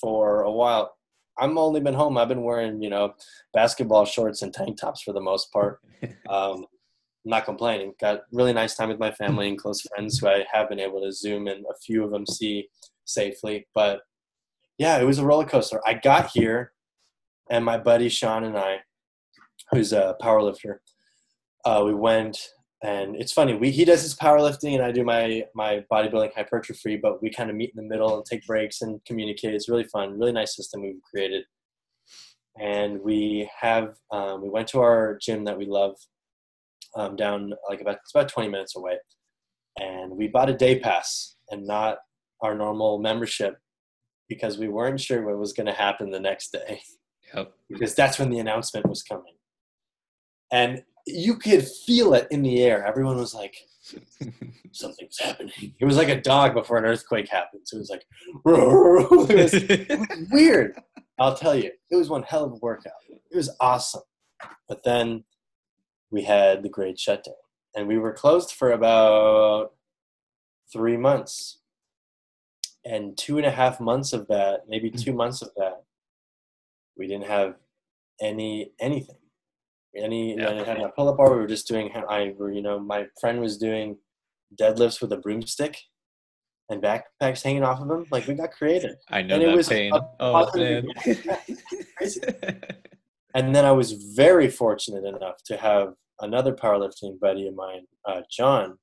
for 0.00 0.42
a 0.42 0.50
while. 0.50 0.94
I'm 1.38 1.56
only 1.58 1.80
been 1.80 1.94
home. 1.94 2.18
I've 2.18 2.28
been 2.28 2.42
wearing, 2.42 2.82
you 2.82 2.90
know, 2.90 3.14
basketball 3.54 4.04
shorts 4.04 4.42
and 4.42 4.52
tank 4.52 4.78
tops 4.78 5.02
for 5.02 5.12
the 5.12 5.20
most 5.20 5.52
part. 5.52 5.80
Um, 6.30 6.64
I'm 7.24 7.30
not 7.32 7.44
complaining. 7.44 7.92
Got 8.00 8.22
really 8.32 8.54
nice 8.54 8.74
time 8.74 8.88
with 8.88 8.98
my 8.98 9.10
family 9.10 9.48
and 9.48 9.58
close 9.58 9.82
friends 9.82 10.18
who 10.18 10.28
I 10.28 10.44
have 10.50 10.70
been 10.70 10.80
able 10.80 11.02
to 11.02 11.12
zoom 11.12 11.48
and 11.48 11.66
a 11.66 11.74
few 11.84 12.02
of 12.02 12.10
them 12.10 12.24
see 12.24 12.68
safely. 13.04 13.66
But 13.74 14.00
yeah, 14.78 14.98
it 14.98 15.04
was 15.04 15.18
a 15.18 15.26
roller 15.26 15.44
coaster. 15.44 15.82
I 15.86 15.94
got 15.94 16.30
here, 16.32 16.72
and 17.50 17.62
my 17.62 17.76
buddy 17.76 18.08
Sean 18.08 18.44
and 18.44 18.56
I, 18.56 18.78
who's 19.70 19.92
a 19.92 20.16
powerlifter, 20.22 20.76
uh, 21.66 21.82
we 21.84 21.92
went. 21.92 22.38
And 22.82 23.14
it's 23.16 23.32
funny. 23.32 23.54
We 23.54 23.70
he 23.70 23.84
does 23.84 24.02
his 24.02 24.14
powerlifting, 24.14 24.74
and 24.74 24.82
I 24.82 24.90
do 24.90 25.04
my 25.04 25.44
my 25.54 25.84
bodybuilding 25.92 26.34
hypertrophy. 26.34 26.96
But 26.96 27.22
we 27.22 27.30
kind 27.30 27.50
of 27.50 27.56
meet 27.56 27.72
in 27.76 27.82
the 27.82 27.88
middle 27.88 28.16
and 28.16 28.24
take 28.24 28.46
breaks 28.46 28.80
and 28.80 29.04
communicate. 29.04 29.54
It's 29.54 29.68
really 29.68 29.84
fun. 29.84 30.18
Really 30.18 30.32
nice 30.32 30.56
system 30.56 30.82
we've 30.82 31.02
created. 31.10 31.44
And 32.58 33.00
we 33.02 33.50
have 33.60 33.96
um, 34.10 34.42
we 34.42 34.48
went 34.48 34.68
to 34.68 34.80
our 34.80 35.18
gym 35.20 35.44
that 35.44 35.58
we 35.58 35.66
love 35.66 35.96
um, 36.96 37.16
down 37.16 37.52
like 37.68 37.82
about 37.82 37.96
it's 37.96 38.14
about 38.14 38.28
20 38.28 38.48
minutes 38.48 38.74
away, 38.76 38.96
and 39.78 40.12
we 40.12 40.28
bought 40.28 40.50
a 40.50 40.54
day 40.54 40.78
pass 40.78 41.36
and 41.50 41.66
not 41.66 41.98
our 42.42 42.54
normal 42.54 42.98
membership 42.98 43.58
because 44.26 44.56
we 44.56 44.68
weren't 44.68 45.00
sure 45.00 45.26
what 45.26 45.38
was 45.38 45.52
going 45.52 45.66
to 45.66 45.72
happen 45.72 46.10
the 46.10 46.20
next 46.20 46.52
day. 46.52 46.80
Yep. 47.34 47.52
Because 47.68 47.94
that's 47.94 48.18
when 48.18 48.30
the 48.30 48.38
announcement 48.38 48.88
was 48.88 49.02
coming, 49.02 49.34
and 50.50 50.82
you 51.06 51.36
could 51.36 51.66
feel 51.66 52.14
it 52.14 52.28
in 52.30 52.42
the 52.42 52.62
air. 52.62 52.84
Everyone 52.84 53.16
was 53.16 53.34
like, 53.34 53.56
"Something's 54.72 55.18
happening." 55.18 55.74
It 55.78 55.84
was 55.84 55.96
like 55.96 56.08
a 56.08 56.20
dog 56.20 56.54
before 56.54 56.78
an 56.78 56.84
earthquake 56.84 57.28
happens. 57.28 57.72
It 57.72 57.78
was 57.78 57.90
like, 57.90 58.04
it 58.46 59.98
was 59.98 60.28
weird. 60.30 60.80
I'll 61.18 61.36
tell 61.36 61.54
you, 61.54 61.70
it 61.90 61.96
was 61.96 62.08
one 62.08 62.22
hell 62.22 62.44
of 62.44 62.52
a 62.52 62.56
workout. 62.56 62.92
It 63.08 63.36
was 63.36 63.54
awesome. 63.60 64.02
But 64.68 64.82
then 64.84 65.24
we 66.10 66.22
had 66.22 66.62
the 66.62 66.68
great 66.68 66.98
shutdown. 66.98 67.34
And 67.74 67.86
we 67.86 67.98
were 67.98 68.12
closed 68.12 68.52
for 68.52 68.72
about 68.72 69.72
three 70.72 70.96
months. 70.96 71.58
And 72.84 73.16
two 73.16 73.36
and 73.36 73.46
a 73.46 73.50
half 73.50 73.80
months 73.80 74.12
of 74.12 74.26
that, 74.28 74.62
maybe 74.66 74.90
mm. 74.90 75.02
two 75.02 75.12
months 75.12 75.42
of 75.42 75.50
that, 75.56 75.82
we 76.96 77.06
didn't 77.06 77.26
have 77.26 77.56
any 78.20 78.72
anything. 78.80 79.16
Any 79.96 80.36
yeah. 80.36 80.50
I 80.50 80.64
had 80.64 80.80
a 80.80 80.88
pull 80.90 81.08
up 81.08 81.16
bar. 81.16 81.30
We 81.32 81.38
were 81.38 81.46
just 81.46 81.66
doing. 81.66 81.90
I 82.08 82.34
were 82.36 82.52
you 82.52 82.62
know 82.62 82.78
my 82.78 83.06
friend 83.20 83.40
was 83.40 83.58
doing 83.58 83.96
deadlifts 84.58 85.00
with 85.00 85.12
a 85.12 85.16
broomstick 85.16 85.78
and 86.68 86.82
backpacks 86.82 87.42
hanging 87.42 87.64
off 87.64 87.80
of 87.80 87.88
them. 87.88 88.06
Like 88.10 88.26
we 88.26 88.34
got 88.34 88.52
creative. 88.52 88.96
I 89.08 89.22
know 89.22 89.34
and 89.34 89.42
that 89.42 89.50
it 89.50 89.56
was 89.56 89.68
pain. 89.68 89.92
oh 90.20 90.50
man. 90.56 90.86
and 93.34 93.54
then 93.54 93.64
I 93.64 93.72
was 93.72 93.92
very 93.92 94.48
fortunate 94.48 95.04
enough 95.04 95.42
to 95.46 95.56
have 95.56 95.94
another 96.20 96.54
powerlifting 96.54 97.18
buddy 97.18 97.48
of 97.48 97.54
mine, 97.54 97.86
uh, 98.06 98.20
John, 98.30 98.78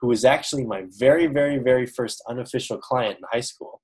who 0.00 0.08
was 0.08 0.24
actually 0.24 0.64
my 0.64 0.84
very, 0.98 1.26
very, 1.26 1.58
very 1.58 1.86
first 1.86 2.22
unofficial 2.28 2.78
client 2.78 3.18
in 3.18 3.24
high 3.30 3.40
school. 3.40 3.82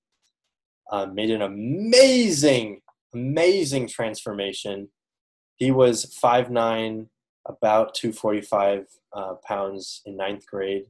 Uh, 0.91 1.07
made 1.07 1.31
an 1.31 1.43
amazing, 1.43 2.81
amazing 3.13 3.89
transformation. 3.89 4.89
He 5.57 5.71
was 5.71 6.05
five 6.05 6.51
nine, 6.51 7.09
about 7.47 7.95
245 7.95 8.87
uh, 9.13 9.35
pounds 9.47 10.03
in 10.07 10.17
ninth 10.17 10.47
grade. 10.47 10.87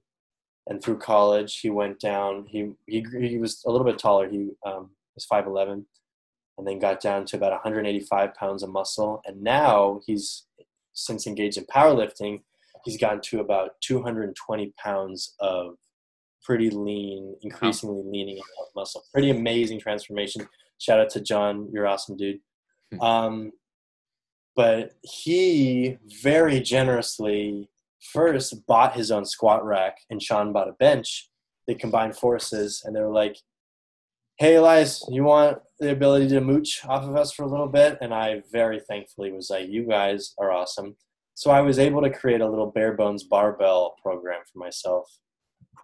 And 0.68 0.82
through 0.82 0.98
college, 0.98 1.60
he 1.60 1.70
went 1.70 2.00
down. 2.00 2.46
He, 2.48 2.72
he, 2.86 3.04
he 3.20 3.38
was 3.38 3.62
a 3.66 3.70
little 3.70 3.86
bit 3.86 3.98
taller. 3.98 4.28
He 4.28 4.50
um, 4.64 4.90
was 5.14 5.26
5'11 5.30 5.84
and 6.58 6.66
then 6.66 6.78
got 6.78 7.00
down 7.00 7.24
to 7.26 7.36
about 7.36 7.52
185 7.52 8.34
pounds 8.34 8.62
of 8.62 8.70
muscle. 8.70 9.22
And 9.26 9.42
now 9.42 10.00
he's 10.06 10.46
since 10.92 11.26
engaged 11.26 11.58
in 11.58 11.64
powerlifting, 11.66 12.40
he's 12.84 12.98
gotten 12.98 13.20
to 13.20 13.40
about 13.40 13.72
220 13.82 14.72
pounds 14.82 15.34
of 15.40 15.76
pretty 16.42 16.70
lean, 16.70 17.36
increasingly 17.42 18.02
leaning 18.04 18.40
muscle. 18.74 19.02
Pretty 19.12 19.30
amazing 19.30 19.78
transformation. 19.78 20.48
Shout 20.78 21.00
out 21.00 21.10
to 21.10 21.20
John, 21.20 21.68
you're 21.72 21.86
awesome, 21.86 22.16
dude. 22.16 22.40
Hmm. 22.92 23.00
Um, 23.00 23.52
but 24.56 24.92
he 25.02 25.98
very 26.22 26.60
generously 26.60 27.68
first 28.00 28.66
bought 28.66 28.96
his 28.96 29.10
own 29.10 29.24
squat 29.24 29.64
rack, 29.64 29.98
and 30.10 30.22
Sean 30.22 30.52
bought 30.52 30.68
a 30.68 30.72
bench, 30.72 31.28
they 31.66 31.74
combined 31.74 32.16
forces 32.16 32.82
and 32.84 32.94
they 32.94 33.00
were 33.00 33.12
like, 33.12 33.36
"Hey, 34.38 34.54
Elias, 34.54 35.04
you 35.10 35.24
want 35.24 35.58
the 35.78 35.90
ability 35.90 36.28
to 36.28 36.40
mooch 36.40 36.84
off 36.86 37.04
of 37.04 37.16
us 37.16 37.32
for 37.32 37.42
a 37.42 37.48
little 37.48 37.68
bit?" 37.68 37.98
And 38.00 38.14
I 38.14 38.42
very 38.50 38.80
thankfully 38.80 39.32
was 39.32 39.50
like, 39.50 39.68
"You 39.68 39.84
guys 39.84 40.34
are 40.38 40.50
awesome." 40.50 40.96
So 41.34 41.50
I 41.50 41.60
was 41.60 41.78
able 41.78 42.00
to 42.02 42.10
create 42.10 42.40
a 42.40 42.48
little 42.48 42.70
bare 42.70 42.94
bones 42.94 43.24
barbell 43.24 43.96
program 44.02 44.42
for 44.50 44.58
myself, 44.58 45.18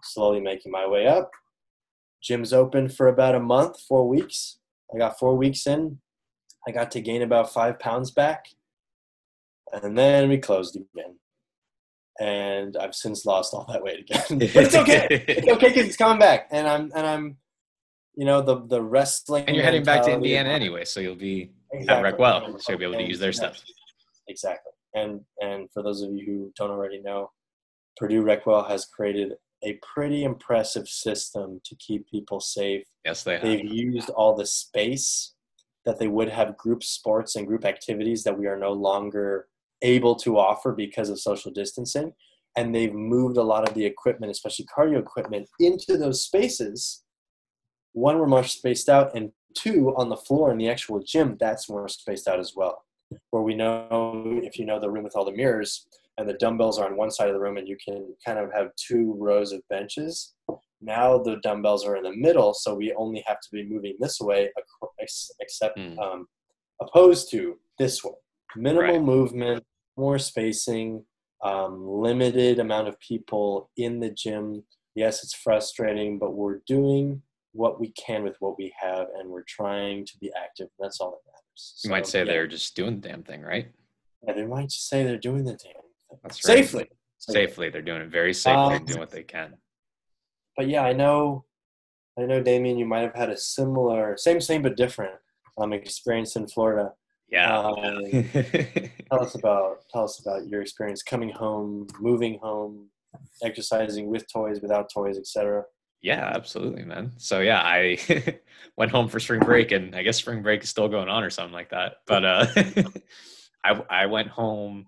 slowly 0.02 0.40
making 0.40 0.72
my 0.72 0.86
way 0.86 1.06
up. 1.06 1.30
Gym's 2.22 2.52
open 2.52 2.88
for 2.88 3.08
about 3.08 3.34
a 3.34 3.40
month, 3.40 3.80
four 3.80 4.08
weeks. 4.08 4.58
I 4.94 4.98
got 4.98 5.18
four 5.18 5.36
weeks 5.36 5.66
in. 5.66 6.00
I 6.66 6.70
got 6.70 6.90
to 6.92 7.00
gain 7.00 7.22
about 7.22 7.52
five 7.52 7.78
pounds 7.78 8.10
back. 8.12 8.46
And 9.72 9.96
then 9.96 10.28
we 10.28 10.38
closed 10.38 10.76
again 10.76 11.16
and 12.20 12.76
I've 12.76 12.94
since 12.94 13.24
lost 13.24 13.54
all 13.54 13.66
that 13.72 13.82
weight 13.82 14.00
again. 14.00 14.22
but 14.30 14.64
it's 14.64 14.74
okay. 14.74 15.06
it's 15.10 15.48
okay 15.48 15.68
because 15.68 15.86
it's 15.86 15.96
coming 15.96 16.18
back, 16.18 16.48
and 16.50 16.68
I'm 16.68 16.92
and 16.94 17.06
I'm, 17.06 17.36
you 18.14 18.24
know, 18.24 18.42
the 18.42 18.66
the 18.66 18.82
wrestling. 18.82 19.44
And 19.46 19.56
you're 19.56 19.64
heading 19.64 19.84
back 19.84 20.04
to 20.04 20.12
Indiana 20.12 20.50
anyway, 20.50 20.84
so 20.84 21.00
you'll 21.00 21.14
be 21.14 21.52
exactly. 21.72 22.08
at 22.08 22.18
Recwell, 22.18 22.60
so 22.60 22.72
you'll 22.72 22.78
be 22.78 22.84
able 22.84 22.98
to 22.98 23.08
use 23.08 23.18
their 23.18 23.32
stuff. 23.32 23.62
Exactly, 24.28 24.72
and 24.94 25.20
and 25.40 25.68
for 25.72 25.82
those 25.82 26.02
of 26.02 26.12
you 26.12 26.24
who 26.24 26.52
don't 26.56 26.70
already 26.70 27.00
know, 27.00 27.30
Purdue 27.96 28.22
Recwell 28.22 28.68
has 28.68 28.84
created 28.84 29.32
a 29.64 29.78
pretty 29.94 30.24
impressive 30.24 30.88
system 30.88 31.60
to 31.64 31.76
keep 31.76 32.08
people 32.08 32.40
safe. 32.40 32.84
Yes, 33.04 33.22
they 33.22 33.34
have. 33.34 33.42
They've 33.42 33.64
used 33.64 34.10
all 34.10 34.34
the 34.34 34.46
space 34.46 35.34
that 35.84 35.98
they 35.98 36.08
would 36.08 36.28
have 36.28 36.56
group 36.56 36.84
sports 36.84 37.34
and 37.34 37.46
group 37.46 37.64
activities 37.64 38.22
that 38.22 38.38
we 38.38 38.46
are 38.46 38.56
no 38.56 38.72
longer 38.72 39.48
able 39.82 40.14
to 40.16 40.38
offer 40.38 40.72
because 40.72 41.08
of 41.08 41.20
social 41.20 41.50
distancing. 41.50 42.12
And 42.56 42.74
they've 42.74 42.92
moved 42.92 43.36
a 43.36 43.42
lot 43.42 43.66
of 43.66 43.74
the 43.74 43.84
equipment, 43.84 44.30
especially 44.30 44.66
cardio 44.76 44.98
equipment, 44.98 45.48
into 45.58 45.96
those 45.96 46.22
spaces. 46.22 47.02
One, 47.92 48.18
we're 48.18 48.26
more 48.26 48.44
spaced 48.44 48.88
out, 48.88 49.14
and 49.14 49.32
two, 49.54 49.94
on 49.96 50.08
the 50.08 50.16
floor 50.16 50.50
in 50.50 50.58
the 50.58 50.68
actual 50.68 51.02
gym, 51.02 51.36
that's 51.38 51.68
more 51.68 51.88
spaced 51.88 52.28
out 52.28 52.40
as 52.40 52.52
well. 52.54 52.84
Where 53.30 53.42
we 53.42 53.54
know, 53.54 54.40
if 54.42 54.58
you 54.58 54.64
know 54.64 54.80
the 54.80 54.90
room 54.90 55.04
with 55.04 55.16
all 55.16 55.24
the 55.24 55.32
mirrors, 55.32 55.86
and 56.18 56.28
the 56.28 56.34
dumbbells 56.34 56.78
are 56.78 56.86
on 56.86 56.96
one 56.96 57.10
side 57.10 57.28
of 57.28 57.34
the 57.34 57.40
room, 57.40 57.56
and 57.56 57.68
you 57.68 57.76
can 57.82 58.14
kind 58.24 58.38
of 58.38 58.52
have 58.52 58.68
two 58.76 59.14
rows 59.18 59.52
of 59.52 59.62
benches. 59.68 60.34
Now 60.80 61.18
the 61.18 61.36
dumbbells 61.42 61.86
are 61.86 61.96
in 61.96 62.02
the 62.02 62.14
middle, 62.14 62.54
so 62.54 62.74
we 62.74 62.92
only 62.94 63.22
have 63.26 63.40
to 63.40 63.48
be 63.52 63.64
moving 63.64 63.96
this 63.98 64.20
way, 64.20 64.50
except 65.40 65.78
mm. 65.78 65.98
um, 65.98 66.26
opposed 66.80 67.30
to 67.30 67.58
this 67.78 68.04
way. 68.04 68.12
Minimal 68.56 68.92
right. 68.92 69.02
movement, 69.02 69.64
more 69.96 70.18
spacing, 70.18 71.04
um, 71.42 71.86
limited 71.86 72.58
amount 72.58 72.88
of 72.88 72.98
people 73.00 73.70
in 73.76 74.00
the 74.00 74.10
gym. 74.10 74.64
Yes, 74.94 75.24
it's 75.24 75.34
frustrating, 75.34 76.18
but 76.18 76.34
we're 76.34 76.60
doing 76.66 77.22
what 77.52 77.80
we 77.80 77.92
can 77.92 78.22
with 78.22 78.36
what 78.40 78.58
we 78.58 78.72
have, 78.80 79.08
and 79.18 79.28
we're 79.28 79.44
trying 79.44 80.04
to 80.06 80.18
be 80.18 80.30
active. 80.36 80.68
That's 80.78 81.00
all 81.00 81.10
that 81.10 81.30
matters. 81.30 81.80
You 81.84 81.90
might 81.90 82.06
say 82.06 82.20
yeah. 82.20 82.24
they're 82.26 82.46
just 82.46 82.74
doing 82.74 83.00
the 83.00 83.08
damn 83.08 83.22
thing, 83.22 83.42
right? 83.42 83.68
Yeah, 84.26 84.34
they 84.34 84.46
might 84.46 84.68
just 84.68 84.88
say 84.88 85.04
they're 85.04 85.18
doing 85.18 85.44
the 85.44 85.52
damn 85.52 85.58
thing. 85.58 86.18
That's 86.22 86.46
right. 86.46 86.58
Safely. 86.58 86.88
Safely, 87.18 87.70
they're 87.70 87.82
doing 87.82 88.02
it 88.02 88.10
very 88.10 88.34
safely, 88.34 88.76
um, 88.76 88.84
doing 88.84 88.98
what 88.98 89.10
they 89.10 89.22
can. 89.22 89.54
But 90.56 90.68
yeah, 90.68 90.82
I 90.82 90.92
know, 90.92 91.44
I 92.18 92.22
know, 92.22 92.42
Damien. 92.42 92.78
You 92.78 92.86
might 92.86 93.02
have 93.02 93.14
had 93.14 93.30
a 93.30 93.36
similar, 93.36 94.16
same, 94.16 94.40
same, 94.40 94.62
but 94.62 94.76
different 94.76 95.14
um, 95.56 95.72
experience 95.72 96.34
in 96.36 96.48
Florida. 96.48 96.92
Yeah. 97.32 97.58
Um, 97.58 98.04
tell 99.10 99.22
us 99.22 99.34
about 99.34 99.88
tell 99.88 100.04
us 100.04 100.20
about 100.20 100.46
your 100.46 100.60
experience 100.60 101.02
coming 101.02 101.30
home, 101.30 101.86
moving 101.98 102.38
home, 102.38 102.90
exercising 103.42 104.08
with 104.08 104.30
toys, 104.30 104.60
without 104.60 104.90
toys, 104.92 105.16
etc. 105.16 105.64
Yeah, 106.02 106.30
absolutely, 106.34 106.84
man. 106.84 107.12
So 107.16 107.40
yeah, 107.40 107.62
I 107.62 107.98
went 108.76 108.90
home 108.90 109.08
for 109.08 109.18
spring 109.18 109.40
break, 109.40 109.72
and 109.72 109.96
I 109.96 110.02
guess 110.02 110.18
spring 110.18 110.42
break 110.42 110.62
is 110.62 110.68
still 110.68 110.88
going 110.88 111.08
on 111.08 111.24
or 111.24 111.30
something 111.30 111.54
like 111.54 111.70
that. 111.70 111.94
But 112.06 112.24
uh, 112.24 112.46
I 113.64 113.82
I 113.88 114.06
went 114.06 114.28
home. 114.28 114.86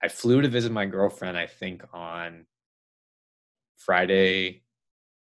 I 0.00 0.06
flew 0.06 0.42
to 0.42 0.48
visit 0.48 0.70
my 0.70 0.86
girlfriend. 0.86 1.36
I 1.36 1.46
think 1.46 1.82
on 1.92 2.46
Friday. 3.78 4.62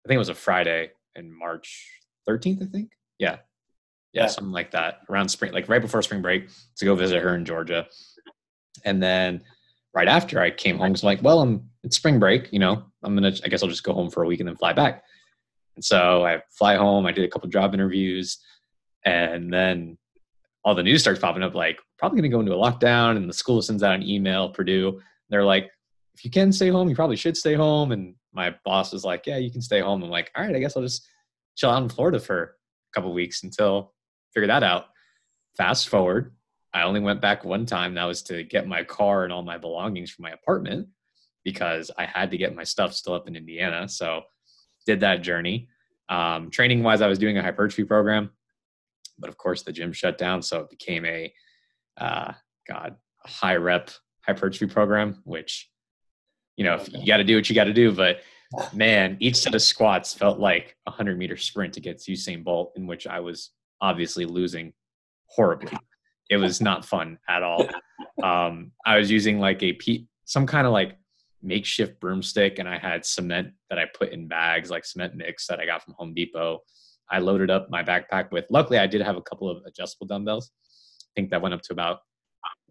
I 0.04 0.08
think 0.08 0.16
it 0.16 0.18
was 0.18 0.28
a 0.28 0.34
Friday 0.34 0.90
in 1.14 1.32
March 1.32 1.88
13th. 2.28 2.62
I 2.62 2.66
think. 2.66 2.90
Yeah, 3.20 3.36
yeah, 4.12 4.26
something 4.26 4.52
like 4.52 4.70
that 4.72 5.00
around 5.08 5.28
spring, 5.28 5.52
like 5.52 5.68
right 5.68 5.80
before 5.80 6.02
spring 6.02 6.22
break 6.22 6.48
to 6.76 6.84
go 6.84 6.94
visit 6.94 7.22
her 7.22 7.34
in 7.34 7.44
Georgia. 7.44 7.86
And 8.84 9.02
then 9.02 9.42
right 9.94 10.08
after 10.08 10.40
I 10.40 10.50
came 10.50 10.78
home, 10.78 10.94
I'm 10.94 10.94
like, 11.02 11.22
well, 11.22 11.40
I'm 11.40 11.68
it's 11.82 11.96
spring 11.96 12.18
break, 12.18 12.52
you 12.52 12.58
know, 12.58 12.84
I'm 13.02 13.14
gonna, 13.14 13.32
I 13.44 13.48
guess 13.48 13.62
I'll 13.62 13.68
just 13.68 13.84
go 13.84 13.92
home 13.92 14.10
for 14.10 14.22
a 14.22 14.26
week 14.26 14.40
and 14.40 14.48
then 14.48 14.56
fly 14.56 14.72
back. 14.72 15.02
And 15.76 15.84
so 15.84 16.24
I 16.24 16.42
fly 16.50 16.76
home. 16.76 17.06
I 17.06 17.12
did 17.12 17.24
a 17.24 17.28
couple 17.28 17.48
job 17.48 17.74
interviews, 17.74 18.38
and 19.04 19.52
then 19.52 19.96
all 20.64 20.74
the 20.74 20.82
news 20.82 21.00
starts 21.00 21.18
popping 21.18 21.42
up, 21.42 21.54
like 21.54 21.80
probably 21.98 22.18
gonna 22.18 22.28
go 22.28 22.40
into 22.40 22.52
a 22.52 22.56
lockdown, 22.56 23.16
and 23.16 23.28
the 23.28 23.34
school 23.34 23.62
sends 23.62 23.82
out 23.82 23.94
an 23.94 24.02
email. 24.02 24.50
Purdue, 24.50 25.00
they're 25.30 25.44
like, 25.44 25.70
if 26.14 26.24
you 26.24 26.30
can 26.30 26.52
stay 26.52 26.68
home, 26.68 26.88
you 26.88 26.94
probably 26.94 27.16
should 27.16 27.36
stay 27.36 27.54
home. 27.54 27.92
And 27.92 28.14
my 28.32 28.54
boss 28.64 28.92
is 28.92 29.04
like, 29.04 29.26
yeah, 29.26 29.38
you 29.38 29.50
can 29.50 29.62
stay 29.62 29.80
home. 29.80 30.02
I'm 30.02 30.10
like, 30.10 30.30
all 30.36 30.44
right, 30.44 30.54
I 30.54 30.58
guess 30.58 30.76
I'll 30.76 30.82
just 30.82 31.08
chill 31.56 31.70
out 31.70 31.82
in 31.82 31.88
Florida 31.88 32.20
for 32.20 32.42
a 32.42 32.48
couple 32.94 33.12
weeks 33.12 33.42
until 33.42 33.94
figure 34.32 34.48
that 34.48 34.62
out. 34.62 34.86
Fast 35.56 35.88
forward, 35.88 36.32
I 36.74 36.82
only 36.82 37.00
went 37.00 37.20
back 37.20 37.44
one 37.44 37.66
time. 37.66 37.94
That 37.94 38.04
was 38.04 38.22
to 38.24 38.42
get 38.42 38.66
my 38.66 38.84
car 38.84 39.24
and 39.24 39.32
all 39.32 39.42
my 39.42 39.58
belongings 39.58 40.10
from 40.10 40.24
my 40.24 40.30
apartment 40.30 40.88
because 41.44 41.90
I 41.98 42.06
had 42.06 42.30
to 42.30 42.36
get 42.36 42.54
my 42.54 42.64
stuff 42.64 42.94
still 42.94 43.14
up 43.14 43.28
in 43.28 43.36
Indiana. 43.36 43.88
So 43.88 44.22
did 44.86 45.00
that 45.00 45.22
journey. 45.22 45.68
Um, 46.08 46.50
training 46.50 46.82
wise, 46.82 47.00
I 47.00 47.08
was 47.08 47.18
doing 47.18 47.38
a 47.38 47.42
hypertrophy 47.42 47.84
program, 47.84 48.30
but 49.18 49.28
of 49.28 49.36
course 49.36 49.62
the 49.62 49.72
gym 49.72 49.92
shut 49.92 50.18
down. 50.18 50.42
So 50.42 50.60
it 50.60 50.70
became 50.70 51.04
a, 51.04 51.32
uh, 51.98 52.32
God, 52.68 52.96
high 53.24 53.56
rep 53.56 53.90
hypertrophy 54.24 54.72
program, 54.72 55.20
which, 55.24 55.70
you 56.56 56.64
know, 56.64 56.82
you 56.90 57.06
got 57.06 57.18
to 57.18 57.24
do 57.24 57.36
what 57.36 57.48
you 57.48 57.54
got 57.54 57.64
to 57.64 57.72
do. 57.72 57.92
But 57.92 58.20
man, 58.72 59.16
each 59.20 59.36
set 59.36 59.54
of 59.54 59.62
squats 59.62 60.14
felt 60.14 60.38
like 60.38 60.76
a 60.86 60.90
hundred 60.90 61.18
meter 61.18 61.36
sprint 61.36 61.76
against 61.76 62.08
Usain 62.08 62.44
Bolt, 62.44 62.72
in 62.76 62.86
which 62.86 63.06
I 63.06 63.20
was 63.20 63.50
obviously 63.82 64.24
losing 64.24 64.72
horribly. 65.26 65.76
It 66.30 66.38
was 66.38 66.62
not 66.62 66.84
fun 66.84 67.18
at 67.28 67.42
all. 67.42 67.68
Um, 68.22 68.72
I 68.84 68.98
was 68.98 69.10
using 69.10 69.40
like 69.40 69.62
a 69.62 69.72
pe- 69.72 70.04
some 70.26 70.46
kind 70.46 70.66
of 70.66 70.72
like 70.72 70.96
makeshift 71.42 71.98
broomstick, 71.98 72.58
and 72.58 72.68
I 72.68 72.78
had 72.78 73.04
cement 73.04 73.48
that 73.68 73.78
I 73.78 73.86
put 73.96 74.12
in 74.12 74.28
bags, 74.28 74.70
like 74.70 74.84
cement 74.84 75.14
mix 75.16 75.46
that 75.46 75.58
I 75.58 75.66
got 75.66 75.82
from 75.82 75.94
Home 75.94 76.14
Depot. 76.14 76.60
I 77.10 77.18
loaded 77.18 77.50
up 77.50 77.68
my 77.70 77.82
backpack 77.82 78.30
with. 78.30 78.44
Luckily, 78.50 78.78
I 78.78 78.86
did 78.86 79.00
have 79.00 79.16
a 79.16 79.22
couple 79.22 79.48
of 79.48 79.62
adjustable 79.66 80.06
dumbbells. 80.06 80.50
I 81.02 81.10
think 81.16 81.30
that 81.30 81.42
went 81.42 81.54
up 81.54 81.62
to 81.62 81.72
about 81.72 82.00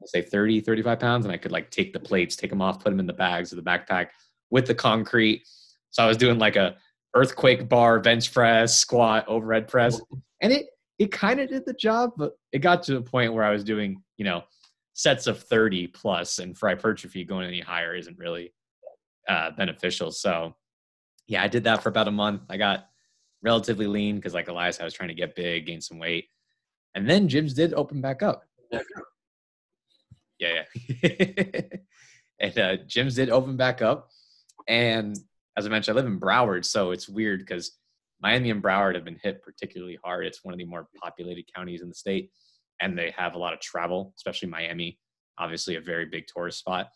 say 0.06 0.22
30, 0.22 0.62
35 0.62 1.00
pounds, 1.00 1.26
and 1.26 1.34
I 1.34 1.38
could 1.38 1.52
like 1.52 1.70
take 1.70 1.94
the 1.94 2.00
plates, 2.00 2.36
take 2.36 2.50
them 2.50 2.62
off, 2.62 2.84
put 2.84 2.90
them 2.90 3.00
in 3.00 3.08
the 3.08 3.14
bags 3.14 3.52
of 3.52 3.58
the 3.58 3.64
backpack 3.64 4.08
with 4.50 4.66
the 4.68 4.76
concrete. 4.76 5.44
So 5.90 6.04
I 6.04 6.08
was 6.08 6.18
doing 6.18 6.40
like 6.40 6.56
a 6.56 6.76
earthquake 7.16 7.68
bar, 7.68 8.00
bench 8.00 8.34
press, 8.34 8.78
squat, 8.78 9.26
overhead 9.28 9.68
press, 9.68 10.00
and 10.42 10.54
it 10.54 10.68
it 11.02 11.12
kind 11.12 11.40
of 11.40 11.50
did 11.50 11.66
the 11.66 11.74
job, 11.74 12.12
but 12.16 12.34
it 12.52 12.60
got 12.60 12.84
to 12.84 12.94
the 12.94 13.02
point 13.02 13.34
where 13.34 13.44
I 13.44 13.50
was 13.50 13.64
doing, 13.64 14.04
you 14.18 14.26
know, 14.26 14.44
sets 14.94 15.26
of 15.26 15.42
30 15.42 15.88
plus, 15.88 16.38
and 16.38 16.56
for 16.56 16.70
hypertrophy, 16.70 17.24
going 17.24 17.48
any 17.48 17.60
higher 17.60 17.96
isn't 17.96 18.20
really 18.20 18.54
uh, 19.28 19.50
beneficial. 19.58 20.12
So, 20.12 20.56
yeah, 21.28 21.42
I 21.42 21.48
did 21.48 21.64
that 21.64 21.82
for 21.82 21.90
about 21.90 22.08
a 22.08 22.12
month. 22.12 22.44
I 22.52 22.58
got 22.58 22.86
relatively 23.42 23.88
lean 23.88 24.18
because, 24.18 24.36
like 24.36 24.48
Elias, 24.48 24.80
I 24.80 24.84
was 24.84 24.94
trying 24.94 25.10
to 25.10 25.16
get 25.16 25.36
big, 25.36 25.66
gain 25.66 25.82
some 25.82 25.98
weight. 25.98 26.28
And 26.94 27.10
then 27.10 27.28
gyms 27.28 27.56
did 27.56 27.74
open 27.74 28.00
back 28.00 28.22
up. 28.22 28.44
Yeah, 30.38 30.66
yeah. 31.02 31.62
and 32.40 32.60
uh, 32.60 32.78
gyms 32.86 33.16
did 33.16 33.32
open 33.32 33.58
back 33.58 33.82
up. 33.82 34.10
And 34.68 35.18
as 35.58 35.66
I 35.66 35.70
mentioned, 35.70 35.98
I 35.98 36.00
live 36.00 36.12
in 36.12 36.20
Broward, 36.20 36.64
so 36.64 36.92
it's 36.92 37.10
weird 37.10 37.40
because 37.40 37.72
Miami 38.22 38.52
and 38.52 38.62
Broward 38.62 38.96
have 38.96 39.04
been 39.04 39.20
hit 39.22 39.42
particularly 39.42 39.98
hard. 40.04 40.26
It's 40.26 40.44
one 40.44 40.54
of 40.54 40.60
the 40.60 40.66
more 40.66 40.88
populated 41.02 41.46
counties 41.54 41.82
in 41.82 41.90
the 41.90 41.96
state, 41.96 42.30
and 42.80 42.98
they 42.98 43.12
have 43.18 43.34
a 43.34 43.40
lot 43.40 43.54
of 43.54 43.60
travel, 43.60 44.14
especially 44.16 44.48
Miami, 44.48 45.00
obviously 45.40 45.76
a 45.76 45.82
very 45.82 46.06
big 46.06 46.26
tourist 46.28 46.60
spot. 46.60 46.90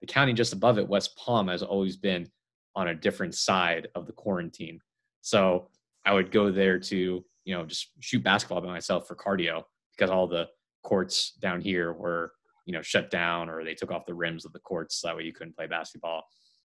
The 0.00 0.06
county 0.06 0.32
just 0.32 0.52
above 0.52 0.78
it, 0.78 0.88
West 0.88 1.16
Palm, 1.16 1.48
has 1.48 1.62
always 1.62 1.96
been 1.96 2.28
on 2.76 2.88
a 2.88 2.94
different 2.94 3.34
side 3.34 3.88
of 3.94 4.06
the 4.06 4.12
quarantine. 4.12 4.80
So 5.22 5.68
I 6.04 6.12
would 6.12 6.30
go 6.30 6.50
there 6.50 6.78
to, 6.78 7.24
you 7.44 7.54
know, 7.54 7.64
just 7.64 7.88
shoot 8.00 8.22
basketball 8.22 8.60
by 8.60 8.68
myself 8.68 9.08
for 9.08 9.16
cardio 9.16 9.62
because 9.96 10.10
all 10.10 10.26
the 10.26 10.48
courts 10.82 11.32
down 11.40 11.60
here 11.60 11.92
were, 11.92 12.32
you 12.66 12.72
know, 12.72 12.82
shut 12.82 13.10
down 13.10 13.48
or 13.48 13.64
they 13.64 13.74
took 13.74 13.90
off 13.90 14.06
the 14.06 14.14
rims 14.14 14.44
of 14.44 14.52
the 14.52 14.58
courts 14.60 14.96
so 14.96 15.08
that 15.08 15.16
way 15.16 15.22
you 15.22 15.32
couldn't 15.32 15.56
play 15.56 15.66
basketball. 15.66 16.24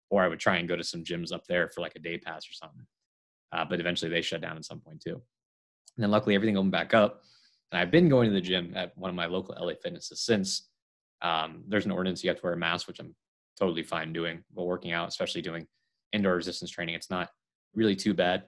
Or 0.10 0.24
I 0.24 0.28
would 0.28 0.40
try 0.40 0.58
and 0.58 0.68
go 0.68 0.76
to 0.76 0.84
some 0.84 1.04
gyms 1.04 1.34
up 1.34 1.46
there 1.48 1.68
for 1.68 1.82
like 1.82 1.96
a 1.96 2.00
day 2.00 2.18
pass 2.18 2.48
or 2.48 2.54
something 2.54 2.86
uh, 3.56 3.64
but 3.64 3.80
eventually 3.80 4.12
they 4.12 4.22
shut 4.22 4.42
down 4.42 4.58
at 4.58 4.66
some 4.66 4.80
point 4.80 5.02
too. 5.02 5.14
And 5.14 6.04
then 6.04 6.12
luckily 6.12 6.36
everything 6.36 6.58
opened 6.58 6.74
back 6.74 6.94
up. 6.94 7.22
And 7.72 7.80
I've 7.80 7.92
been 7.92 8.10
going 8.10 8.30
to 8.30 8.34
the 8.34 8.42
gym 8.42 8.74
at 8.76 8.96
one 8.98 9.10
of 9.10 9.16
my 9.16 9.26
local 9.28 9.56
LA 9.60 9.74
fitnesses 9.82 10.22
since. 10.22 10.70
Um, 11.22 11.64
there's 11.68 11.86
an 11.86 11.92
ordinance 11.92 12.24
you 12.24 12.30
have 12.30 12.38
to 12.38 12.44
wear 12.44 12.54
a 12.54 12.58
mask, 12.58 12.88
which 12.88 13.00
I'm 13.00 13.16
totally 13.58 13.84
fine 13.84 14.12
doing. 14.12 14.44
But 14.54 14.66
working 14.66 14.92
out, 14.92 15.08
especially 15.08 15.42
doing 15.42 15.66
indoor 16.12 16.36
resistance 16.36 16.70
training, 16.70 16.96
it's 16.96 17.10
not 17.10 17.30
really 17.74 17.96
too 17.96 18.14
bad. 18.14 18.44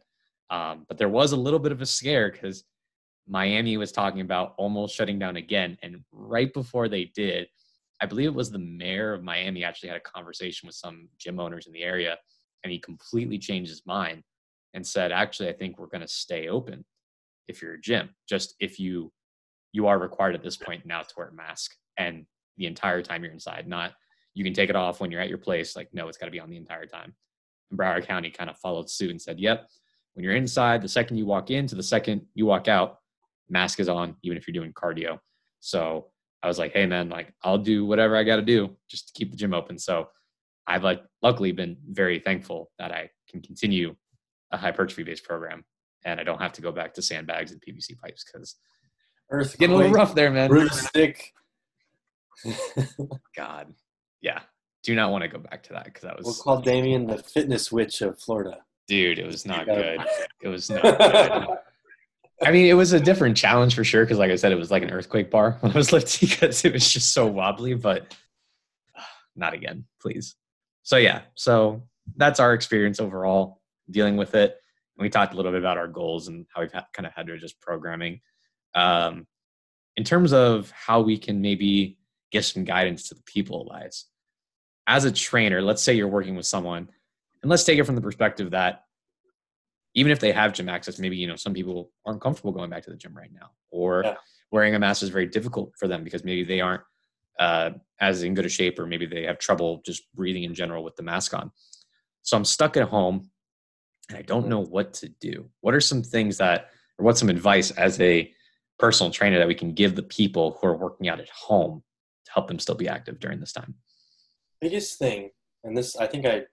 Um, 0.49 0.85
but 0.87 0.97
there 0.97 1.09
was 1.09 1.31
a 1.31 1.37
little 1.37 1.59
bit 1.59 1.71
of 1.71 1.81
a 1.81 1.85
scare 1.85 2.29
because 2.29 2.65
Miami 3.27 3.77
was 3.77 3.91
talking 3.91 4.21
about 4.21 4.55
almost 4.57 4.95
shutting 4.95 5.19
down 5.19 5.37
again. 5.37 5.77
And 5.83 6.03
right 6.11 6.53
before 6.53 6.89
they 6.89 7.05
did, 7.15 7.47
I 8.01 8.05
believe 8.05 8.27
it 8.27 8.35
was 8.35 8.51
the 8.51 8.59
mayor 8.59 9.13
of 9.13 9.23
Miami 9.23 9.63
actually 9.63 9.89
had 9.89 9.97
a 9.97 10.01
conversation 10.01 10.67
with 10.67 10.75
some 10.75 11.07
gym 11.17 11.39
owners 11.39 11.65
in 11.65 11.73
the 11.73 11.83
area 11.83 12.17
and 12.63 12.71
he 12.71 12.79
completely 12.79 13.39
changed 13.39 13.69
his 13.69 13.85
mind 13.85 14.23
and 14.77 14.85
said, 14.85 15.11
actually, 15.11 15.49
I 15.49 15.53
think 15.53 15.79
we're 15.79 15.87
going 15.87 16.01
to 16.01 16.07
stay 16.07 16.47
open 16.47 16.85
if 17.47 17.63
you're 17.63 17.73
a 17.73 17.81
gym, 17.81 18.09
just 18.29 18.53
if 18.59 18.79
you 18.79 19.11
you 19.73 19.87
are 19.87 19.99
required 19.99 20.35
at 20.35 20.43
this 20.43 20.55
point 20.55 20.85
now 20.85 21.01
to 21.01 21.13
wear 21.17 21.27
a 21.27 21.33
mask 21.33 21.71
and 21.97 22.25
the 22.57 22.67
entire 22.67 23.01
time 23.01 23.23
you're 23.23 23.33
inside, 23.33 23.67
not 23.67 23.93
you 24.33 24.43
can 24.43 24.53
take 24.53 24.69
it 24.69 24.75
off 24.75 25.01
when 25.01 25.09
you're 25.11 25.19
at 25.19 25.29
your 25.29 25.39
place. 25.39 25.75
Like, 25.75 25.89
no, 25.93 26.07
it's 26.07 26.17
got 26.17 26.27
to 26.27 26.31
be 26.31 26.39
on 26.39 26.49
the 26.49 26.57
entire 26.57 26.85
time. 26.85 27.15
And 27.71 27.79
Broward 27.79 28.05
County 28.05 28.29
kind 28.29 28.51
of 28.51 28.57
followed 28.59 28.89
suit 28.89 29.09
and 29.09 29.21
said, 29.21 29.39
yep, 29.39 29.67
when 30.13 30.23
you're 30.23 30.35
inside, 30.35 30.83
the 30.83 30.87
second 30.87 31.17
you 31.17 31.25
walk 31.25 31.49
in 31.49 31.65
to 31.67 31.75
the 31.75 31.83
second 31.83 32.21
you 32.35 32.45
walk 32.45 32.67
out, 32.67 32.99
mask 33.49 33.79
is 33.79 33.89
on, 33.89 34.15
even 34.21 34.37
if 34.37 34.47
you're 34.47 34.53
doing 34.53 34.73
cardio. 34.73 35.19
So 35.59 36.11
I 36.43 36.47
was 36.47 36.59
like, 36.59 36.73
hey 36.73 36.85
man, 36.85 37.09
like 37.09 37.33
I'll 37.43 37.57
do 37.57 37.83
whatever 37.83 38.15
I 38.15 38.23
got 38.23 38.35
to 38.35 38.43
do 38.43 38.77
just 38.87 39.07
to 39.07 39.13
keep 39.15 39.31
the 39.31 39.37
gym 39.37 39.55
open. 39.55 39.79
So 39.79 40.09
I've 40.67 40.83
like 40.83 41.03
luckily 41.23 41.51
been 41.51 41.77
very 41.89 42.19
thankful 42.19 42.69
that 42.77 42.91
I 42.91 43.09
can 43.27 43.41
continue 43.41 43.95
a 44.51 44.57
hypertrophy 44.57 45.03
based 45.03 45.23
program 45.23 45.63
and 46.05 46.19
I 46.19 46.23
don't 46.23 46.41
have 46.41 46.53
to 46.53 46.61
go 46.61 46.71
back 46.71 46.93
to 46.95 47.01
sandbags 47.01 47.51
and 47.51 47.61
PVC 47.61 47.99
pipes 47.99 48.23
because 48.23 48.55
Earth 49.29 49.57
getting 49.57 49.75
a 49.75 49.77
little 49.77 49.91
rough 49.91 50.15
there, 50.15 50.31
man. 50.31 50.69
Stick. 50.69 51.33
God, 53.35 53.73
yeah. 54.21 54.39
Do 54.83 54.95
not 54.95 55.11
want 55.11 55.23
to 55.23 55.27
go 55.27 55.39
back 55.39 55.63
to 55.63 55.73
that 55.73 55.85
because 55.85 56.03
that 56.03 56.17
was 56.17 56.25
We'll 56.25 56.35
call 56.35 56.61
Damien 56.61 57.07
the 57.07 57.17
fitness 57.17 57.71
witch 57.71 58.01
of 58.01 58.17
Florida. 58.19 58.59
dude. 58.87 59.19
It 59.19 59.25
was 59.25 59.45
not 59.45 59.65
good. 59.65 59.99
It 60.41 60.47
was 60.47 60.69
not 60.69 60.81
good. 60.81 61.47
I 62.41 62.51
mean, 62.51 62.67
it 62.67 62.75
was 62.75 62.93
a 62.93 62.99
different 62.99 63.35
challenge 63.35 63.73
for 63.75 63.83
sure 63.83 64.05
because, 64.05 64.19
like 64.19 64.29
I 64.29 64.35
said, 64.35 64.51
it 64.51 64.57
was 64.59 64.69
like 64.69 64.83
an 64.83 64.91
earthquake 64.91 65.31
bar 65.31 65.57
when 65.59 65.71
I 65.73 65.75
was 65.75 65.91
lifting 65.91 66.29
because 66.29 66.63
it 66.63 66.71
was 66.71 66.89
just 66.89 67.11
so 67.13 67.27
wobbly. 67.27 67.73
But 67.73 68.15
not 69.35 69.53
again, 69.53 69.85
please. 69.99 70.35
So 70.83 70.95
yeah, 70.95 71.23
so 71.35 71.83
that's 72.15 72.39
our 72.39 72.53
experience 72.53 73.01
overall 73.01 73.59
dealing 73.89 74.17
with 74.17 74.35
it. 74.35 74.51
And 74.97 75.03
we 75.03 75.09
talked 75.09 75.33
a 75.33 75.37
little 75.37 75.51
bit 75.51 75.61
about 75.61 75.77
our 75.77 75.87
goals 75.87 76.27
and 76.27 76.45
how 76.53 76.61
we've 76.61 76.71
had, 76.71 76.85
kind 76.93 77.05
of 77.05 77.13
had 77.13 77.27
to 77.27 77.33
adjust 77.33 77.59
programming. 77.61 78.21
Um, 78.75 79.27
in 79.95 80.03
terms 80.03 80.33
of 80.33 80.71
how 80.71 81.01
we 81.01 81.17
can 81.17 81.41
maybe 81.41 81.97
give 82.31 82.45
some 82.45 82.63
guidance 82.63 83.09
to 83.09 83.15
the 83.15 83.23
people, 83.25 83.67
Elias, 83.67 84.07
as 84.87 85.05
a 85.05 85.11
trainer, 85.11 85.61
let's 85.61 85.81
say 85.81 85.93
you're 85.93 86.07
working 86.07 86.35
with 86.35 86.45
someone, 86.45 86.89
and 87.41 87.49
let's 87.49 87.63
take 87.63 87.79
it 87.79 87.83
from 87.85 87.95
the 87.95 88.01
perspective 88.01 88.51
that 88.51 88.83
even 89.95 90.11
if 90.11 90.19
they 90.19 90.31
have 90.31 90.53
gym 90.53 90.69
access, 90.69 90.99
maybe 90.99 91.17
you 91.17 91.27
know 91.27 91.35
some 91.35 91.53
people 91.53 91.91
aren't 92.05 92.21
comfortable 92.21 92.51
going 92.51 92.69
back 92.69 92.83
to 92.83 92.89
the 92.91 92.95
gym 92.95 93.15
right 93.15 93.31
now, 93.33 93.51
or 93.71 94.03
Yeah. 94.03 94.15
wearing 94.51 94.75
a 94.75 94.79
mask 94.79 95.01
is 95.03 95.09
very 95.09 95.25
difficult 95.25 95.73
for 95.77 95.87
them 95.87 96.03
because 96.03 96.23
maybe 96.23 96.43
they 96.43 96.61
aren't 96.61 96.83
uh, 97.39 97.71
as 97.99 98.23
in 98.23 98.33
good 98.33 98.45
a 98.45 98.49
shape, 98.49 98.79
or 98.79 98.85
maybe 98.85 99.05
they 99.05 99.23
have 99.23 99.39
trouble 99.39 99.81
just 99.85 100.03
breathing 100.13 100.43
in 100.43 100.53
general 100.53 100.83
with 100.83 100.95
the 100.95 101.03
mask 101.03 101.33
on. 101.33 101.51
So 102.21 102.37
I'm 102.37 102.45
stuck 102.45 102.77
at 102.77 102.89
home, 102.89 103.29
and 104.09 104.17
I 104.17 104.21
don't 104.21 104.47
know 104.47 104.59
what 104.59 104.93
to 104.95 105.09
do. 105.09 105.49
What 105.61 105.73
are 105.73 105.81
some 105.81 106.01
things 106.03 106.37
that, 106.37 106.69
or 106.97 107.05
what's 107.05 107.19
some 107.19 107.29
advice 107.29 107.71
as 107.71 107.99
a 107.99 108.31
personal 108.79 109.11
trainer 109.11 109.37
that 109.37 109.47
we 109.47 109.55
can 109.55 109.73
give 109.73 109.95
the 109.95 110.03
people 110.03 110.57
who 110.59 110.67
are 110.67 110.77
working 110.77 111.09
out 111.09 111.19
at 111.19 111.29
home 111.29 111.83
to 112.25 112.31
help 112.31 112.47
them 112.47 112.59
still 112.59 112.75
be 112.75 112.87
active 112.87 113.19
during 113.19 113.39
this 113.39 113.53
time? 113.53 113.75
biggest 114.59 114.97
thing, 114.97 115.29
and 115.63 115.77
this 115.77 115.95
I 115.95 116.07
think 116.07 116.25
I 116.25 116.43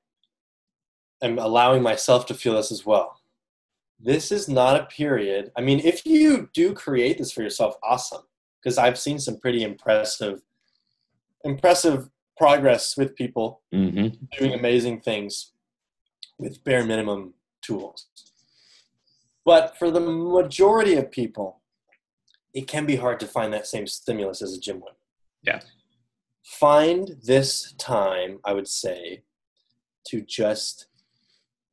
am 1.22 1.38
allowing 1.38 1.82
myself 1.82 2.26
to 2.26 2.34
feel 2.34 2.55
this 2.55 2.70
as 2.70 2.84
well. 2.84 3.18
This 3.98 4.30
is 4.30 4.48
not 4.48 4.78
a 4.78 4.84
period. 4.84 5.52
I 5.57 5.62
mean, 5.62 5.80
if 5.80 6.05
you 6.05 6.50
do 6.52 6.74
create 6.74 7.16
this 7.16 7.32
for 7.32 7.42
yourself, 7.42 7.76
awesome. 7.82 8.22
Because 8.62 8.76
I've 8.76 8.98
seen 8.98 9.18
some 9.18 9.38
pretty 9.38 9.62
impressive, 9.62 10.42
impressive 11.44 12.11
progress 12.36 12.96
with 12.96 13.14
people 13.14 13.62
Mm-hmm. 13.72 14.09
doing 14.38 14.52
amazing 14.52 15.00
things 15.00 15.52
with 16.38 16.62
bare 16.64 16.84
minimum 16.84 17.34
tools. 17.64 18.06
But 19.44 19.76
for 19.78 19.90
the 19.90 20.00
majority 20.00 20.94
of 20.94 21.10
people, 21.10 21.60
it 22.54 22.66
can 22.66 22.86
be 22.86 22.96
hard 22.96 23.20
to 23.20 23.26
find 23.26 23.52
that 23.52 23.66
same 23.66 23.86
stimulus 23.86 24.40
as 24.42 24.54
a 24.54 24.60
gym 24.60 24.80
would. 24.80 24.94
Yeah. 25.42 25.60
Find 26.44 27.16
this 27.22 27.74
time, 27.78 28.38
I 28.44 28.52
would 28.52 28.68
say, 28.68 29.22
to 30.08 30.20
just 30.20 30.86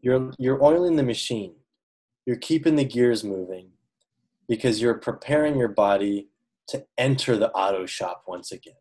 you're 0.02 0.32
you're 0.40 0.64
oiling 0.64 0.96
the 0.96 1.04
machine. 1.04 1.56
You're 2.26 2.38
keeping 2.38 2.76
the 2.76 2.86
gears 2.86 3.24
moving 3.24 3.70
because 4.48 4.82
you're 4.82 4.96
preparing 4.96 5.58
your 5.58 5.70
body 5.70 6.30
to 6.70 6.86
enter 6.98 7.38
the 7.38 7.52
auto 7.52 7.86
shop 7.86 8.24
once 8.28 8.52
again. 8.52 8.74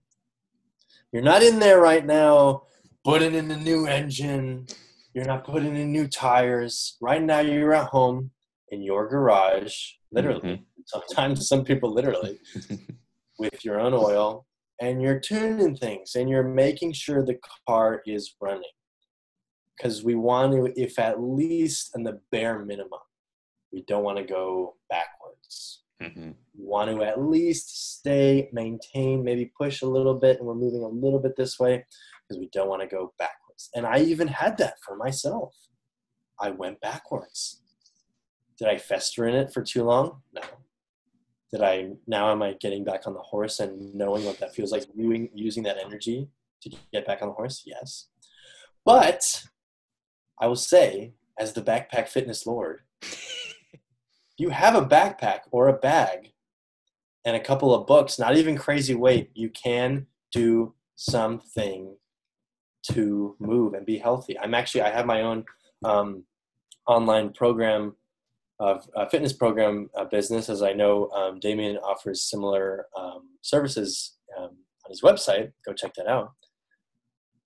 You're 1.13 1.23
not 1.23 1.43
in 1.43 1.59
there 1.59 1.81
right 1.81 2.05
now 2.05 2.63
putting 3.05 3.35
in 3.35 3.51
a 3.51 3.57
new 3.57 3.87
engine. 3.87 4.67
You're 5.15 5.25
not 5.25 5.45
putting 5.45 5.77
in 5.77 5.93
new 5.93 6.07
tires. 6.07 6.97
Right 7.01 7.23
now, 7.23 7.41
you're 7.41 7.75
at 7.75 7.89
home 7.89 8.31
in 8.69 8.83
your 8.83 9.09
garage, 9.09 9.75
literally. 10.13 10.65
Sometimes 10.87 11.49
some 11.49 11.65
people 11.65 11.93
literally 11.93 12.39
with 13.39 13.65
your 13.65 13.81
own 13.81 13.93
oil, 13.93 14.47
and 14.81 15.03
you're 15.03 15.21
tuning 15.21 15.77
things 15.77 16.15
and 16.15 16.29
you're 16.29 16.45
making 16.45 16.93
sure 16.93 17.25
the 17.25 17.39
car 17.67 18.03
is 18.07 18.35
running. 18.41 18.63
Because 19.77 20.05
we 20.05 20.15
want 20.15 20.53
to, 20.53 20.81
if 20.81 20.99
at 20.99 21.21
least 21.21 21.93
in 21.97 22.03
the 22.05 22.21
bare 22.31 22.65
minimum, 22.65 23.01
we 23.73 23.83
don't 23.87 24.05
want 24.05 24.19
to 24.19 24.25
go 24.25 24.77
backwards. 24.91 25.83
Mm-hmm. 26.03 26.31
We 26.59 26.65
want 26.65 26.91
to 26.91 27.03
at 27.03 27.21
least 27.21 27.99
stay, 27.99 28.49
maintain, 28.53 29.25
maybe 29.25 29.53
push 29.57 29.83
a 29.83 29.87
little 29.87 30.15
bit, 30.15 30.39
and 30.39 30.47
we're 30.47 30.55
moving 30.55 30.83
a 30.83 30.89
little 30.89 31.19
bit 31.19 31.37
this 31.37 31.59
way 31.59 31.85
because 32.29 32.39
we 32.39 32.49
don't 32.53 32.69
want 32.69 32.83
to 32.83 32.89
go 32.89 33.13
backwards. 33.19 33.40
And 33.75 33.87
I 33.87 33.99
even 34.01 34.29
had 34.29 34.57
that 34.59 34.75
for 34.85 34.97
myself. 34.97 35.55
I 36.41 36.51
went 36.51 36.81
backwards. 36.81 37.63
Did 38.59 38.69
I 38.69 38.79
fester 38.79 39.27
in 39.27 39.35
it 39.35 39.53
for 39.53 39.63
too 39.63 39.85
long? 39.85 40.23
No. 40.33 40.43
Did 41.53 41.63
I 41.63 41.91
now 42.07 42.31
am 42.31 42.43
I 42.43 42.55
getting 42.61 42.85
back 42.85 43.07
on 43.07 43.15
the 43.15 43.21
horse 43.21 43.59
and 43.59 43.95
knowing 43.95 44.25
what 44.25 44.39
that 44.39 44.55
feels 44.55 44.71
like 44.71 44.87
using 44.95 45.31
using 45.35 45.63
that 45.65 45.79
energy 45.85 46.29
to 46.63 46.71
get 46.93 47.07
back 47.07 47.23
on 47.23 47.29
the 47.29 47.35
horse? 47.35 47.63
Yes. 47.67 48.09
But 48.85 49.43
I 50.41 50.47
will 50.47 50.57
say, 50.57 51.15
as 51.39 51.53
the 51.53 51.63
backpack 51.63 52.09
fitness 52.09 52.47
lord, 52.47 52.81
you 54.39 54.51
have 54.51 54.75
a 54.75 54.87
backpack 54.87 55.41
or 55.51 55.69
a 55.69 55.79
bag 55.79 56.33
and 57.25 57.37
a 57.37 57.41
couple 57.41 57.75
of 57.75 57.87
books, 57.87 58.19
not 58.19 58.37
even 58.37 58.57
crazy 58.57 58.95
weight, 58.95 59.31
you 59.35 59.51
can 59.51 60.07
do 60.33 60.75
something 60.97 61.97
to 62.93 63.37
move 63.39 63.75
and 63.75 63.87
be 63.87 63.99
healthy. 63.99 64.39
I'm 64.39 64.55
actually, 64.55 64.83
I 64.83 64.91
have 64.91 65.07
my 65.07 65.23
own 65.23 65.45
um, 65.85 66.25
online 66.87 67.33
program 67.33 67.97
of 68.59 68.87
uh, 68.95 69.07
fitness 69.07 69.33
program 69.33 69.89
uh, 69.97 70.05
business, 70.05 70.49
as 70.49 70.63
I 70.63 70.73
know 70.73 71.09
um, 71.11 71.41
Damien 71.41 71.79
offers 71.79 72.23
similar 72.23 72.87
um, 72.97 73.29
services 73.41 74.17
um, 74.37 74.51
on 74.85 74.91
his 74.91 75.01
website. 75.01 75.53
Go 75.65 75.73
check 75.73 75.95
that 75.95 76.07
out. 76.07 76.33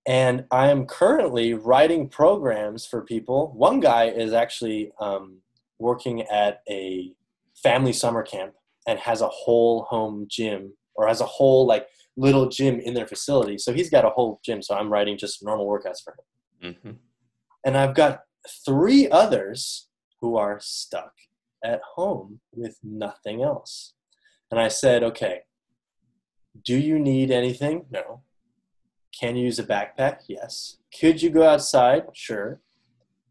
And 0.07 0.45
I 0.51 0.69
am 0.69 0.85
currently 0.85 1.53
writing 1.53 2.09
programs 2.09 2.85
for 2.85 3.01
people. 3.01 3.53
One 3.55 3.79
guy 3.79 4.05
is 4.05 4.33
actually 4.33 4.91
um, 4.99 5.37
working 5.79 6.21
at 6.23 6.61
a 6.69 7.13
family 7.55 7.93
summer 7.93 8.21
camp 8.21 8.53
and 8.87 8.99
has 8.99 9.21
a 9.21 9.27
whole 9.27 9.83
home 9.83 10.27
gym 10.29 10.73
or 10.95 11.07
has 11.07 11.21
a 11.21 11.25
whole 11.25 11.65
like 11.65 11.87
little 12.17 12.47
gym 12.49 12.79
in 12.79 12.93
their 12.93 13.07
facility. 13.07 13.57
So 13.57 13.73
he's 13.73 13.89
got 13.89 14.05
a 14.05 14.09
whole 14.09 14.39
gym. 14.43 14.61
So 14.61 14.75
I'm 14.75 14.91
writing 14.91 15.17
just 15.17 15.43
normal 15.43 15.67
workouts 15.67 16.03
for 16.03 16.15
him. 16.61 16.73
Mm-hmm. 16.73 16.91
And 17.65 17.77
I've 17.77 17.95
got 17.95 18.21
three 18.65 19.09
others 19.09 19.89
who 20.21 20.37
are 20.37 20.59
stuck 20.59 21.11
at 21.63 21.81
home 21.95 22.39
with 22.53 22.77
nothing 22.83 23.41
else. 23.41 23.93
And 24.51 24.59
I 24.59 24.67
said, 24.67 25.03
okay, 25.03 25.41
do 26.63 26.77
you 26.77 26.99
need 26.99 27.31
anything? 27.31 27.85
No. 27.91 28.21
Can 29.19 29.35
you 29.35 29.45
use 29.45 29.59
a 29.59 29.63
backpack? 29.63 30.19
Yes. 30.27 30.77
Could 30.99 31.21
you 31.21 31.29
go 31.29 31.47
outside? 31.47 32.03
Sure. 32.13 32.61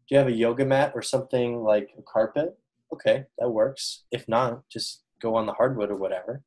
Do 0.07 0.15
you 0.15 0.17
have 0.17 0.27
a 0.27 0.31
yoga 0.31 0.65
mat 0.65 0.91
or 0.93 1.01
something 1.01 1.63
like 1.63 1.89
a 1.97 2.01
carpet? 2.01 2.57
Okay, 2.93 3.25
that 3.39 3.49
works. 3.49 4.03
If 4.11 4.27
not, 4.27 4.67
just 4.69 5.03
go 5.21 5.35
on 5.35 5.45
the 5.45 5.53
hardwood 5.53 5.89
or 5.89 5.95
whatever. 5.95 6.43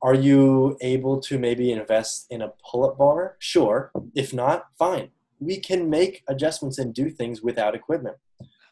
Are 0.00 0.14
you 0.14 0.76
able 0.80 1.20
to 1.22 1.38
maybe 1.38 1.72
invest 1.72 2.26
in 2.30 2.42
a 2.42 2.52
pull 2.64 2.88
up 2.88 2.98
bar? 2.98 3.36
Sure. 3.38 3.90
If 4.14 4.32
not, 4.32 4.66
fine. 4.78 5.10
We 5.40 5.58
can 5.60 5.90
make 5.90 6.22
adjustments 6.28 6.78
and 6.78 6.94
do 6.94 7.10
things 7.10 7.42
without 7.42 7.74
equipment. 7.74 8.16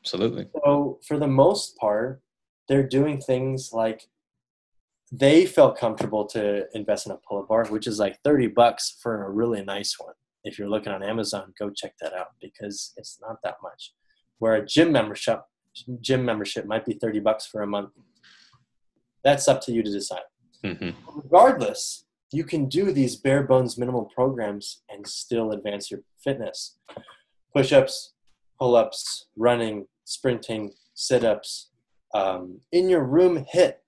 Absolutely. 0.02 0.48
So, 0.64 1.00
for 1.06 1.18
the 1.18 1.26
most 1.26 1.76
part, 1.76 2.22
they're 2.68 2.86
doing 2.86 3.20
things 3.20 3.70
like 3.72 4.08
they 5.12 5.46
felt 5.46 5.78
comfortable 5.78 6.26
to 6.26 6.66
invest 6.74 7.06
in 7.06 7.12
a 7.12 7.18
pull 7.28 7.38
up 7.40 7.48
bar, 7.48 7.66
which 7.66 7.86
is 7.86 7.98
like 7.98 8.18
30 8.22 8.48
bucks 8.48 8.96
for 9.00 9.24
a 9.24 9.30
really 9.30 9.64
nice 9.64 9.98
one. 9.98 10.14
If 10.44 10.58
you're 10.58 10.68
looking 10.68 10.92
on 10.92 11.02
Amazon, 11.02 11.52
go 11.58 11.70
check 11.70 11.94
that 12.00 12.12
out 12.12 12.28
because 12.40 12.92
it's 12.96 13.18
not 13.20 13.38
that 13.42 13.56
much. 13.62 13.92
where 14.38 14.54
a 14.54 14.66
gym 14.66 14.92
membership 14.92 15.40
gym 16.00 16.24
membership 16.24 16.66
might 16.66 16.84
be 16.84 16.94
30 16.94 17.20
bucks 17.20 17.46
for 17.46 17.62
a 17.62 17.66
month. 17.66 17.90
That's 19.22 19.48
up 19.48 19.60
to 19.62 19.72
you 19.72 19.82
to 19.82 19.90
decide. 19.90 20.20
Mm-hmm. 20.66 20.90
Regardless, 21.22 22.04
you 22.32 22.44
can 22.44 22.68
do 22.68 22.90
these 22.92 23.16
bare 23.16 23.44
bones 23.44 23.78
minimal 23.78 24.04
programs 24.14 24.82
and 24.90 25.06
still 25.06 25.52
advance 25.52 25.90
your 25.90 26.00
fitness. 26.22 26.76
Push 27.54 27.72
ups, 27.72 28.14
pull 28.58 28.74
ups, 28.74 29.26
running, 29.36 29.86
sprinting, 30.04 30.72
sit 30.94 31.24
ups. 31.24 31.70
Um, 32.14 32.60
in 32.72 32.88
your 32.88 33.04
room, 33.04 33.44
hit. 33.48 33.82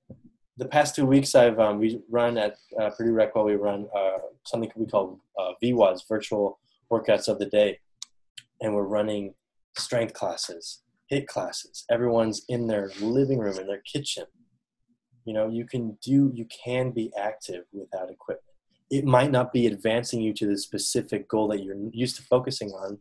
The 0.57 0.66
past 0.66 0.95
two 0.95 1.07
weeks, 1.07 1.35
I've 1.35 1.59
um, 1.59 1.79
we 1.79 2.01
run 2.11 2.37
at 2.37 2.57
uh, 2.81 2.91
Purdue 2.91 3.12
Recwell 3.12 3.45
we 3.47 3.55
run 3.55 3.87
uh, 3.97 4.18
something 4.45 4.70
we 4.74 4.87
call 4.87 5.20
uh, 5.39 5.53
virtual 6.09 6.59
workouts 6.91 7.29
of 7.29 7.39
the 7.39 7.47
day, 7.47 7.79
and 8.61 8.74
we're 8.74 8.83
running 8.83 9.35
strength 9.76 10.14
classes, 10.14 10.83
hit 11.09 11.29
classes. 11.29 11.85
Everyone's 11.91 12.45
in 12.49 12.66
their 12.66 12.91
living 13.01 13.39
room, 13.39 13.59
in 13.59 13.66
their 13.68 13.83
kitchen. 13.83 14.24
You 15.29 15.35
know, 15.35 15.47
you 15.47 15.66
can 15.66 15.99
do, 16.03 16.33
you 16.35 16.47
can 16.47 16.91
be 16.91 17.12
active 17.14 17.64
without 17.70 18.11
equipment. 18.11 18.57
It 18.91 19.05
might 19.05 19.31
not 19.31 19.53
be 19.53 19.66
advancing 19.66 20.22
you 20.22 20.33
to 20.33 20.47
the 20.47 20.57
specific 20.57 21.29
goal 21.29 21.49
that 21.49 21.62
you're 21.62 21.76
used 21.93 22.16
to 22.16 22.22
focusing 22.22 22.70
on, 22.70 22.99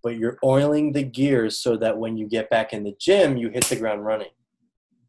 but 0.00 0.16
you're 0.16 0.38
oiling 0.44 0.92
the 0.92 1.02
gears 1.02 1.58
so 1.58 1.76
that 1.78 1.98
when 1.98 2.16
you 2.16 2.28
get 2.28 2.48
back 2.50 2.72
in 2.72 2.84
the 2.84 2.94
gym, 3.00 3.36
you 3.36 3.50
hit 3.50 3.64
the 3.64 3.74
ground 3.74 4.04
running. 4.04 4.30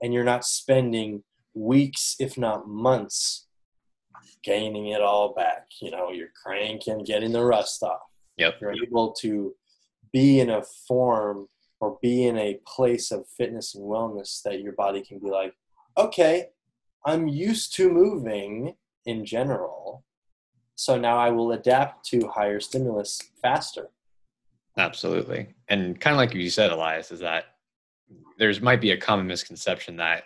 And 0.01 0.15
you're 0.15 0.23
not 0.23 0.45
spending 0.45 1.23
weeks, 1.53 2.15
if 2.19 2.39
not 2.39 2.67
months, 2.67 3.45
gaining 4.43 4.87
it 4.87 5.01
all 5.01 5.35
back. 5.35 5.67
You 5.79 5.91
know, 5.91 6.09
you're 6.09 6.33
cranking, 6.43 7.03
getting 7.03 7.33
the 7.33 7.45
rust 7.45 7.83
off. 7.83 8.01
Yep. 8.37 8.55
You're 8.61 8.83
able 8.83 9.11
to 9.21 9.53
be 10.11 10.39
in 10.39 10.49
a 10.49 10.63
form 10.87 11.49
or 11.79 11.99
be 12.01 12.25
in 12.25 12.35
a 12.35 12.59
place 12.65 13.11
of 13.11 13.27
fitness 13.37 13.75
and 13.75 13.83
wellness 13.83 14.41
that 14.41 14.61
your 14.61 14.73
body 14.73 15.03
can 15.03 15.19
be 15.19 15.29
like, 15.29 15.53
okay, 15.97 16.47
I'm 17.05 17.27
used 17.27 17.75
to 17.75 17.89
moving 17.89 18.75
in 19.05 19.25
general. 19.25 20.03
So 20.75 20.97
now 20.97 21.17
I 21.17 21.29
will 21.31 21.53
adapt 21.53 22.05
to 22.09 22.27
higher 22.27 22.59
stimulus 22.59 23.19
faster. 23.41 23.89
Absolutely. 24.77 25.55
And 25.69 25.99
kind 25.99 26.13
of 26.13 26.17
like 26.17 26.33
you 26.33 26.49
said, 26.49 26.71
Elias, 26.71 27.11
is 27.11 27.19
that 27.21 27.45
there's 28.37 28.61
might 28.61 28.81
be 28.81 28.91
a 28.91 28.97
common 28.97 29.25
misconception 29.25 29.97
that 29.97 30.25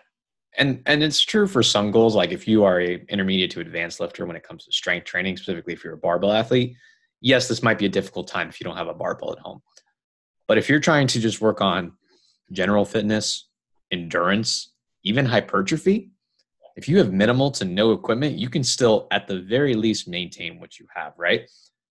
and 0.58 0.82
and 0.86 1.02
it's 1.02 1.22
true 1.22 1.48
for 1.48 1.64
some 1.64 1.92
goals 1.92 2.14
like 2.14 2.32
if 2.32 2.46
you 2.46 2.66
are 2.66 2.82
a 2.82 3.02
intermediate 3.08 3.50
to 3.50 3.62
advanced 3.62 4.02
lifter 4.02 4.26
when 4.26 4.36
it 4.36 4.44
comes 4.44 4.66
to 4.66 4.72
strength 4.74 5.06
training 5.06 5.38
specifically 5.38 5.72
if 5.72 5.82
you're 5.82 5.94
a 5.94 5.98
barbell 5.98 6.34
athlete 6.34 6.76
yes 7.22 7.48
this 7.48 7.64
might 7.64 7.80
be 7.80 7.86
a 7.86 7.90
difficult 7.90 8.28
time 8.28 8.50
if 8.50 8.60
you 8.60 8.66
don't 8.66 8.76
have 8.76 8.90
a 8.90 8.94
barbell 8.94 9.32
at 9.32 9.40
home 9.40 9.62
but 10.52 10.58
if 10.58 10.68
you're 10.68 10.82
trying 10.82 11.08
to 11.08 11.20
just 11.22 11.40
work 11.40 11.62
on 11.62 11.94
general 12.52 12.84
fitness, 12.84 13.48
endurance, 13.92 14.71
even 15.04 15.26
hypertrophy, 15.26 16.12
if 16.76 16.88
you 16.88 16.98
have 16.98 17.12
minimal 17.12 17.52
to 17.52 17.66
no 17.66 17.92
equipment, 17.92 18.38
you 18.38 18.50
can 18.50 18.64
still, 18.64 19.08
at 19.12 19.28
the 19.28 19.42
very 19.42 19.74
least, 19.74 20.08
maintain 20.08 20.60
what 20.60 20.80
you 20.80 20.86
have, 20.96 21.14
right? 21.18 21.50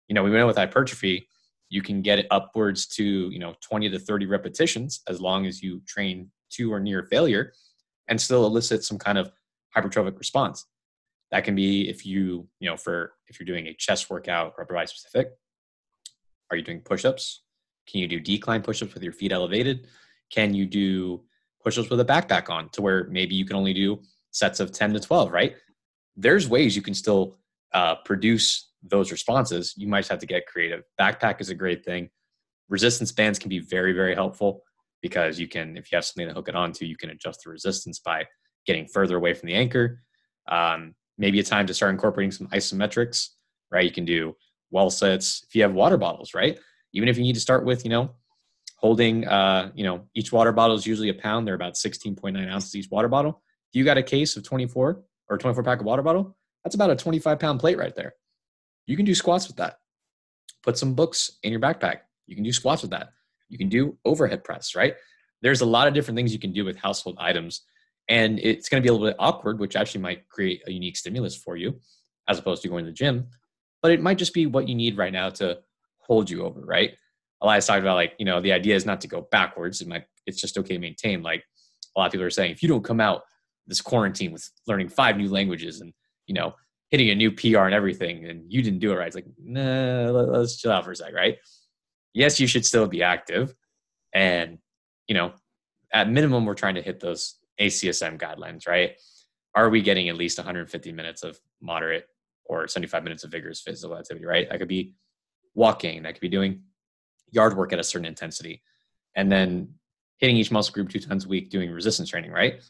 You 0.08 0.14
know, 0.14 0.22
we 0.22 0.30
know 0.30 0.46
with 0.46 0.56
hypertrophy, 0.56 1.28
you 1.68 1.82
can 1.82 2.02
get 2.02 2.18
it 2.18 2.26
upwards 2.30 2.86
to, 2.86 3.04
you 3.04 3.38
know, 3.38 3.54
20 3.60 3.90
to 3.90 3.98
30 3.98 4.26
repetitions 4.26 5.00
as 5.08 5.20
long 5.20 5.46
as 5.46 5.62
you 5.62 5.80
train 5.86 6.30
to 6.50 6.72
or 6.72 6.80
near 6.80 7.04
failure 7.04 7.52
and 8.08 8.20
still 8.20 8.44
elicit 8.44 8.84
some 8.84 8.98
kind 8.98 9.18
of 9.18 9.30
hypertrophic 9.76 10.18
response. 10.18 10.66
That 11.30 11.44
can 11.44 11.54
be 11.54 11.88
if 11.88 12.04
you, 12.04 12.48
you 12.58 12.68
know, 12.68 12.76
for 12.76 13.12
if 13.28 13.38
you're 13.38 13.46
doing 13.46 13.68
a 13.68 13.74
chest 13.74 14.10
workout 14.10 14.54
or 14.56 14.64
upper 14.64 14.74
body 14.74 14.88
specific, 14.88 15.30
are 16.50 16.56
you 16.56 16.64
doing 16.64 16.80
push-ups? 16.80 17.42
Can 17.86 18.00
you 18.00 18.08
do 18.08 18.18
decline 18.18 18.62
push-ups 18.62 18.94
with 18.94 19.02
your 19.02 19.12
feet 19.12 19.30
elevated? 19.30 19.86
Can 20.30 20.54
you 20.54 20.66
do 20.66 21.22
push-ups 21.62 21.90
with 21.90 22.00
a 22.00 22.04
backpack 22.04 22.48
on 22.48 22.68
to 22.70 22.82
where 22.82 23.04
maybe 23.04 23.34
you 23.34 23.44
can 23.44 23.56
only 23.56 23.72
do 23.72 24.00
sets 24.30 24.60
of 24.60 24.72
10 24.72 24.94
to 24.94 25.00
12, 25.00 25.32
right? 25.32 25.56
There's 26.16 26.48
ways 26.48 26.76
you 26.76 26.82
can 26.82 26.94
still 26.94 27.38
uh, 27.72 27.96
produce 28.04 28.70
those 28.82 29.12
responses. 29.12 29.74
You 29.76 29.86
might 29.88 30.08
have 30.08 30.18
to 30.20 30.26
get 30.26 30.46
creative. 30.46 30.84
Backpack 31.00 31.40
is 31.40 31.50
a 31.50 31.54
great 31.54 31.84
thing. 31.84 32.10
Resistance 32.68 33.12
bands 33.12 33.38
can 33.38 33.48
be 33.48 33.58
very, 33.58 33.92
very 33.92 34.14
helpful 34.14 34.62
because 35.02 35.38
you 35.38 35.48
can, 35.48 35.76
if 35.76 35.90
you 35.90 35.96
have 35.96 36.04
something 36.04 36.28
to 36.28 36.34
hook 36.34 36.48
it 36.48 36.54
onto, 36.54 36.84
you 36.84 36.96
can 36.96 37.10
adjust 37.10 37.42
the 37.44 37.50
resistance 37.50 37.98
by 37.98 38.24
getting 38.66 38.86
further 38.86 39.16
away 39.16 39.34
from 39.34 39.48
the 39.48 39.54
anchor. 39.54 40.02
Um, 40.48 40.94
maybe 41.18 41.40
a 41.40 41.42
time 41.42 41.66
to 41.66 41.74
start 41.74 41.92
incorporating 41.92 42.32
some 42.32 42.48
isometrics, 42.48 43.28
right? 43.70 43.84
You 43.84 43.90
can 43.90 44.04
do 44.04 44.36
wall 44.70 44.90
sets 44.90 45.44
If 45.48 45.54
you 45.54 45.62
have 45.62 45.72
water 45.72 45.96
bottles, 45.96 46.34
right? 46.34 46.58
even 46.92 47.08
if 47.08 47.16
you 47.16 47.22
need 47.22 47.34
to 47.34 47.40
start 47.40 47.64
with, 47.64 47.84
you 47.84 47.90
know, 47.90 48.10
holding, 48.80 49.28
uh, 49.28 49.70
you 49.74 49.84
know, 49.84 50.06
each 50.14 50.32
water 50.32 50.52
bottle 50.52 50.74
is 50.74 50.86
usually 50.86 51.10
a 51.10 51.14
pound. 51.14 51.46
They're 51.46 51.54
about 51.54 51.74
16.9 51.74 52.50
ounces 52.50 52.74
each 52.74 52.90
water 52.90 53.08
bottle. 53.08 53.42
If 53.70 53.78
you 53.78 53.84
got 53.84 53.98
a 53.98 54.02
case 54.02 54.36
of 54.36 54.42
24 54.42 55.02
or 55.28 55.38
24 55.38 55.62
pack 55.62 55.80
of 55.80 55.86
water 55.86 56.02
bottle, 56.02 56.34
that's 56.64 56.74
about 56.74 56.90
a 56.90 56.96
25 56.96 57.38
pound 57.38 57.60
plate 57.60 57.76
right 57.76 57.94
there. 57.94 58.14
You 58.86 58.96
can 58.96 59.04
do 59.04 59.14
squats 59.14 59.48
with 59.48 59.58
that. 59.58 59.76
Put 60.62 60.78
some 60.78 60.94
books 60.94 61.38
in 61.42 61.52
your 61.52 61.60
backpack. 61.60 61.98
You 62.26 62.34
can 62.34 62.42
do 62.42 62.52
squats 62.52 62.80
with 62.80 62.90
that. 62.92 63.10
You 63.50 63.58
can 63.58 63.68
do 63.68 63.98
overhead 64.04 64.44
press, 64.44 64.74
right? 64.74 64.94
There's 65.42 65.60
a 65.60 65.66
lot 65.66 65.86
of 65.86 65.94
different 65.94 66.16
things 66.16 66.32
you 66.32 66.38
can 66.38 66.52
do 66.52 66.64
with 66.64 66.76
household 66.76 67.16
items. 67.20 67.62
And 68.08 68.38
it's 68.40 68.68
going 68.68 68.82
to 68.82 68.84
be 68.84 68.88
a 68.88 68.92
little 68.92 69.08
bit 69.08 69.16
awkward, 69.18 69.60
which 69.60 69.76
actually 69.76 70.00
might 70.00 70.26
create 70.28 70.62
a 70.66 70.72
unique 70.72 70.96
stimulus 70.96 71.36
for 71.36 71.56
you 71.56 71.80
as 72.28 72.38
opposed 72.38 72.62
to 72.62 72.68
going 72.68 72.84
to 72.84 72.90
the 72.90 72.94
gym. 72.94 73.28
But 73.82 73.92
it 73.92 74.00
might 74.00 74.18
just 74.18 74.34
be 74.34 74.46
what 74.46 74.68
you 74.68 74.74
need 74.74 74.96
right 74.96 75.12
now 75.12 75.30
to 75.30 75.58
hold 75.98 76.30
you 76.30 76.44
over, 76.44 76.60
right? 76.60 76.94
Elias 77.42 77.66
talked 77.66 77.80
about 77.80 77.94
like, 77.94 78.14
you 78.18 78.24
know, 78.24 78.40
the 78.40 78.52
idea 78.52 78.74
is 78.74 78.86
not 78.86 79.00
to 79.00 79.08
go 79.08 79.26
backwards. 79.30 79.80
It 79.80 79.88
might, 79.88 80.04
it's 80.26 80.40
just 80.40 80.58
okay 80.58 80.74
to 80.74 80.80
maintain. 80.80 81.22
Like 81.22 81.44
a 81.96 82.00
lot 82.00 82.06
of 82.06 82.12
people 82.12 82.26
are 82.26 82.30
saying, 82.30 82.52
if 82.52 82.62
you 82.62 82.68
don't 82.68 82.84
come 82.84 83.00
out 83.00 83.22
this 83.66 83.80
quarantine 83.80 84.32
with 84.32 84.48
learning 84.66 84.88
five 84.88 85.16
new 85.16 85.28
languages 85.28 85.80
and, 85.80 85.92
you 86.26 86.34
know, 86.34 86.54
hitting 86.90 87.10
a 87.10 87.14
new 87.14 87.30
PR 87.30 87.60
and 87.60 87.74
everything, 87.74 88.26
and 88.26 88.50
you 88.52 88.62
didn't 88.62 88.80
do 88.80 88.92
it 88.92 88.96
right, 88.96 89.06
it's 89.06 89.16
like, 89.16 89.26
nah, 89.38 90.10
let's 90.10 90.56
chill 90.56 90.72
out 90.72 90.84
for 90.84 90.90
a 90.90 90.96
sec, 90.96 91.14
right? 91.14 91.38
Yes, 92.12 92.40
you 92.40 92.46
should 92.46 92.66
still 92.66 92.88
be 92.88 93.02
active. 93.02 93.54
And, 94.12 94.58
you 95.06 95.14
know, 95.14 95.32
at 95.92 96.10
minimum, 96.10 96.44
we're 96.44 96.54
trying 96.54 96.74
to 96.74 96.82
hit 96.82 97.00
those 97.00 97.36
ACSM 97.60 98.18
guidelines, 98.20 98.66
right? 98.66 98.92
Are 99.54 99.70
we 99.70 99.82
getting 99.82 100.08
at 100.08 100.16
least 100.16 100.38
150 100.38 100.92
minutes 100.92 101.22
of 101.22 101.38
moderate 101.60 102.06
or 102.44 102.66
75 102.66 103.04
minutes 103.04 103.24
of 103.24 103.30
vigorous 103.30 103.60
physical 103.60 103.96
activity, 103.96 104.26
right? 104.26 104.48
That 104.50 104.58
could 104.58 104.68
be 104.68 104.94
walking, 105.54 106.02
that 106.02 106.14
could 106.14 106.20
be 106.20 106.28
doing 106.28 106.62
yard 107.30 107.56
work 107.56 107.72
at 107.72 107.78
a 107.78 107.84
certain 107.84 108.06
intensity, 108.06 108.62
and 109.14 109.30
then 109.30 109.74
hitting 110.18 110.36
each 110.36 110.50
muscle 110.50 110.72
group 110.72 110.88
two 110.88 111.00
times 111.00 111.24
a 111.24 111.28
week 111.28 111.50
doing 111.50 111.70
resistance 111.70 112.10
training, 112.10 112.30
right? 112.30 112.62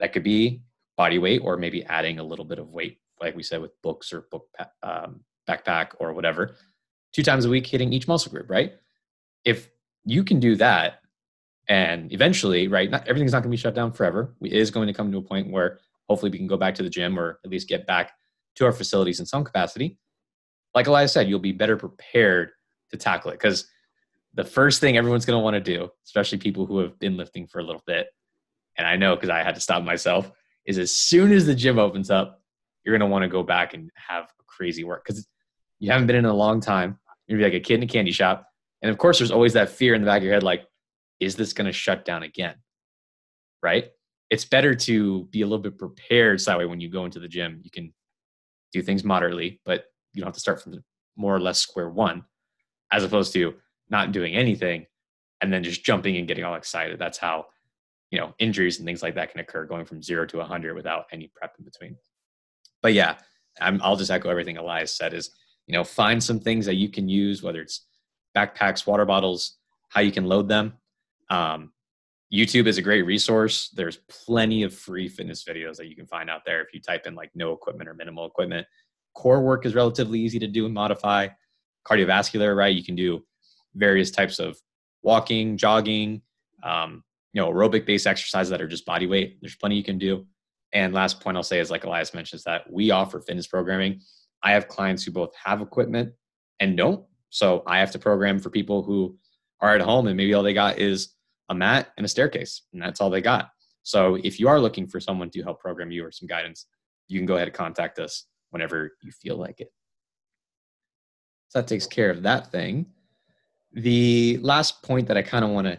That 0.00 0.12
could 0.12 0.22
be 0.22 0.62
body 0.96 1.18
weight 1.18 1.40
or 1.42 1.56
maybe 1.56 1.84
adding 1.84 2.18
a 2.18 2.24
little 2.24 2.44
bit 2.44 2.58
of 2.58 2.70
weight, 2.70 2.98
like 3.20 3.34
we 3.34 3.42
said 3.42 3.60
with 3.60 3.80
books 3.82 4.12
or 4.12 4.26
book 4.30 4.46
um, 4.82 5.20
backpack 5.48 5.88
or 5.98 6.12
whatever, 6.12 6.56
two 7.12 7.22
times 7.22 7.44
a 7.44 7.48
week 7.48 7.66
hitting 7.66 7.92
each 7.92 8.08
muscle 8.08 8.30
group, 8.30 8.50
right? 8.50 8.74
If 9.44 9.70
you 10.04 10.24
can 10.24 10.40
do 10.40 10.56
that, 10.56 11.00
and 11.66 12.12
eventually, 12.12 12.68
right, 12.68 12.90
not 12.90 13.08
everything's 13.08 13.32
not 13.32 13.38
going 13.38 13.50
to 13.50 13.56
be 13.56 13.60
shut 13.60 13.74
down 13.74 13.92
forever. 13.92 14.34
We 14.38 14.52
is 14.52 14.70
going 14.70 14.86
to 14.86 14.92
come 14.92 15.10
to 15.10 15.18
a 15.18 15.22
point 15.22 15.50
where 15.50 15.78
hopefully 16.08 16.30
we 16.30 16.36
can 16.36 16.46
go 16.46 16.58
back 16.58 16.74
to 16.74 16.82
the 16.82 16.90
gym 16.90 17.18
or 17.18 17.40
at 17.42 17.50
least 17.50 17.68
get 17.68 17.86
back 17.86 18.12
to 18.56 18.66
our 18.66 18.72
facilities 18.72 19.18
in 19.18 19.26
some 19.26 19.42
capacity 19.42 19.98
like 20.74 20.86
Elias 20.86 21.12
said, 21.12 21.28
you'll 21.28 21.38
be 21.38 21.52
better 21.52 21.76
prepared 21.76 22.50
to 22.90 22.96
tackle 22.96 23.30
it. 23.30 23.34
Because 23.34 23.66
the 24.34 24.44
first 24.44 24.80
thing 24.80 24.96
everyone's 24.96 25.24
going 25.24 25.38
to 25.38 25.42
want 25.42 25.54
to 25.54 25.60
do, 25.60 25.88
especially 26.04 26.38
people 26.38 26.66
who 26.66 26.78
have 26.78 26.98
been 26.98 27.16
lifting 27.16 27.46
for 27.46 27.60
a 27.60 27.64
little 27.64 27.82
bit, 27.86 28.08
and 28.76 28.86
I 28.86 28.96
know 28.96 29.14
because 29.14 29.30
I 29.30 29.42
had 29.42 29.54
to 29.54 29.60
stop 29.60 29.82
myself, 29.82 30.30
is 30.66 30.78
as 30.78 30.90
soon 30.94 31.32
as 31.32 31.46
the 31.46 31.54
gym 31.54 31.78
opens 31.78 32.10
up, 32.10 32.40
you're 32.84 32.96
going 32.96 33.08
to 33.08 33.12
want 33.12 33.22
to 33.22 33.28
go 33.28 33.42
back 33.42 33.74
and 33.74 33.90
have 33.94 34.28
crazy 34.46 34.84
work 34.84 35.04
because 35.04 35.26
you 35.78 35.90
haven't 35.90 36.06
been 36.06 36.16
in 36.16 36.24
a 36.24 36.34
long 36.34 36.60
time. 36.60 36.98
You're 37.26 37.38
going 37.38 37.44
to 37.44 37.50
be 37.50 37.56
like 37.56 37.62
a 37.62 37.66
kid 37.66 37.74
in 37.76 37.82
a 37.82 37.86
candy 37.86 38.12
shop. 38.12 38.46
And 38.82 38.90
of 38.90 38.98
course, 38.98 39.18
there's 39.18 39.30
always 39.30 39.54
that 39.54 39.70
fear 39.70 39.94
in 39.94 40.02
the 40.02 40.06
back 40.06 40.18
of 40.18 40.24
your 40.24 40.34
head 40.34 40.42
like, 40.42 40.66
is 41.20 41.36
this 41.36 41.52
going 41.52 41.66
to 41.66 41.72
shut 41.72 42.04
down 42.04 42.22
again? 42.22 42.56
Right? 43.62 43.90
It's 44.30 44.44
better 44.44 44.74
to 44.74 45.24
be 45.26 45.42
a 45.42 45.46
little 45.46 45.62
bit 45.62 45.78
prepared 45.78 46.40
so 46.40 46.50
that 46.50 46.58
way 46.58 46.66
when 46.66 46.80
you 46.80 46.90
go 46.90 47.04
into 47.04 47.20
the 47.20 47.28
gym, 47.28 47.60
you 47.62 47.70
can 47.70 47.92
do 48.72 48.82
things 48.82 49.04
moderately, 49.04 49.60
but 49.64 49.84
you 50.12 50.20
don't 50.20 50.28
have 50.28 50.34
to 50.34 50.40
start 50.40 50.62
from 50.62 50.82
more 51.16 51.34
or 51.34 51.40
less 51.40 51.60
square 51.60 51.88
one, 51.88 52.24
as 52.90 53.04
opposed 53.04 53.32
to 53.32 53.54
not 53.90 54.12
doing 54.12 54.34
anything 54.34 54.86
and 55.40 55.52
then 55.52 55.62
just 55.62 55.84
jumping 55.84 56.16
and 56.16 56.28
getting 56.28 56.44
all 56.44 56.54
excited. 56.54 56.98
That's 56.98 57.18
how 57.18 57.46
you 58.10 58.18
know 58.18 58.34
injuries 58.38 58.78
and 58.78 58.86
things 58.86 59.02
like 59.02 59.14
that 59.16 59.30
can 59.30 59.40
occur 59.40 59.66
going 59.66 59.84
from 59.84 60.02
zero 60.02 60.26
to 60.26 60.38
100 60.38 60.74
without 60.74 61.04
any 61.12 61.30
prep 61.34 61.54
in 61.58 61.64
between. 61.64 61.96
But 62.82 62.94
yeah, 62.94 63.16
i 63.60 63.70
will 63.70 63.96
just 63.96 64.10
echo 64.10 64.30
everything 64.30 64.56
Elias 64.56 64.96
said. 64.96 65.14
Is 65.14 65.30
you 65.66 65.74
know 65.74 65.84
find 65.84 66.22
some 66.22 66.40
things 66.40 66.66
that 66.66 66.74
you 66.74 66.88
can 66.88 67.08
use, 67.08 67.42
whether 67.42 67.60
it's 67.60 67.86
backpacks, 68.36 68.86
water 68.86 69.04
bottles, 69.04 69.58
how 69.88 70.00
you 70.00 70.12
can 70.12 70.24
load 70.24 70.48
them. 70.48 70.74
Um, 71.30 71.72
YouTube 72.32 72.66
is 72.66 72.78
a 72.78 72.82
great 72.82 73.02
resource. 73.02 73.68
There's 73.68 73.98
plenty 74.08 74.64
of 74.64 74.74
free 74.74 75.08
fitness 75.08 75.44
videos 75.44 75.76
that 75.76 75.88
you 75.88 75.94
can 75.94 76.06
find 76.06 76.28
out 76.28 76.42
there 76.44 76.60
if 76.62 76.74
you 76.74 76.80
type 76.80 77.06
in 77.06 77.14
like 77.14 77.30
no 77.34 77.52
equipment 77.52 77.88
or 77.88 77.94
minimal 77.94 78.26
equipment. 78.26 78.66
Core 79.14 79.40
work 79.40 79.66
is 79.66 79.74
relatively 79.74 80.18
easy 80.18 80.40
to 80.40 80.48
do 80.48 80.64
and 80.64 80.74
modify. 80.74 81.28
Cardiovascular, 81.86 82.56
right? 82.56 82.74
You 82.74 82.82
can 82.82 82.96
do 82.96 83.24
various 83.74 84.10
types 84.10 84.38
of 84.38 84.58
walking, 85.02 85.56
jogging, 85.56 86.22
um, 86.62 87.02
you 87.32 87.40
know, 87.40 87.50
aerobic 87.50 87.84
based 87.86 88.06
exercises 88.06 88.50
that 88.50 88.62
are 88.62 88.68
just 88.68 88.86
body 88.86 89.06
weight. 89.06 89.38
There's 89.40 89.56
plenty 89.56 89.76
you 89.76 89.84
can 89.84 89.98
do. 89.98 90.26
And 90.72 90.92
last 90.92 91.20
point 91.20 91.36
I'll 91.36 91.42
say 91.42 91.60
is 91.60 91.70
like 91.70 91.84
Elias 91.84 92.14
mentions 92.14 92.42
that 92.44 92.70
we 92.70 92.90
offer 92.90 93.20
fitness 93.20 93.46
programming. 93.46 94.00
I 94.42 94.52
have 94.52 94.68
clients 94.68 95.04
who 95.04 95.12
both 95.12 95.32
have 95.42 95.60
equipment 95.60 96.12
and 96.60 96.76
don't. 96.76 97.04
So 97.30 97.62
I 97.66 97.78
have 97.78 97.90
to 97.92 97.98
program 97.98 98.38
for 98.38 98.50
people 98.50 98.82
who 98.82 99.16
are 99.60 99.74
at 99.74 99.80
home 99.80 100.06
and 100.06 100.16
maybe 100.16 100.34
all 100.34 100.42
they 100.42 100.54
got 100.54 100.78
is 100.78 101.14
a 101.48 101.54
mat 101.54 101.88
and 101.96 102.04
a 102.04 102.08
staircase 102.08 102.62
and 102.72 102.80
that's 102.80 103.00
all 103.00 103.10
they 103.10 103.20
got. 103.20 103.50
So 103.82 104.16
if 104.22 104.40
you 104.40 104.48
are 104.48 104.60
looking 104.60 104.86
for 104.86 105.00
someone 105.00 105.30
to 105.30 105.42
help 105.42 105.60
program 105.60 105.90
you 105.90 106.04
or 106.04 106.10
some 106.10 106.26
guidance, 106.26 106.66
you 107.08 107.18
can 107.18 107.26
go 107.26 107.36
ahead 107.36 107.48
and 107.48 107.56
contact 107.56 107.98
us 107.98 108.26
whenever 108.50 108.92
you 109.02 109.12
feel 109.12 109.36
like 109.36 109.60
it. 109.60 109.72
So 111.48 111.60
that 111.60 111.68
takes 111.68 111.86
care 111.86 112.10
of 112.10 112.22
that 112.22 112.50
thing. 112.50 112.86
The 113.74 114.38
last 114.38 114.82
point 114.82 115.08
that 115.08 115.16
I 115.16 115.22
kind 115.22 115.44
of 115.44 115.50
want 115.50 115.66
to 115.66 115.78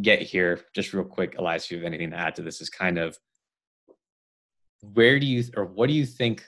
get 0.00 0.22
here, 0.22 0.60
just 0.74 0.92
real 0.92 1.04
quick, 1.04 1.36
Elias, 1.38 1.64
if 1.64 1.72
you 1.72 1.78
have 1.78 1.86
anything 1.86 2.10
to 2.10 2.16
add 2.16 2.34
to 2.36 2.42
this, 2.42 2.60
is 2.60 2.70
kind 2.70 2.98
of 2.98 3.18
where 4.92 5.18
do 5.18 5.26
you 5.26 5.44
or 5.56 5.64
what 5.64 5.88
do 5.88 5.94
you 5.94 6.06
think 6.06 6.44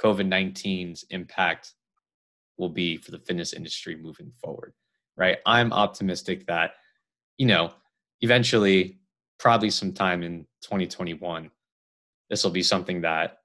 COVID 0.00 0.26
19's 0.26 1.04
impact 1.10 1.72
will 2.58 2.68
be 2.68 2.96
for 2.96 3.10
the 3.10 3.18
fitness 3.18 3.52
industry 3.52 3.96
moving 3.96 4.32
forward? 4.42 4.72
Right. 5.16 5.38
I'm 5.46 5.72
optimistic 5.72 6.46
that, 6.46 6.72
you 7.38 7.46
know, 7.46 7.72
eventually, 8.20 8.98
probably 9.38 9.70
sometime 9.70 10.22
in 10.22 10.46
2021, 10.62 11.50
this 12.28 12.42
will 12.42 12.50
be 12.50 12.62
something 12.62 13.02
that 13.02 13.38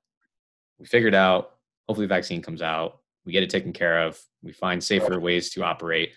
we 0.80 0.86
figured 0.86 1.16
out. 1.16 1.52
Hopefully, 1.88 2.08
vaccine 2.08 2.42
comes 2.42 2.62
out, 2.62 3.00
we 3.26 3.32
get 3.32 3.44
it 3.44 3.50
taken 3.50 3.74
care 3.74 4.02
of, 4.02 4.20
we 4.42 4.52
find 4.52 4.84
safer 4.84 5.20
ways 5.20 5.50
to 5.52 5.64
operate, 5.64 6.14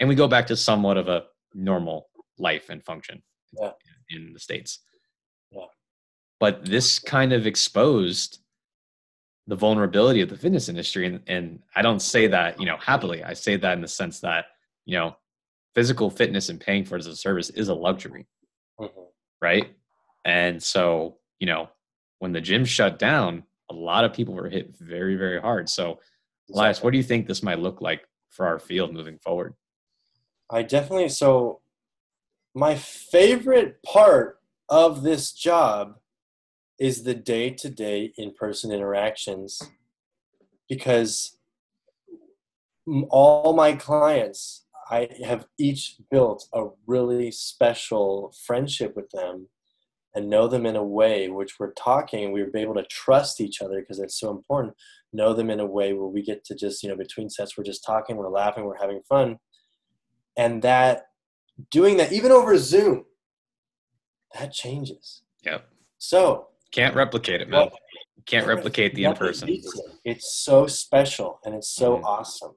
and 0.00 0.08
we 0.08 0.14
go 0.14 0.28
back 0.28 0.46
to 0.48 0.56
somewhat 0.56 0.96
of 0.96 1.08
a 1.08 1.24
normal 1.54 2.08
life 2.38 2.68
and 2.68 2.84
function 2.84 3.22
yeah. 3.60 3.72
in 4.10 4.32
the 4.32 4.40
States. 4.40 4.80
Yeah. 5.50 5.66
But 6.40 6.64
this 6.64 6.98
kind 6.98 7.32
of 7.32 7.46
exposed 7.46 8.40
the 9.48 9.56
vulnerability 9.56 10.20
of 10.20 10.28
the 10.28 10.36
fitness 10.36 10.68
industry. 10.68 11.06
And, 11.06 11.20
and 11.26 11.58
I 11.74 11.82
don't 11.82 12.00
say 12.00 12.26
that, 12.28 12.60
you 12.60 12.66
know, 12.66 12.76
happily. 12.76 13.24
I 13.24 13.32
say 13.32 13.56
that 13.56 13.72
in 13.72 13.80
the 13.80 13.88
sense 13.88 14.20
that, 14.20 14.46
you 14.84 14.96
know, 14.96 15.16
physical 15.74 16.10
fitness 16.10 16.50
and 16.50 16.60
paying 16.60 16.84
for 16.84 16.96
it 16.96 17.00
as 17.00 17.06
a 17.06 17.16
service 17.16 17.50
is 17.50 17.68
a 17.68 17.74
luxury. 17.74 18.26
Mm-hmm. 18.78 19.00
Right. 19.40 19.70
And 20.24 20.62
so, 20.62 21.16
you 21.40 21.46
know, 21.46 21.70
when 22.18 22.32
the 22.32 22.40
gym 22.40 22.64
shut 22.64 22.98
down, 22.98 23.44
a 23.70 23.74
lot 23.74 24.04
of 24.04 24.12
people 24.12 24.34
were 24.34 24.48
hit 24.48 24.76
very, 24.76 25.16
very 25.16 25.40
hard. 25.40 25.68
So, 25.68 26.00
Elias, 26.52 26.82
what 26.82 26.90
do 26.90 26.96
you 26.96 27.04
think 27.04 27.26
this 27.26 27.42
might 27.42 27.58
look 27.58 27.80
like 27.80 28.02
for 28.30 28.46
our 28.46 28.58
field 28.58 28.92
moving 28.92 29.18
forward? 29.18 29.54
I 30.50 30.62
definitely 30.62 31.08
so 31.10 31.60
my 32.54 32.74
favorite 32.74 33.82
part 33.82 34.40
of 34.68 35.02
this 35.02 35.32
job 35.32 35.96
is 36.78 37.02
the 37.02 37.14
day 37.14 37.50
to 37.50 37.68
day 37.68 38.12
in 38.16 38.32
person 38.32 38.72
interactions 38.72 39.60
because 40.68 41.36
all 43.10 43.52
my 43.52 43.72
clients, 43.72 44.64
I 44.90 45.08
have 45.24 45.46
each 45.58 45.96
built 46.10 46.48
a 46.54 46.66
really 46.86 47.30
special 47.30 48.34
friendship 48.46 48.96
with 48.96 49.10
them 49.10 49.48
and 50.14 50.30
know 50.30 50.48
them 50.48 50.64
in 50.64 50.76
a 50.76 50.82
way 50.82 51.28
which 51.28 51.60
we're 51.60 51.72
talking 51.74 52.32
we 52.32 52.40
are 52.40 52.56
able 52.56 52.74
to 52.74 52.84
trust 52.84 53.40
each 53.42 53.60
other 53.60 53.80
because 53.80 53.98
it's 53.98 54.18
so 54.18 54.30
important 54.30 54.74
know 55.12 55.34
them 55.34 55.50
in 55.50 55.60
a 55.60 55.66
way 55.66 55.92
where 55.92 56.08
we 56.08 56.22
get 56.22 56.44
to 56.44 56.54
just 56.54 56.82
you 56.82 56.88
know 56.88 56.96
between 56.96 57.28
sets 57.28 57.58
we're 57.58 57.64
just 57.64 57.84
talking 57.84 58.16
we're 58.16 58.30
laughing 58.30 58.64
we're 58.64 58.80
having 58.80 59.02
fun 59.06 59.38
and 60.38 60.62
that 60.62 61.08
doing 61.70 61.98
that 61.98 62.12
even 62.12 62.32
over 62.32 62.56
zoom 62.56 63.04
that 64.38 64.52
changes. 64.52 65.22
Yep. 65.44 65.68
So 65.98 66.48
can't 66.72 66.94
replicate 66.94 67.42
it 67.42 67.50
man. 67.50 67.60
Well, 67.60 67.78
can't 68.24 68.46
replicate 68.46 68.94
the 68.94 69.04
in 69.04 69.14
person 69.14 69.48
it's 70.04 70.42
so 70.44 70.66
special 70.66 71.40
and 71.44 71.54
it's 71.54 71.74
so 71.74 71.96
mm-hmm. 71.96 72.04
awesome. 72.04 72.52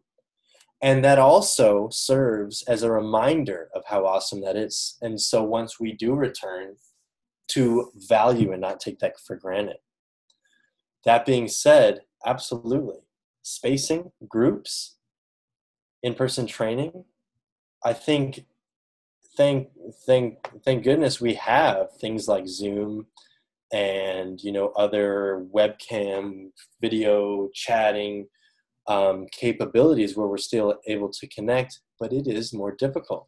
And 0.82 1.03
that 1.05 1.19
also 1.19 1.89
serves 1.91 2.63
as 2.63 2.82
a 2.82 2.91
reminder 2.91 3.69
of 3.75 3.84
how 3.86 4.05
awesome 4.05 4.41
that 4.41 4.55
is. 4.55 4.97
And 5.01 5.21
so 5.21 5.43
once 5.43 5.79
we 5.79 5.93
do 5.93 6.13
return 6.13 6.75
to 7.51 7.91
value 7.95 8.51
and 8.51 8.61
not 8.61 8.79
take 8.79 8.99
that 8.99 9.19
for 9.19 9.36
granted. 9.36 9.77
That 11.05 11.25
being 11.25 11.47
said, 11.47 12.01
absolutely. 12.25 12.99
Spacing, 13.43 14.11
groups, 14.27 14.97
in 16.01 16.13
person 16.15 16.47
training, 16.47 17.05
I 17.84 17.93
think 17.93 18.45
thank 19.38 19.69
thank 20.05 20.47
thank 20.65 20.84
goodness 20.84 21.19
we 21.19 21.34
have 21.36 21.88
things 21.99 22.27
like 22.27 22.47
Zoom 22.47 23.07
and 23.73 24.41
you 24.41 24.51
know 24.51 24.67
other 24.75 25.45
webcam 25.53 26.49
video 26.82 27.49
chatting 27.53 28.27
um, 28.88 29.25
capabilities 29.32 30.15
where 30.15 30.27
we're 30.27 30.38
still 30.38 30.75
able 30.88 31.09
to 31.09 31.27
connect, 31.27 31.79
but 31.99 32.11
it 32.11 32.27
is 32.27 32.53
more 32.53 32.75
difficult. 32.75 33.27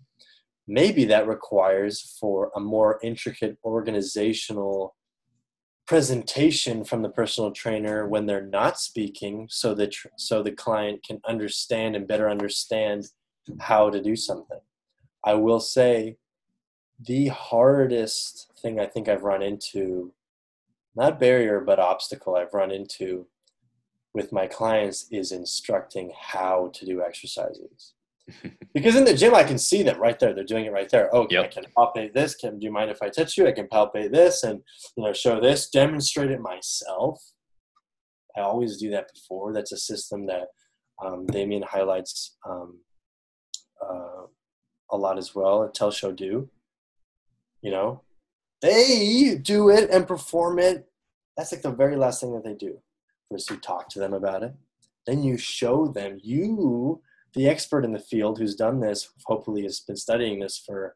Maybe 0.68 1.06
that 1.06 1.28
requires 1.28 2.18
for 2.20 2.51
a 2.56 2.60
more 2.60 2.99
intricate 3.04 3.58
organizational 3.64 4.95
presentation 5.86 6.84
from 6.84 7.01
the 7.01 7.10
personal 7.10 7.51
trainer 7.51 8.08
when 8.08 8.26
they're 8.26 8.47
not 8.47 8.80
speaking 8.80 9.47
so 9.49 9.74
that 9.76 9.93
so 10.18 10.41
the 10.41 10.51
client 10.51 11.04
can 11.06 11.20
understand 11.28 11.95
and 11.95 12.08
better 12.08 12.30
understand 12.30 13.06
how 13.60 13.89
to 13.89 14.02
do 14.02 14.16
something 14.16 14.60
i 15.24 15.34
will 15.34 15.60
say 15.60 16.18
the 17.06 17.28
hardest 17.28 18.52
thing 18.60 18.80
i 18.80 18.86
think 18.86 19.08
i've 19.08 19.24
run 19.24 19.41
into 19.41 20.14
not 20.96 21.20
barrier 21.20 21.60
but 21.60 21.80
obstacle 21.80 22.36
i've 22.36 22.54
run 22.54 22.72
into 22.72 23.26
with 24.14 24.32
my 24.32 24.48
clients 24.48 25.08
is 25.12 25.32
instructing 25.32 26.12
how 26.20 26.70
to 26.74 26.86
do 26.86 27.02
exercises 27.02 27.94
because 28.74 28.96
in 28.96 29.04
the 29.04 29.14
gym 29.14 29.36
I 29.36 29.44
can 29.44 29.58
see 29.58 29.84
them 29.84 30.00
right 30.00 30.18
there. 30.18 30.34
They're 30.34 30.44
doing 30.44 30.66
it 30.66 30.72
right 30.72 30.89
there. 30.89 31.14
Oh, 31.14 31.28
yep. 31.30 31.46
I 31.46 31.48
can 31.48 31.66
palpate 31.78 32.14
this. 32.14 32.36
Can 32.36 32.60
do 32.60 32.66
you 32.66 32.72
mind 32.72 32.89
if 32.89 33.02
I 33.02 33.10
touch 33.10 33.38
you? 33.38 33.48
I 33.48 33.52
can 33.52 33.68
palpate 33.68 34.12
this 34.12 34.44
and 34.44 34.62
you 34.96 35.04
know 35.04 35.14
show 35.14 35.39
this. 35.39 35.70
Demonstrate 35.70 36.32
it 36.32 36.39
myself. 36.39 37.22
I 38.38 38.41
always 38.41 38.78
do 38.78 38.89
that 38.91 39.14
before. 39.14 39.54
That's 39.54 39.72
a 39.72 39.78
system 39.78 40.26
that 40.28 40.48
um, 41.03 41.26
Damien 41.28 41.64
highlights 41.64 42.38
um, 42.49 42.80
uh, 43.89 44.27
a 44.91 44.97
lot 44.97 45.18
as 45.18 45.34
well. 45.35 45.69
Tell 45.69 45.91
show 45.91 46.11
do. 46.11 46.49
You 47.61 47.72
know, 47.72 48.01
they 48.61 49.39
do 49.41 49.69
it 49.69 49.89
and 49.89 50.07
perform 50.07 50.60
it. 50.60 50.89
That's 51.38 51.51
like 51.51 51.61
the 51.61 51.72
very 51.72 51.95
last 51.95 52.22
thing 52.22 52.34
that 52.34 52.43
they 52.43 52.53
do. 52.53 52.80
First, 53.30 53.49
you 53.49 53.57
talk 53.57 53.89
to 53.89 53.99
them 53.99 54.14
about 54.14 54.43
it. 54.43 54.53
Then 55.07 55.23
you 55.23 55.38
show 55.38 55.88
them 55.88 56.19
you 56.22 57.01
the 57.34 57.47
expert 57.47 57.84
in 57.84 57.91
the 57.91 57.99
field 57.99 58.38
who's 58.38 58.55
done 58.55 58.80
this 58.80 59.10
hopefully 59.26 59.64
has 59.64 59.80
been 59.80 59.95
studying 59.95 60.39
this 60.39 60.57
for 60.57 60.95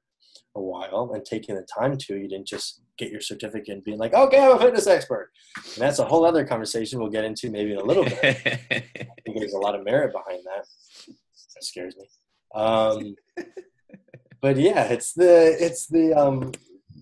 a 0.55 0.61
while 0.61 1.11
and 1.13 1.25
taking 1.25 1.55
the 1.55 1.63
time 1.63 1.97
to 1.97 2.15
you 2.15 2.27
didn't 2.27 2.47
just 2.47 2.81
get 2.97 3.11
your 3.11 3.21
certificate 3.21 3.73
and 3.75 3.83
being 3.83 3.97
like 3.97 4.13
okay 4.13 4.39
i'm 4.39 4.55
a 4.55 4.59
fitness 4.59 4.87
expert 4.87 5.31
and 5.55 5.81
that's 5.81 5.99
a 5.99 6.05
whole 6.05 6.25
other 6.25 6.45
conversation 6.45 6.99
we'll 6.99 7.09
get 7.09 7.25
into 7.25 7.49
maybe 7.49 7.71
in 7.71 7.77
a 7.77 7.83
little 7.83 8.03
bit 8.03 8.17
i 8.23 9.21
think 9.23 9.37
there's 9.37 9.53
a 9.53 9.59
lot 9.59 9.75
of 9.75 9.83
merit 9.83 10.11
behind 10.11 10.43
that 10.45 10.65
that 11.07 11.63
scares 11.63 11.95
me 11.97 12.05
um, 12.53 13.15
but 14.41 14.57
yeah 14.57 14.83
it's 14.83 15.13
the 15.13 15.55
it's 15.59 15.87
the 15.87 16.13
um 16.13 16.51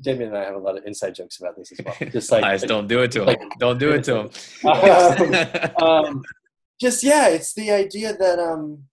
Damien 0.06 0.30
and 0.30 0.38
I 0.38 0.46
have 0.46 0.56
a 0.56 0.60
lot 0.60 0.78
of 0.78 0.86
inside 0.86 1.16
jokes 1.16 1.40
about 1.40 1.58
this 1.58 1.72
as 1.72 1.80
well. 1.84 1.96
Just 2.12 2.32
like, 2.32 2.44
Guys, 2.44 2.62
don't 2.62 2.88
do 2.88 3.02
it 3.02 3.12
to 3.14 3.22
him. 3.22 3.26
Like, 3.26 3.42
don't 3.58 3.80
do 3.80 3.92
it 3.92 4.04
to 4.06 4.20
him. 4.20 4.30
um, 5.82 5.88
um, 5.88 6.24
just 6.80 7.04
yeah, 7.04 7.28
it's 7.30 7.54
the 7.54 7.72
idea 7.72 8.16
that 8.16 8.40
um, 8.40 8.84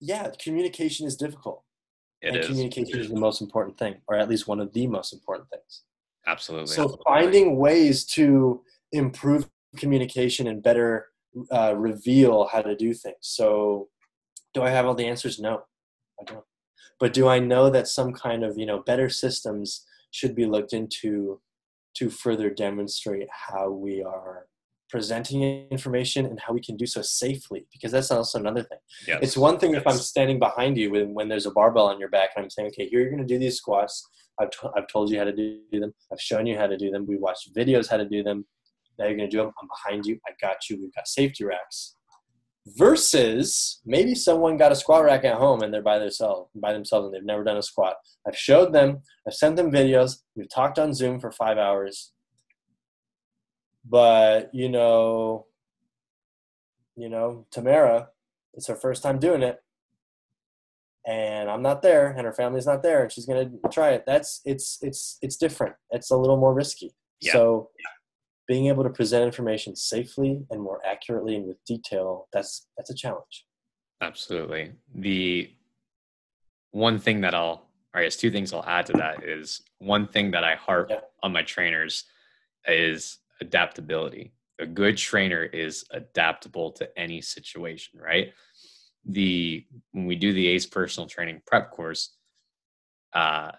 yeah, 0.00 0.30
communication 0.38 1.06
is 1.06 1.16
difficult. 1.16 1.62
It 2.20 2.28
and 2.28 2.36
is. 2.36 2.46
communication 2.46 3.00
is 3.00 3.08
the 3.08 3.18
most 3.18 3.40
important 3.40 3.78
thing, 3.78 3.96
or 4.08 4.16
at 4.16 4.28
least 4.28 4.46
one 4.46 4.60
of 4.60 4.72
the 4.72 4.86
most 4.86 5.12
important 5.12 5.48
things. 5.50 5.82
Absolutely. 6.26 6.66
So 6.66 6.82
absolutely. 6.82 7.04
finding 7.06 7.56
ways 7.56 8.04
to 8.06 8.62
improve 8.92 9.48
communication 9.76 10.48
and 10.48 10.62
better 10.62 11.08
uh, 11.50 11.74
reveal 11.76 12.46
how 12.46 12.62
to 12.62 12.74
do 12.76 12.94
things. 12.94 13.16
So, 13.20 13.88
do 14.56 14.62
I 14.62 14.70
have 14.70 14.86
all 14.86 14.94
the 14.94 15.06
answers? 15.06 15.38
No, 15.38 15.64
I 16.18 16.24
don't. 16.24 16.44
But 16.98 17.12
do 17.12 17.28
I 17.28 17.38
know 17.38 17.68
that 17.68 17.88
some 17.88 18.14
kind 18.14 18.42
of 18.42 18.56
you 18.56 18.64
know 18.64 18.82
better 18.82 19.10
systems 19.10 19.84
should 20.12 20.34
be 20.34 20.46
looked 20.46 20.72
into 20.72 21.40
to 21.98 22.08
further 22.08 22.48
demonstrate 22.48 23.28
how 23.30 23.70
we 23.70 24.02
are 24.02 24.46
presenting 24.88 25.42
information 25.70 26.24
and 26.24 26.40
how 26.40 26.54
we 26.54 26.62
can 26.62 26.74
do 26.78 26.86
so 26.86 27.02
safely? 27.02 27.66
Because 27.70 27.92
that's 27.92 28.10
also 28.10 28.38
another 28.38 28.62
thing. 28.62 28.78
Yes. 29.06 29.18
it's 29.20 29.36
one 29.36 29.58
thing 29.58 29.72
yes. 29.72 29.82
if 29.82 29.86
i'm 29.86 29.98
standing 29.98 30.38
behind 30.38 30.78
you 30.78 30.90
when, 30.90 31.12
when 31.12 31.28
there's 31.28 31.44
a 31.44 31.50
barbell 31.50 31.88
on 31.88 32.00
your 32.00 32.08
back 32.08 32.30
and 32.34 32.44
i'm 32.44 32.50
saying 32.50 32.68
okay 32.68 32.88
here 32.88 33.00
you're 33.00 33.10
going 33.10 33.26
to 33.26 33.34
do 33.34 33.38
these 33.38 33.58
squats. 33.58 34.08
I've, 34.40 34.50
t- 34.50 34.74
I've 34.76 34.88
told 34.88 35.10
you 35.10 35.18
how 35.18 35.24
to 35.24 35.32
do 35.34 35.80
them. 35.84 35.94
I've 36.12 36.20
shown 36.20 36.44
you 36.46 36.58
how 36.58 36.66
to 36.66 36.76
do 36.76 36.90
them. 36.90 37.06
We 37.06 37.16
watched 37.16 37.54
videos 37.54 37.88
how 37.90 37.96
to 37.96 38.08
do 38.08 38.22
them. 38.22 38.44
Now 38.98 39.06
you're 39.06 39.16
going 39.16 39.30
to 39.30 39.36
do 39.36 39.42
them 39.42 39.52
i'm 39.60 39.68
behind 39.68 40.04
you. 40.04 40.18
I 40.26 40.32
got 40.46 40.68
you. 40.68 40.78
We've 40.80 40.94
got 40.94 41.08
safety 41.08 41.44
racks 41.44 41.95
versus 42.66 43.80
maybe 43.86 44.14
someone 44.14 44.56
got 44.56 44.72
a 44.72 44.76
squat 44.76 45.04
rack 45.04 45.24
at 45.24 45.36
home 45.36 45.62
and 45.62 45.72
they're 45.72 45.82
by 45.82 45.98
themselves 45.98 46.50
by 46.56 46.72
themselves 46.72 47.06
and 47.06 47.14
they've 47.14 47.24
never 47.24 47.44
done 47.44 47.56
a 47.56 47.62
squat. 47.62 47.94
I've 48.26 48.36
showed 48.36 48.72
them 48.72 49.02
i've 49.26 49.34
sent 49.34 49.56
them 49.56 49.70
videos 49.70 50.22
we've 50.34 50.48
talked 50.48 50.78
on 50.78 50.92
zoom 50.92 51.20
for 51.20 51.30
five 51.30 51.58
hours. 51.58 52.12
But 53.88 54.50
you 54.52 54.68
know 54.68 55.46
you 56.96 57.08
know 57.08 57.46
tamara 57.52 58.08
it's 58.54 58.66
her 58.66 58.76
first 58.76 59.02
time 59.02 59.18
doing 59.20 59.42
it. 59.42 59.60
And 61.06 61.48
i'm 61.48 61.62
not 61.62 61.82
there 61.82 62.08
and 62.08 62.26
her 62.26 62.32
family's 62.32 62.66
not 62.66 62.82
there 62.82 63.04
and 63.04 63.12
she's 63.12 63.26
going 63.26 63.48
to 63.62 63.68
try 63.68 63.90
it. 63.90 64.02
That's 64.06 64.40
it's 64.44 64.78
it's 64.82 65.18
it's 65.22 65.36
different. 65.36 65.76
It's 65.90 66.10
a 66.10 66.16
little 66.16 66.36
more 66.36 66.52
risky. 66.52 66.92
Yeah. 67.20 67.32
so 67.32 67.70
being 68.46 68.66
able 68.66 68.84
to 68.84 68.90
present 68.90 69.24
information 69.24 69.74
safely 69.74 70.44
and 70.50 70.62
more 70.62 70.80
accurately 70.86 71.36
and 71.36 71.46
with 71.46 71.62
detail 71.64 72.28
that's 72.32 72.68
that's 72.76 72.90
a 72.90 72.94
challenge 72.94 73.46
absolutely 74.00 74.72
the 74.94 75.50
one 76.70 76.98
thing 76.98 77.20
that 77.20 77.34
i'll 77.34 77.68
i 77.94 78.02
guess 78.02 78.16
two 78.16 78.30
things 78.30 78.52
i'll 78.52 78.64
add 78.64 78.86
to 78.86 78.92
that 78.92 79.24
is 79.24 79.62
one 79.78 80.06
thing 80.06 80.30
that 80.30 80.44
i 80.44 80.54
harp 80.54 80.88
yeah. 80.90 81.00
on 81.22 81.32
my 81.32 81.42
trainers 81.42 82.04
is 82.66 83.18
adaptability 83.40 84.32
a 84.58 84.66
good 84.66 84.96
trainer 84.96 85.44
is 85.44 85.84
adaptable 85.90 86.70
to 86.72 86.88
any 86.98 87.20
situation 87.20 87.98
right 88.00 88.32
the 89.04 89.64
when 89.92 90.06
we 90.06 90.16
do 90.16 90.32
the 90.32 90.46
ace 90.48 90.66
personal 90.66 91.08
training 91.08 91.40
prep 91.46 91.70
course 91.70 92.16
uh 93.12 93.50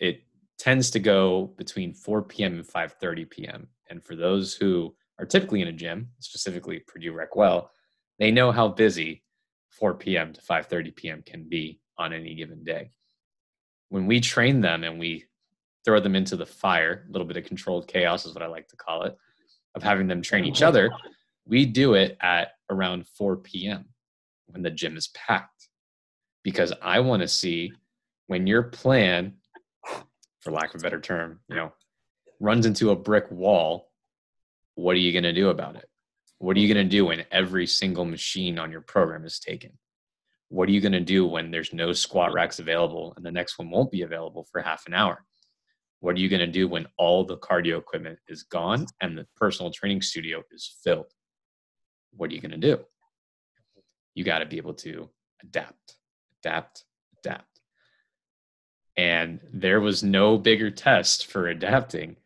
it 0.00 0.22
tends 0.58 0.90
to 0.90 0.98
go 0.98 1.54
between 1.56 1.94
4 1.94 2.22
p.m. 2.22 2.54
and 2.54 2.66
5:30 2.66 3.30
p.m. 3.30 3.68
And 3.88 4.04
for 4.04 4.16
those 4.16 4.54
who 4.54 4.94
are 5.18 5.26
typically 5.26 5.62
in 5.62 5.68
a 5.68 5.72
gym, 5.72 6.08
specifically 6.20 6.80
Purdue 6.86 7.12
Recwell, 7.12 7.68
they 8.18 8.30
know 8.30 8.52
how 8.52 8.68
busy 8.68 9.22
4 9.70 9.94
p.m. 9.94 10.32
to 10.32 10.40
5:30 10.40 10.96
p.m. 10.96 11.22
can 11.24 11.48
be 11.48 11.80
on 11.98 12.12
any 12.12 12.34
given 12.34 12.64
day. 12.64 12.90
When 13.90 14.06
we 14.06 14.20
train 14.20 14.60
them 14.60 14.84
and 14.84 14.98
we 14.98 15.24
throw 15.84 16.00
them 16.00 16.16
into 16.16 16.36
the 16.36 16.46
fire, 16.46 17.06
a 17.08 17.12
little 17.12 17.26
bit 17.26 17.36
of 17.36 17.44
controlled 17.44 17.88
chaos 17.88 18.26
is 18.26 18.34
what 18.34 18.42
I 18.42 18.46
like 18.46 18.68
to 18.68 18.76
call 18.76 19.04
it, 19.04 19.16
of 19.74 19.82
having 19.82 20.06
them 20.06 20.22
train 20.22 20.44
each 20.44 20.62
other, 20.62 20.90
we 21.46 21.64
do 21.64 21.94
it 21.94 22.16
at 22.20 22.52
around 22.70 23.06
4 23.06 23.38
p.m. 23.38 23.86
when 24.48 24.62
the 24.62 24.70
gym 24.70 24.96
is 24.96 25.08
packed. 25.08 25.68
Because 26.44 26.72
I 26.82 27.00
want 27.00 27.22
to 27.22 27.28
see 27.28 27.72
when 28.26 28.46
your 28.46 28.64
plan 28.64 29.34
for 30.40 30.52
lack 30.52 30.74
of 30.74 30.80
a 30.80 30.82
better 30.82 31.00
term, 31.00 31.40
you 31.48 31.56
know, 31.56 31.72
runs 32.40 32.66
into 32.66 32.90
a 32.90 32.96
brick 32.96 33.30
wall, 33.30 33.90
what 34.74 34.94
are 34.94 35.00
you 35.00 35.12
going 35.12 35.24
to 35.24 35.32
do 35.32 35.48
about 35.48 35.76
it? 35.76 35.88
What 36.38 36.56
are 36.56 36.60
you 36.60 36.72
going 36.72 36.86
to 36.86 36.90
do 36.90 37.06
when 37.06 37.24
every 37.32 37.66
single 37.66 38.04
machine 38.04 38.58
on 38.58 38.70
your 38.70 38.80
program 38.80 39.24
is 39.24 39.40
taken? 39.40 39.72
What 40.50 40.68
are 40.68 40.72
you 40.72 40.80
going 40.80 40.92
to 40.92 41.00
do 41.00 41.26
when 41.26 41.50
there's 41.50 41.72
no 41.72 41.92
squat 41.92 42.32
racks 42.32 42.58
available 42.58 43.12
and 43.16 43.26
the 43.26 43.32
next 43.32 43.58
one 43.58 43.70
won't 43.70 43.90
be 43.90 44.02
available 44.02 44.46
for 44.50 44.62
half 44.62 44.86
an 44.86 44.94
hour? 44.94 45.24
What 46.00 46.14
are 46.14 46.20
you 46.20 46.28
going 46.28 46.40
to 46.40 46.46
do 46.46 46.68
when 46.68 46.86
all 46.96 47.24
the 47.24 47.38
cardio 47.38 47.76
equipment 47.76 48.20
is 48.28 48.44
gone 48.44 48.86
and 49.00 49.18
the 49.18 49.26
personal 49.36 49.72
training 49.72 50.00
studio 50.00 50.42
is 50.52 50.78
filled? 50.84 51.12
What 52.12 52.30
are 52.30 52.34
you 52.34 52.40
going 52.40 52.52
to 52.52 52.56
do? 52.56 52.78
You 54.14 54.24
got 54.24 54.38
to 54.38 54.46
be 54.46 54.58
able 54.58 54.74
to 54.74 55.10
adapt, 55.42 55.96
adapt, 56.40 56.84
adapt. 57.24 57.60
And 58.96 59.40
there 59.52 59.80
was 59.80 60.02
no 60.02 60.38
bigger 60.38 60.70
test 60.70 61.26
for 61.26 61.48
adapting 61.48 62.16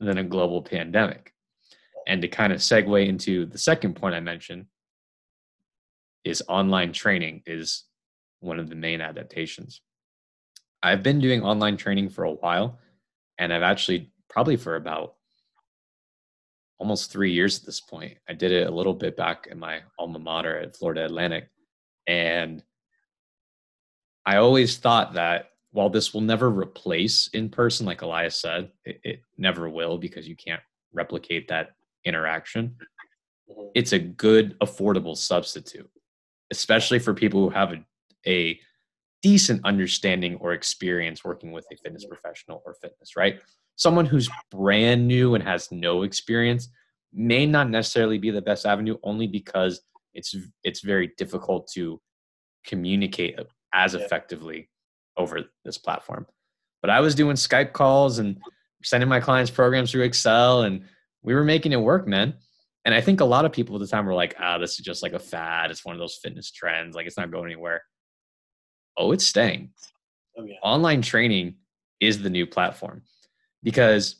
than 0.00 0.18
a 0.18 0.24
global 0.24 0.62
pandemic. 0.62 1.32
And 2.06 2.22
to 2.22 2.28
kind 2.28 2.52
of 2.52 2.60
segue 2.60 3.06
into 3.06 3.46
the 3.46 3.58
second 3.58 3.94
point 3.94 4.14
I 4.14 4.20
mentioned 4.20 4.66
is 6.24 6.42
online 6.48 6.92
training 6.92 7.42
is 7.46 7.84
one 8.40 8.58
of 8.58 8.68
the 8.68 8.74
main 8.74 9.00
adaptations. 9.00 9.82
I've 10.82 11.02
been 11.02 11.20
doing 11.20 11.42
online 11.42 11.76
training 11.76 12.10
for 12.10 12.24
a 12.24 12.32
while, 12.32 12.78
and 13.38 13.52
I've 13.52 13.62
actually 13.62 14.12
probably 14.28 14.56
for 14.56 14.76
about 14.76 15.14
almost 16.78 17.10
three 17.10 17.32
years 17.32 17.58
at 17.58 17.66
this 17.66 17.80
point. 17.80 18.18
I 18.28 18.34
did 18.34 18.52
it 18.52 18.68
a 18.68 18.74
little 18.74 18.94
bit 18.94 19.16
back 19.16 19.48
in 19.50 19.58
my 19.58 19.80
alma 19.98 20.18
mater 20.18 20.56
at 20.56 20.76
Florida 20.76 21.04
Atlantic. 21.04 21.48
And 22.06 22.62
I 24.24 24.36
always 24.36 24.76
thought 24.76 25.14
that 25.14 25.50
while 25.78 25.88
this 25.88 26.12
will 26.12 26.22
never 26.22 26.50
replace 26.50 27.28
in 27.34 27.48
person, 27.48 27.86
like 27.86 28.02
Elias 28.02 28.34
said, 28.34 28.68
it, 28.84 29.00
it 29.04 29.22
never 29.36 29.70
will 29.70 29.96
because 29.96 30.26
you 30.26 30.34
can't 30.34 30.60
replicate 30.92 31.46
that 31.46 31.70
interaction. 32.04 32.74
Mm-hmm. 33.48 33.68
It's 33.76 33.92
a 33.92 33.98
good, 34.00 34.58
affordable 34.58 35.16
substitute, 35.16 35.88
especially 36.50 36.98
for 36.98 37.14
people 37.14 37.40
who 37.40 37.50
have 37.50 37.74
a, 37.74 37.84
a 38.26 38.58
decent 39.22 39.60
understanding 39.64 40.34
or 40.40 40.52
experience 40.52 41.22
working 41.22 41.52
with 41.52 41.64
a 41.72 41.76
fitness 41.76 42.04
professional 42.04 42.60
or 42.66 42.74
fitness, 42.74 43.14
right? 43.16 43.40
Someone 43.76 44.04
who's 44.04 44.28
brand 44.50 45.06
new 45.06 45.36
and 45.36 45.44
has 45.44 45.70
no 45.70 46.02
experience 46.02 46.70
may 47.12 47.46
not 47.46 47.70
necessarily 47.70 48.18
be 48.18 48.32
the 48.32 48.42
best 48.42 48.66
avenue 48.66 48.96
only 49.04 49.28
because 49.28 49.80
it's 50.12 50.34
it's 50.64 50.80
very 50.80 51.12
difficult 51.16 51.70
to 51.74 52.00
communicate 52.66 53.38
as 53.72 53.94
effectively 53.94 54.68
over 55.18 55.44
this 55.64 55.76
platform. 55.76 56.26
But 56.80 56.90
I 56.90 57.00
was 57.00 57.14
doing 57.14 57.36
Skype 57.36 57.72
calls 57.72 58.18
and 58.18 58.38
sending 58.82 59.08
my 59.08 59.20
clients 59.20 59.50
programs 59.50 59.90
through 59.90 60.04
Excel 60.04 60.62
and 60.62 60.84
we 61.22 61.34
were 61.34 61.44
making 61.44 61.72
it 61.72 61.80
work, 61.80 62.06
man. 62.06 62.34
And 62.84 62.94
I 62.94 63.00
think 63.00 63.20
a 63.20 63.24
lot 63.24 63.44
of 63.44 63.52
people 63.52 63.76
at 63.76 63.80
the 63.80 63.86
time 63.86 64.06
were 64.06 64.14
like, 64.14 64.36
ah, 64.38 64.56
this 64.56 64.78
is 64.78 64.84
just 64.84 65.02
like 65.02 65.12
a 65.12 65.18
fad. 65.18 65.70
It's 65.70 65.84
one 65.84 65.94
of 65.94 65.98
those 65.98 66.18
fitness 66.22 66.50
trends. 66.50 66.94
Like 66.94 67.06
it's 67.06 67.18
not 67.18 67.30
going 67.30 67.46
anywhere. 67.46 67.82
Oh, 68.96 69.12
it's 69.12 69.26
staying. 69.26 69.70
Oh, 70.38 70.44
yeah. 70.44 70.56
Online 70.62 71.02
training 71.02 71.56
is 72.00 72.22
the 72.22 72.30
new 72.30 72.46
platform 72.46 73.02
because 73.62 74.16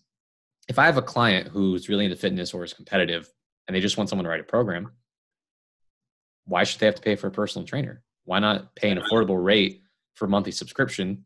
if 0.68 0.78
I 0.78 0.86
have 0.86 0.96
a 0.96 1.02
client 1.02 1.48
who's 1.48 1.88
really 1.88 2.04
into 2.04 2.16
fitness 2.16 2.52
or 2.52 2.64
is 2.64 2.74
competitive 2.74 3.30
and 3.66 3.74
they 3.74 3.80
just 3.80 3.96
want 3.96 4.10
someone 4.10 4.24
to 4.24 4.30
write 4.30 4.40
a 4.40 4.44
program, 4.44 4.92
why 6.44 6.64
should 6.64 6.80
they 6.80 6.86
have 6.86 6.96
to 6.96 7.02
pay 7.02 7.16
for 7.16 7.28
a 7.28 7.32
personal 7.32 7.66
trainer? 7.66 8.02
Why 8.24 8.40
not 8.40 8.74
pay 8.74 8.90
an 8.90 8.98
affordable 8.98 9.42
rate 9.42 9.82
for 10.18 10.26
monthly 10.26 10.52
subscription. 10.52 11.24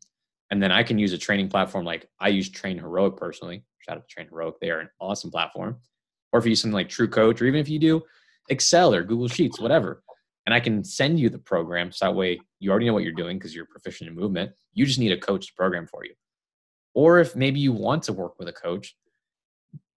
And 0.50 0.62
then 0.62 0.70
I 0.70 0.82
can 0.82 0.98
use 0.98 1.12
a 1.12 1.18
training 1.18 1.48
platform 1.48 1.84
like 1.84 2.08
I 2.20 2.28
use 2.28 2.50
TrainHeroic 2.50 3.16
personally. 3.16 3.64
Shout 3.78 3.96
out 3.96 4.08
to 4.08 4.14
TrainHeroic. 4.14 4.54
They 4.60 4.70
are 4.70 4.80
an 4.80 4.90
awesome 5.00 5.30
platform. 5.30 5.78
Or 6.32 6.38
if 6.38 6.44
you 6.44 6.50
use 6.50 6.60
something 6.60 6.74
like 6.74 6.88
TrueCoach, 6.88 7.40
or 7.40 7.46
even 7.46 7.60
if 7.60 7.68
you 7.68 7.78
do 7.78 8.02
Excel 8.48 8.94
or 8.94 9.02
Google 9.02 9.28
Sheets, 9.28 9.58
whatever. 9.60 10.02
And 10.46 10.54
I 10.54 10.60
can 10.60 10.82
send 10.84 11.20
you 11.20 11.28
the 11.28 11.38
program 11.38 11.92
so 11.92 12.06
that 12.06 12.14
way 12.14 12.40
you 12.58 12.70
already 12.70 12.86
know 12.86 12.92
what 12.92 13.04
you're 13.04 13.12
doing 13.12 13.38
because 13.38 13.54
you're 13.54 13.66
proficient 13.66 14.08
in 14.10 14.16
movement. 14.16 14.50
You 14.74 14.84
just 14.84 14.98
need 14.98 15.12
a 15.12 15.18
coach 15.18 15.46
to 15.46 15.52
program 15.54 15.86
for 15.86 16.04
you. 16.04 16.14
Or 16.94 17.20
if 17.20 17.36
maybe 17.36 17.60
you 17.60 17.72
want 17.72 18.02
to 18.04 18.12
work 18.12 18.38
with 18.38 18.48
a 18.48 18.52
coach, 18.52 18.96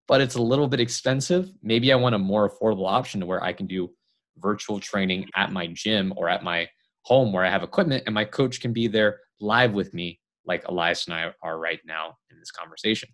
but 0.08 0.22
it's 0.22 0.36
a 0.36 0.42
little 0.42 0.68
bit 0.68 0.80
expensive, 0.80 1.52
maybe 1.64 1.92
I 1.92 1.96
want 1.96 2.16
a 2.16 2.20
more 2.20 2.50
affordable 2.50 2.88
option 2.88 3.20
to 3.22 3.26
where 3.26 3.44
I 3.44 3.54
can 3.54 3.66
do 3.66 3.90
virtual 4.38 4.80
training 4.80 5.26
at 5.36 5.52
my 5.52 5.68
gym 5.68 6.14
or 6.16 6.30
at 6.30 6.44
my 6.44 6.68
home 7.06 7.32
where 7.32 7.46
I 7.46 7.50
have 7.50 7.64
equipment 7.64 8.04
and 8.08 8.16
my 8.16 8.26
coach 8.26 8.60
can 8.60 8.74
be 8.74 8.88
there 8.88 9.20
live 9.40 9.74
with 9.74 9.94
me, 9.94 10.20
like 10.46 10.68
Elias 10.68 11.06
and 11.06 11.14
I 11.14 11.32
are 11.44 11.60
right 11.60 11.80
now 11.86 12.18
in 12.32 12.40
this 12.40 12.50
conversation. 12.50 13.10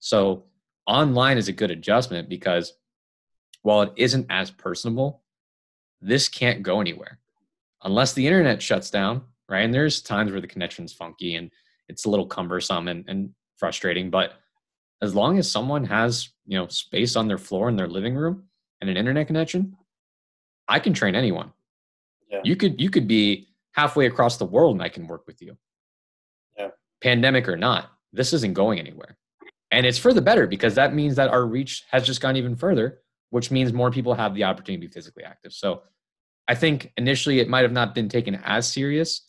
So 0.00 0.44
online 0.86 1.36
is 1.36 1.48
a 1.48 1.52
good 1.52 1.70
adjustment 1.70 2.30
because 2.30 2.72
while 3.60 3.82
it 3.82 3.92
isn't 3.96 4.26
as 4.30 4.50
personable, 4.50 5.22
this 6.00 6.28
can't 6.28 6.62
go 6.62 6.80
anywhere 6.80 7.18
unless 7.82 8.14
the 8.14 8.26
internet 8.26 8.62
shuts 8.62 8.90
down, 8.90 9.22
right? 9.46 9.64
And 9.64 9.74
there's 9.74 10.00
times 10.00 10.32
where 10.32 10.40
the 10.40 10.46
connection's 10.46 10.94
funky 10.94 11.34
and 11.34 11.50
it's 11.88 12.06
a 12.06 12.10
little 12.10 12.26
cumbersome 12.26 12.88
and, 12.88 13.04
and 13.08 13.30
frustrating, 13.58 14.08
but 14.08 14.34
as 15.02 15.14
long 15.14 15.38
as 15.38 15.50
someone 15.50 15.84
has, 15.84 16.30
you 16.46 16.58
know, 16.58 16.66
space 16.68 17.14
on 17.14 17.28
their 17.28 17.36
floor 17.36 17.68
in 17.68 17.76
their 17.76 17.88
living 17.88 18.14
room 18.14 18.44
and 18.80 18.88
an 18.88 18.96
internet 18.96 19.26
connection, 19.26 19.76
I 20.66 20.78
can 20.78 20.94
train 20.94 21.14
anyone. 21.14 21.52
Yeah. 22.34 22.40
You 22.44 22.56
could 22.56 22.80
you 22.80 22.90
could 22.90 23.06
be 23.06 23.48
halfway 23.72 24.06
across 24.06 24.36
the 24.36 24.44
world 24.44 24.74
and 24.74 24.82
I 24.82 24.88
can 24.88 25.06
work 25.06 25.26
with 25.26 25.40
you. 25.40 25.56
Yeah. 26.58 26.68
Pandemic 27.02 27.48
or 27.48 27.56
not, 27.56 27.90
this 28.12 28.32
isn't 28.32 28.54
going 28.54 28.78
anywhere. 28.78 29.16
And 29.70 29.84
it's 29.86 29.98
for 29.98 30.12
the 30.12 30.22
better 30.22 30.46
because 30.46 30.74
that 30.76 30.94
means 30.94 31.16
that 31.16 31.30
our 31.30 31.44
reach 31.44 31.84
has 31.90 32.06
just 32.06 32.20
gone 32.20 32.36
even 32.36 32.54
further, 32.54 33.00
which 33.30 33.50
means 33.50 33.72
more 33.72 33.90
people 33.90 34.14
have 34.14 34.34
the 34.34 34.44
opportunity 34.44 34.86
to 34.86 34.88
be 34.88 34.92
physically 34.92 35.24
active. 35.24 35.52
So 35.52 35.82
I 36.46 36.54
think 36.54 36.92
initially 36.96 37.40
it 37.40 37.48
might 37.48 37.62
have 37.62 37.72
not 37.72 37.94
been 37.94 38.08
taken 38.08 38.36
as 38.44 38.72
serious, 38.72 39.26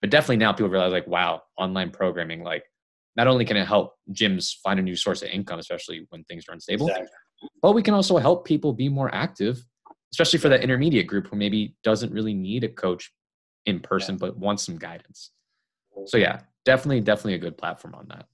but 0.00 0.10
definitely 0.10 0.36
now 0.36 0.52
people 0.52 0.68
realize 0.68 0.92
like, 0.92 1.06
wow, 1.06 1.42
online 1.56 1.90
programming, 1.90 2.42
like 2.42 2.64
not 3.16 3.26
only 3.26 3.44
can 3.44 3.56
it 3.56 3.66
help 3.66 3.94
gyms 4.12 4.54
find 4.62 4.78
a 4.78 4.82
new 4.82 4.96
source 4.96 5.22
of 5.22 5.28
income, 5.28 5.58
especially 5.58 6.06
when 6.10 6.24
things 6.24 6.44
are 6.48 6.52
unstable, 6.52 6.88
exactly. 6.88 7.08
but 7.62 7.72
we 7.72 7.82
can 7.82 7.94
also 7.94 8.18
help 8.18 8.44
people 8.44 8.72
be 8.72 8.88
more 8.88 9.12
active 9.14 9.64
especially 10.12 10.38
for 10.38 10.48
that 10.48 10.62
intermediate 10.62 11.06
group 11.06 11.26
who 11.26 11.36
maybe 11.36 11.76
doesn't 11.82 12.12
really 12.12 12.34
need 12.34 12.64
a 12.64 12.68
coach 12.68 13.12
in 13.66 13.80
person 13.80 14.14
yeah. 14.14 14.18
but 14.20 14.38
wants 14.38 14.64
some 14.64 14.78
guidance. 14.78 15.30
So 16.06 16.16
yeah, 16.16 16.40
definitely, 16.64 17.00
definitely 17.00 17.34
a 17.34 17.38
good 17.38 17.58
platform 17.58 17.94
on 17.94 18.06
that. 18.08 18.26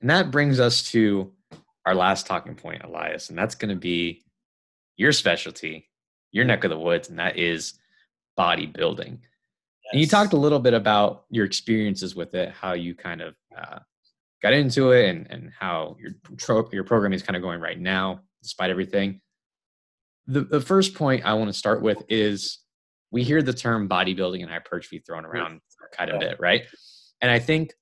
And 0.00 0.10
that 0.10 0.30
brings 0.30 0.60
us 0.60 0.90
to 0.90 1.32
our 1.86 1.94
last 1.94 2.26
talking 2.26 2.54
point, 2.54 2.84
Elias, 2.84 3.30
and 3.30 3.38
that's 3.38 3.54
going 3.54 3.70
to 3.70 3.80
be 3.80 4.22
your 4.96 5.12
specialty, 5.12 5.88
your 6.30 6.44
neck 6.44 6.64
of 6.64 6.70
the 6.70 6.78
woods, 6.78 7.08
and 7.08 7.18
that 7.18 7.36
is 7.36 7.74
bodybuilding. 8.38 9.18
Yes. 9.18 9.92
And 9.92 10.00
you 10.00 10.06
talked 10.06 10.34
a 10.34 10.36
little 10.36 10.60
bit 10.60 10.74
about 10.74 11.24
your 11.30 11.46
experiences 11.46 12.14
with 12.14 12.34
it, 12.34 12.50
how 12.50 12.74
you 12.74 12.94
kind 12.94 13.22
of 13.22 13.34
uh, 13.56 13.78
got 14.42 14.52
into 14.52 14.92
it, 14.92 15.08
and 15.08 15.26
and 15.30 15.50
how 15.58 15.96
your 15.98 16.12
tro- 16.36 16.68
your 16.72 16.84
program 16.84 17.12
is 17.12 17.22
kind 17.22 17.36
of 17.36 17.42
going 17.42 17.60
right 17.60 17.80
now, 17.80 18.20
despite 18.42 18.70
everything. 18.70 19.20
The 20.26 20.42
the 20.42 20.60
first 20.60 20.94
point 20.94 21.24
I 21.24 21.34
want 21.34 21.48
to 21.48 21.58
start 21.58 21.82
with 21.82 22.02
is 22.08 22.58
we 23.10 23.24
hear 23.24 23.42
the 23.42 23.52
term 23.52 23.88
bodybuilding 23.88 24.42
and 24.42 24.50
hypertrophy 24.50 24.98
thrown 24.98 25.24
around 25.24 25.60
kind 25.92 26.10
of 26.10 26.16
a 26.16 26.18
bit, 26.18 26.36
right? 26.38 26.64
And 27.20 27.30
I 27.30 27.38
think 27.38 27.72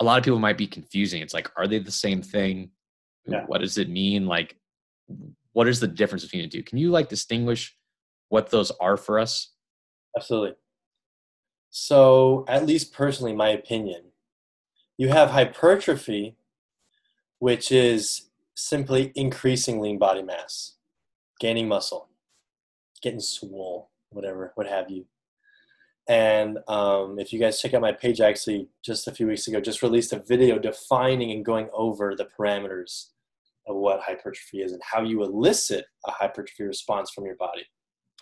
a 0.00 0.04
lot 0.04 0.18
of 0.18 0.24
people 0.24 0.38
might 0.38 0.58
be 0.58 0.66
confusing. 0.66 1.22
It's 1.22 1.32
like, 1.34 1.50
are 1.56 1.66
they 1.66 1.78
the 1.78 1.90
same 1.90 2.22
thing? 2.22 2.70
Yeah. 3.26 3.44
What 3.46 3.62
does 3.62 3.78
it 3.78 3.88
mean? 3.88 4.26
Like, 4.26 4.56
what 5.52 5.68
is 5.68 5.80
the 5.80 5.88
difference 5.88 6.24
between 6.24 6.42
the 6.42 6.48
two? 6.48 6.62
Can 6.62 6.78
you 6.78 6.90
like 6.90 7.08
distinguish 7.08 7.74
what 8.28 8.50
those 8.50 8.70
are 8.72 8.96
for 8.96 9.18
us? 9.18 9.52
Absolutely. 10.16 10.54
So, 11.70 12.44
at 12.48 12.66
least 12.66 12.92
personally, 12.92 13.32
my 13.32 13.48
opinion, 13.48 14.02
you 14.96 15.08
have 15.08 15.30
hypertrophy, 15.30 16.36
which 17.38 17.72
is 17.72 18.28
simply 18.56 19.12
increasing 19.14 19.80
lean 19.80 19.98
body 19.98 20.22
mass, 20.22 20.76
gaining 21.38 21.68
muscle, 21.68 22.08
getting 23.02 23.20
swole, 23.20 23.90
whatever, 24.10 24.52
what 24.56 24.66
have 24.66 24.90
you. 24.90 25.06
And 26.08 26.58
um, 26.68 27.18
if 27.18 27.32
you 27.32 27.38
guys 27.38 27.60
check 27.60 27.74
out 27.74 27.80
my 27.80 27.92
page, 27.92 28.20
I 28.20 28.28
actually 28.28 28.68
just 28.84 29.08
a 29.08 29.12
few 29.12 29.26
weeks 29.26 29.46
ago 29.46 29.60
just 29.60 29.82
released 29.82 30.12
a 30.12 30.20
video 30.20 30.58
defining 30.58 31.32
and 31.32 31.44
going 31.44 31.68
over 31.72 32.14
the 32.14 32.28
parameters 32.38 33.06
of 33.66 33.76
what 33.76 34.00
hypertrophy 34.00 34.62
is 34.62 34.72
and 34.72 34.80
how 34.82 35.02
you 35.02 35.22
elicit 35.24 35.84
a 36.06 36.12
hypertrophy 36.12 36.64
response 36.64 37.10
from 37.10 37.26
your 37.26 37.34
body. 37.34 37.64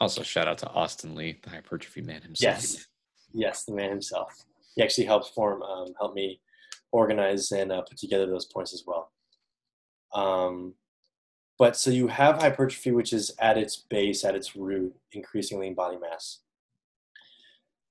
Also, 0.01 0.23
shout 0.23 0.48
out 0.48 0.59
to 0.59 0.69
Austin 0.70 1.15
Lee, 1.15 1.39
the 1.43 1.51
hypertrophy 1.51 2.01
man 2.01 2.23
himself. 2.23 2.56
Yes, 2.56 2.86
yes, 3.32 3.65
the 3.65 3.74
man 3.74 3.90
himself. 3.90 4.44
He 4.74 4.82
actually 4.82 5.05
helped 5.05 5.28
form, 5.35 5.62
um, 5.62 5.89
help 6.01 6.15
me 6.15 6.40
organize 6.90 7.52
and 7.52 7.70
uh, 7.70 7.82
put 7.82 7.98
together 7.98 8.27
those 8.27 8.47
points 8.47 8.73
as 8.73 8.85
well. 8.86 9.12
Um, 10.15 10.74
but 11.59 11.77
so 11.77 11.91
you 11.91 12.09
have 12.09 12.41
hypertrophy, 12.41 12.91
which 12.91 13.12
is 13.12 13.35
at 13.39 13.57
its 13.57 13.77
base, 13.77 14.24
at 14.24 14.35
its 14.35 14.57
root, 14.57 14.95
increasing 15.12 15.61
lean 15.61 15.74
body 15.74 15.99
mass. 15.99 16.41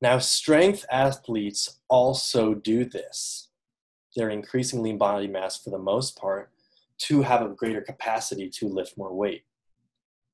Now, 0.01 0.17
strength 0.17 0.85
athletes 0.91 1.79
also 1.87 2.53
do 2.53 2.83
this. 2.83 3.49
They're 4.15 4.29
increasing 4.29 4.83
lean 4.83 4.97
body 4.97 5.27
mass 5.27 5.57
for 5.57 5.69
the 5.69 5.77
most 5.77 6.19
part 6.19 6.51
to 6.99 7.21
have 7.21 7.41
a 7.41 7.49
greater 7.49 7.81
capacity 7.81 8.49
to 8.49 8.67
lift 8.67 8.97
more 8.97 9.13
weight. 9.13 9.45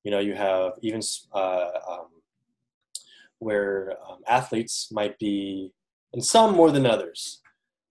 You 0.02 0.10
know, 0.10 0.18
you 0.18 0.34
have 0.34 0.72
even 0.82 1.00
uh, 1.32 1.68
um, 1.88 2.06
where 3.38 3.96
um, 4.08 4.18
athletes 4.26 4.90
might 4.90 5.18
be, 5.18 5.72
and 6.12 6.24
some 6.24 6.54
more 6.54 6.70
than 6.70 6.84
others, 6.84 7.40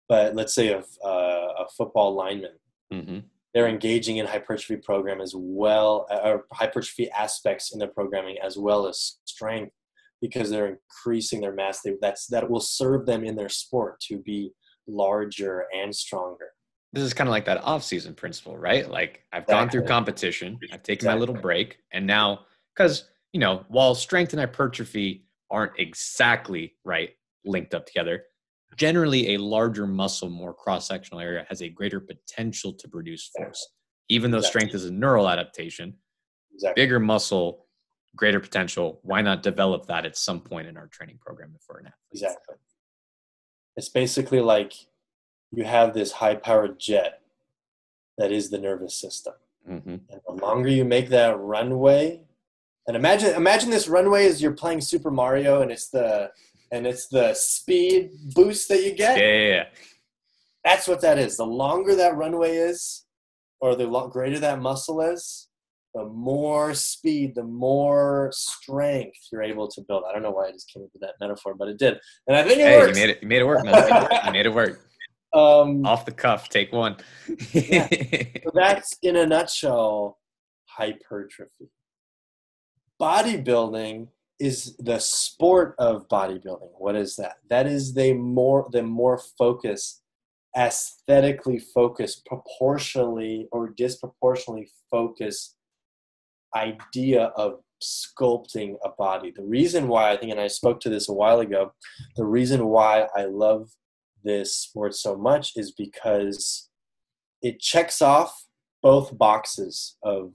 but 0.08 0.36
let's 0.36 0.54
say 0.54 0.70
a, 0.70 0.80
uh, 1.06 1.54
a 1.60 1.68
football 1.78 2.14
lineman, 2.14 2.58
mm-hmm. 2.92 3.20
They're 3.54 3.68
engaging 3.68 4.18
in 4.18 4.26
hypertrophy 4.26 4.78
program 4.78 5.22
as 5.22 5.34
well, 5.36 6.06
uh, 6.12 6.20
or 6.24 6.46
hypertrophy 6.54 7.10
aspects 7.12 7.74
in 7.74 7.80
their 7.80 7.88
programming 7.88 8.38
as 8.44 8.58
well 8.58 8.88
as 8.88 9.18
strength 9.26 9.74
because 10.22 10.50
they're 10.50 10.78
increasing 10.78 11.42
their 11.42 11.54
mass. 11.54 11.82
They, 11.82 11.94
that's 12.02 12.28
that 12.28 12.50
will 12.50 12.60
serve 12.60 13.06
them 13.06 13.24
in 13.24 13.36
their 13.36 13.50
sport 13.50 14.00
to 14.10 14.20
be 14.20 14.52
larger 14.88 15.66
and 15.76 15.96
stronger. 15.96 16.50
This 16.92 17.04
is 17.04 17.14
kind 17.14 17.28
of 17.28 17.32
like 17.32 17.46
that 17.46 17.64
off-season 17.64 18.16
principle, 18.16 18.58
right? 18.58 18.90
Like 18.90 19.22
I've 19.32 19.44
exactly. 19.44 19.54
gone 19.54 19.70
through 19.70 19.86
competition, 19.86 20.60
I've 20.74 20.84
taken 20.84 20.94
exactly. 20.94 21.08
my 21.08 21.20
little 21.20 21.36
break, 21.36 21.78
and 21.92 22.06
now 22.06 22.42
because 22.76 23.06
you 23.34 23.40
know 23.40 23.66
while 23.68 23.96
strength 23.96 24.34
and 24.34 24.40
hypertrophy 24.40 25.26
aren't 25.52 25.74
exactly 25.80 26.76
right 26.84 27.12
linked 27.46 27.74
up 27.74 27.86
together, 27.86 28.24
generally 28.80 29.36
a 29.36 29.38
larger 29.38 29.86
muscle, 29.86 30.30
more 30.30 30.54
cross-sectional 30.54 31.20
area 31.20 31.46
has 31.50 31.62
a 31.62 31.70
greater 31.70 32.00
potential 32.00 32.74
to 32.74 32.88
produce 32.88 33.30
force. 33.36 33.74
Even 34.08 34.32
though 34.32 34.38
exactly. 34.38 34.62
strength 34.62 34.76
is 34.76 34.86
a 34.86 34.92
neural 34.92 35.30
adaptation, 35.30 35.94
bigger 36.76 37.00
muscle 37.00 37.66
greater 38.16 38.40
potential, 38.40 39.00
why 39.04 39.22
not 39.22 39.44
develop 39.44 39.86
that 39.86 40.06
at 40.06 40.18
some 40.18 40.40
point 40.40 40.68
in 40.68 40.78
our 40.78 40.88
training 40.88 41.20
program 41.22 41.52
if 41.56 41.62
we're 41.70 41.80
an 41.80 41.88
athlete? 41.88 42.24
Exactly. 42.24 42.56
It's 43.76 43.90
basically 43.90 44.40
like 44.40 44.74
you 45.52 45.64
have 45.64 45.94
this 45.94 46.12
high 46.14 46.36
powered 46.36 46.80
jet 46.80 47.22
that 48.18 48.32
is 48.32 48.50
the 48.50 48.58
nervous 48.58 48.96
system. 48.96 49.34
Mm-hmm. 49.70 49.90
And 49.90 50.22
the 50.28 50.34
longer 50.34 50.70
you 50.70 50.86
make 50.86 51.10
that 51.10 51.40
runway, 51.40 52.22
and 52.88 52.96
imagine 52.96 53.36
imagine 53.36 53.70
this 53.70 53.88
runway 53.88 54.26
as 54.26 54.42
you're 54.42 54.52
playing 54.52 54.82
Super 54.82 55.12
Mario 55.12 55.62
and 55.62 55.72
it's 55.72 55.90
the 55.90 56.32
and 56.72 56.86
it's 56.86 57.08
the 57.08 57.34
speed 57.34 58.12
boost 58.36 58.70
that 58.70 58.84
you 58.84 58.94
get. 58.94 59.18
Yeah, 59.18 59.26
yeah, 59.26 59.48
yeah. 59.48 59.64
That's 60.64 60.88
what 60.88 61.02
that 61.02 61.18
is. 61.18 61.38
The 61.38 61.46
longer 61.46 61.96
that 61.96 62.16
runway 62.16 62.58
is, 62.58 63.06
or 63.62 63.76
the 63.76 63.88
greater 64.12 64.40
that 64.40 64.62
muscle 64.62 65.02
is, 65.02 65.48
the 65.96 66.06
more 66.06 66.74
speed, 66.74 67.34
the 67.36 67.44
more 67.44 68.30
strength 68.34 69.18
you're 69.32 69.44
able 69.44 69.68
to 69.68 69.82
build. 69.88 70.04
I 70.08 70.14
don't 70.14 70.22
know 70.22 70.32
why 70.32 70.48
I 70.48 70.52
just 70.52 70.72
came 70.72 70.84
up 70.84 70.90
with 70.94 71.02
that 71.02 71.16
metaphor, 71.20 71.56
but 71.56 71.68
it 71.68 71.80
did, 71.80 71.98
and 72.28 72.38
I 72.38 72.44
think 72.44 72.60
it 72.60 72.68
hey, 72.68 72.78
works. 72.78 72.98
You 72.98 73.06
made 73.06 73.10
it. 73.10 73.22
You 73.22 73.28
made 73.28 73.42
it 73.42 73.46
work. 73.46 73.66
you 73.66 74.32
made 74.32 74.46
it 74.46 74.54
work. 74.54 74.82
Um, 75.32 75.86
Off 75.86 76.06
the 76.06 76.12
cuff, 76.12 76.50
take 76.50 76.74
one. 76.74 76.98
yeah. 77.52 77.88
So 78.44 78.52
that's 78.52 78.98
in 79.04 79.16
a 79.16 79.28
nutshell 79.28 80.18
hypertrophy. 80.66 81.70
Bodybuilding 83.00 84.08
is 84.40 84.76
the 84.78 85.00
sport 85.00 85.76
of 85.80 86.08
bodybuilding. 86.08 86.70
What 86.78 86.96
is 86.96 87.16
that? 87.18 87.38
That 87.50 87.68
is 87.68 87.94
the 87.94 88.14
more 88.14 88.68
the 88.72 88.84
more 88.84 89.22
focused, 89.38 90.02
aesthetically 90.58 91.60
focused, 91.60 92.26
proportionally 92.26 93.48
or 93.52 93.70
disproportionately 93.70 94.70
focused 94.90 95.56
idea 96.56 97.26
of 97.36 97.60
sculpting 97.82 98.76
a 98.84 98.90
body. 98.98 99.32
The 99.36 99.44
reason 99.44 99.88
why 99.88 100.12
I 100.12 100.18
think, 100.18 100.32
and 100.32 100.42
I 100.42 100.48
spoke 100.48 100.80
to 100.82 100.90
this 100.90 101.10
a 101.10 101.14
while 101.14 101.40
ago, 101.40 101.74
the 102.16 102.26
reason 102.26 102.68
why 102.68 103.08
I 103.16 103.26
love 103.26 103.70
this 104.24 104.56
sport 104.56 104.96
so 104.96 105.16
much 105.16 105.54
is 105.56 105.72
because 105.72 106.70
it 107.42 107.60
checks 107.60 108.02
off 108.02 108.46
both 108.82 109.18
boxes 109.18 109.98
of 110.04 110.34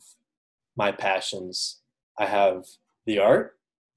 my 0.76 0.92
passions. 0.92 1.80
I 2.18 2.26
have 2.26 2.64
the 3.06 3.18
art, 3.18 3.52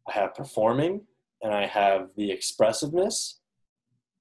I 0.08 0.14
have 0.14 0.36
performing, 0.36 1.02
and 1.42 1.54
I 1.54 1.66
have 1.66 2.10
the 2.16 2.32
expressiveness 2.32 3.40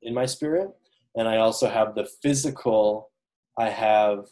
in 0.03 0.15
my 0.15 0.27
spirit, 0.27 0.69
and 1.17 1.29
I 1.29 1.39
also 1.39 1.69
have 1.69 1.95
the 1.95 2.09
physical. 2.23 3.11
I 3.59 3.71
have 3.71 4.27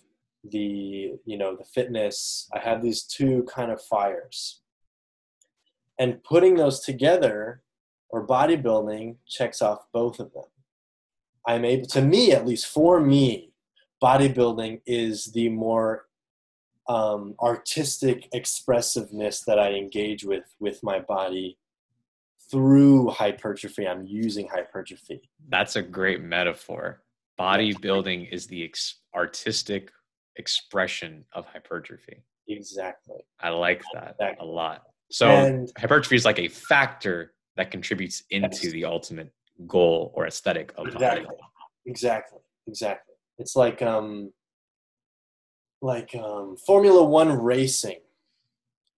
the 0.44 1.14
you 1.24 1.38
know 1.38 1.56
the 1.56 1.64
fitness. 1.64 2.48
I 2.54 2.58
have 2.58 2.82
these 2.82 3.04
two 3.04 3.44
kind 3.44 3.70
of 3.70 3.80
fires. 3.82 4.60
And 5.98 6.22
putting 6.24 6.56
those 6.56 6.80
together 6.80 7.62
or 8.10 8.26
bodybuilding 8.26 9.16
checks 9.28 9.62
off 9.62 9.86
both 9.92 10.18
of 10.18 10.32
them. 10.32 10.44
I'm 11.46 11.64
able 11.64 11.86
to 11.88 12.02
me 12.02 12.32
at 12.32 12.46
least 12.46 12.66
for 12.66 13.00
me 13.00 13.54
bodybuilding 14.04 14.82
is 14.86 15.32
the 15.32 15.48
more 15.48 16.06
um, 16.88 17.34
artistic 17.40 18.28
expressiveness 18.32 19.42
that 19.46 19.58
i 19.58 19.72
engage 19.72 20.24
with 20.24 20.44
with 20.60 20.80
my 20.82 21.00
body 21.00 21.58
through 22.50 23.08
hypertrophy 23.08 23.86
i'm 23.86 24.06
using 24.06 24.48
hypertrophy 24.48 25.20
that's 25.48 25.76
a 25.76 25.82
great 25.82 26.22
metaphor 26.22 27.00
bodybuilding 27.38 28.32
is 28.32 28.46
the 28.46 28.64
ex- 28.64 29.00
artistic 29.14 29.90
expression 30.36 31.24
of 31.32 31.46
hypertrophy. 31.46 32.22
Exactly. 32.48 33.20
I 33.40 33.50
like 33.50 33.82
that 33.94 34.16
exactly. 34.20 34.46
a 34.46 34.50
lot. 34.50 34.82
So 35.10 35.28
and, 35.28 35.70
hypertrophy 35.78 36.16
is 36.16 36.24
like 36.24 36.38
a 36.38 36.48
factor 36.48 37.34
that 37.56 37.70
contributes 37.70 38.22
into 38.30 38.70
the 38.70 38.84
ultimate 38.84 39.32
goal 39.66 40.12
or 40.14 40.26
aesthetic 40.26 40.72
of 40.76 40.88
exactly. 40.88 41.26
Exactly. 41.86 42.40
Exactly. 42.66 43.14
It's 43.38 43.56
like 43.56 43.82
um 43.82 44.32
like 45.84 46.16
um 46.16 46.56
Formula 46.56 47.04
1 47.04 47.42
racing 47.42 48.00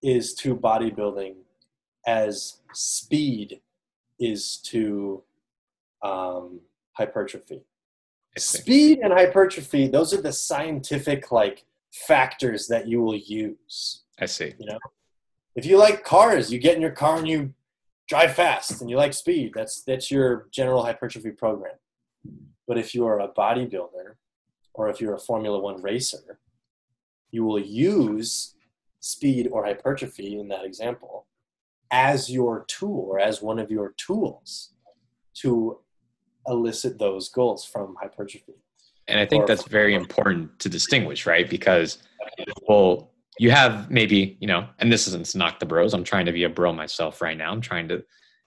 is 0.01 0.33
to 0.35 0.55
bodybuilding 0.55 1.35
as 2.07 2.61
speed 2.73 3.59
is 4.19 4.57
to 4.57 5.21
um, 6.01 6.61
hypertrophy. 6.93 7.61
Speed 8.37 8.99
and 8.99 9.11
hypertrophy 9.11 9.87
those 9.87 10.13
are 10.13 10.21
the 10.21 10.31
scientific 10.31 11.31
like 11.31 11.65
factors 11.91 12.67
that 12.67 12.87
you 12.87 13.01
will 13.01 13.15
use 13.15 14.03
i 14.19 14.25
see. 14.25 14.53
you 14.59 14.67
know? 14.67 14.77
If 15.55 15.65
you 15.65 15.77
like 15.77 16.03
cars 16.03 16.51
you 16.51 16.59
get 16.59 16.75
in 16.75 16.81
your 16.81 16.91
car 16.91 17.17
and 17.17 17.27
you 17.27 17.53
drive 18.07 18.33
fast 18.35 18.79
and 18.79 18.89
you 18.89 18.95
like 18.95 19.13
speed 19.13 19.51
that's 19.55 19.81
that's 19.81 20.11
your 20.11 20.47
general 20.51 20.83
hypertrophy 20.83 21.31
program. 21.31 21.75
But 22.67 22.77
if 22.77 22.93
you 22.93 23.05
are 23.07 23.19
a 23.19 23.29
bodybuilder 23.29 24.07
or 24.75 24.89
if 24.89 25.01
you're 25.01 25.15
a 25.15 25.19
formula 25.19 25.59
one 25.59 25.81
racer 25.81 26.37
you 27.31 27.43
will 27.43 27.59
use 27.59 28.55
speed 28.99 29.47
or 29.51 29.65
hypertrophy 29.65 30.39
in 30.39 30.47
that 30.49 30.65
example 30.65 31.27
as 31.91 32.29
your 32.29 32.65
tool 32.67 33.07
or 33.09 33.19
as 33.19 33.41
one 33.41 33.59
of 33.59 33.71
your 33.71 33.93
tools 33.97 34.73
to 35.33 35.79
elicit 36.47 36.97
those 36.97 37.29
goals 37.29 37.65
from 37.65 37.95
hypertrophy. 38.01 38.55
And 39.07 39.19
I 39.19 39.25
think 39.25 39.43
or, 39.43 39.47
that's 39.47 39.67
very 39.67 39.95
important 39.95 40.59
to 40.59 40.69
distinguish, 40.69 41.25
right? 41.25 41.49
Because, 41.49 41.99
well, 42.67 43.11
you 43.39 43.51
have 43.51 43.89
maybe, 43.89 44.37
you 44.41 44.47
know, 44.47 44.67
and 44.79 44.91
this 44.91 45.07
isn't 45.07 45.33
knock 45.35 45.59
the 45.59 45.65
bros. 45.65 45.93
I'm 45.93 46.03
trying 46.03 46.25
to 46.25 46.31
be 46.31 46.43
a 46.43 46.49
bro 46.49 46.73
myself 46.73 47.21
right 47.21 47.37
now. 47.37 47.51
I'm 47.51 47.61
trying 47.61 47.87
to, 47.89 48.03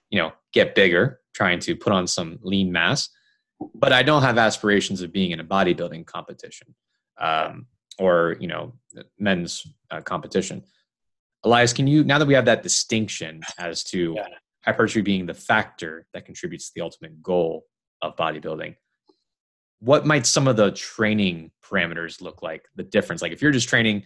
you 0.09 0.19
know, 0.19 0.31
get 0.53 0.75
bigger, 0.75 1.21
trying 1.33 1.59
to 1.61 1.75
put 1.75 1.93
on 1.93 2.05
some 2.05 2.37
lean 2.43 2.71
mass, 2.71 3.09
but 3.73 3.93
I 3.93 4.03
don't 4.03 4.21
have 4.21 4.37
aspirations 4.37 5.01
of 5.01 5.11
being 5.11 5.31
in 5.31 5.39
a 5.39 5.43
bodybuilding 5.43 6.05
competition 6.05 6.75
um, 7.19 7.67
or, 7.99 8.35
you 8.39 8.47
know, 8.47 8.73
men's 9.19 9.65
uh, 9.89 10.01
competition. 10.01 10.63
Elias, 11.43 11.73
can 11.73 11.87
you, 11.87 12.03
now 12.03 12.19
that 12.19 12.27
we 12.27 12.33
have 12.33 12.45
that 12.45 12.63
distinction 12.63 13.41
as 13.57 13.83
to 13.83 14.13
yeah. 14.15 14.27
hypertrophy 14.63 15.01
being 15.01 15.25
the 15.25 15.33
factor 15.33 16.05
that 16.13 16.25
contributes 16.25 16.67
to 16.67 16.71
the 16.75 16.81
ultimate 16.81 17.21
goal 17.21 17.65
of 18.01 18.15
bodybuilding, 18.15 18.75
what 19.79 20.05
might 20.05 20.25
some 20.25 20.47
of 20.47 20.55
the 20.55 20.71
training 20.71 21.51
parameters 21.63 22.21
look 22.21 22.43
like? 22.43 22.67
The 22.75 22.83
difference, 22.83 23.21
like 23.21 23.31
if 23.31 23.41
you're 23.41 23.51
just 23.51 23.67
training 23.67 24.03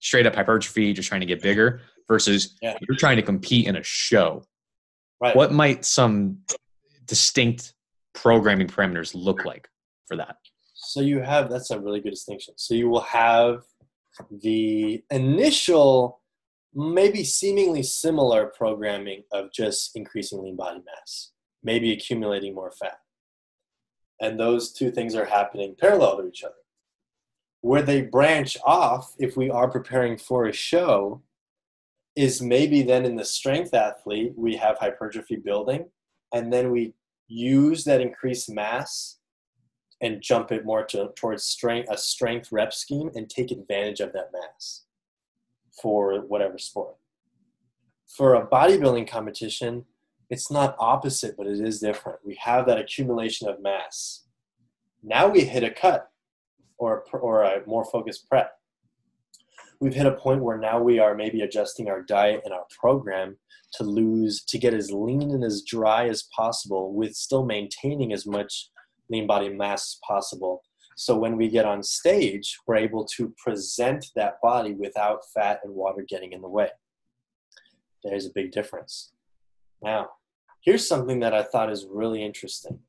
straight 0.00 0.26
up 0.26 0.34
hypertrophy, 0.34 0.92
just 0.92 1.08
trying 1.08 1.20
to 1.20 1.26
get 1.26 1.42
bigger, 1.42 1.82
versus 2.06 2.56
yeah. 2.62 2.78
you're 2.80 2.96
trying 2.96 3.16
to 3.16 3.22
compete 3.22 3.66
in 3.66 3.76
a 3.76 3.82
show. 3.82 4.42
Right. 5.20 5.36
What 5.36 5.52
might 5.52 5.84
some 5.84 6.38
distinct 7.04 7.74
programming 8.14 8.68
parameters 8.68 9.14
look 9.14 9.44
like 9.44 9.68
for 10.06 10.16
that? 10.16 10.36
So 10.80 11.00
you 11.00 11.20
have 11.20 11.50
that's 11.50 11.72
a 11.72 11.80
really 11.80 12.00
good 12.00 12.10
distinction. 12.10 12.54
So 12.56 12.72
you 12.72 12.88
will 12.88 13.00
have 13.00 13.64
the 14.30 15.02
initial, 15.10 16.20
maybe 16.72 17.24
seemingly 17.24 17.82
similar 17.82 18.46
programming 18.46 19.24
of 19.32 19.52
just 19.52 19.96
increasing 19.96 20.40
lean 20.40 20.54
body 20.54 20.80
mass, 20.86 21.32
maybe 21.64 21.92
accumulating 21.92 22.54
more 22.54 22.70
fat. 22.70 23.00
And 24.20 24.38
those 24.38 24.72
two 24.72 24.92
things 24.92 25.16
are 25.16 25.24
happening 25.24 25.74
parallel 25.78 26.18
to 26.18 26.28
each 26.28 26.44
other. 26.44 26.54
Where 27.60 27.82
they 27.82 28.02
branch 28.02 28.56
off, 28.64 29.14
if 29.18 29.36
we 29.36 29.50
are 29.50 29.68
preparing 29.68 30.16
for 30.16 30.46
a 30.46 30.52
show, 30.52 31.22
is 32.14 32.40
maybe 32.40 32.82
then 32.82 33.04
in 33.04 33.16
the 33.16 33.24
strength 33.24 33.74
athlete, 33.74 34.32
we 34.36 34.54
have 34.56 34.78
hypertrophy 34.78 35.36
building, 35.36 35.88
and 36.32 36.52
then 36.52 36.70
we 36.70 36.94
use 37.26 37.82
that 37.84 38.00
increased 38.00 38.48
mass 38.48 39.17
and 40.00 40.22
jump 40.22 40.52
it 40.52 40.64
more 40.64 40.84
to, 40.84 41.10
towards 41.16 41.44
strength, 41.44 41.88
a 41.90 41.96
strength 41.96 42.52
rep 42.52 42.72
scheme 42.72 43.10
and 43.14 43.28
take 43.28 43.50
advantage 43.50 44.00
of 44.00 44.12
that 44.12 44.30
mass 44.32 44.84
for 45.80 46.20
whatever 46.20 46.58
sport. 46.58 46.96
For 48.06 48.34
a 48.34 48.46
bodybuilding 48.46 49.08
competition, 49.08 49.84
it's 50.30 50.50
not 50.50 50.76
opposite, 50.78 51.36
but 51.36 51.46
it 51.46 51.60
is 51.60 51.80
different. 51.80 52.18
We 52.24 52.36
have 52.40 52.66
that 52.66 52.78
accumulation 52.78 53.48
of 53.48 53.62
mass. 53.62 54.24
Now 55.02 55.28
we 55.28 55.44
hit 55.44 55.64
a 55.64 55.70
cut 55.70 56.10
or, 56.78 57.04
or 57.12 57.42
a 57.42 57.66
more 57.66 57.84
focused 57.84 58.28
prep. 58.28 58.52
We've 59.80 59.94
hit 59.94 60.06
a 60.06 60.12
point 60.12 60.42
where 60.42 60.58
now 60.58 60.80
we 60.80 60.98
are 60.98 61.14
maybe 61.14 61.42
adjusting 61.42 61.88
our 61.88 62.02
diet 62.02 62.42
and 62.44 62.52
our 62.52 62.66
program 62.80 63.36
to 63.74 63.84
lose, 63.84 64.42
to 64.44 64.58
get 64.58 64.74
as 64.74 64.90
lean 64.90 65.30
and 65.30 65.44
as 65.44 65.62
dry 65.62 66.08
as 66.08 66.24
possible 66.34 66.92
with 66.92 67.14
still 67.14 67.44
maintaining 67.44 68.12
as 68.12 68.26
much 68.26 68.70
lean 69.10 69.26
body 69.26 69.48
mass 69.48 69.94
as 69.94 70.00
possible. 70.06 70.62
So 70.96 71.16
when 71.16 71.36
we 71.36 71.48
get 71.48 71.64
on 71.64 71.82
stage, 71.82 72.58
we're 72.66 72.76
able 72.76 73.04
to 73.16 73.32
present 73.42 74.06
that 74.16 74.40
body 74.42 74.72
without 74.72 75.20
fat 75.32 75.60
and 75.62 75.74
water 75.74 76.04
getting 76.08 76.32
in 76.32 76.42
the 76.42 76.48
way. 76.48 76.70
There's 78.02 78.26
a 78.26 78.32
big 78.34 78.50
difference. 78.52 79.12
Now, 79.82 80.10
here's 80.60 80.88
something 80.88 81.20
that 81.20 81.34
I 81.34 81.42
thought 81.42 81.70
is 81.70 81.86
really 81.88 82.24
interesting. 82.24 82.80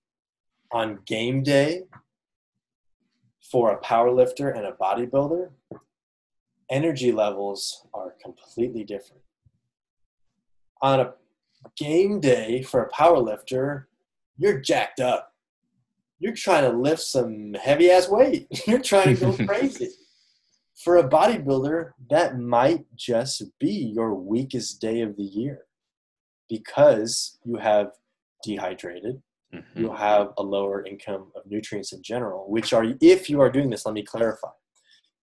On 0.72 1.00
game 1.06 1.44
day, 1.44 1.84
for 3.52 3.72
a 3.72 3.78
power 3.78 4.12
lifter 4.12 4.50
and 4.50 4.66
a 4.66 4.74
bodybuilder, 4.74 5.50
energy 6.70 7.12
levels 7.12 7.88
are 7.94 8.16
completely 8.22 8.84
different. 8.84 9.22
On 10.82 11.00
a 11.00 11.14
game 11.76 12.20
day 12.20 12.62
for 12.62 12.84
a 12.84 12.90
power 12.90 13.18
lifter, 13.18 13.88
you're 14.38 14.60
jacked 14.60 15.00
up. 15.00 15.34
You're 16.20 16.34
trying 16.34 16.70
to 16.70 16.78
lift 16.78 17.02
some 17.02 17.54
heavy 17.54 17.90
ass 17.90 18.10
weight. 18.10 18.48
You're 18.68 18.80
trying 18.80 19.16
to 19.16 19.22
go 19.22 19.46
crazy. 19.46 19.90
For 20.76 20.98
a 20.98 21.10
bodybuilder, 21.10 21.92
that 22.10 22.40
might 22.40 22.86
just 22.96 23.44
be 23.60 23.92
your 23.94 24.16
weakest 24.16 24.80
day 24.80 25.02
of 25.02 25.18
the 25.18 25.24
year 25.24 25.66
because 26.48 27.38
you 27.44 27.58
have 27.58 27.92
dehydrated, 28.44 29.22
mm-hmm. 29.54 29.80
you 29.80 29.94
have 29.94 30.34
a 30.38 30.44
lower 30.44 30.86
income 30.86 31.32
of 31.36 31.44
nutrients 31.46 31.92
in 31.92 32.02
general, 32.02 32.50
which 32.50 32.72
are, 32.74 32.86
if 33.02 33.30
you 33.30 33.42
are 33.42 33.52
doing 33.52 33.70
this, 33.70 33.86
let 33.86 33.94
me 33.94 34.04
clarify. 34.04 34.50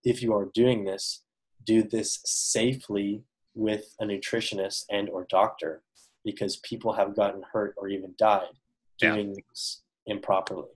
If 0.05 0.23
you 0.23 0.35
are 0.35 0.51
doing 0.55 0.85
this, 0.85 1.23
do 1.64 1.82
this 1.82 2.20
safely 2.24 3.23
with 3.55 3.94
a 4.01 4.05
nutritionist 4.05 4.85
and 4.90 5.09
or 5.09 5.27
doctor 5.28 5.82
because 6.24 6.56
people 6.59 6.93
have 6.93 7.16
gotten 7.16 7.43
hurt 7.52 7.74
or 7.77 7.89
even 7.89 8.14
died 8.18 8.59
doing 8.98 9.28
yeah. 9.28 9.40
this 9.51 9.82
improperly. 10.06 10.68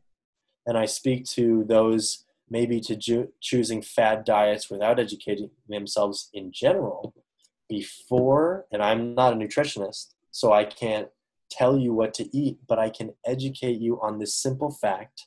And 0.71 0.79
I 0.79 0.87
speak 0.87 1.25
to 1.31 1.65
those 1.65 2.27
maybe 2.49 2.79
to 2.83 2.95
ju- 2.95 3.33
choosing 3.41 3.83
fad 3.83 4.25
diets 4.25 4.71
without 4.71 5.01
educating 5.01 5.51
themselves 5.69 6.31
in 6.33 6.53
general 6.53 7.13
before, 7.69 8.67
and 8.71 8.81
I'm 8.81 9.17
not 9.17 9.33
a 9.33 9.37
nutritionist, 9.37 10.15
so 10.31 10.53
I 10.53 10.65
can't 10.65 11.09
tell 11.51 11.77
you 11.77 11.93
what 11.93 12.15
to 12.15 12.37
eat, 12.37 12.59
but 12.69 12.79
I 12.79 12.89
can 12.89 13.15
educate 13.27 13.81
you 13.81 14.01
on 14.01 14.21
this 14.21 14.33
simple 14.33 14.71
fact. 14.71 15.27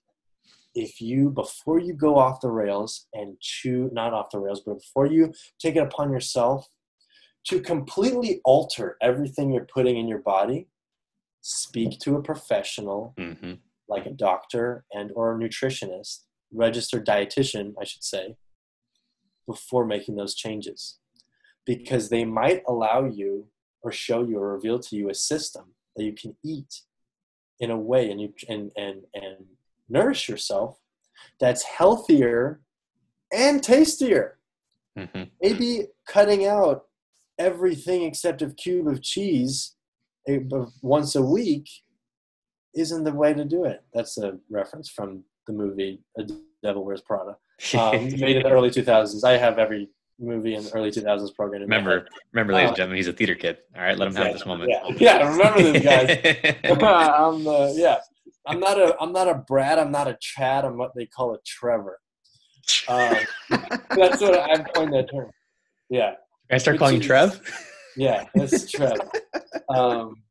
If 0.75 1.01
you, 1.01 1.29
before 1.29 1.77
you 1.77 1.93
go 1.93 2.17
off 2.17 2.39
the 2.39 2.49
rails 2.49 3.07
and 3.13 3.37
chew, 3.41 3.89
not 3.91 4.13
off 4.13 4.29
the 4.31 4.39
rails, 4.39 4.61
but 4.65 4.75
before 4.75 5.07
you 5.07 5.33
take 5.59 5.75
it 5.75 5.83
upon 5.83 6.09
yourself 6.09 6.69
to 7.47 7.59
completely 7.59 8.39
alter 8.45 8.95
everything 9.01 9.51
you're 9.51 9.65
putting 9.65 9.97
in 9.97 10.07
your 10.07 10.19
body, 10.19 10.67
speak 11.41 11.99
to 11.99 12.15
a 12.15 12.23
professional 12.23 13.13
mm-hmm. 13.17 13.55
Like 13.87 14.05
a 14.05 14.11
doctor 14.11 14.85
and 14.91 15.11
or 15.15 15.33
a 15.33 15.37
nutritionist, 15.37 16.21
registered 16.51 17.05
dietitian, 17.05 17.73
I 17.79 17.83
should 17.83 18.03
say, 18.03 18.35
before 19.47 19.85
making 19.85 20.15
those 20.15 20.35
changes. 20.35 20.99
Because 21.65 22.09
they 22.09 22.25
might 22.25 22.61
allow 22.67 23.05
you 23.05 23.47
or 23.81 23.91
show 23.91 24.23
you 24.23 24.37
or 24.37 24.53
reveal 24.53 24.79
to 24.79 24.95
you 24.95 25.09
a 25.09 25.13
system 25.13 25.73
that 25.95 26.03
you 26.03 26.13
can 26.13 26.35
eat 26.43 26.81
in 27.59 27.71
a 27.71 27.77
way 27.77 28.09
and 28.09 28.19
you 28.19 28.33
and 28.49 28.71
and 28.75 29.03
and 29.13 29.37
nourish 29.87 30.27
yourself 30.27 30.79
that's 31.39 31.63
healthier 31.63 32.61
and 33.33 33.63
tastier. 33.63 34.39
Mm-hmm. 34.97 35.23
Maybe 35.41 35.87
cutting 36.07 36.45
out 36.45 36.83
everything 37.39 38.03
except 38.03 38.41
a 38.41 38.49
cube 38.49 38.87
of 38.87 39.01
cheese 39.01 39.75
eh, 40.27 40.39
once 40.81 41.15
a 41.15 41.21
week 41.21 41.67
isn't 42.75 43.03
the 43.03 43.13
way 43.13 43.33
to 43.33 43.45
do 43.45 43.65
it. 43.65 43.83
That's 43.93 44.17
a 44.17 44.37
reference 44.49 44.89
from 44.89 45.23
the 45.47 45.53
movie 45.53 46.01
A 46.17 46.25
Devil 46.63 46.85
Wears 46.85 47.01
Prada, 47.01 47.37
um, 47.77 48.05
made 48.19 48.37
in 48.37 48.43
the 48.43 48.49
early 48.49 48.69
2000s. 48.69 49.23
I 49.23 49.37
have 49.37 49.59
every 49.59 49.89
movie 50.19 50.55
in 50.55 50.63
the 50.63 50.71
early 50.73 50.91
2000s 50.91 51.35
program. 51.35 51.61
Remember, 51.61 52.07
remember, 52.31 52.53
ladies 52.53 52.69
and 52.69 52.73
uh, 52.73 52.77
gentlemen, 52.77 52.97
he's 52.97 53.07
a 53.07 53.13
theater 53.13 53.35
kid. 53.35 53.57
All 53.75 53.81
right, 53.81 53.97
let 53.97 54.07
him 54.07 54.15
have 54.15 54.33
this 54.33 54.45
moment. 54.45 54.71
Yeah, 54.71 54.95
yeah 54.97 55.29
remember 55.29 55.61
this, 55.61 55.83
guys. 55.83 56.55
I'm 56.63 57.43
the 57.43 57.73
yeah. 57.75 57.99
I'm 58.45 58.59
not 58.59 58.77
a 58.77 58.95
I'm 58.99 59.13
not 59.13 59.27
a 59.29 59.35
Brad. 59.35 59.79
I'm 59.79 59.91
not 59.91 60.07
a 60.07 60.17
Chad. 60.19 60.65
I'm 60.65 60.77
what 60.77 60.91
they 60.95 61.05
call 61.05 61.33
a 61.33 61.37
Trevor. 61.45 61.99
Uh, 62.87 63.15
that's 63.89 64.21
what 64.21 64.39
I'm 64.39 64.63
coined 64.65 64.93
that 64.93 65.09
term. 65.11 65.31
Yeah. 65.89 66.13
I 66.51 66.57
start 66.57 66.75
Which 66.75 66.79
calling 66.79 67.01
is, 67.01 67.05
Trev. 67.05 67.41
Yeah, 67.95 68.25
that's 68.33 68.71
Trev. 68.71 68.97
Um, 69.69 70.22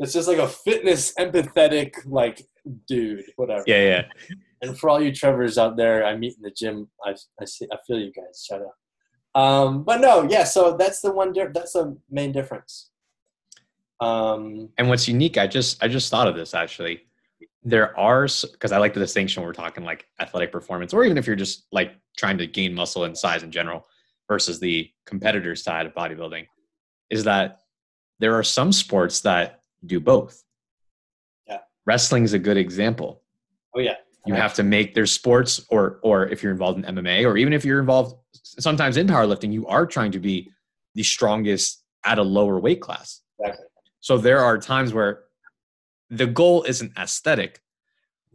it's 0.00 0.14
just 0.14 0.28
like 0.28 0.38
a 0.38 0.48
fitness 0.48 1.12
empathetic 1.18 1.94
like 2.06 2.42
dude, 2.88 3.24
whatever. 3.36 3.64
Yeah, 3.66 3.82
yeah. 3.82 4.02
And 4.62 4.78
for 4.78 4.90
all 4.90 5.00
you 5.00 5.14
Trevors 5.14 5.58
out 5.58 5.76
there, 5.76 6.04
I 6.04 6.16
meet 6.16 6.36
in 6.36 6.42
the 6.42 6.50
gym. 6.50 6.88
I 7.04 7.14
I 7.40 7.44
see 7.44 7.66
I 7.70 7.76
feel 7.86 7.98
you 7.98 8.12
guys. 8.12 8.44
Shout 8.48 8.62
out. 8.62 9.40
Um, 9.40 9.84
but 9.84 10.00
no, 10.00 10.26
yeah. 10.28 10.44
So 10.44 10.76
that's 10.76 11.00
the 11.00 11.12
one. 11.12 11.32
Di- 11.32 11.52
that's 11.52 11.74
the 11.74 11.96
main 12.10 12.32
difference. 12.32 12.90
Um, 14.00 14.70
and 14.78 14.88
what's 14.88 15.06
unique, 15.06 15.36
I 15.36 15.46
just 15.46 15.82
I 15.82 15.88
just 15.88 16.10
thought 16.10 16.26
of 16.26 16.34
this 16.34 16.54
actually. 16.54 17.02
There 17.62 17.96
are 17.98 18.26
because 18.52 18.72
I 18.72 18.78
like 18.78 18.94
the 18.94 19.00
distinction 19.00 19.42
we're 19.42 19.52
talking 19.52 19.84
like 19.84 20.06
athletic 20.18 20.50
performance, 20.50 20.94
or 20.94 21.04
even 21.04 21.18
if 21.18 21.26
you're 21.26 21.36
just 21.36 21.66
like 21.72 21.92
trying 22.16 22.38
to 22.38 22.46
gain 22.46 22.74
muscle 22.74 23.04
and 23.04 23.16
size 23.16 23.42
in 23.42 23.52
general, 23.52 23.86
versus 24.28 24.60
the 24.60 24.90
competitor 25.04 25.54
side 25.54 25.84
of 25.84 25.92
bodybuilding, 25.92 26.46
is 27.10 27.24
that 27.24 27.60
there 28.18 28.34
are 28.34 28.42
some 28.42 28.72
sports 28.72 29.20
that 29.20 29.59
do 29.84 30.00
both. 30.00 30.42
Yeah, 31.46 31.58
wrestling 31.86 32.24
is 32.24 32.32
a 32.32 32.38
good 32.38 32.56
example. 32.56 33.22
Oh 33.74 33.80
yeah, 33.80 33.96
you 34.26 34.34
have 34.34 34.54
to 34.54 34.62
make 34.62 34.94
their 34.94 35.06
sports 35.06 35.64
or 35.70 36.00
or 36.02 36.26
if 36.28 36.42
you're 36.42 36.52
involved 36.52 36.84
in 36.84 36.94
MMA 36.96 37.24
or 37.24 37.36
even 37.36 37.52
if 37.52 37.64
you're 37.64 37.80
involved 37.80 38.16
sometimes 38.32 38.96
in 38.96 39.06
powerlifting, 39.06 39.52
you 39.52 39.66
are 39.66 39.86
trying 39.86 40.12
to 40.12 40.18
be 40.18 40.50
the 40.94 41.02
strongest 41.02 41.82
at 42.04 42.18
a 42.18 42.22
lower 42.22 42.58
weight 42.58 42.80
class. 42.80 43.20
Exactly. 43.38 43.66
So 44.00 44.18
there 44.18 44.40
are 44.40 44.58
times 44.58 44.92
where 44.92 45.24
the 46.08 46.26
goal 46.26 46.64
isn't 46.64 46.92
aesthetic, 46.98 47.60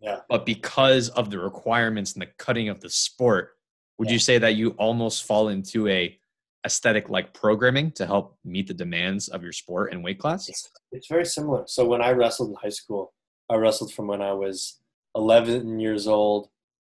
Yeah. 0.02 0.22
but 0.30 0.46
because 0.46 1.10
of 1.10 1.30
the 1.32 1.40
requirements 1.40 2.14
and 2.14 2.22
the 2.22 2.28
cutting 2.38 2.70
of 2.70 2.80
the 2.80 2.90
sport, 2.90 3.58
would 3.98 4.08
Yeah. 4.08 4.14
you 4.14 4.20
say 4.20 4.38
that 4.38 4.56
you 4.56 4.70
almost 4.72 5.24
fall 5.26 5.50
into 5.50 5.88
a 5.88 6.18
aesthetic 6.66 7.10
like 7.10 7.34
programming 7.34 7.92
to 7.92 8.06
help 8.06 8.38
meet 8.44 8.68
the 8.68 8.74
demands 8.74 9.28
of 9.30 9.44
your 9.44 9.52
sport 9.52 9.94
and 9.94 10.04
weight 10.04 10.20
class? 10.20 10.50
It's, 10.50 10.70
it's 10.92 11.08
very 11.08 11.26
similar. 11.26 11.64
So 11.68 11.86
when 11.86 12.02
I 12.02 12.12
wrestled 12.12 12.50
in 12.50 12.56
high 12.56 12.70
school, 12.70 13.14
I 13.50 13.56
wrestled 13.56 13.94
from 13.94 14.08
when 14.08 14.22
I 14.22 14.34
was 14.34 14.80
11 15.16 15.80
years 15.80 16.08
old 16.08 16.50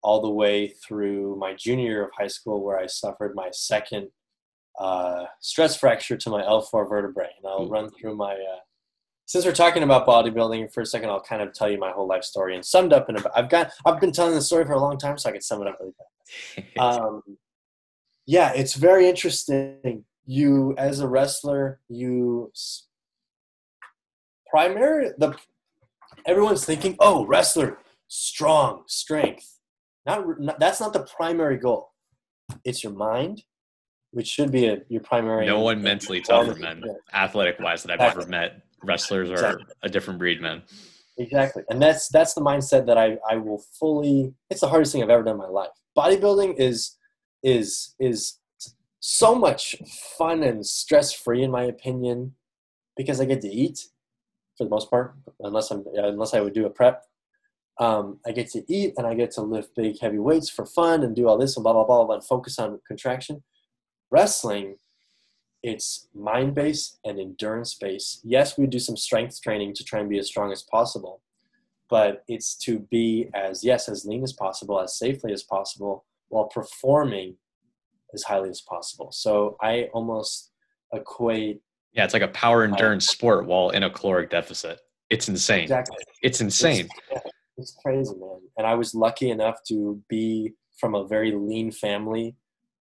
all 0.03 0.23
the 0.23 0.31
way 0.31 0.69
through 0.69 1.37
my 1.37 1.55
junior 1.55 1.87
year 1.87 2.05
of 2.05 2.11
high 2.19 2.29
school, 2.29 2.65
where 2.65 2.79
I 2.79 2.87
suffered 2.87 3.35
my 3.35 3.49
second 3.53 4.09
uh, 4.79 5.25
stress 5.41 5.77
fracture 5.77 6.17
to 6.17 6.31
my 6.31 6.43
L4 6.43 6.89
vertebrae. 6.89 7.31
And 7.37 7.47
I'll 7.47 7.67
Ooh. 7.67 7.69
run 7.69 7.91
through 7.91 8.17
my. 8.17 8.33
Uh, 8.33 8.61
since 9.27 9.45
we're 9.45 9.53
talking 9.53 9.83
about 9.83 10.07
bodybuilding 10.07 10.73
for 10.73 10.81
a 10.81 10.87
second, 10.87 11.11
I'll 11.11 11.21
kind 11.21 11.43
of 11.43 11.53
tell 11.53 11.71
you 11.71 11.79
my 11.79 11.91
whole 11.91 12.09
life 12.09 12.25
story 12.25 12.55
and 12.55 12.65
summed 12.65 12.95
up 12.95 13.11
in 13.11 13.17
about. 13.17 13.33
I've 13.37 13.51
got. 13.51 13.71
I've 13.85 14.01
been 14.01 14.13
telling 14.13 14.35
the 14.35 14.41
story 14.41 14.65
for 14.65 14.73
a 14.73 14.81
long 14.81 14.97
time, 14.99 15.19
so 15.19 15.29
I 15.29 15.33
can 15.33 15.43
sum 15.43 15.61
it 15.61 15.69
up 15.69 15.79
really 15.81 15.93
fast 15.93 16.09
um, 16.79 17.23
yeah, 18.29 18.53
it's 18.55 18.75
very 18.75 19.09
interesting. 19.09 20.05
You, 20.27 20.75
as 20.77 21.01
a 21.01 21.09
wrestler, 21.09 21.81
you 21.89 22.53
primary 24.51 25.13
the 25.17 25.35
everyone's 26.27 26.65
thinking, 26.67 26.95
oh, 27.01 27.25
wrestler, 27.25 27.79
strong, 28.09 28.85
strength. 28.87 29.59
Not, 30.05 30.39
not 30.39 30.61
that's 30.61 30.79
not 30.79 30.93
the 30.93 31.09
primary 31.17 31.57
goal. 31.57 31.89
It's 32.67 32.85
your 32.85 32.93
mind, 32.93 33.43
which 34.11 34.27
should 34.27 34.53
be 34.53 34.67
a, 34.67 34.79
your 34.91 35.01
primary. 35.01 35.47
no 35.47 35.61
one 35.61 35.83
mentally 35.83 36.21
tougher 36.21 36.55
men, 36.55 36.85
athletic 37.15 37.59
wise, 37.61 37.83
that 37.83 37.93
I've 37.93 38.01
Exactly. 38.01 38.23
ever 38.25 38.31
met. 38.31 38.63
Wrestlers 38.85 39.31
are 39.31 39.35
Exactly. 39.35 39.65
a 39.85 39.89
different 39.89 40.19
breed, 40.19 40.43
man. 40.43 40.63
Exactly, 41.17 41.63
and 41.71 41.81
that's 41.81 42.09
that's 42.09 42.35
the 42.35 42.43
mindset 42.43 42.85
that 42.87 42.99
I 42.99 43.17
I 43.29 43.37
will 43.37 43.63
fully. 43.81 44.35
It's 44.51 44.61
the 44.61 44.69
hardest 44.69 44.93
thing 44.93 45.03
I've 45.03 45.09
ever 45.09 45.23
done 45.25 45.37
in 45.37 45.41
my 45.41 45.49
life. 45.49 45.71
Bodybuilding 45.97 46.57
is 46.59 46.98
is 47.43 47.95
is 48.01 48.39
so 49.01 49.35
much 49.35 49.77
fun 50.19 50.43
and 50.43 50.67
stress 50.67 51.13
free 51.13 51.43
in 51.43 51.51
my 51.51 51.63
opinion 51.63 52.35
because 52.97 53.21
I 53.21 53.25
get 53.25 53.41
to 53.43 53.49
eat 53.49 53.87
for 54.57 54.65
the 54.65 54.71
most 54.71 54.91
part, 54.91 55.15
unless 55.41 55.71
I'm 55.71 55.85
unless 55.95 56.35
I 56.35 56.41
would 56.41 56.53
do 56.53 56.67
a 56.67 56.71
prep. 56.71 57.05
Um, 57.81 58.19
I 58.27 58.33
get 58.33 58.51
to 58.51 58.65
eat 58.69 58.95
and 58.99 59.07
I 59.07 59.15
get 59.15 59.31
to 59.33 59.41
lift 59.41 59.77
big 59.77 60.01
heavy 60.01 60.19
weights 60.19 60.51
for 60.51 60.67
fun 60.67 61.05
and 61.05 61.15
do 61.15 61.29
all 61.29 61.39
this 61.39 61.57
and 61.57 61.63
blah 61.63 61.73
blah 61.73 61.85
blah, 61.85 62.05
blah 62.05 62.15
and 62.17 62.25
focus 62.25 62.59
on 62.59 62.81
contraction. 62.87 63.45
Wrestling, 64.11 64.77
it's 65.63 66.09
mind 66.13 66.57
based 66.57 66.99
and 67.05 67.21
endurance 67.21 67.75
based. 67.75 68.21
Yes, 68.25 68.59
we 68.59 68.67
do 68.67 68.81
some 68.81 68.97
strength 68.97 69.41
training 69.41 69.75
to 69.75 69.85
try 69.85 70.01
and 70.01 70.11
be 70.11 70.19
as 70.19 70.27
strong 70.27 70.51
as 70.51 70.63
possible, 70.63 71.23
but 71.89 72.25
it's 72.27 72.57
to 72.57 72.81
be 72.81 73.31
as 73.33 73.63
yes 73.63 73.89
as 73.89 74.05
lean 74.05 74.25
as 74.25 74.33
possible, 74.33 74.81
as 74.81 74.99
safely 74.99 75.33
as 75.33 75.45
possible, 75.45 76.05
while 76.29 76.49
performing 76.49 77.37
as 78.15 78.23
highly 78.23 78.51
as 78.51 78.61
possible. 78.63 79.11
So 79.13 79.57
I 79.61 79.89
almost 79.93 80.51
equate 80.93 81.61
Yeah, 81.93 82.05
it's 82.05 82.15
like 82.15 82.23
a 82.23 82.29
power 82.29 82.65
endurance 82.65 83.09
sport 83.09 83.47
while 83.47 83.71
in 83.71 83.83
a 83.83 83.91
caloric 83.91 84.31
deficit. 84.31 84.81
It's 85.11 85.29
insane. 85.29 85.63
exactly. 85.63 85.97
It's 86.23 86.41
insane. 86.41 86.87
It's, 86.87 86.95
yeah, 87.13 87.31
it's 87.57 87.77
crazy, 87.83 88.15
man. 88.19 88.41
And 88.57 88.67
I 88.67 88.75
was 88.75 88.95
lucky 88.95 89.31
enough 89.31 89.57
to 89.69 90.01
be 90.09 90.53
from 90.79 90.95
a 90.95 91.07
very 91.07 91.33
lean 91.33 91.73
family, 91.73 92.37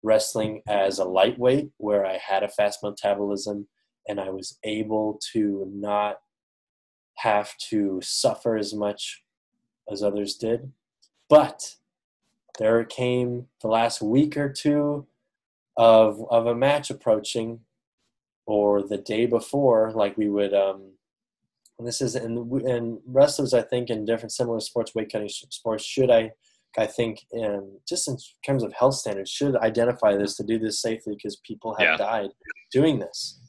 wrestling 0.04 0.62
as 0.68 1.00
a 1.00 1.06
lightweight, 1.06 1.70
where 1.78 2.06
I 2.06 2.18
had 2.18 2.44
a 2.44 2.50
fast 2.50 2.80
metabolism 2.84 3.68
and 4.08 4.20
I 4.20 4.30
was 4.30 4.58
able 4.64 5.20
to 5.34 5.66
not 5.74 6.18
have 7.18 7.52
to 7.70 8.00
suffer 8.02 8.58
as 8.58 8.74
much 8.74 9.24
as 9.92 10.04
others 10.04 10.36
did. 10.36 10.72
But 11.30 11.76
there 12.60 12.84
came 12.84 13.48
the 13.62 13.68
last 13.68 14.02
week 14.02 14.38
or 14.38 14.50
two 14.52 15.08
of 15.78 16.24
of 16.30 16.46
a 16.48 16.56
match 16.56 16.90
approaching, 16.90 17.62
or 18.46 18.84
the 18.84 18.98
day 18.98 19.26
before, 19.26 19.92
like 19.94 20.16
we 20.18 20.30
would 20.30 20.54
um, 20.54 20.92
and 21.80 21.88
this 21.88 22.02
is 22.02 22.16
and 22.16 22.52
and 22.64 23.00
wrestlers 23.08 23.54
I 23.54 23.62
think 23.62 23.90
in 23.90 24.06
different 24.06 24.32
similar 24.32 24.60
sports 24.60 24.94
weight 24.94 25.12
cutting 25.12 25.30
sports 25.30 25.84
should 25.84 26.12
I 26.12 26.32
I 26.78 26.86
think 26.86 27.26
in 27.32 27.78
just 27.88 28.08
in 28.08 28.18
terms 28.46 28.64
of 28.64 28.74
health 28.74 28.96
standards 28.96 29.32
should 29.32 29.56
identify 29.58 30.16
this 30.16 30.36
to 30.38 30.44
do 30.44 30.60
this 30.60 30.82
safely 30.82 31.16
because 31.16 31.36
people 31.38 31.76
have 31.76 31.88
Yeah. 31.88 31.98
died 31.98 32.30
doing 32.72 33.00
this 33.00 33.40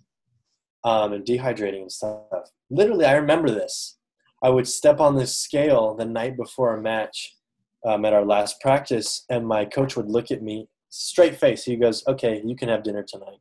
um, 0.84 1.12
and 1.14 1.24
dehydrating 1.24 1.82
and 1.82 1.92
stuff. 1.92 2.22
Literally, 2.70 3.06
I 3.06 3.14
remember 3.14 3.50
this. 3.50 3.98
I 4.42 4.50
would 4.50 4.68
step 4.68 5.00
on 5.00 5.16
this 5.16 5.34
scale 5.36 5.94
the 5.94 6.04
night 6.04 6.36
before 6.36 6.74
a 6.76 6.82
match 6.82 7.34
um, 7.84 8.04
at 8.04 8.12
our 8.12 8.24
last 8.24 8.60
practice, 8.60 9.24
and 9.28 9.46
my 9.46 9.64
coach 9.64 9.96
would 9.96 10.08
look 10.08 10.30
at 10.30 10.42
me 10.42 10.68
straight 10.90 11.36
face. 11.36 11.64
He 11.64 11.76
goes, 11.76 12.06
"Okay, 12.06 12.42
you 12.44 12.56
can 12.56 12.68
have 12.68 12.82
dinner 12.82 13.04
tonight." 13.06 13.38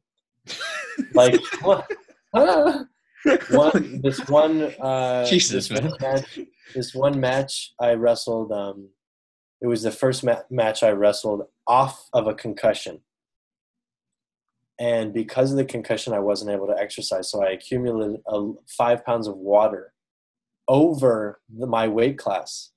like 1.14 1.40
what? 1.62 1.90
Ah 2.34 2.86
one 3.50 4.02
this 4.02 4.20
one 4.28 4.64
uh 4.82 5.26
Jesus, 5.26 5.70
this 5.70 5.82
one 5.82 5.92
man. 6.02 6.14
match, 6.16 6.40
this 6.76 6.94
one 6.94 7.20
match 7.20 7.74
I 7.80 7.94
wrestled 7.94 8.52
um 8.52 8.90
it 9.62 9.68
was 9.68 9.84
the 9.84 9.92
first 9.92 10.24
ma- 10.24 10.42
match 10.50 10.84
I 10.84 10.90
wrestled 10.90 11.44
off 11.66 12.10
of 12.14 12.28
a 12.28 12.34
concussion 12.34 13.00
and 14.80 15.14
because 15.14 15.52
of 15.52 15.58
the 15.58 15.66
concussion 15.66 16.14
I 16.14 16.20
wasn't 16.20 16.52
able 16.52 16.68
to 16.68 16.78
exercise 16.78 17.32
so 17.32 17.44
I 17.44 17.52
accumulated 17.52 18.20
uh, 18.28 18.44
five 18.68 19.06
pounds 19.06 19.28
of 19.28 19.38
water 19.38 19.94
over 20.68 21.40
the, 21.58 21.68
my 21.68 21.88
weight 21.88 22.18
class 22.18 22.72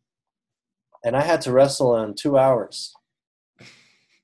and 1.07 1.17
I 1.17 1.23
had 1.23 1.41
to 1.43 1.53
wrestle 1.53 1.97
in 2.03 2.15
two 2.15 2.37
hours 2.37 2.93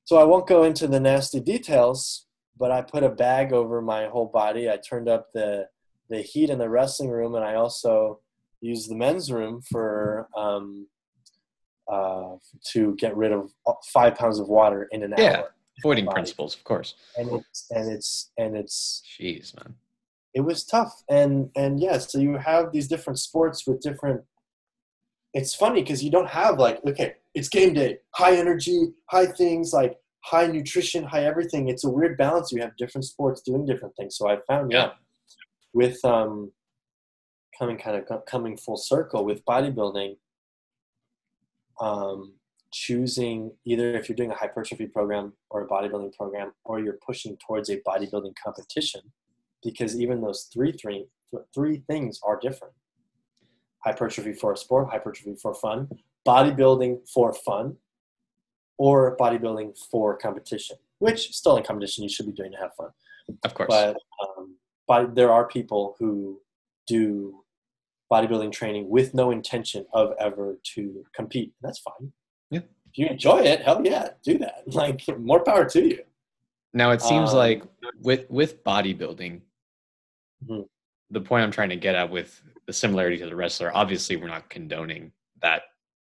so 0.05 0.17
I 0.19 0.25
won't 0.25 0.47
go 0.55 0.65
into 0.65 0.87
the 0.87 1.01
nasty 1.01 1.41
details 1.41 2.27
but 2.59 2.71
I 2.71 2.83
put 2.83 3.03
a 3.03 3.09
bag 3.09 3.53
over 3.53 3.81
my 3.81 4.03
whole 4.09 4.31
body 4.43 4.69
I 4.69 4.77
turned 4.77 5.09
up 5.09 5.29
the 5.33 5.69
the 6.11 6.21
heat 6.21 6.51
in 6.51 6.59
the 6.59 6.69
wrestling 6.69 7.09
room, 7.09 7.35
and 7.37 7.45
I 7.45 7.55
also 7.55 8.21
used 8.61 8.91
the 8.91 8.95
men's 8.95 9.33
room 9.33 9.63
for 9.63 10.29
um, 10.37 10.87
uh, 11.91 12.33
to 12.73 12.95
get 12.97 13.17
rid 13.17 13.33
of 13.33 13.51
five 13.95 14.15
pounds 14.15 14.39
of 14.39 14.47
water 14.49 14.89
in 14.93 15.03
an 15.05 15.15
Yeah. 15.17 15.39
hour. 15.39 15.55
Avoiding 15.83 16.07
principles, 16.09 16.55
of 16.55 16.65
course. 16.65 16.95
And 17.17 17.31
it's 17.33 17.67
and 17.71 17.91
it's 17.91 18.31
and 18.37 18.55
it's 18.57 19.03
Jeez, 19.19 19.57
man. 19.57 19.75
it 20.35 20.43
was 20.43 20.65
tough. 20.67 20.93
And 21.09 21.51
and 21.57 21.81
yeah, 21.81 21.97
so 21.97 22.19
you 22.19 22.37
have 22.37 22.73
these 22.73 22.89
different 22.89 23.19
sports 23.19 23.67
with 23.67 23.81
different. 23.81 24.21
It's 25.35 25.55
funny 25.55 25.83
because 25.83 26.03
you 26.05 26.11
don't 26.11 26.29
have 26.29 26.59
like 26.59 26.85
okay, 26.87 27.15
it's 27.35 27.49
game 27.49 27.75
day, 27.75 27.99
high 28.15 28.37
energy, 28.37 28.93
high 29.07 29.27
things 29.27 29.73
like 29.73 29.99
high 30.25 30.47
nutrition, 30.47 31.05
high 31.05 31.25
everything. 31.25 31.69
It's 31.69 31.85
a 31.85 31.91
weird 31.91 32.17
balance. 32.19 32.53
You 32.53 32.61
have 32.63 32.77
different 32.77 33.05
sports 33.07 33.41
doing 33.43 33.65
different 33.67 33.97
things. 33.97 34.17
So 34.17 34.29
I 34.29 34.39
found 34.47 34.71
Yeah. 34.71 34.93
with 35.73 36.05
um, 36.05 36.53
coming 37.59 37.79
kind 37.79 37.97
of 38.09 38.25
coming 38.27 38.57
full 38.57 38.77
circle 38.77 39.25
with 39.25 39.45
bodybuilding, 39.45 40.17
um, 41.81 42.35
choosing 42.73 43.53
either 43.65 43.95
if 43.95 44.09
you're 44.09 44.17
doing 44.17 44.31
a 44.31 44.35
hypertrophy 44.35 44.87
program 44.87 45.33
or 45.51 45.63
a 45.63 45.69
bodybuilding 45.69 46.15
program, 46.15 46.53
or 46.65 46.79
you're 46.81 46.99
pushing 47.05 47.37
towards 47.39 47.69
a 47.71 47.79
bodybuilding 47.81 48.35
competition, 48.43 49.01
because 49.63 49.99
even 50.01 50.21
those 50.21 50.49
three 50.53 50.73
three 50.73 51.07
three 51.55 51.83
things 51.89 52.21
are 52.23 52.39
different. 52.39 52.75
Hypertrophy 53.85 54.33
for 54.33 54.53
a 54.53 54.57
sport, 54.57 54.89
hypertrophy 54.91 55.35
for 55.41 55.55
fun, 55.55 55.89
bodybuilding 56.27 57.09
for 57.13 57.33
fun, 57.33 57.77
or 58.79 59.17
bodybuilding 59.17 59.77
for 59.91 60.17
competition. 60.17 60.77
Which 61.01 61.33
still 61.33 61.57
in 61.57 61.65
competition 61.65 62.05
you 62.05 62.09
should 62.09 62.27
be 62.27 62.33
doing 62.33 62.53
to 62.53 62.59
have 62.59 62.75
fun 62.77 62.91
Of 63.45 63.55
course. 63.55 63.67
but 63.69 63.97
um, 64.23 64.57
but 64.87 65.15
there 65.17 65.33
are 65.33 65.49
people 65.49 65.97
who 65.99 66.41
do 66.87 67.43
bodybuilding 68.13 68.53
training 68.53 68.89
with 68.89 69.15
no 69.15 69.31
intention 69.33 69.85
of 69.93 70.13
ever 70.21 70.59
to 70.75 71.05
compete. 71.13 71.53
That's 71.61 71.81
fine. 71.81 72.13
Yeah. 72.51 72.61
If 72.87 72.99
you 72.99 73.07
enjoy 73.07 73.39
it, 73.41 73.63
hell 73.63 73.81
yeah, 73.85 74.11
do 74.23 74.39
that. 74.39 74.63
Like 74.67 75.01
more 75.19 75.43
power 75.43 75.65
to 75.71 75.81
you. 75.89 76.03
Now 76.73 76.93
it 76.93 77.03
seems 77.03 77.31
Um, 77.31 77.37
like 77.37 77.65
with 78.01 78.31
with 78.31 78.63
bodybuilding, 78.63 79.41
Mhm. 80.49 80.69
the 81.11 81.21
point 81.21 81.43
I'm 81.43 81.51
trying 81.51 81.71
to 81.71 81.77
get 81.77 81.97
at 81.97 82.11
with 82.11 82.41
the 82.67 82.73
similarity 82.73 83.19
to 83.19 83.27
the 83.27 83.37
wrestler, 83.37 83.75
obviously 83.75 84.17
we're 84.17 84.29
not 84.29 84.49
condoning 84.49 85.13
that 85.41 85.63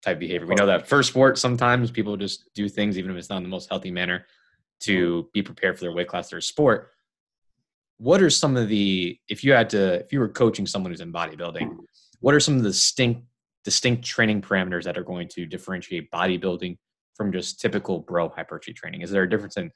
type 0.03 0.17
of 0.17 0.21
behavior. 0.21 0.47
We 0.47 0.55
know 0.55 0.67
that 0.67 0.89
for 0.89 1.03
sport, 1.03 1.39
sometimes 1.39 1.91
people 1.91 2.17
just 2.17 2.53
do 2.55 2.69
things, 2.69 2.99
even 2.99 3.11
if 3.11 3.17
it's 3.17 3.31
not 3.31 3.39
in 3.39 3.43
the 3.43 3.49
most 3.49 3.69
healthy 3.69 3.91
manner, 3.91 4.27
to 4.81 5.29
be 5.33 5.43
prepared 5.43 5.79
for 5.79 5.85
their 5.85 5.93
weight 5.93 6.09
class, 6.09 6.29
their 6.29 6.41
sport. 6.41 6.91
What 7.99 8.21
are 8.21 8.31
some 8.31 8.57
of 8.57 8.69
the 8.69 9.19
if 9.29 9.45
you 9.45 9.53
had 9.53 9.71
to 9.71 10.01
if 10.01 10.13
you 10.13 10.19
were 10.19 10.29
coaching 10.29 10.67
someone 10.67 10.91
who's 10.91 11.01
in 11.01 11.13
bodybuilding, 11.13 11.77
what 12.21 12.35
are 12.35 12.41
some 12.41 12.57
of 12.57 12.63
the 12.65 12.71
distinct 12.71 13.23
distinct 13.65 14.05
training 14.05 14.43
parameters 14.43 14.83
that 14.85 14.99
are 14.99 15.05
going 15.05 15.29
to 15.29 15.47
differentiate 15.47 16.11
bodybuilding 16.11 16.77
from 17.15 17.33
just 17.33 17.61
typical 17.61 18.01
bro 18.01 18.29
hypertrophy 18.29 18.73
training? 18.73 19.03
Is 19.03 19.11
there 19.11 19.23
a 19.23 19.31
difference 19.31 19.57
in 19.57 19.71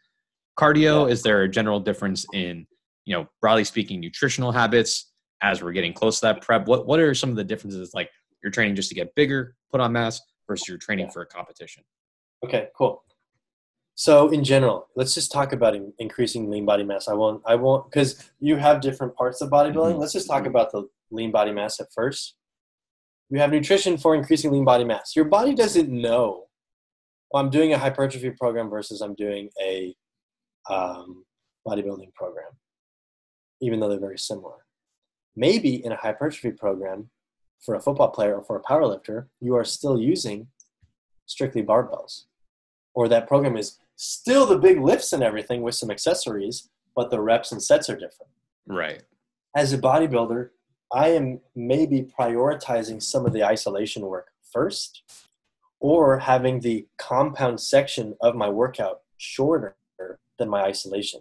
cardio? 0.58 1.08
Is 1.08 1.22
there 1.22 1.42
a 1.42 1.48
general 1.48 1.78
difference 1.78 2.26
in 2.32 2.66
you 3.06 3.14
know, 3.14 3.28
broadly 3.40 3.64
speaking, 3.64 4.00
nutritional 4.00 4.52
habits 4.52 5.12
as 5.42 5.62
we're 5.62 5.72
getting 5.72 5.92
close 5.92 6.20
to 6.20 6.26
that 6.26 6.42
prep? 6.42 6.66
What 6.66 6.86
what 6.86 7.00
are 7.00 7.14
some 7.14 7.30
of 7.30 7.36
the 7.36 7.44
differences 7.44 7.92
like 7.94 8.10
you're 8.42 8.52
training 8.52 8.76
just 8.76 8.88
to 8.90 8.94
get 8.94 9.14
bigger, 9.14 9.54
put 9.70 9.80
on 9.80 9.92
mass 9.92 10.20
versus 10.46 10.68
you're 10.68 10.78
training 10.78 11.06
yeah. 11.06 11.12
for 11.12 11.22
a 11.22 11.26
competition? 11.26 11.82
Okay, 12.44 12.68
cool. 12.76 13.02
So 13.94 14.28
in 14.28 14.44
general, 14.44 14.88
let's 14.94 15.14
just 15.14 15.32
talk 15.32 15.52
about 15.52 15.74
in, 15.74 15.92
increasing 15.98 16.50
lean 16.50 16.66
body 16.66 16.84
mass. 16.84 17.08
I 17.08 17.14
won't 17.14 17.42
I 17.46 17.54
won't 17.54 17.90
because 17.90 18.30
you 18.40 18.56
have 18.56 18.80
different 18.80 19.16
parts 19.16 19.40
of 19.40 19.50
bodybuilding. 19.50 19.92
Mm-hmm. 19.92 20.00
Let's 20.00 20.12
just 20.12 20.28
talk 20.28 20.46
about 20.46 20.70
the 20.70 20.86
lean 21.10 21.32
body 21.32 21.50
mass 21.50 21.80
at 21.80 21.86
first. 21.94 22.36
We 23.30 23.38
have 23.38 23.50
nutrition 23.50 23.96
for 23.96 24.14
increasing 24.14 24.52
lean 24.52 24.64
body 24.64 24.84
mass. 24.84 25.16
Your 25.16 25.24
body 25.24 25.54
doesn't 25.54 25.88
know. 25.88 26.44
Well, 27.30 27.42
I'm 27.42 27.50
doing 27.50 27.72
a 27.72 27.78
hypertrophy 27.78 28.30
program 28.30 28.68
versus 28.68 29.00
I'm 29.00 29.14
doing 29.14 29.48
a 29.60 29.94
um, 30.70 31.24
bodybuilding 31.66 32.14
program, 32.14 32.50
even 33.60 33.80
though 33.80 33.88
they're 33.88 33.98
very 33.98 34.18
similar. 34.18 34.65
Maybe 35.36 35.84
in 35.84 35.92
a 35.92 35.96
hypertrophy 35.96 36.52
program, 36.52 37.10
for 37.60 37.74
a 37.74 37.80
football 37.80 38.10
player 38.10 38.36
or 38.36 38.44
for 38.44 38.56
a 38.56 38.62
powerlifter, 38.62 39.26
you 39.40 39.54
are 39.54 39.64
still 39.64 40.00
using 40.00 40.48
strictly 41.26 41.62
barbells. 41.62 42.24
Or 42.94 43.08
that 43.08 43.28
program 43.28 43.56
is 43.56 43.78
still 43.96 44.46
the 44.46 44.58
big 44.58 44.80
lifts 44.80 45.12
and 45.12 45.22
everything 45.22 45.62
with 45.62 45.74
some 45.74 45.90
accessories, 45.90 46.70
but 46.94 47.10
the 47.10 47.20
reps 47.20 47.52
and 47.52 47.62
sets 47.62 47.90
are 47.90 47.96
different. 47.96 48.30
Right. 48.66 49.02
As 49.54 49.72
a 49.72 49.78
bodybuilder, 49.78 50.50
I 50.92 51.08
am 51.08 51.40
maybe 51.54 52.08
prioritizing 52.18 53.02
some 53.02 53.26
of 53.26 53.32
the 53.32 53.44
isolation 53.44 54.02
work 54.02 54.28
first 54.52 55.02
or 55.80 56.18
having 56.20 56.60
the 56.60 56.86
compound 56.98 57.60
section 57.60 58.16
of 58.20 58.34
my 58.34 58.48
workout 58.48 59.00
shorter 59.16 59.76
than 60.38 60.48
my 60.48 60.62
isolation. 60.62 61.20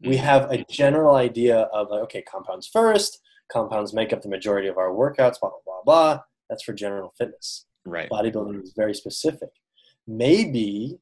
We 0.00 0.16
mm-hmm. 0.16 0.24
have 0.24 0.50
a 0.50 0.64
general 0.70 1.16
idea 1.16 1.60
of 1.72 1.90
like, 1.90 2.02
okay, 2.04 2.22
compounds 2.22 2.66
first, 2.66 3.20
compounds 3.52 3.92
make 3.92 4.12
up 4.12 4.22
the 4.22 4.28
majority 4.28 4.68
of 4.68 4.78
our 4.78 4.90
workouts, 4.90 5.40
blah, 5.40 5.50
blah, 5.50 5.60
blah, 5.64 5.82
blah. 5.84 6.20
That's 6.48 6.62
for 6.62 6.72
general 6.72 7.12
fitness. 7.16 7.66
Right. 7.84 8.08
Bodybuilding 8.10 8.62
is 8.62 8.72
very 8.76 8.94
specific. 8.94 9.50
Maybe 10.06 10.98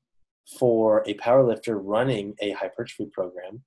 for 0.58 1.04
a 1.06 1.14
powerlifter 1.14 1.78
running 1.80 2.34
a 2.40 2.52
hypertrophy 2.52 3.10
program, 3.12 3.62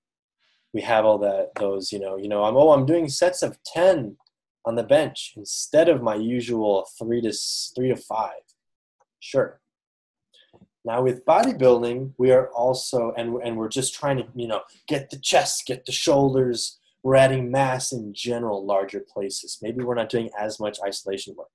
we 0.73 0.81
have 0.81 1.05
all 1.05 1.19
that 1.19 1.51
those, 1.60 1.91
you 1.91 1.99
know, 1.99 2.18
you 2.18 2.27
know, 2.27 2.43
I'm 2.43 2.57
oh, 2.57 2.72
I'm 2.72 2.85
doing 2.85 3.07
sets 3.07 3.41
of 3.43 3.57
10 3.64 4.18
on 4.65 4.76
the 4.76 4.84
bench 4.84 5.34
instead 5.35 5.89
of 5.89 6.01
my 6.01 6.15
usual 6.15 6.88
three 6.97 7.22
to 7.22 7.34
three 7.76 7.89
to 7.89 7.95
five. 7.95 8.41
Sure. 9.19 9.60
Now 10.85 11.01
with 11.01 11.26
bodybuilding, 11.26 12.14
we 12.18 12.31
are 12.31 12.49
also 12.49 13.14
and 13.18 13.35
and 13.43 13.57
we're 13.57 13.69
just 13.69 13.93
trying 13.93 14.18
to 14.18 14.26
you 14.35 14.47
know 14.47 14.61
get 14.88 15.10
the 15.10 15.19
chest, 15.19 15.65
get 15.65 15.85
the 15.85 15.91
shoulders. 15.91 16.80
We're 17.03 17.15
adding 17.15 17.51
mass 17.51 17.91
in 17.91 18.13
general, 18.13 18.65
larger 18.65 19.01
places. 19.01 19.59
Maybe 19.61 19.84
we're 19.84 19.95
not 19.95 20.09
doing 20.09 20.30
as 20.39 20.59
much 20.59 20.80
isolation 20.85 21.35
work. 21.35 21.49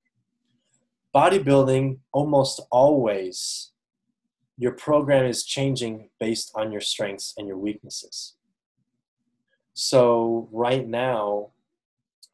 Bodybuilding, 1.15 1.99
almost 2.13 2.61
always, 2.71 3.73
your 4.59 4.73
program 4.73 5.25
is 5.25 5.45
changing 5.45 6.11
based 6.21 6.53
on 6.55 6.71
your 6.71 6.83
strengths 6.83 7.33
and 7.39 7.49
your 7.49 7.57
weaknesses. 7.57 8.35
So 9.73 10.49
right 10.53 10.87
now, 10.87 11.51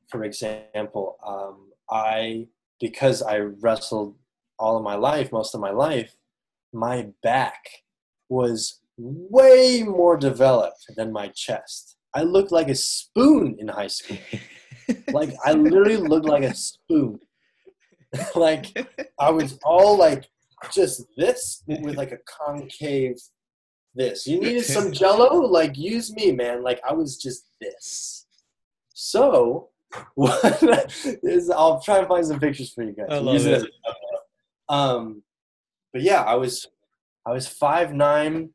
for 0.08 0.24
example, 0.24 1.18
um, 1.24 1.70
I 1.90 2.48
because 2.80 3.22
I 3.22 3.38
wrestled 3.38 4.16
all 4.58 4.76
of 4.76 4.82
my 4.82 4.94
life, 4.94 5.30
most 5.32 5.54
of 5.54 5.60
my 5.60 5.70
life, 5.70 6.16
my 6.72 7.08
back 7.22 7.64
was 8.28 8.80
way 8.96 9.82
more 9.86 10.16
developed 10.16 10.86
than 10.96 11.12
my 11.12 11.28
chest. 11.28 11.93
I 12.14 12.22
looked 12.22 12.52
like 12.52 12.68
a 12.68 12.74
spoon 12.74 13.56
in 13.58 13.68
high 13.68 13.88
school. 13.88 14.18
like 15.12 15.30
I 15.44 15.52
literally 15.52 15.96
looked 15.96 16.26
like 16.26 16.44
a 16.44 16.54
spoon. 16.54 17.18
like 18.34 18.66
I 19.18 19.30
was 19.30 19.58
all 19.64 19.98
like 19.98 20.28
just 20.72 21.04
this 21.16 21.62
with 21.66 21.96
like 21.96 22.12
a 22.12 22.18
concave 22.26 23.16
this. 23.94 24.26
You 24.26 24.40
needed 24.40 24.64
some 24.64 24.92
jello? 24.92 25.40
Like 25.40 25.76
use 25.76 26.12
me, 26.12 26.32
man. 26.32 26.62
Like 26.62 26.80
I 26.88 26.92
was 26.92 27.16
just 27.16 27.48
this. 27.60 28.26
So 28.92 29.70
what 30.14 30.92
is 31.22 31.50
I'll 31.50 31.80
try 31.80 31.98
and 31.98 32.08
find 32.08 32.26
some 32.26 32.40
pictures 32.40 32.72
for 32.72 32.82
you 32.82 32.92
guys. 32.92 33.06
I 33.10 33.18
love 33.18 33.46
it. 33.46 33.70
Um, 34.68 35.22
but 35.92 36.02
yeah, 36.02 36.22
I 36.22 36.34
was 36.34 36.66
I 37.26 37.32
was 37.32 37.46
five 37.46 37.92
nine, 37.92 38.50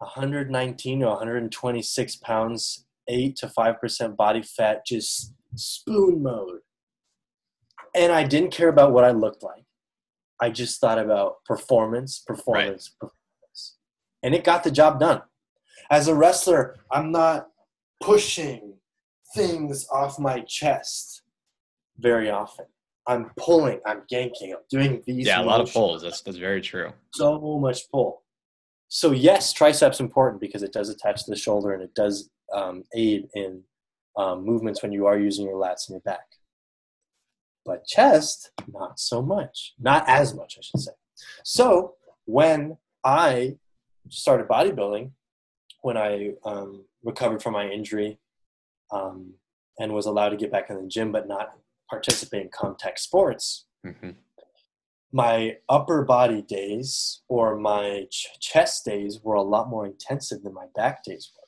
119 0.00 1.00
to 1.00 1.06
126 1.06 2.16
pounds, 2.16 2.86
eight 3.08 3.36
to 3.36 3.48
five 3.48 3.80
percent 3.80 4.16
body 4.16 4.42
fat, 4.42 4.84
just 4.86 5.34
spoon 5.54 6.22
mode. 6.22 6.60
And 7.94 8.12
I 8.12 8.24
didn't 8.24 8.52
care 8.52 8.68
about 8.68 8.92
what 8.92 9.04
I 9.04 9.10
looked 9.10 9.42
like. 9.42 9.64
I 10.40 10.50
just 10.50 10.80
thought 10.80 10.98
about 10.98 11.44
performance, 11.44 12.18
performance, 12.18 12.90
right. 13.02 13.10
performance. 13.10 13.76
And 14.22 14.34
it 14.34 14.44
got 14.44 14.64
the 14.64 14.70
job 14.70 15.00
done. 15.00 15.22
As 15.90 16.08
a 16.08 16.14
wrestler, 16.14 16.76
I'm 16.90 17.12
not 17.12 17.48
pushing 18.00 18.74
things 19.34 19.86
off 19.92 20.18
my 20.18 20.40
chest 20.40 21.22
very 21.98 22.30
often. 22.30 22.66
I'm 23.06 23.30
pulling, 23.36 23.80
I'm 23.86 24.02
yanking, 24.08 24.52
I'm 24.52 24.60
doing 24.70 25.02
these. 25.06 25.26
Yeah, 25.26 25.42
a 25.42 25.44
lot 25.44 25.60
of 25.60 25.72
pulls. 25.72 26.02
That's 26.02 26.20
that's 26.22 26.38
very 26.38 26.60
true. 26.60 26.92
So 27.12 27.58
much 27.60 27.90
pull. 27.90 28.22
So 28.92 29.12
yes, 29.12 29.52
triceps 29.52 30.00
important 30.00 30.40
because 30.40 30.64
it 30.64 30.72
does 30.72 30.88
attach 30.88 31.24
to 31.24 31.30
the 31.30 31.36
shoulder 31.36 31.72
and 31.72 31.80
it 31.82 31.94
does 31.94 32.28
um, 32.52 32.82
aid 32.92 33.28
in 33.34 33.62
um, 34.16 34.44
movements 34.44 34.82
when 34.82 34.90
you 34.90 35.06
are 35.06 35.16
using 35.16 35.46
your 35.46 35.54
lats 35.54 35.88
and 35.88 35.94
your 35.94 36.00
back. 36.00 36.26
But 37.64 37.86
chest, 37.86 38.50
not 38.66 38.98
so 38.98 39.22
much, 39.22 39.74
not 39.78 40.08
as 40.08 40.34
much, 40.34 40.56
I 40.58 40.62
should 40.62 40.80
say. 40.80 40.92
So 41.44 41.94
when 42.24 42.78
I 43.04 43.58
started 44.08 44.48
bodybuilding, 44.48 45.12
when 45.82 45.96
I 45.96 46.32
um, 46.44 46.84
recovered 47.04 47.44
from 47.44 47.52
my 47.52 47.68
injury 47.68 48.18
um, 48.90 49.34
and 49.78 49.92
was 49.92 50.06
allowed 50.06 50.30
to 50.30 50.36
get 50.36 50.50
back 50.50 50.68
in 50.68 50.82
the 50.82 50.88
gym 50.88 51.12
but 51.12 51.28
not 51.28 51.52
participate 51.88 52.42
in 52.42 52.48
contact 52.48 52.98
sports, 52.98 53.66
mm-hmm. 53.86 54.10
My 55.12 55.56
upper 55.68 56.04
body 56.04 56.42
days 56.42 57.22
or 57.28 57.56
my 57.58 58.06
ch- 58.10 58.28
chest 58.40 58.84
days 58.84 59.20
were 59.22 59.34
a 59.34 59.42
lot 59.42 59.68
more 59.68 59.86
intensive 59.86 60.42
than 60.42 60.54
my 60.54 60.66
back 60.74 61.02
days 61.04 61.32
were 61.34 61.40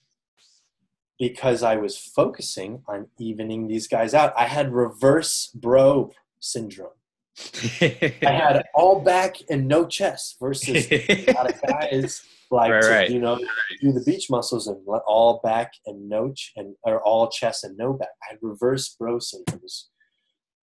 because 1.22 1.62
I 1.62 1.76
was 1.76 1.96
focusing 1.96 2.82
on 2.88 3.06
evening 3.16 3.68
these 3.68 3.86
guys 3.86 4.12
out. 4.12 4.32
I 4.36 4.46
had 4.46 4.72
reverse 4.72 5.52
bro 5.54 6.10
syndrome. 6.40 6.90
I 7.80 8.12
had 8.22 8.64
all 8.74 9.00
back 9.00 9.36
and 9.48 9.68
no 9.68 9.86
chest 9.86 10.38
versus 10.40 10.90
a 10.90 11.32
lot 11.32 11.48
of 11.48 11.62
guys 11.62 12.22
like 12.50 12.72
right, 12.72 12.82
to, 12.82 12.88
right. 12.88 13.10
you 13.10 13.20
know 13.20 13.38
do 13.80 13.92
the 13.92 14.02
beach 14.02 14.28
muscles 14.28 14.66
and 14.66 14.76
all 15.06 15.40
back 15.44 15.72
and 15.86 16.08
no 16.08 16.32
ch- 16.32 16.52
and 16.56 16.74
or 16.82 17.00
all 17.02 17.30
chest 17.30 17.62
and 17.62 17.76
no 17.76 17.92
back. 17.92 18.08
I 18.24 18.32
had 18.32 18.38
reverse 18.42 18.96
bro 18.98 19.20
syndrome. 19.20 19.58
It 19.58 19.62
was 19.62 19.90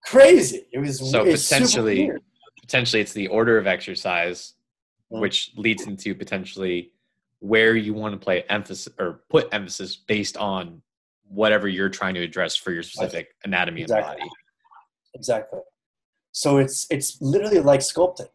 crazy. 0.05 0.67
It 0.73 0.79
was 0.79 0.99
so 1.09 1.23
potentially 1.23 2.11
potentially 2.69 3.01
it's 3.01 3.13
the 3.13 3.27
order 3.27 3.57
of 3.57 3.65
exercise, 3.65 4.53
which 5.09 5.51
leads 5.55 5.87
into 5.87 6.13
potentially 6.13 6.91
where 7.39 7.75
you 7.75 7.95
want 7.95 8.13
to 8.13 8.23
play 8.23 8.43
emphasis 8.43 8.93
or 8.99 9.21
put 9.27 9.51
emphasis 9.51 9.95
based 9.95 10.37
on 10.37 10.83
whatever 11.27 11.67
you're 11.67 11.89
trying 11.89 12.13
to 12.13 12.21
address 12.21 12.55
for 12.55 12.71
your 12.71 12.83
specific 12.83 13.29
anatomy 13.43 13.81
exactly. 13.81 14.11
and 14.11 14.19
body. 14.19 14.29
Exactly. 15.15 15.59
So 16.31 16.57
it's 16.57 16.85
it's 16.91 17.19
literally 17.21 17.59
like 17.59 17.79
sculpting. 17.79 18.29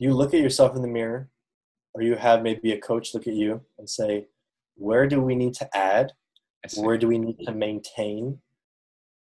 You 0.00 0.14
look 0.14 0.34
at 0.34 0.40
yourself 0.40 0.74
in 0.74 0.82
the 0.82 0.88
mirror 0.88 1.30
or 1.94 2.02
you 2.02 2.16
have 2.16 2.42
maybe 2.42 2.72
a 2.72 2.80
coach 2.80 3.14
look 3.14 3.28
at 3.28 3.34
you 3.34 3.60
and 3.78 3.88
say, 3.88 4.26
where 4.74 5.06
do 5.06 5.20
we 5.20 5.36
need 5.36 5.54
to 5.54 5.76
add? 5.76 6.10
Where 6.76 6.98
do 6.98 7.06
we 7.06 7.18
need 7.18 7.38
to 7.44 7.52
maintain? 7.52 8.40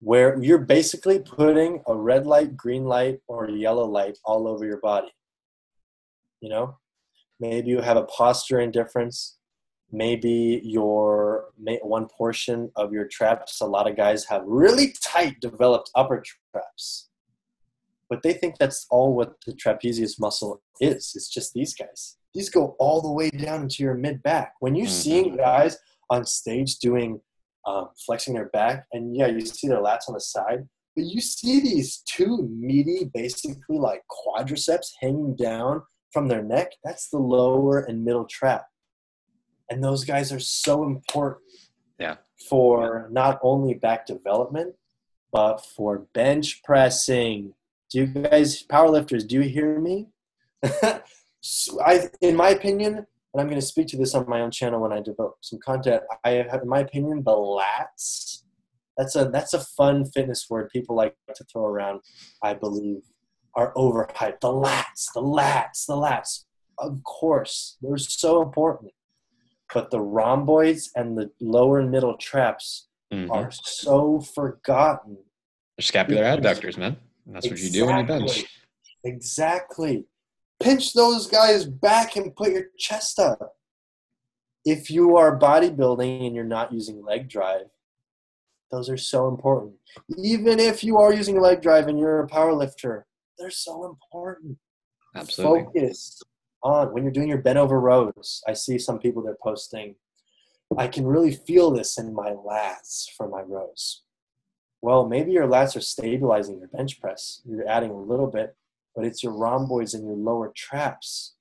Where 0.00 0.40
you're 0.42 0.58
basically 0.58 1.20
putting 1.20 1.82
a 1.86 1.94
red 1.94 2.26
light, 2.26 2.56
green 2.56 2.84
light, 2.84 3.20
or 3.28 3.48
yellow 3.48 3.86
light 3.86 4.18
all 4.24 4.46
over 4.46 4.64
your 4.64 4.80
body. 4.80 5.12
You 6.40 6.50
know, 6.50 6.78
maybe 7.40 7.70
you 7.70 7.80
have 7.80 7.96
a 7.96 8.04
posture 8.04 8.60
indifference. 8.60 9.38
Maybe 9.90 10.60
your 10.64 11.46
one 11.82 12.08
portion 12.08 12.70
of 12.76 12.92
your 12.92 13.06
traps. 13.06 13.60
A 13.60 13.66
lot 13.66 13.88
of 13.88 13.96
guys 13.96 14.24
have 14.26 14.42
really 14.44 14.94
tight, 15.00 15.40
developed 15.40 15.90
upper 15.94 16.22
traps, 16.52 17.08
but 18.10 18.22
they 18.22 18.32
think 18.32 18.58
that's 18.58 18.86
all 18.90 19.14
what 19.14 19.34
the 19.46 19.52
trapezius 19.52 20.20
muscle 20.20 20.60
is. 20.80 21.12
It's 21.14 21.28
just 21.28 21.54
these 21.54 21.74
guys 21.74 22.16
these 22.36 22.50
go 22.50 22.76
all 22.78 23.00
the 23.00 23.10
way 23.10 23.30
down 23.30 23.62
into 23.62 23.82
your 23.82 23.94
mid 23.94 24.22
back. 24.22 24.52
When 24.60 24.74
you're 24.74 24.86
mm-hmm. 24.86 24.94
seeing 24.94 25.36
guys 25.36 25.78
on 26.10 26.24
stage 26.24 26.78
doing 26.78 27.20
um, 27.66 27.88
flexing 28.04 28.34
their 28.34 28.48
back, 28.50 28.86
and 28.92 29.16
yeah, 29.16 29.26
you 29.26 29.40
see 29.40 29.68
their 29.68 29.82
lats 29.82 30.08
on 30.08 30.14
the 30.14 30.20
side, 30.20 30.68
but 30.94 31.04
you 31.04 31.20
see 31.20 31.60
these 31.60 32.02
two 32.08 32.48
meaty, 32.48 33.10
basically 33.12 33.78
like 33.78 34.02
quadriceps 34.10 34.92
hanging 35.00 35.36
down 35.36 35.82
from 36.12 36.28
their 36.28 36.42
neck. 36.42 36.72
That's 36.84 37.08
the 37.08 37.18
lower 37.18 37.80
and 37.80 38.04
middle 38.04 38.24
trap. 38.24 38.66
And 39.68 39.82
those 39.82 40.04
guys 40.04 40.32
are 40.32 40.40
so 40.40 40.84
important 40.84 41.42
Yeah. 41.98 42.16
For 42.48 43.08
not 43.10 43.38
only 43.42 43.74
back 43.74 44.06
development, 44.06 44.74
but 45.32 45.64
for 45.64 46.06
bench 46.14 46.62
pressing. 46.62 47.52
Do 47.90 48.00
you 48.00 48.06
guys, 48.06 48.62
powerlifters, 48.62 49.26
do 49.26 49.36
you 49.36 49.48
hear 49.48 49.80
me? 49.80 50.08
so 51.40 51.82
I, 51.82 52.08
in 52.20 52.36
my 52.36 52.50
opinion, 52.50 53.06
and 53.36 53.42
I'm 53.42 53.48
going 53.48 53.60
to 53.60 53.66
speak 53.66 53.88
to 53.88 53.98
this 53.98 54.14
on 54.14 54.26
my 54.30 54.40
own 54.40 54.50
channel 54.50 54.80
when 54.80 54.94
I 54.94 55.02
develop 55.02 55.34
some 55.42 55.58
content. 55.58 56.02
I 56.24 56.46
have, 56.50 56.62
in 56.62 56.68
my 56.70 56.80
opinion, 56.80 57.22
the 57.22 57.32
lats. 57.32 58.44
That's 58.96 59.14
a 59.14 59.26
that's 59.26 59.52
a 59.52 59.60
fun 59.60 60.06
fitness 60.06 60.46
word 60.48 60.70
people 60.70 60.96
like 60.96 61.14
to 61.34 61.44
throw 61.44 61.66
around. 61.66 62.00
I 62.42 62.54
believe 62.54 63.02
are 63.54 63.74
overhyped. 63.74 64.40
The 64.40 64.48
lats, 64.48 65.12
the 65.14 65.20
lats, 65.20 65.84
the 65.86 65.96
lats. 65.96 66.44
Of 66.78 67.02
course, 67.04 67.76
they're 67.82 67.98
so 67.98 68.40
important. 68.40 68.92
But 69.74 69.90
the 69.90 70.00
rhomboids 70.00 70.90
and 70.96 71.18
the 71.18 71.30
lower 71.38 71.80
and 71.80 71.90
middle 71.90 72.16
traps 72.16 72.88
mm-hmm. 73.12 73.30
are 73.30 73.50
so 73.50 74.20
forgotten. 74.34 75.18
They're 75.76 75.82
scapular 75.82 76.22
adductors, 76.22 76.78
man. 76.78 76.96
And 77.26 77.36
that's 77.36 77.44
exactly. 77.44 77.50
what 77.50 77.74
you 77.74 77.80
do 77.80 77.86
when 77.86 77.98
you 77.98 78.06
bench. 78.06 78.44
Exactly. 79.04 80.06
Pinch 80.60 80.92
those 80.92 81.26
guys 81.26 81.64
back 81.66 82.16
and 82.16 82.34
put 82.34 82.52
your 82.52 82.66
chest 82.78 83.18
up. 83.18 83.56
If 84.64 84.90
you 84.90 85.16
are 85.16 85.38
bodybuilding 85.38 86.26
and 86.26 86.34
you're 86.34 86.44
not 86.44 86.72
using 86.72 87.04
leg 87.04 87.28
drive, 87.28 87.66
those 88.70 88.88
are 88.90 88.96
so 88.96 89.28
important. 89.28 89.74
Even 90.18 90.58
if 90.58 90.82
you 90.82 90.98
are 90.98 91.12
using 91.12 91.40
leg 91.40 91.62
drive 91.62 91.86
and 91.86 91.98
you're 91.98 92.20
a 92.20 92.28
power 92.28 92.52
lifter, 92.52 93.06
they're 93.38 93.50
so 93.50 93.84
important. 93.84 94.58
Absolutely. 95.14 95.64
Focus 95.64 96.20
on 96.62 96.92
when 96.92 97.04
you're 97.04 97.12
doing 97.12 97.28
your 97.28 97.38
bent 97.38 97.58
over 97.58 97.78
rows. 97.78 98.42
I 98.48 98.54
see 98.54 98.78
some 98.78 98.98
people 98.98 99.22
they're 99.22 99.36
posting. 99.40 99.94
I 100.76 100.88
can 100.88 101.06
really 101.06 101.32
feel 101.32 101.70
this 101.70 101.96
in 101.96 102.12
my 102.12 102.30
lats 102.30 103.06
for 103.16 103.28
my 103.28 103.42
rows. 103.42 104.02
Well, 104.82 105.06
maybe 105.06 105.32
your 105.32 105.46
lats 105.46 105.76
are 105.76 105.80
stabilizing 105.80 106.58
your 106.58 106.68
bench 106.68 107.00
press. 107.00 107.40
You're 107.44 107.68
adding 107.68 107.90
a 107.90 108.00
little 108.00 108.26
bit, 108.26 108.56
but 108.96 109.04
it's 109.04 109.22
your 109.22 109.32
rhomboids 109.32 109.94
and 109.94 110.04
your 110.04 110.16
lower 110.16 110.52
traps 110.56 111.34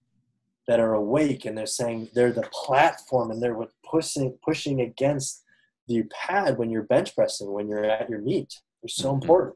that 0.67 0.79
are 0.79 0.93
awake 0.93 1.45
and 1.45 1.57
they're 1.57 1.65
saying 1.65 2.09
they're 2.13 2.31
the 2.31 2.47
platform 2.51 3.31
and 3.31 3.41
they're 3.41 3.57
pushing 3.89 4.37
pushing 4.43 4.81
against 4.81 5.43
the 5.87 6.03
pad 6.11 6.57
when 6.57 6.69
you're 6.69 6.83
bench 6.83 7.15
pressing, 7.15 7.51
when 7.51 7.67
you're 7.67 7.85
at 7.85 8.09
your 8.09 8.21
meet. 8.21 8.61
They're 8.81 8.89
so 8.89 9.09
mm-hmm. 9.09 9.21
important. 9.21 9.55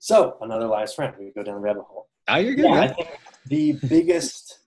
So 0.00 0.36
another 0.40 0.66
last 0.66 0.96
friend, 0.96 1.14
we 1.18 1.32
go 1.34 1.44
down 1.44 1.54
the 1.54 1.60
rabbit 1.60 1.84
hole. 1.84 2.08
Oh, 2.28 2.36
you're 2.36 2.56
good. 2.56 2.64
Yeah, 2.64 2.80
I 2.80 2.88
think 2.88 3.08
the 3.46 3.72
biggest 3.88 4.58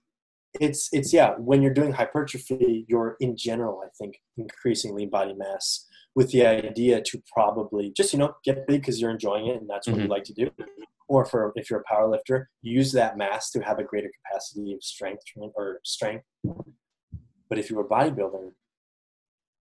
it's 0.60 0.88
it's 0.92 1.12
yeah 1.12 1.34
when 1.36 1.62
you're 1.62 1.74
doing 1.74 1.92
hypertrophy 1.92 2.86
you're 2.88 3.16
in 3.20 3.36
general 3.36 3.82
i 3.84 3.88
think 3.98 4.16
increasing 4.38 4.94
lean 4.94 5.10
body 5.10 5.34
mass 5.34 5.86
with 6.14 6.30
the 6.30 6.46
idea 6.46 7.00
to 7.02 7.22
probably 7.32 7.92
just 7.94 8.12
you 8.12 8.18
know 8.18 8.34
get 8.44 8.66
big 8.66 8.80
because 8.80 9.00
you're 9.00 9.10
enjoying 9.10 9.46
it 9.48 9.60
and 9.60 9.68
that's 9.68 9.86
what 9.86 9.96
mm-hmm. 9.96 10.04
you 10.04 10.08
like 10.08 10.24
to 10.24 10.32
do 10.32 10.50
or 11.08 11.24
for 11.24 11.52
if 11.56 11.70
you're 11.70 11.80
a 11.80 11.84
power 11.84 12.08
lifter 12.08 12.48
use 12.62 12.92
that 12.92 13.16
mass 13.16 13.50
to 13.50 13.60
have 13.60 13.78
a 13.78 13.84
greater 13.84 14.10
capacity 14.24 14.72
of 14.72 14.82
strength 14.82 15.22
or 15.54 15.80
strength 15.84 16.24
but 17.48 17.58
if 17.58 17.70
you're 17.70 17.84
a 17.84 17.88
bodybuilder 17.88 18.50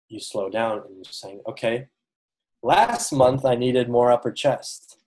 you 0.08 0.20
slow 0.20 0.48
down 0.48 0.82
and 0.86 0.96
you're 0.96 1.04
saying 1.04 1.40
okay 1.48 1.86
last 2.62 3.12
month 3.12 3.44
i 3.44 3.54
needed 3.54 3.88
more 3.88 4.10
upper 4.10 4.32
chest 4.32 4.98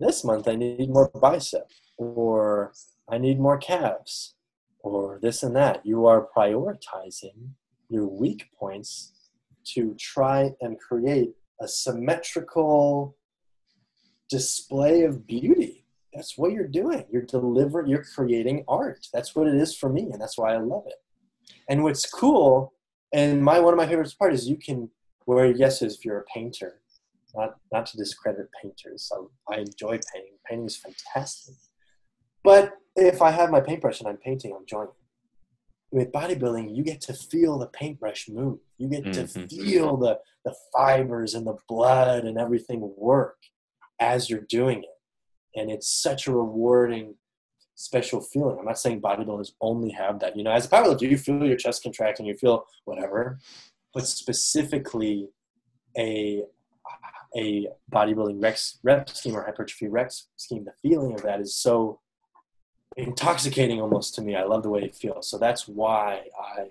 this 0.00 0.24
month 0.24 0.48
I 0.48 0.56
need 0.56 0.88
more 0.88 1.10
bicep, 1.10 1.70
or 1.98 2.72
I 3.10 3.18
need 3.18 3.38
more 3.38 3.58
calves, 3.58 4.34
or 4.78 5.18
this 5.20 5.42
and 5.42 5.54
that. 5.56 5.84
You 5.84 6.06
are 6.06 6.26
prioritizing 6.34 7.50
your 7.90 8.06
weak 8.06 8.48
points 8.58 9.12
to 9.74 9.94
try 10.00 10.52
and 10.62 10.80
create 10.80 11.34
a 11.60 11.68
symmetrical 11.68 13.14
display 14.30 15.02
of 15.02 15.26
beauty. 15.26 15.84
That's 16.14 16.38
what 16.38 16.52
you're 16.52 16.66
doing. 16.66 17.04
You're 17.10 17.22
delivering, 17.22 17.88
you're 17.88 18.04
creating 18.04 18.64
art. 18.66 19.06
That's 19.12 19.34
what 19.34 19.46
it 19.46 19.54
is 19.54 19.76
for 19.76 19.88
me, 19.88 20.08
and 20.12 20.20
that's 20.20 20.38
why 20.38 20.54
I 20.54 20.58
love 20.58 20.84
it. 20.86 20.94
And 21.68 21.82
what's 21.82 22.08
cool, 22.08 22.72
and 23.12 23.42
my 23.44 23.60
one 23.60 23.74
of 23.74 23.78
my 23.78 23.86
favorite 23.86 24.14
parts 24.18 24.42
is 24.42 24.48
you 24.48 24.56
can 24.56 24.90
wear 25.26 25.46
yeses 25.46 25.96
if 25.96 26.04
you're 26.04 26.18
a 26.18 26.24
painter, 26.24 26.80
not 27.34 27.56
not 27.72 27.86
to 27.86 27.96
discredit 27.96 28.48
painters. 28.60 29.12
I, 29.14 29.54
I 29.54 29.58
enjoy 29.58 30.00
painting. 30.12 30.38
Painting 30.48 30.66
is 30.66 30.76
fantastic. 30.76 31.54
But 32.42 32.72
if 32.96 33.22
I 33.22 33.30
have 33.30 33.50
my 33.50 33.60
paintbrush 33.60 34.00
and 34.00 34.08
I'm 34.08 34.16
painting, 34.16 34.52
I'm 34.52 34.62
enjoying 34.62 34.88
it. 34.88 34.94
With 35.92 36.12
bodybuilding, 36.12 36.74
you 36.74 36.82
get 36.82 37.00
to 37.02 37.14
feel 37.14 37.58
the 37.58 37.66
paintbrush 37.66 38.28
move. 38.28 38.60
You 38.78 38.88
get 38.88 39.04
mm-hmm. 39.04 39.46
to 39.46 39.48
feel 39.48 39.96
the, 39.96 40.18
the 40.44 40.54
fibers 40.72 41.34
and 41.34 41.46
the 41.46 41.56
blood 41.68 42.24
and 42.24 42.38
everything 42.38 42.94
work 42.96 43.36
as 44.00 44.28
you're 44.28 44.46
doing 44.48 44.82
it. 44.82 45.58
And 45.58 45.70
it's 45.70 45.90
such 45.90 46.26
a 46.26 46.32
rewarding, 46.32 47.14
special 47.74 48.20
feeling. 48.20 48.58
I'm 48.58 48.64
not 48.64 48.78
saying 48.78 49.00
bodybuilders 49.00 49.52
only 49.60 49.90
have 49.90 50.20
that. 50.20 50.36
You 50.36 50.44
know, 50.44 50.52
as 50.52 50.66
a 50.66 50.68
powerlifter, 50.68 51.10
you 51.10 51.18
feel 51.18 51.44
your 51.44 51.56
chest 51.56 51.82
contract 51.82 52.18
and 52.18 52.26
you 52.26 52.34
feel 52.34 52.64
whatever. 52.84 53.38
But 53.92 54.06
specifically, 54.06 55.28
a 55.98 56.44
a 57.36 57.68
bodybuilding 57.92 58.42
rep, 58.42 58.58
rep 58.82 59.08
scheme 59.08 59.36
or 59.36 59.44
hypertrophy 59.44 59.88
rep 59.88 60.10
scheme, 60.36 60.64
the 60.64 60.72
feeling 60.82 61.14
of 61.14 61.22
that 61.22 61.40
is 61.40 61.54
so 61.54 62.00
intoxicating 62.96 63.80
almost 63.80 64.14
to 64.16 64.22
me. 64.22 64.34
I 64.34 64.44
love 64.44 64.62
the 64.62 64.70
way 64.70 64.82
it 64.82 64.96
feels. 64.96 65.30
So 65.30 65.38
that's 65.38 65.68
why 65.68 66.24
I 66.38 66.66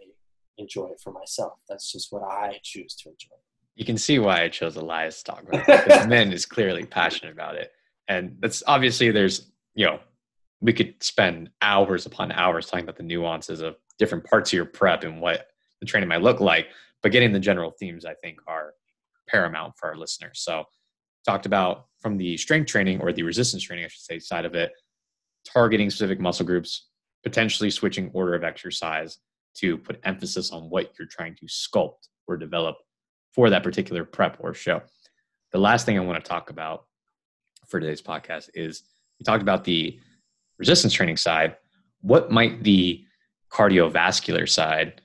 enjoy 0.57 0.87
it 0.87 0.99
for 1.01 1.13
myself. 1.13 1.53
That's 1.69 1.91
just 1.91 2.11
what 2.11 2.23
I 2.23 2.59
choose 2.61 2.93
to 2.95 3.09
enjoy. 3.09 3.37
You 3.75 3.85
can 3.85 3.97
see 3.97 4.19
why 4.19 4.43
I 4.43 4.49
chose 4.49 4.75
Elias 4.75 5.23
to 5.23 5.31
talk 5.31 5.43
about 5.43 5.67
it 5.67 5.85
because 5.85 6.07
Men 6.07 6.33
is 6.33 6.45
clearly 6.45 6.85
passionate 6.85 7.31
about 7.31 7.55
it. 7.55 7.71
And 8.07 8.37
that's 8.39 8.63
obviously 8.67 9.11
there's, 9.11 9.51
you 9.75 9.85
know, 9.85 9.99
we 10.61 10.73
could 10.73 11.01
spend 11.01 11.49
hours 11.61 12.05
upon 12.05 12.31
hours 12.31 12.65
talking 12.65 12.83
about 12.83 12.97
the 12.97 13.03
nuances 13.03 13.61
of 13.61 13.75
different 13.97 14.25
parts 14.25 14.49
of 14.49 14.53
your 14.53 14.65
prep 14.65 15.03
and 15.03 15.21
what 15.21 15.47
the 15.79 15.85
training 15.85 16.09
might 16.09 16.21
look 16.21 16.41
like. 16.41 16.67
But 17.01 17.11
getting 17.13 17.31
the 17.31 17.39
general 17.39 17.71
themes, 17.71 18.05
I 18.05 18.15
think, 18.15 18.39
are 18.47 18.73
paramount 19.27 19.75
for 19.77 19.89
our 19.89 19.95
listeners. 19.95 20.41
So, 20.41 20.65
talked 21.25 21.45
about 21.45 21.85
from 22.01 22.17
the 22.17 22.37
strength 22.37 22.67
training 22.67 23.01
or 23.01 23.11
the 23.11 23.23
resistance 23.23 23.63
training, 23.63 23.85
I 23.85 23.89
should 23.89 24.01
say, 24.01 24.19
side 24.19 24.45
of 24.45 24.55
it, 24.55 24.71
targeting 25.45 25.89
specific 25.89 26.19
muscle 26.19 26.45
groups, 26.45 26.87
potentially 27.23 27.69
switching 27.69 28.09
order 28.13 28.33
of 28.33 28.43
exercise 28.43 29.19
to 29.55 29.77
put 29.77 29.99
emphasis 30.03 30.51
on 30.51 30.69
what 30.69 30.91
you're 30.97 31.07
trying 31.07 31.35
to 31.35 31.45
sculpt 31.45 32.07
or 32.27 32.37
develop 32.37 32.77
for 33.33 33.49
that 33.49 33.63
particular 33.63 34.03
prep 34.03 34.37
or 34.39 34.53
show. 34.53 34.81
The 35.51 35.59
last 35.59 35.85
thing 35.85 35.97
I 35.97 36.01
want 36.01 36.23
to 36.23 36.29
talk 36.29 36.49
about 36.49 36.85
for 37.67 37.79
today's 37.79 38.01
podcast 38.01 38.49
is 38.53 38.83
we 39.19 39.23
talked 39.23 39.41
about 39.41 39.63
the 39.63 39.99
resistance 40.57 40.93
training 40.93 41.17
side. 41.17 41.55
What 42.01 42.31
might 42.31 42.63
the 42.63 43.03
cardiovascular 43.51 44.47
side 44.47 45.01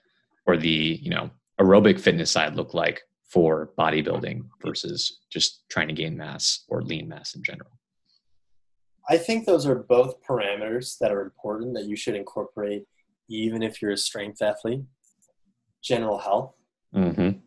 or 0.47 0.57
the 0.57 0.99
you 1.03 1.11
know 1.11 1.31
aerobic 1.61 1.99
fitness 1.99 2.31
side 2.31 2.57
look 2.57 2.75
like 2.75 3.03
for 3.25 3.71
bodybuilding 3.79 4.45
versus 4.65 5.21
just 5.31 5.65
trying 5.69 5.89
to 5.89 5.95
gain 5.95 6.17
mass 6.17 6.65
or 6.69 6.83
lean 6.83 7.09
mass 7.09 7.35
in 7.35 7.43
general? 7.43 7.71
I 9.09 9.19
think 9.19 9.45
those 9.45 9.67
are 9.67 9.75
both 9.75 10.23
parameters 10.23 10.97
that 10.99 11.13
are 11.13 11.21
important 11.21 11.75
that 11.75 11.85
you 11.85 11.97
should 11.97 12.15
incorporate 12.15 12.85
even 13.29 13.63
if 13.63 13.81
you're 13.81 13.93
a 13.93 13.97
strength 13.97 14.41
athlete. 14.43 14.83
General 15.83 16.19
health. 16.19 16.55
Mm-hmm. 16.95 17.39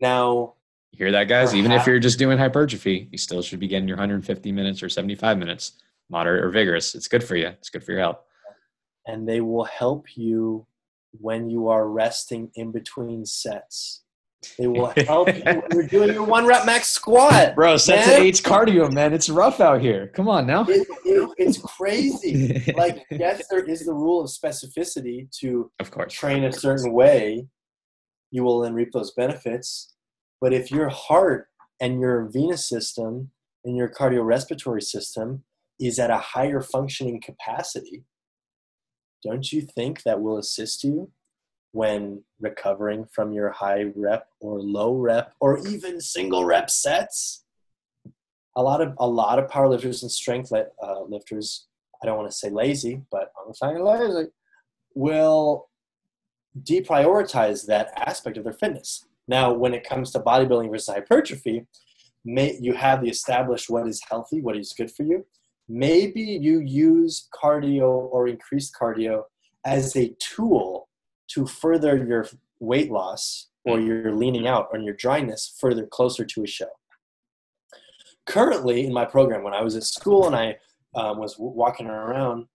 Now, 0.00 0.54
you 0.92 0.98
hear 0.98 1.12
that, 1.12 1.24
guys? 1.24 1.54
Even 1.54 1.72
if 1.72 1.86
you're 1.86 1.98
just 1.98 2.18
doing 2.18 2.38
hypertrophy, 2.38 3.08
you 3.10 3.18
still 3.18 3.42
should 3.42 3.60
be 3.60 3.68
getting 3.68 3.88
your 3.88 3.96
150 3.96 4.52
minutes 4.52 4.82
or 4.82 4.88
75 4.88 5.38
minutes, 5.38 5.72
moderate 6.08 6.44
or 6.44 6.50
vigorous. 6.50 6.94
It's 6.94 7.08
good 7.08 7.22
for 7.22 7.36
you. 7.36 7.48
It's 7.48 7.70
good 7.70 7.84
for 7.84 7.92
your 7.92 8.00
health. 8.00 8.18
And 9.06 9.28
they 9.28 9.40
will 9.40 9.64
help 9.64 10.16
you 10.16 10.66
when 11.12 11.48
you 11.48 11.68
are 11.68 11.88
resting 11.88 12.50
in 12.54 12.72
between 12.72 13.24
sets. 13.24 14.02
They 14.58 14.66
will 14.66 14.92
help 14.96 15.28
you 15.28 15.42
when 15.44 15.62
you're 15.72 15.86
doing 15.86 16.14
your 16.14 16.24
one 16.24 16.46
rep 16.46 16.64
max 16.64 16.88
squat. 16.88 17.54
Bro, 17.54 17.76
set 17.76 18.04
to 18.06 18.22
eight's 18.22 18.40
cardio, 18.40 18.90
man. 18.92 19.12
It's 19.12 19.28
rough 19.28 19.60
out 19.60 19.80
here. 19.80 20.08
Come 20.08 20.28
on 20.28 20.46
now. 20.46 20.64
It, 20.66 20.86
it, 21.04 21.30
it's 21.36 21.58
crazy. 21.58 22.72
like, 22.76 23.04
yes, 23.10 23.46
there 23.50 23.64
is 23.64 23.84
the 23.84 23.92
rule 23.92 24.22
of 24.22 24.30
specificity 24.30 25.30
to 25.40 25.70
of 25.78 25.90
course. 25.90 26.12
train 26.12 26.44
a 26.44 26.52
certain 26.52 26.92
way. 26.92 27.46
You 28.30 28.44
will 28.44 28.60
then 28.60 28.74
reap 28.74 28.92
those 28.92 29.12
benefits. 29.12 29.94
But 30.40 30.52
if 30.52 30.70
your 30.70 30.88
heart 30.88 31.48
and 31.80 32.00
your 32.00 32.28
venous 32.32 32.68
system 32.68 33.30
and 33.64 33.76
your 33.76 33.88
cardiorespiratory 33.88 34.82
system 34.82 35.44
is 35.78 35.98
at 35.98 36.10
a 36.10 36.18
higher 36.18 36.60
functioning 36.60 37.20
capacity, 37.20 38.04
don't 39.22 39.52
you 39.52 39.62
think 39.62 40.02
that 40.02 40.20
will 40.20 40.38
assist 40.38 40.84
you 40.84 41.10
when 41.72 42.22
recovering 42.40 43.06
from 43.12 43.32
your 43.32 43.50
high 43.50 43.84
rep 43.94 44.28
or 44.40 44.60
low 44.60 44.94
rep 44.94 45.34
or 45.40 45.58
even 45.68 46.00
single 46.00 46.44
rep 46.44 46.68
sets 46.68 47.44
a 48.56 48.62
lot 48.62 48.80
of 48.80 48.92
a 48.98 49.06
lot 49.06 49.38
of 49.38 49.48
power 49.48 49.68
lifters 49.68 50.02
and 50.02 50.10
strength 50.10 50.52
uh, 50.52 51.02
lifters 51.08 51.66
i 52.02 52.06
don't 52.06 52.16
want 52.16 52.28
to 52.28 52.36
say 52.36 52.50
lazy 52.50 53.00
but 53.12 53.30
i'm 53.46 53.54
saying 53.54 53.84
lazy 53.84 54.28
will 54.94 55.68
deprioritize 56.62 57.66
that 57.66 57.92
aspect 57.96 58.36
of 58.36 58.44
their 58.44 58.52
fitness 58.52 59.06
Now, 59.28 59.52
when 59.52 59.74
it 59.74 59.88
comes 59.88 60.10
to 60.10 60.20
bodybuilding 60.20 60.70
versus 60.70 60.92
hypertrophy, 60.92 61.66
may, 62.24 62.58
you 62.60 62.74
have 62.74 63.02
the 63.02 63.08
established 63.08 63.70
what 63.70 63.86
is 63.86 64.02
healthy, 64.10 64.40
what 64.40 64.56
is 64.56 64.74
good 64.76 64.90
for 64.90 65.04
you. 65.04 65.24
Maybe 65.68 66.20
you 66.20 66.60
use 66.60 67.28
cardio 67.32 67.88
or 68.10 68.26
increased 68.26 68.74
cardio 68.74 69.22
as 69.64 69.94
a 69.94 70.14
tool 70.18 70.88
to 71.28 71.46
further 71.46 71.96
your 71.96 72.26
weight 72.58 72.90
loss 72.90 73.48
or 73.64 73.78
your 73.78 74.12
leaning 74.12 74.48
out 74.48 74.68
or 74.72 74.80
your 74.80 74.94
dryness 74.94 75.56
further 75.60 75.86
closer 75.86 76.24
to 76.24 76.42
a 76.42 76.46
show. 76.46 76.70
Currently, 78.26 78.86
in 78.86 78.92
my 78.92 79.04
program, 79.04 79.44
when 79.44 79.54
I 79.54 79.62
was 79.62 79.76
at 79.76 79.84
school 79.84 80.26
and 80.26 80.34
I 80.34 80.56
um, 80.94 81.18
was 81.18 81.36
walking 81.38 81.86
around, 81.86 82.46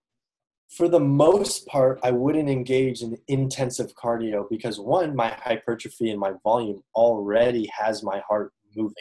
for 0.69 0.87
the 0.87 0.99
most 0.99 1.67
part, 1.67 1.99
I 2.03 2.11
wouldn't 2.11 2.49
engage 2.49 3.01
in 3.01 3.17
intensive 3.27 3.93
cardio 3.95 4.45
because 4.49 4.79
one, 4.79 5.15
my 5.15 5.29
hypertrophy 5.29 6.09
and 6.09 6.19
my 6.19 6.33
volume 6.43 6.81
already 6.95 7.69
has 7.77 8.03
my 8.03 8.21
heart 8.27 8.51
moving. 8.75 8.93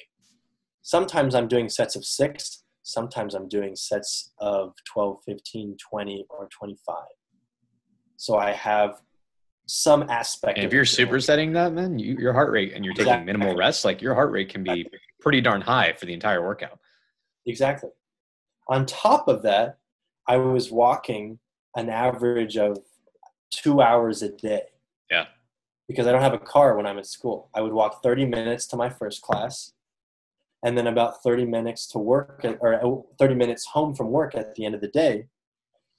Sometimes 0.83 1.35
I'm 1.35 1.49
doing 1.49 1.69
sets 1.69 1.97
of 1.97 2.05
six, 2.05 2.65
sometimes 2.83 3.35
I'm 3.35 3.49
doing 3.49 3.75
sets 3.75 4.33
of 4.39 4.75
12, 4.93 5.19
15, 5.25 5.77
20, 5.91 6.27
or 6.29 6.49
25. 6.57 6.97
So 8.17 8.37
I 8.37 8.53
have 8.53 9.01
some 9.67 10.09
aspect. 10.11 10.59
And 10.59 10.67
of 10.67 10.71
if 10.71 10.75
you're 10.75 10.85
supersetting 10.85 11.55
that, 11.55 11.73
man, 11.73 11.99
you, 11.99 12.17
your 12.19 12.35
heart 12.35 12.53
rate 12.53 12.73
and 12.75 12.85
you're 12.85 12.95
taking 12.95 13.13
Exactly. 13.13 13.33
minimal 13.33 13.57
rest, 13.57 13.85
like 13.85 14.03
your 14.03 14.15
heart 14.15 14.31
rate 14.31 14.51
can 14.51 14.63
be 14.63 14.87
pretty 15.21 15.41
darn 15.41 15.63
high 15.63 15.95
for 15.95 16.05
the 16.05 16.13
entire 16.13 16.47
workout. 16.47 16.79
Exactly. 17.47 17.91
On 18.69 18.85
top 18.85 19.29
of 19.29 19.43
that, 19.43 19.79
I 20.27 20.37
was 20.37 20.71
walking 20.71 21.39
an 21.77 21.89
average 21.89 22.57
of 22.57 22.79
two 23.51 23.81
hours 23.81 24.23
a 24.23 24.31
day. 24.31 24.63
Yeah. 25.11 25.27
Because 25.89 26.07
I 26.07 26.13
don't 26.13 26.23
have 26.23 26.35
a 26.35 26.39
car 26.39 26.77
when 26.77 26.87
I'm 26.87 26.99
at 26.99 27.07
school. 27.07 27.51
I 27.55 27.61
would 27.61 27.73
walk 27.73 28.03
30 28.03 28.27
minutes 28.27 28.67
to 28.69 28.77
my 28.77 28.89
first 28.89 29.23
class 29.23 29.73
and 30.65 30.79
then 30.79 30.87
about 30.87 31.23
30 31.23 31.45
minutes 31.45 31.87
to 31.89 31.99
work 31.99 32.45
or 32.61 32.75
uh, 32.75 33.03
30 33.19 33.35
minutes 33.35 33.67
home 33.67 33.95
from 33.95 34.11
work 34.11 34.35
at 34.35 34.55
the 34.55 34.65
end 34.65 34.75
of 34.75 34.81
the 34.81 34.89
day. 34.89 35.27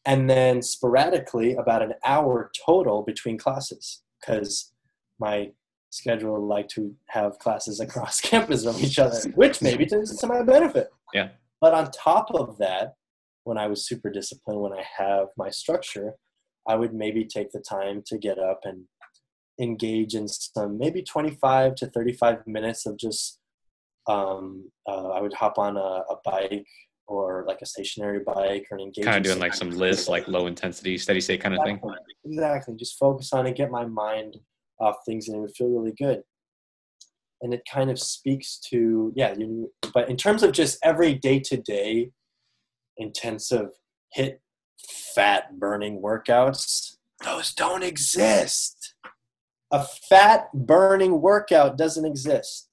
And 0.06 0.30
then 0.30 0.62
sporadically 0.62 1.56
about 1.56 1.82
an 1.82 1.94
hour 2.04 2.52
total 2.66 3.04
between 3.04 3.38
classes 3.38 4.02
because 4.20 4.72
my 5.20 5.52
schedule 5.92 6.46
like 6.46 6.68
to 6.70 6.94
have 7.08 7.38
classes 7.40 7.80
across 7.86 8.20
campus 8.20 8.66
from 8.66 8.76
each 8.78 9.00
other, 9.00 9.18
which 9.36 9.62
maybe 9.62 9.86
to 9.86 10.28
my 10.28 10.42
benefit. 10.42 10.90
Yeah. 11.14 11.30
But 11.62 11.74
on 11.74 11.92
top 11.92 12.32
of 12.34 12.58
that, 12.58 12.96
when 13.46 13.58
I 13.58 13.68
was 13.68 13.88
super 13.88 14.10
disciplined, 14.10 14.60
when 14.60 14.74
I 14.74 14.84
have 14.98 15.28
my 15.38 15.50
structure, 15.50 16.14
I 16.68 16.76
would 16.76 16.94
maybe 16.94 17.26
take 17.26 17.52
the 17.52 17.62
time 17.62 18.04
to 18.08 18.18
get 18.18 18.40
up 18.40 18.60
and 18.64 18.84
engage 19.62 20.16
in 20.16 20.28
some 20.28 20.78
maybe 20.78 21.02
25 21.02 21.76
to 21.76 21.88
35 21.88 22.46
minutes 22.46 22.86
of 22.86 22.98
just 22.98 23.40
um, 24.08 24.70
uh, 24.88 25.10
I 25.10 25.22
would 25.22 25.34
hop 25.34 25.58
on 25.58 25.78
a, 25.78 25.80
a 25.80 26.18
bike 26.26 26.68
or 27.08 27.46
like 27.48 27.62
a 27.62 27.66
stationary 27.66 28.20
bike 28.20 28.66
or 28.70 28.78
an 28.78 28.84
engage 28.84 29.06
Kind 29.06 29.18
of 29.18 29.24
doing 29.24 29.40
like 29.40 29.54
some 29.54 29.70
LISS, 29.70 30.10
like 30.10 30.28
low 30.28 30.48
intensity, 30.48 30.98
steady 30.98 31.22
state 31.22 31.42
kind 31.42 31.56
of 31.56 31.64
thing. 31.64 31.80
Exactly. 32.26 32.76
Just 32.76 32.98
focus 32.98 33.32
on 33.32 33.46
it, 33.46 33.56
get 33.56 33.70
my 33.70 33.86
mind 33.86 34.38
off 34.80 34.96
things, 35.06 35.28
and 35.28 35.38
it 35.38 35.40
would 35.40 35.56
feel 35.56 35.70
really 35.70 35.94
good. 35.98 36.22
And 37.42 37.54
it 37.54 37.62
kind 37.72 37.92
of 37.92 38.00
speaks 38.00 38.60
to, 38.72 39.14
yeah, 39.16 39.36
you, 39.38 39.72
but 39.94 40.10
in 40.10 40.18
terms 40.18 40.42
of 40.42 40.52
just 40.52 40.80
every 40.84 41.14
day 41.14 41.40
to 41.42 41.58
day 41.58 42.10
intensive 42.98 43.70
HIIT 44.18 44.40
fat 45.16 45.60
burning 45.60 46.02
workouts, 46.02 46.98
those 47.24 47.54
don't 47.54 47.84
exist. 47.84 48.96
A 49.72 49.84
fat 50.10 50.50
burning 50.54 51.22
workout 51.22 51.78
doesn't 51.78 52.06
exist. 52.06 52.70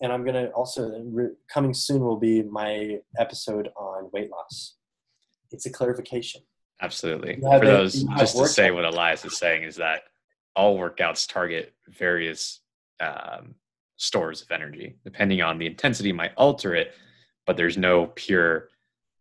And 0.00 0.12
I'm 0.12 0.24
going 0.24 0.34
to 0.34 0.50
also, 0.50 1.04
coming 1.52 1.74
soon 1.74 2.02
will 2.02 2.18
be 2.18 2.42
my 2.42 2.98
episode 3.18 3.68
on 3.76 4.10
weight 4.12 4.30
loss. 4.30 4.76
It's 5.50 5.66
a 5.66 5.70
clarification. 5.70 6.42
Absolutely. 6.80 7.38
For 7.40 7.62
a- 7.62 7.66
those, 7.66 8.02
just 8.18 8.36
to 8.36 8.48
say 8.48 8.70
what 8.70 8.84
Elias 8.84 9.24
is 9.24 9.38
saying 9.38 9.62
is 9.62 9.76
that 9.76 10.02
all 10.56 10.76
workouts 10.76 11.28
target 11.28 11.74
various 11.88 12.60
um, 13.00 13.54
stores 13.96 14.42
of 14.42 14.50
energy. 14.50 14.96
Depending 15.04 15.40
on 15.42 15.58
the 15.58 15.66
intensity, 15.66 16.12
might 16.12 16.32
alter 16.36 16.74
it, 16.74 16.94
but 17.46 17.56
there's 17.56 17.78
no 17.78 18.06
pure 18.06 18.68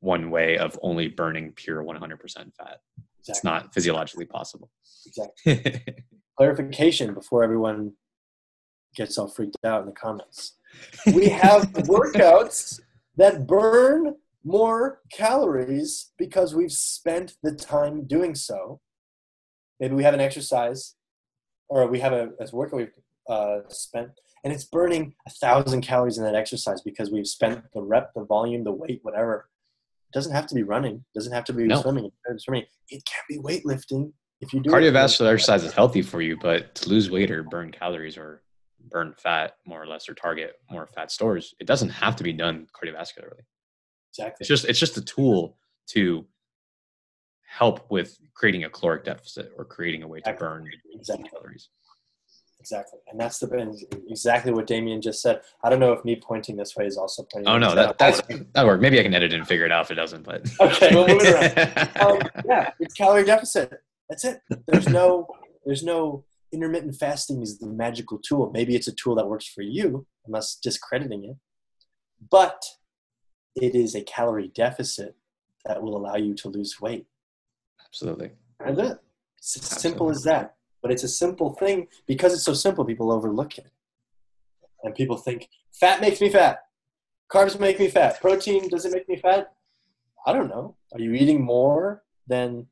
one 0.02 0.30
way 0.30 0.58
of 0.58 0.78
only 0.82 1.08
burning 1.08 1.54
pure 1.56 1.84
100% 1.84 2.20
fat. 2.56 2.80
It's 3.28 3.44
not 3.44 3.74
physiologically 3.74 4.26
possible. 4.26 4.70
Exactly. 5.06 5.84
clarification 6.38 7.14
before 7.14 7.44
everyone 7.44 7.94
gets 8.96 9.18
all 9.18 9.28
freaked 9.28 9.58
out 9.64 9.82
in 9.82 9.86
the 9.86 9.94
comments. 9.94 10.58
We 11.14 11.30
have 11.30 11.62
workouts 11.74 12.80
that 13.18 13.46
burn 13.46 14.16
more 14.44 15.02
calories 15.12 16.12
because 16.18 16.56
we've 16.56 16.72
spent 16.72 17.36
the 17.44 17.54
time 17.54 18.08
doing 18.08 18.34
so. 18.34 18.80
Maybe 19.80 19.94
we 19.94 20.04
have 20.04 20.16
an 20.16 20.20
exercise 20.20 20.96
or 21.70 21.88
we 21.88 22.00
have 22.00 22.14
a, 22.14 22.30
a 22.40 22.48
workout 22.52 22.80
we've 22.80 22.92
uh, 23.30 23.60
spent 23.70 24.10
and 24.44 24.52
it's 24.52 24.64
burning 24.64 25.14
a 25.28 25.30
thousand 25.30 25.82
calories 25.82 26.18
in 26.18 26.24
that 26.24 26.36
exercise 26.36 26.82
because 26.82 27.12
we've 27.12 27.28
spent 27.28 27.64
the 27.74 27.82
rep, 27.82 28.12
the 28.16 28.26
volume, 28.26 28.64
the 28.64 28.72
weight, 28.72 29.00
whatever. 29.04 29.48
It 30.12 30.18
doesn't 30.20 30.34
have 30.34 30.46
to 30.48 30.56
be 30.56 30.64
running. 30.64 30.96
It 30.96 31.14
doesn't 31.18 31.32
have 31.32 31.46
to 31.46 31.54
be 31.54 31.64
No. 31.64 31.82
swimming. 31.82 32.12
Swimming. 32.38 32.66
It 32.90 33.02
can 33.06 33.24
be 33.30 33.38
weightlifting 33.40 34.12
if 34.42 34.54
you 34.54 34.60
do 34.60 34.70
it- 34.70 34.74
Cardiovascular 34.74 35.32
exercise 35.32 35.64
is 35.64 35.72
healthy 35.72 36.02
for 36.02 36.22
you, 36.22 36.36
but 36.38 36.76
to 36.76 36.90
lose 36.90 37.10
weight 37.10 37.32
or 37.32 37.44
burn 37.44 37.72
calories 37.72 38.18
or 38.18 38.44
burn 38.90 39.14
fat 39.14 39.56
more 39.66 39.82
or 39.82 39.88
less 39.88 40.10
or 40.10 40.14
target 40.14 40.56
more 40.70 40.86
fat 40.88 41.12
stores, 41.12 41.56
it 41.62 41.68
doesn't 41.68 41.90
have 41.90 42.18
to 42.18 42.24
be 42.24 42.34
done 42.34 42.68
cardiovascularly. 42.76 43.40
Exactly. 44.10 44.38
It's 44.42 44.50
just 44.50 44.66
it's 44.66 44.80
just 44.80 44.98
a 44.98 45.02
tool 45.02 45.58
to 45.92 46.28
help 47.46 47.90
with 47.90 48.18
creating 48.34 48.66
a 48.66 48.70
caloric 48.70 49.06
deficit 49.06 49.54
or 49.58 49.64
creating 49.64 50.04
a 50.04 50.08
way 50.10 50.20
to 50.22 50.34
burn 50.34 50.70
Exactly. 50.94 51.30
calories. 51.30 51.70
Exactly, 52.62 53.00
and 53.10 53.20
that's 53.20 53.40
the 53.40 53.50
and 53.58 53.76
exactly 54.08 54.52
what 54.52 54.68
Damien 54.68 55.02
just 55.02 55.20
said. 55.20 55.42
I 55.64 55.70
don't 55.72 55.80
know 55.80 55.94
if 55.94 56.06
me 56.06 56.16
pointing 56.16 56.56
this 56.56 56.76
way 56.76 56.86
is 56.86 56.96
also 56.96 57.24
pointing. 57.24 57.52
Oh 57.52 57.58
no, 57.58 57.74
that 57.74 57.98
that's 57.98 58.22
that 58.54 58.66
work. 58.68 58.80
Maybe 58.80 59.00
I 59.00 59.04
can 59.04 59.16
edit 59.16 59.34
it 59.34 59.38
and 59.38 59.48
figure 59.48 59.66
it 59.66 59.72
out 59.72 59.86
if 59.86 59.92
it 59.92 59.96
doesn't. 59.96 60.22
But 60.22 60.48
Okay, 60.62 60.94
we'll 60.94 61.08
move 61.08 61.22
it 61.24 61.98
um, 62.02 62.20
yeah, 62.46 62.70
it's 62.80 62.94
calorie 62.94 63.26
deficit. 63.26 63.82
That's 64.08 64.26
it. 64.26 64.42
There's 64.68 64.88
no 64.88 65.28
there's 65.66 65.82
no 65.82 66.24
intermittent 66.52 66.96
fasting 66.98 67.42
is 67.42 67.58
the 67.58 67.66
magical 67.66 68.20
tool. 68.20 68.52
Maybe 68.54 68.76
it's 68.76 68.88
a 68.88 68.94
tool 68.94 69.16
that 69.16 69.28
works 69.28 69.48
for 69.48 69.64
you. 69.64 70.06
I'm 70.24 70.34
not 70.34 70.46
discrediting 70.62 71.26
it, 71.26 71.38
but 72.30 72.62
it 73.56 73.74
is 73.74 73.96
a 73.96 74.04
calorie 74.04 74.52
deficit 74.54 75.16
that 75.66 75.82
will 75.82 75.98
allow 75.98 76.16
you 76.16 76.36
to 76.36 76.50
lose 76.50 76.80
weight. 76.80 77.08
Absolutely. 77.88 78.34
That's 78.60 78.80
it. 78.80 78.98
It's 79.40 79.58
as 79.58 79.82
simple 79.82 80.12
as 80.12 80.22
that. 80.26 80.58
But 80.82 80.92
it's 80.92 81.04
a 81.04 81.08
simple 81.08 81.54
thing 81.54 81.88
because 82.08 82.34
it's 82.34 82.44
so 82.44 82.54
simple. 82.54 82.84
People 82.86 83.12
overlook 83.12 83.58
it, 83.58 83.68
and 84.84 84.96
people 84.96 85.18
think 85.18 85.48
fat 85.72 86.02
makes 86.02 86.20
me 86.22 86.30
fat. 86.30 86.60
Carbs 87.32 87.60
make 87.60 87.80
me 87.80 87.88
fat. 87.88 88.20
Protein 88.20 88.68
does 88.68 88.86
it 88.86 88.92
make 88.92 89.08
me 89.08 89.16
fat? 89.16 89.54
I 90.26 90.34
don't 90.34 90.50
know. 90.50 90.76
Are 90.94 91.00
you 91.00 91.14
eating 91.14 91.44
more 91.44 92.04
than? 92.28 92.68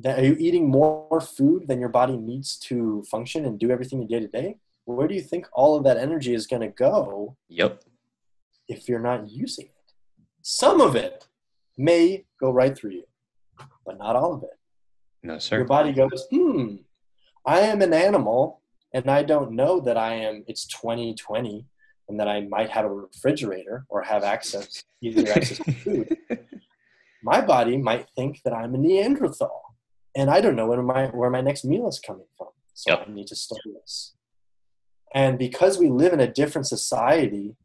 That, 0.00 0.20
are 0.20 0.24
you 0.24 0.36
eating 0.38 0.68
more 0.70 1.20
food 1.20 1.66
than 1.66 1.80
your 1.80 1.88
body 1.88 2.16
needs 2.16 2.56
to 2.68 3.02
function 3.10 3.44
and 3.46 3.58
do 3.58 3.70
everything 3.70 4.06
day 4.06 4.20
to 4.20 4.28
day? 4.28 4.58
Where 4.84 5.08
do 5.08 5.14
you 5.14 5.20
think 5.20 5.46
all 5.52 5.76
of 5.76 5.82
that 5.84 5.96
energy 5.96 6.34
is 6.34 6.46
going 6.46 6.62
to 6.62 6.68
go 6.68 7.36
Yep. 7.48 7.82
if 8.68 8.88
you're 8.88 9.00
not 9.00 9.28
using 9.28 9.66
it? 9.66 9.92
Some 10.42 10.80
of 10.80 10.94
it 10.94 11.26
may 11.76 12.24
go 12.40 12.50
right 12.52 12.78
through 12.78 12.92
you, 12.92 13.04
but 13.84 13.98
not 13.98 14.14
all 14.14 14.32
of 14.34 14.44
it 14.44 14.56
No, 15.24 15.38
sir. 15.40 15.56
your 15.56 15.64
body 15.66 15.92
goes, 15.92 16.26
hmm, 16.30 16.76
I 17.46 17.60
am 17.60 17.82
an 17.82 17.92
animal 17.92 18.62
and 18.92 19.10
I 19.10 19.22
don't 19.22 19.52
know 19.52 19.80
that 19.80 19.96
I 19.96 20.14
am, 20.14 20.44
it's 20.46 20.66
2020 20.66 21.64
and 22.08 22.20
that 22.20 22.28
I 22.28 22.42
might 22.42 22.70
have 22.70 22.84
a 22.84 22.90
refrigerator 22.90 23.84
or 23.88 24.02
have 24.02 24.24
access, 24.24 24.82
easier 25.02 25.32
access 25.36 25.58
to 25.58 25.72
food. 25.72 26.16
My 27.22 27.40
body 27.40 27.76
might 27.76 28.08
think 28.16 28.40
that 28.44 28.52
I'm 28.52 28.74
a 28.74 28.78
Neanderthal 28.78 29.74
and 30.16 30.30
I 30.30 30.40
don't 30.40 30.56
know 30.56 30.66
where 30.66 30.82
my, 30.82 31.06
where 31.06 31.30
my 31.30 31.40
next 31.40 31.64
meal 31.64 31.88
is 31.88 32.00
coming 32.00 32.26
from. 32.36 32.48
So 32.74 32.92
Yep. 32.92 33.04
I 33.08 33.12
need 33.12 33.26
to 33.28 33.36
store 33.36 33.58
this. 33.80 34.14
And 35.14 35.38
because 35.38 35.78
we 35.78 35.88
live 35.88 36.12
in 36.12 36.20
a 36.20 36.32
different 36.32 36.66
society 36.66 37.56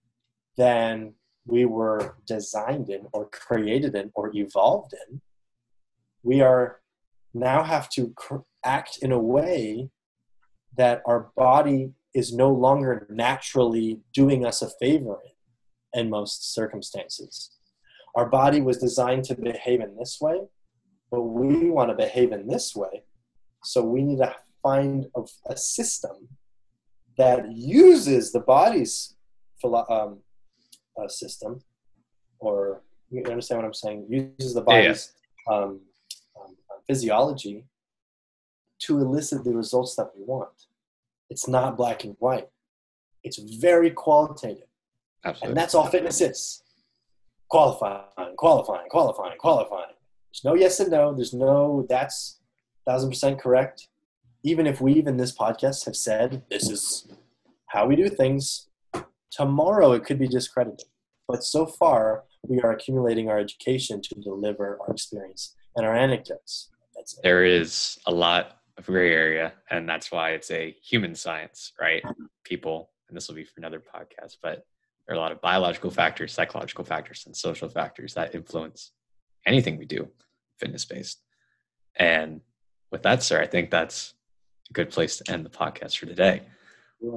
than 0.57 1.13
we 1.45 1.65
were 1.65 2.15
designed 2.25 2.89
in 2.89 3.07
or 3.11 3.29
created 3.29 3.95
in 3.95 4.11
or 4.15 4.31
evolved 4.33 4.93
in, 5.07 5.21
we 6.23 6.41
are 6.41 6.79
now 7.33 7.63
have 7.63 7.89
to 7.89 8.13
cr- 8.15 8.37
act 8.63 8.99
in 9.01 9.11
a 9.11 9.19
way 9.19 9.89
that 10.77 11.01
our 11.05 11.31
body 11.35 11.93
is 12.13 12.33
no 12.33 12.51
longer 12.51 13.07
naturally 13.09 13.99
doing 14.13 14.45
us 14.45 14.61
a 14.61 14.69
favor 14.69 15.19
in, 15.93 16.01
in 16.01 16.09
most 16.09 16.53
circumstances. 16.53 17.51
Our 18.15 18.27
body 18.27 18.61
was 18.61 18.77
designed 18.77 19.23
to 19.25 19.35
behave 19.35 19.81
in 19.81 19.95
this 19.97 20.19
way, 20.21 20.41
but 21.09 21.23
we 21.23 21.69
want 21.69 21.89
to 21.89 21.95
behave 21.95 22.31
in 22.31 22.47
this 22.47 22.75
way. 22.75 23.03
So 23.63 23.83
we 23.83 24.03
need 24.03 24.19
to 24.19 24.35
find 24.61 25.07
a, 25.15 25.21
a 25.47 25.57
system 25.57 26.29
that 27.17 27.51
uses 27.51 28.31
the 28.31 28.39
body's 28.39 29.15
um, 29.63 30.19
uh, 31.01 31.07
system, 31.07 31.61
or 32.39 32.81
you 33.09 33.23
understand 33.29 33.61
what 33.61 33.67
I'm 33.67 33.73
saying? 33.73 34.07
Uses 34.09 34.53
the 34.53 34.61
body's 34.61 35.13
yeah, 35.47 35.53
yeah. 35.53 35.63
Um, 35.63 35.81
physiology 36.87 37.65
to 38.79 38.99
elicit 38.99 39.43
the 39.43 39.55
results 39.55 39.95
that 39.95 40.11
we 40.15 40.23
want. 40.23 40.67
It's 41.29 41.47
not 41.47 41.77
black 41.77 42.03
and 42.03 42.15
white. 42.19 42.49
It's 43.23 43.37
very 43.37 43.91
qualitative. 43.91 44.67
Absolutely. 45.23 45.47
And 45.47 45.57
that's 45.57 45.73
all 45.73 45.87
fitness 45.87 46.21
is. 46.21 46.63
Qualifying, 47.49 48.35
qualifying, 48.37 48.89
qualifying, 48.89 49.37
qualifying. 49.37 49.93
There's 50.27 50.43
no 50.43 50.55
yes 50.55 50.79
and 50.79 50.91
no. 50.91 51.13
There's 51.13 51.33
no 51.33 51.85
that's 51.87 52.39
thousand 52.85 53.11
percent 53.11 53.39
correct. 53.39 53.87
Even 54.43 54.67
if 54.67 54.81
we, 54.81 54.99
in 54.99 55.15
this 55.15 55.35
podcast, 55.35 55.85
have 55.85 55.95
said 55.95 56.43
this 56.49 56.69
is 56.69 57.07
how 57.67 57.85
we 57.85 57.95
do 57.95 58.09
things, 58.09 58.67
tomorrow 59.31 59.93
it 59.93 60.03
could 60.03 60.19
be 60.19 60.27
discredited. 60.27 60.87
But 61.27 61.43
so 61.43 61.65
far, 61.65 62.25
we 62.45 62.59
are 62.59 62.71
accumulating 62.71 63.29
our 63.29 63.39
education 63.39 64.01
to 64.01 64.15
deliver 64.15 64.77
our 64.81 64.91
experience 64.91 65.55
and 65.77 65.85
our 65.85 65.95
anecdotes. 65.95 66.69
There 67.23 67.45
is 67.45 67.99
a 68.05 68.11
lot 68.11 68.57
of 68.77 68.85
gray 68.85 69.13
area, 69.13 69.53
and 69.69 69.87
that's 69.87 70.11
why 70.11 70.31
it's 70.31 70.51
a 70.51 70.75
human 70.81 71.15
science, 71.15 71.73
right? 71.79 72.03
People, 72.43 72.89
and 73.07 73.15
this 73.15 73.27
will 73.27 73.35
be 73.35 73.43
for 73.43 73.53
another 73.57 73.79
podcast, 73.79 74.37
but 74.41 74.65
there 75.05 75.15
are 75.15 75.17
a 75.17 75.21
lot 75.21 75.31
of 75.31 75.41
biological 75.41 75.91
factors, 75.91 76.33
psychological 76.33 76.83
factors, 76.83 77.23
and 77.25 77.35
social 77.35 77.69
factors 77.69 78.13
that 78.13 78.33
influence 78.33 78.91
anything 79.45 79.77
we 79.77 79.85
do 79.85 80.07
fitness 80.57 80.85
based. 80.85 81.21
And 81.95 82.41
with 82.91 83.03
that, 83.03 83.21
sir, 83.21 83.41
I 83.41 83.47
think 83.47 83.69
that's 83.69 84.13
a 84.69 84.73
good 84.73 84.89
place 84.89 85.17
to 85.17 85.31
end 85.31 85.45
the 85.45 85.49
podcast 85.49 85.97
for 85.97 86.05
today. 86.05 86.43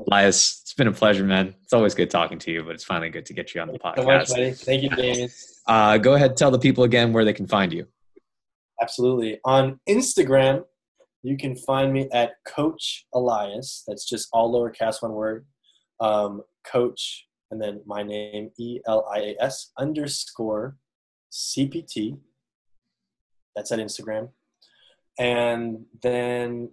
Elias, 0.08 0.62
it's 0.62 0.74
been 0.74 0.88
a 0.88 0.92
pleasure, 0.92 1.24
man. 1.24 1.54
It's 1.62 1.72
always 1.72 1.94
good 1.94 2.10
talking 2.10 2.38
to 2.40 2.50
you, 2.50 2.64
but 2.64 2.74
it's 2.74 2.82
finally 2.82 3.08
good 3.08 3.26
to 3.26 3.32
get 3.32 3.54
you 3.54 3.60
on 3.60 3.68
the 3.68 3.78
podcast. 3.78 4.26
So 4.26 4.36
much, 4.36 4.54
Thank 4.54 4.82
you, 4.82 4.90
Damien. 4.90 5.30
Uh, 5.66 5.98
go 5.98 6.14
ahead, 6.14 6.36
tell 6.36 6.50
the 6.50 6.58
people 6.58 6.84
again 6.84 7.12
where 7.12 7.24
they 7.24 7.32
can 7.32 7.46
find 7.46 7.72
you. 7.72 7.86
Absolutely. 8.81 9.40
On 9.44 9.81
Instagram, 9.89 10.65
you 11.23 11.36
can 11.36 11.57
find 11.57 11.93
me 11.93 12.09
at 12.12 12.35
Coach 12.47 13.07
Elias. 13.15 13.82
That's 13.86 14.09
just 14.09 14.28
all 14.32 14.53
lowercase 14.53 15.03
one 15.03 15.12
word. 15.12 15.47
Um, 16.01 16.43
Coach, 16.65 17.27
and 17.51 17.61
then 17.61 17.81
my 17.86 18.03
name, 18.03 18.51
E 18.59 18.81
L 18.86 19.09
I 19.12 19.19
A 19.19 19.36
S 19.40 19.73
underscore 19.78 20.77
CPT. 21.32 22.19
That's 23.55 23.73
at 23.73 23.78
Instagram. 23.78 24.31
And 25.19 25.86
then, 26.03 26.70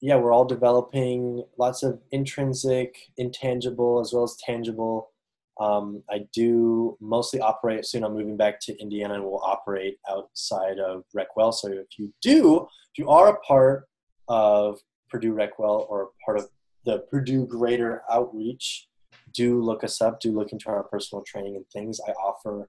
yeah, 0.00 0.16
we're 0.16 0.32
all 0.32 0.44
developing 0.44 1.44
lots 1.58 1.82
of 1.82 2.00
intrinsic, 2.12 2.96
intangible, 3.16 4.00
as 4.00 4.12
well 4.12 4.24
as 4.24 4.36
tangible. 4.36 5.11
Um, 5.60 6.02
I 6.10 6.26
do 6.32 6.96
mostly 7.00 7.40
operate, 7.40 7.84
soon 7.84 8.04
I'm 8.04 8.14
moving 8.14 8.36
back 8.36 8.58
to 8.60 8.80
Indiana 8.80 9.14
and 9.14 9.24
will 9.24 9.42
operate 9.44 9.98
outside 10.08 10.78
of 10.78 11.04
Recwell. 11.14 11.52
So 11.52 11.68
if 11.68 11.98
you 11.98 12.12
do, 12.22 12.66
if 12.92 12.98
you 12.98 13.10
are 13.10 13.28
a 13.28 13.40
part 13.40 13.86
of 14.28 14.80
Purdue 15.10 15.34
Recwell 15.34 15.88
or 15.90 16.10
part 16.24 16.38
of 16.38 16.48
the 16.84 17.00
Purdue 17.10 17.46
Greater 17.46 18.02
Outreach, 18.10 18.88
do 19.34 19.60
look 19.60 19.84
us 19.84 20.00
up, 20.00 20.20
do 20.20 20.32
look 20.32 20.52
into 20.52 20.68
our 20.68 20.84
personal 20.84 21.22
training 21.26 21.56
and 21.56 21.66
things. 21.70 22.00
I 22.06 22.12
offer 22.12 22.68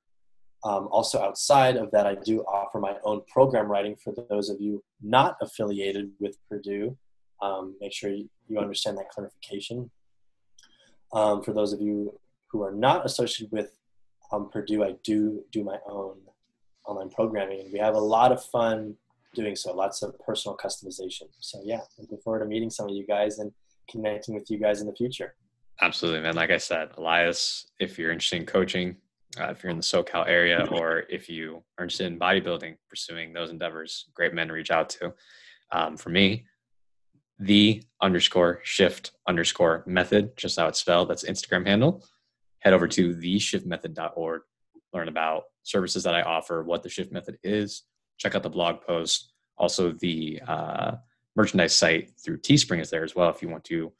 um, 0.65 0.87
also, 0.91 1.21
outside 1.21 1.75
of 1.75 1.91
that, 1.91 2.07
I 2.07 2.15
do 2.15 2.41
offer 2.41 2.79
my 2.79 2.95
own 3.03 3.21
program 3.27 3.69
writing 3.69 3.97
for 4.01 4.13
those 4.29 4.49
of 4.49 4.61
you 4.61 4.81
not 5.01 5.35
affiliated 5.41 6.11
with 6.19 6.37
Purdue. 6.47 6.97
Um, 7.41 7.75
make 7.81 7.91
sure 7.91 8.09
you, 8.09 8.29
understand 8.57 8.97
that 8.97 9.09
clarification. 9.09 9.89
Um, 11.11 11.41
for 11.43 11.53
those 11.53 11.73
of 11.73 11.81
you 11.81 12.17
who 12.53 12.61
are 12.61 12.71
not 12.71 13.05
associated 13.05 13.51
with 13.51 13.71
um, 14.31 14.49
Purdue, 14.49 14.83
I 14.83 14.95
do 15.03 15.43
do 15.51 15.63
my 15.63 15.77
own 15.87 16.17
online 16.85 17.09
programming. 17.09 17.61
and 17.61 17.73
We 17.73 17.79
have 17.79 17.95
a 17.95 17.99
lot 17.99 18.31
of 18.31 18.43
fun 18.45 18.95
doing 19.33 19.55
so, 19.55 19.73
lots 19.73 20.03
of 20.03 20.17
personal 20.19 20.55
customization. 20.55 21.23
So, 21.39 21.59
yeah, 21.65 21.81
looking 21.97 22.19
forward 22.19 22.39
to 22.39 22.45
meeting 22.45 22.69
some 22.69 22.87
of 22.87 22.95
you 22.95 23.05
guys 23.05 23.39
and 23.39 23.51
connecting 23.89 24.35
with 24.35 24.49
you 24.49 24.59
guys 24.59 24.79
in 24.79 24.87
the 24.87 24.93
future. 24.93 25.35
Absolutely, 25.81 26.21
man. 26.21 26.35
Like 26.35 26.51
I 26.51 26.57
said, 26.57 26.89
Elias, 26.97 27.71
if 27.79 27.97
you're 27.97 28.11
interested 28.11 28.37
in 28.37 28.45
coaching, 28.45 28.97
uh, 29.39 29.45
if 29.45 29.63
you're 29.63 29.71
in 29.71 29.77
the 29.77 29.83
SoCal 29.83 30.27
area 30.27 30.67
or 30.71 31.03
if 31.09 31.27
you 31.27 31.63
are 31.79 31.85
interested 31.85 32.05
in 32.05 32.19
bodybuilding, 32.19 32.75
pursuing 32.87 33.33
those 33.33 33.49
endeavors, 33.49 34.05
great 34.13 34.35
men 34.35 34.47
to 34.47 34.53
reach 34.53 34.69
out 34.69 34.89
to. 34.89 35.11
Um, 35.71 35.97
for 35.97 36.09
me, 36.09 36.45
the 37.39 37.81
underscore 38.01 38.59
shift 38.63 39.11
underscore 39.27 39.83
method, 39.87 40.37
just 40.37 40.59
how 40.59 40.67
it's 40.67 40.79
spelled, 40.79 41.09
that's 41.09 41.23
Instagram 41.23 41.65
handle. 41.65 42.05
Head 42.63 42.73
over 42.73 42.87
to 42.87 43.13
theshiftmethod.org, 43.13 44.41
learn 44.93 45.09
about 45.09 45.43
services 45.63 46.03
that 46.03 46.15
I 46.15 46.21
offer, 46.21 46.63
what 46.63 46.81
the 46.81 46.89
shift 46.89 47.11
method 47.11 47.37
is, 47.43 47.83
check 48.17 48.35
out 48.35 48.43
the 48.43 48.49
blog 48.49 48.81
post. 48.81 49.33
Also, 49.57 49.91
the 49.91 50.41
uh, 50.47 50.91
merchandise 51.35 51.75
site 51.75 52.11
through 52.23 52.39
Teespring 52.39 52.79
is 52.79 52.89
there 52.89 53.03
as 53.03 53.15
well 53.15 53.29
if 53.29 53.41
you 53.41 53.49
want 53.49 53.65
to 53.65 53.91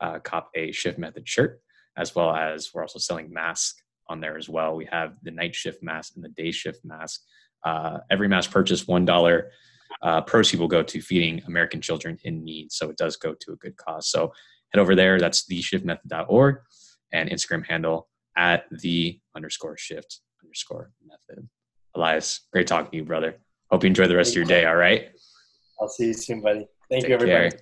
uh, 0.00 0.18
cop 0.20 0.50
a 0.54 0.72
shift 0.72 0.98
method 0.98 1.28
shirt, 1.28 1.60
as 1.98 2.14
well 2.14 2.34
as 2.34 2.72
we're 2.72 2.82
also 2.82 2.98
selling 2.98 3.30
masks 3.30 3.82
on 4.08 4.20
there 4.20 4.38
as 4.38 4.48
well. 4.48 4.74
We 4.76 4.86
have 4.86 5.18
the 5.22 5.30
night 5.30 5.54
shift 5.54 5.82
mask 5.82 6.14
and 6.16 6.24
the 6.24 6.30
day 6.30 6.52
shift 6.52 6.84
mask. 6.84 7.20
Uh, 7.64 7.98
every 8.10 8.28
mask 8.28 8.50
purchase, 8.50 8.86
one 8.86 9.04
dollar 9.04 9.50
uh, 10.00 10.22
proceed 10.22 10.58
will 10.58 10.68
go 10.68 10.82
to 10.82 11.00
feeding 11.02 11.42
American 11.46 11.82
children 11.82 12.18
in 12.24 12.44
need. 12.44 12.72
So 12.72 12.88
it 12.88 12.96
does 12.96 13.16
go 13.16 13.34
to 13.34 13.52
a 13.52 13.56
good 13.56 13.76
cause. 13.76 14.08
So 14.08 14.32
head 14.72 14.80
over 14.80 14.94
there. 14.94 15.18
That's 15.18 15.46
theshiftmethod.org 15.46 16.58
and 17.12 17.30
Instagram 17.30 17.66
handle 17.66 18.08
at 18.36 18.64
the 18.70 19.18
underscore 19.34 19.76
shift 19.76 20.20
underscore 20.42 20.90
method. 21.04 21.48
Elias, 21.94 22.46
great 22.52 22.66
talking 22.66 22.90
to 22.90 22.96
you, 22.98 23.04
brother. 23.04 23.36
Hope 23.70 23.82
you 23.82 23.88
enjoy 23.88 24.06
the 24.06 24.16
rest 24.16 24.32
of 24.32 24.36
your 24.36 24.44
day. 24.44 24.64
All 24.66 24.76
right. 24.76 25.08
I'll 25.80 25.88
see 25.88 26.06
you 26.06 26.14
soon, 26.14 26.40
buddy. 26.40 26.66
Thank 26.90 27.02
Take 27.02 27.08
you, 27.08 27.14
everybody. 27.14 27.50
Care. 27.50 27.60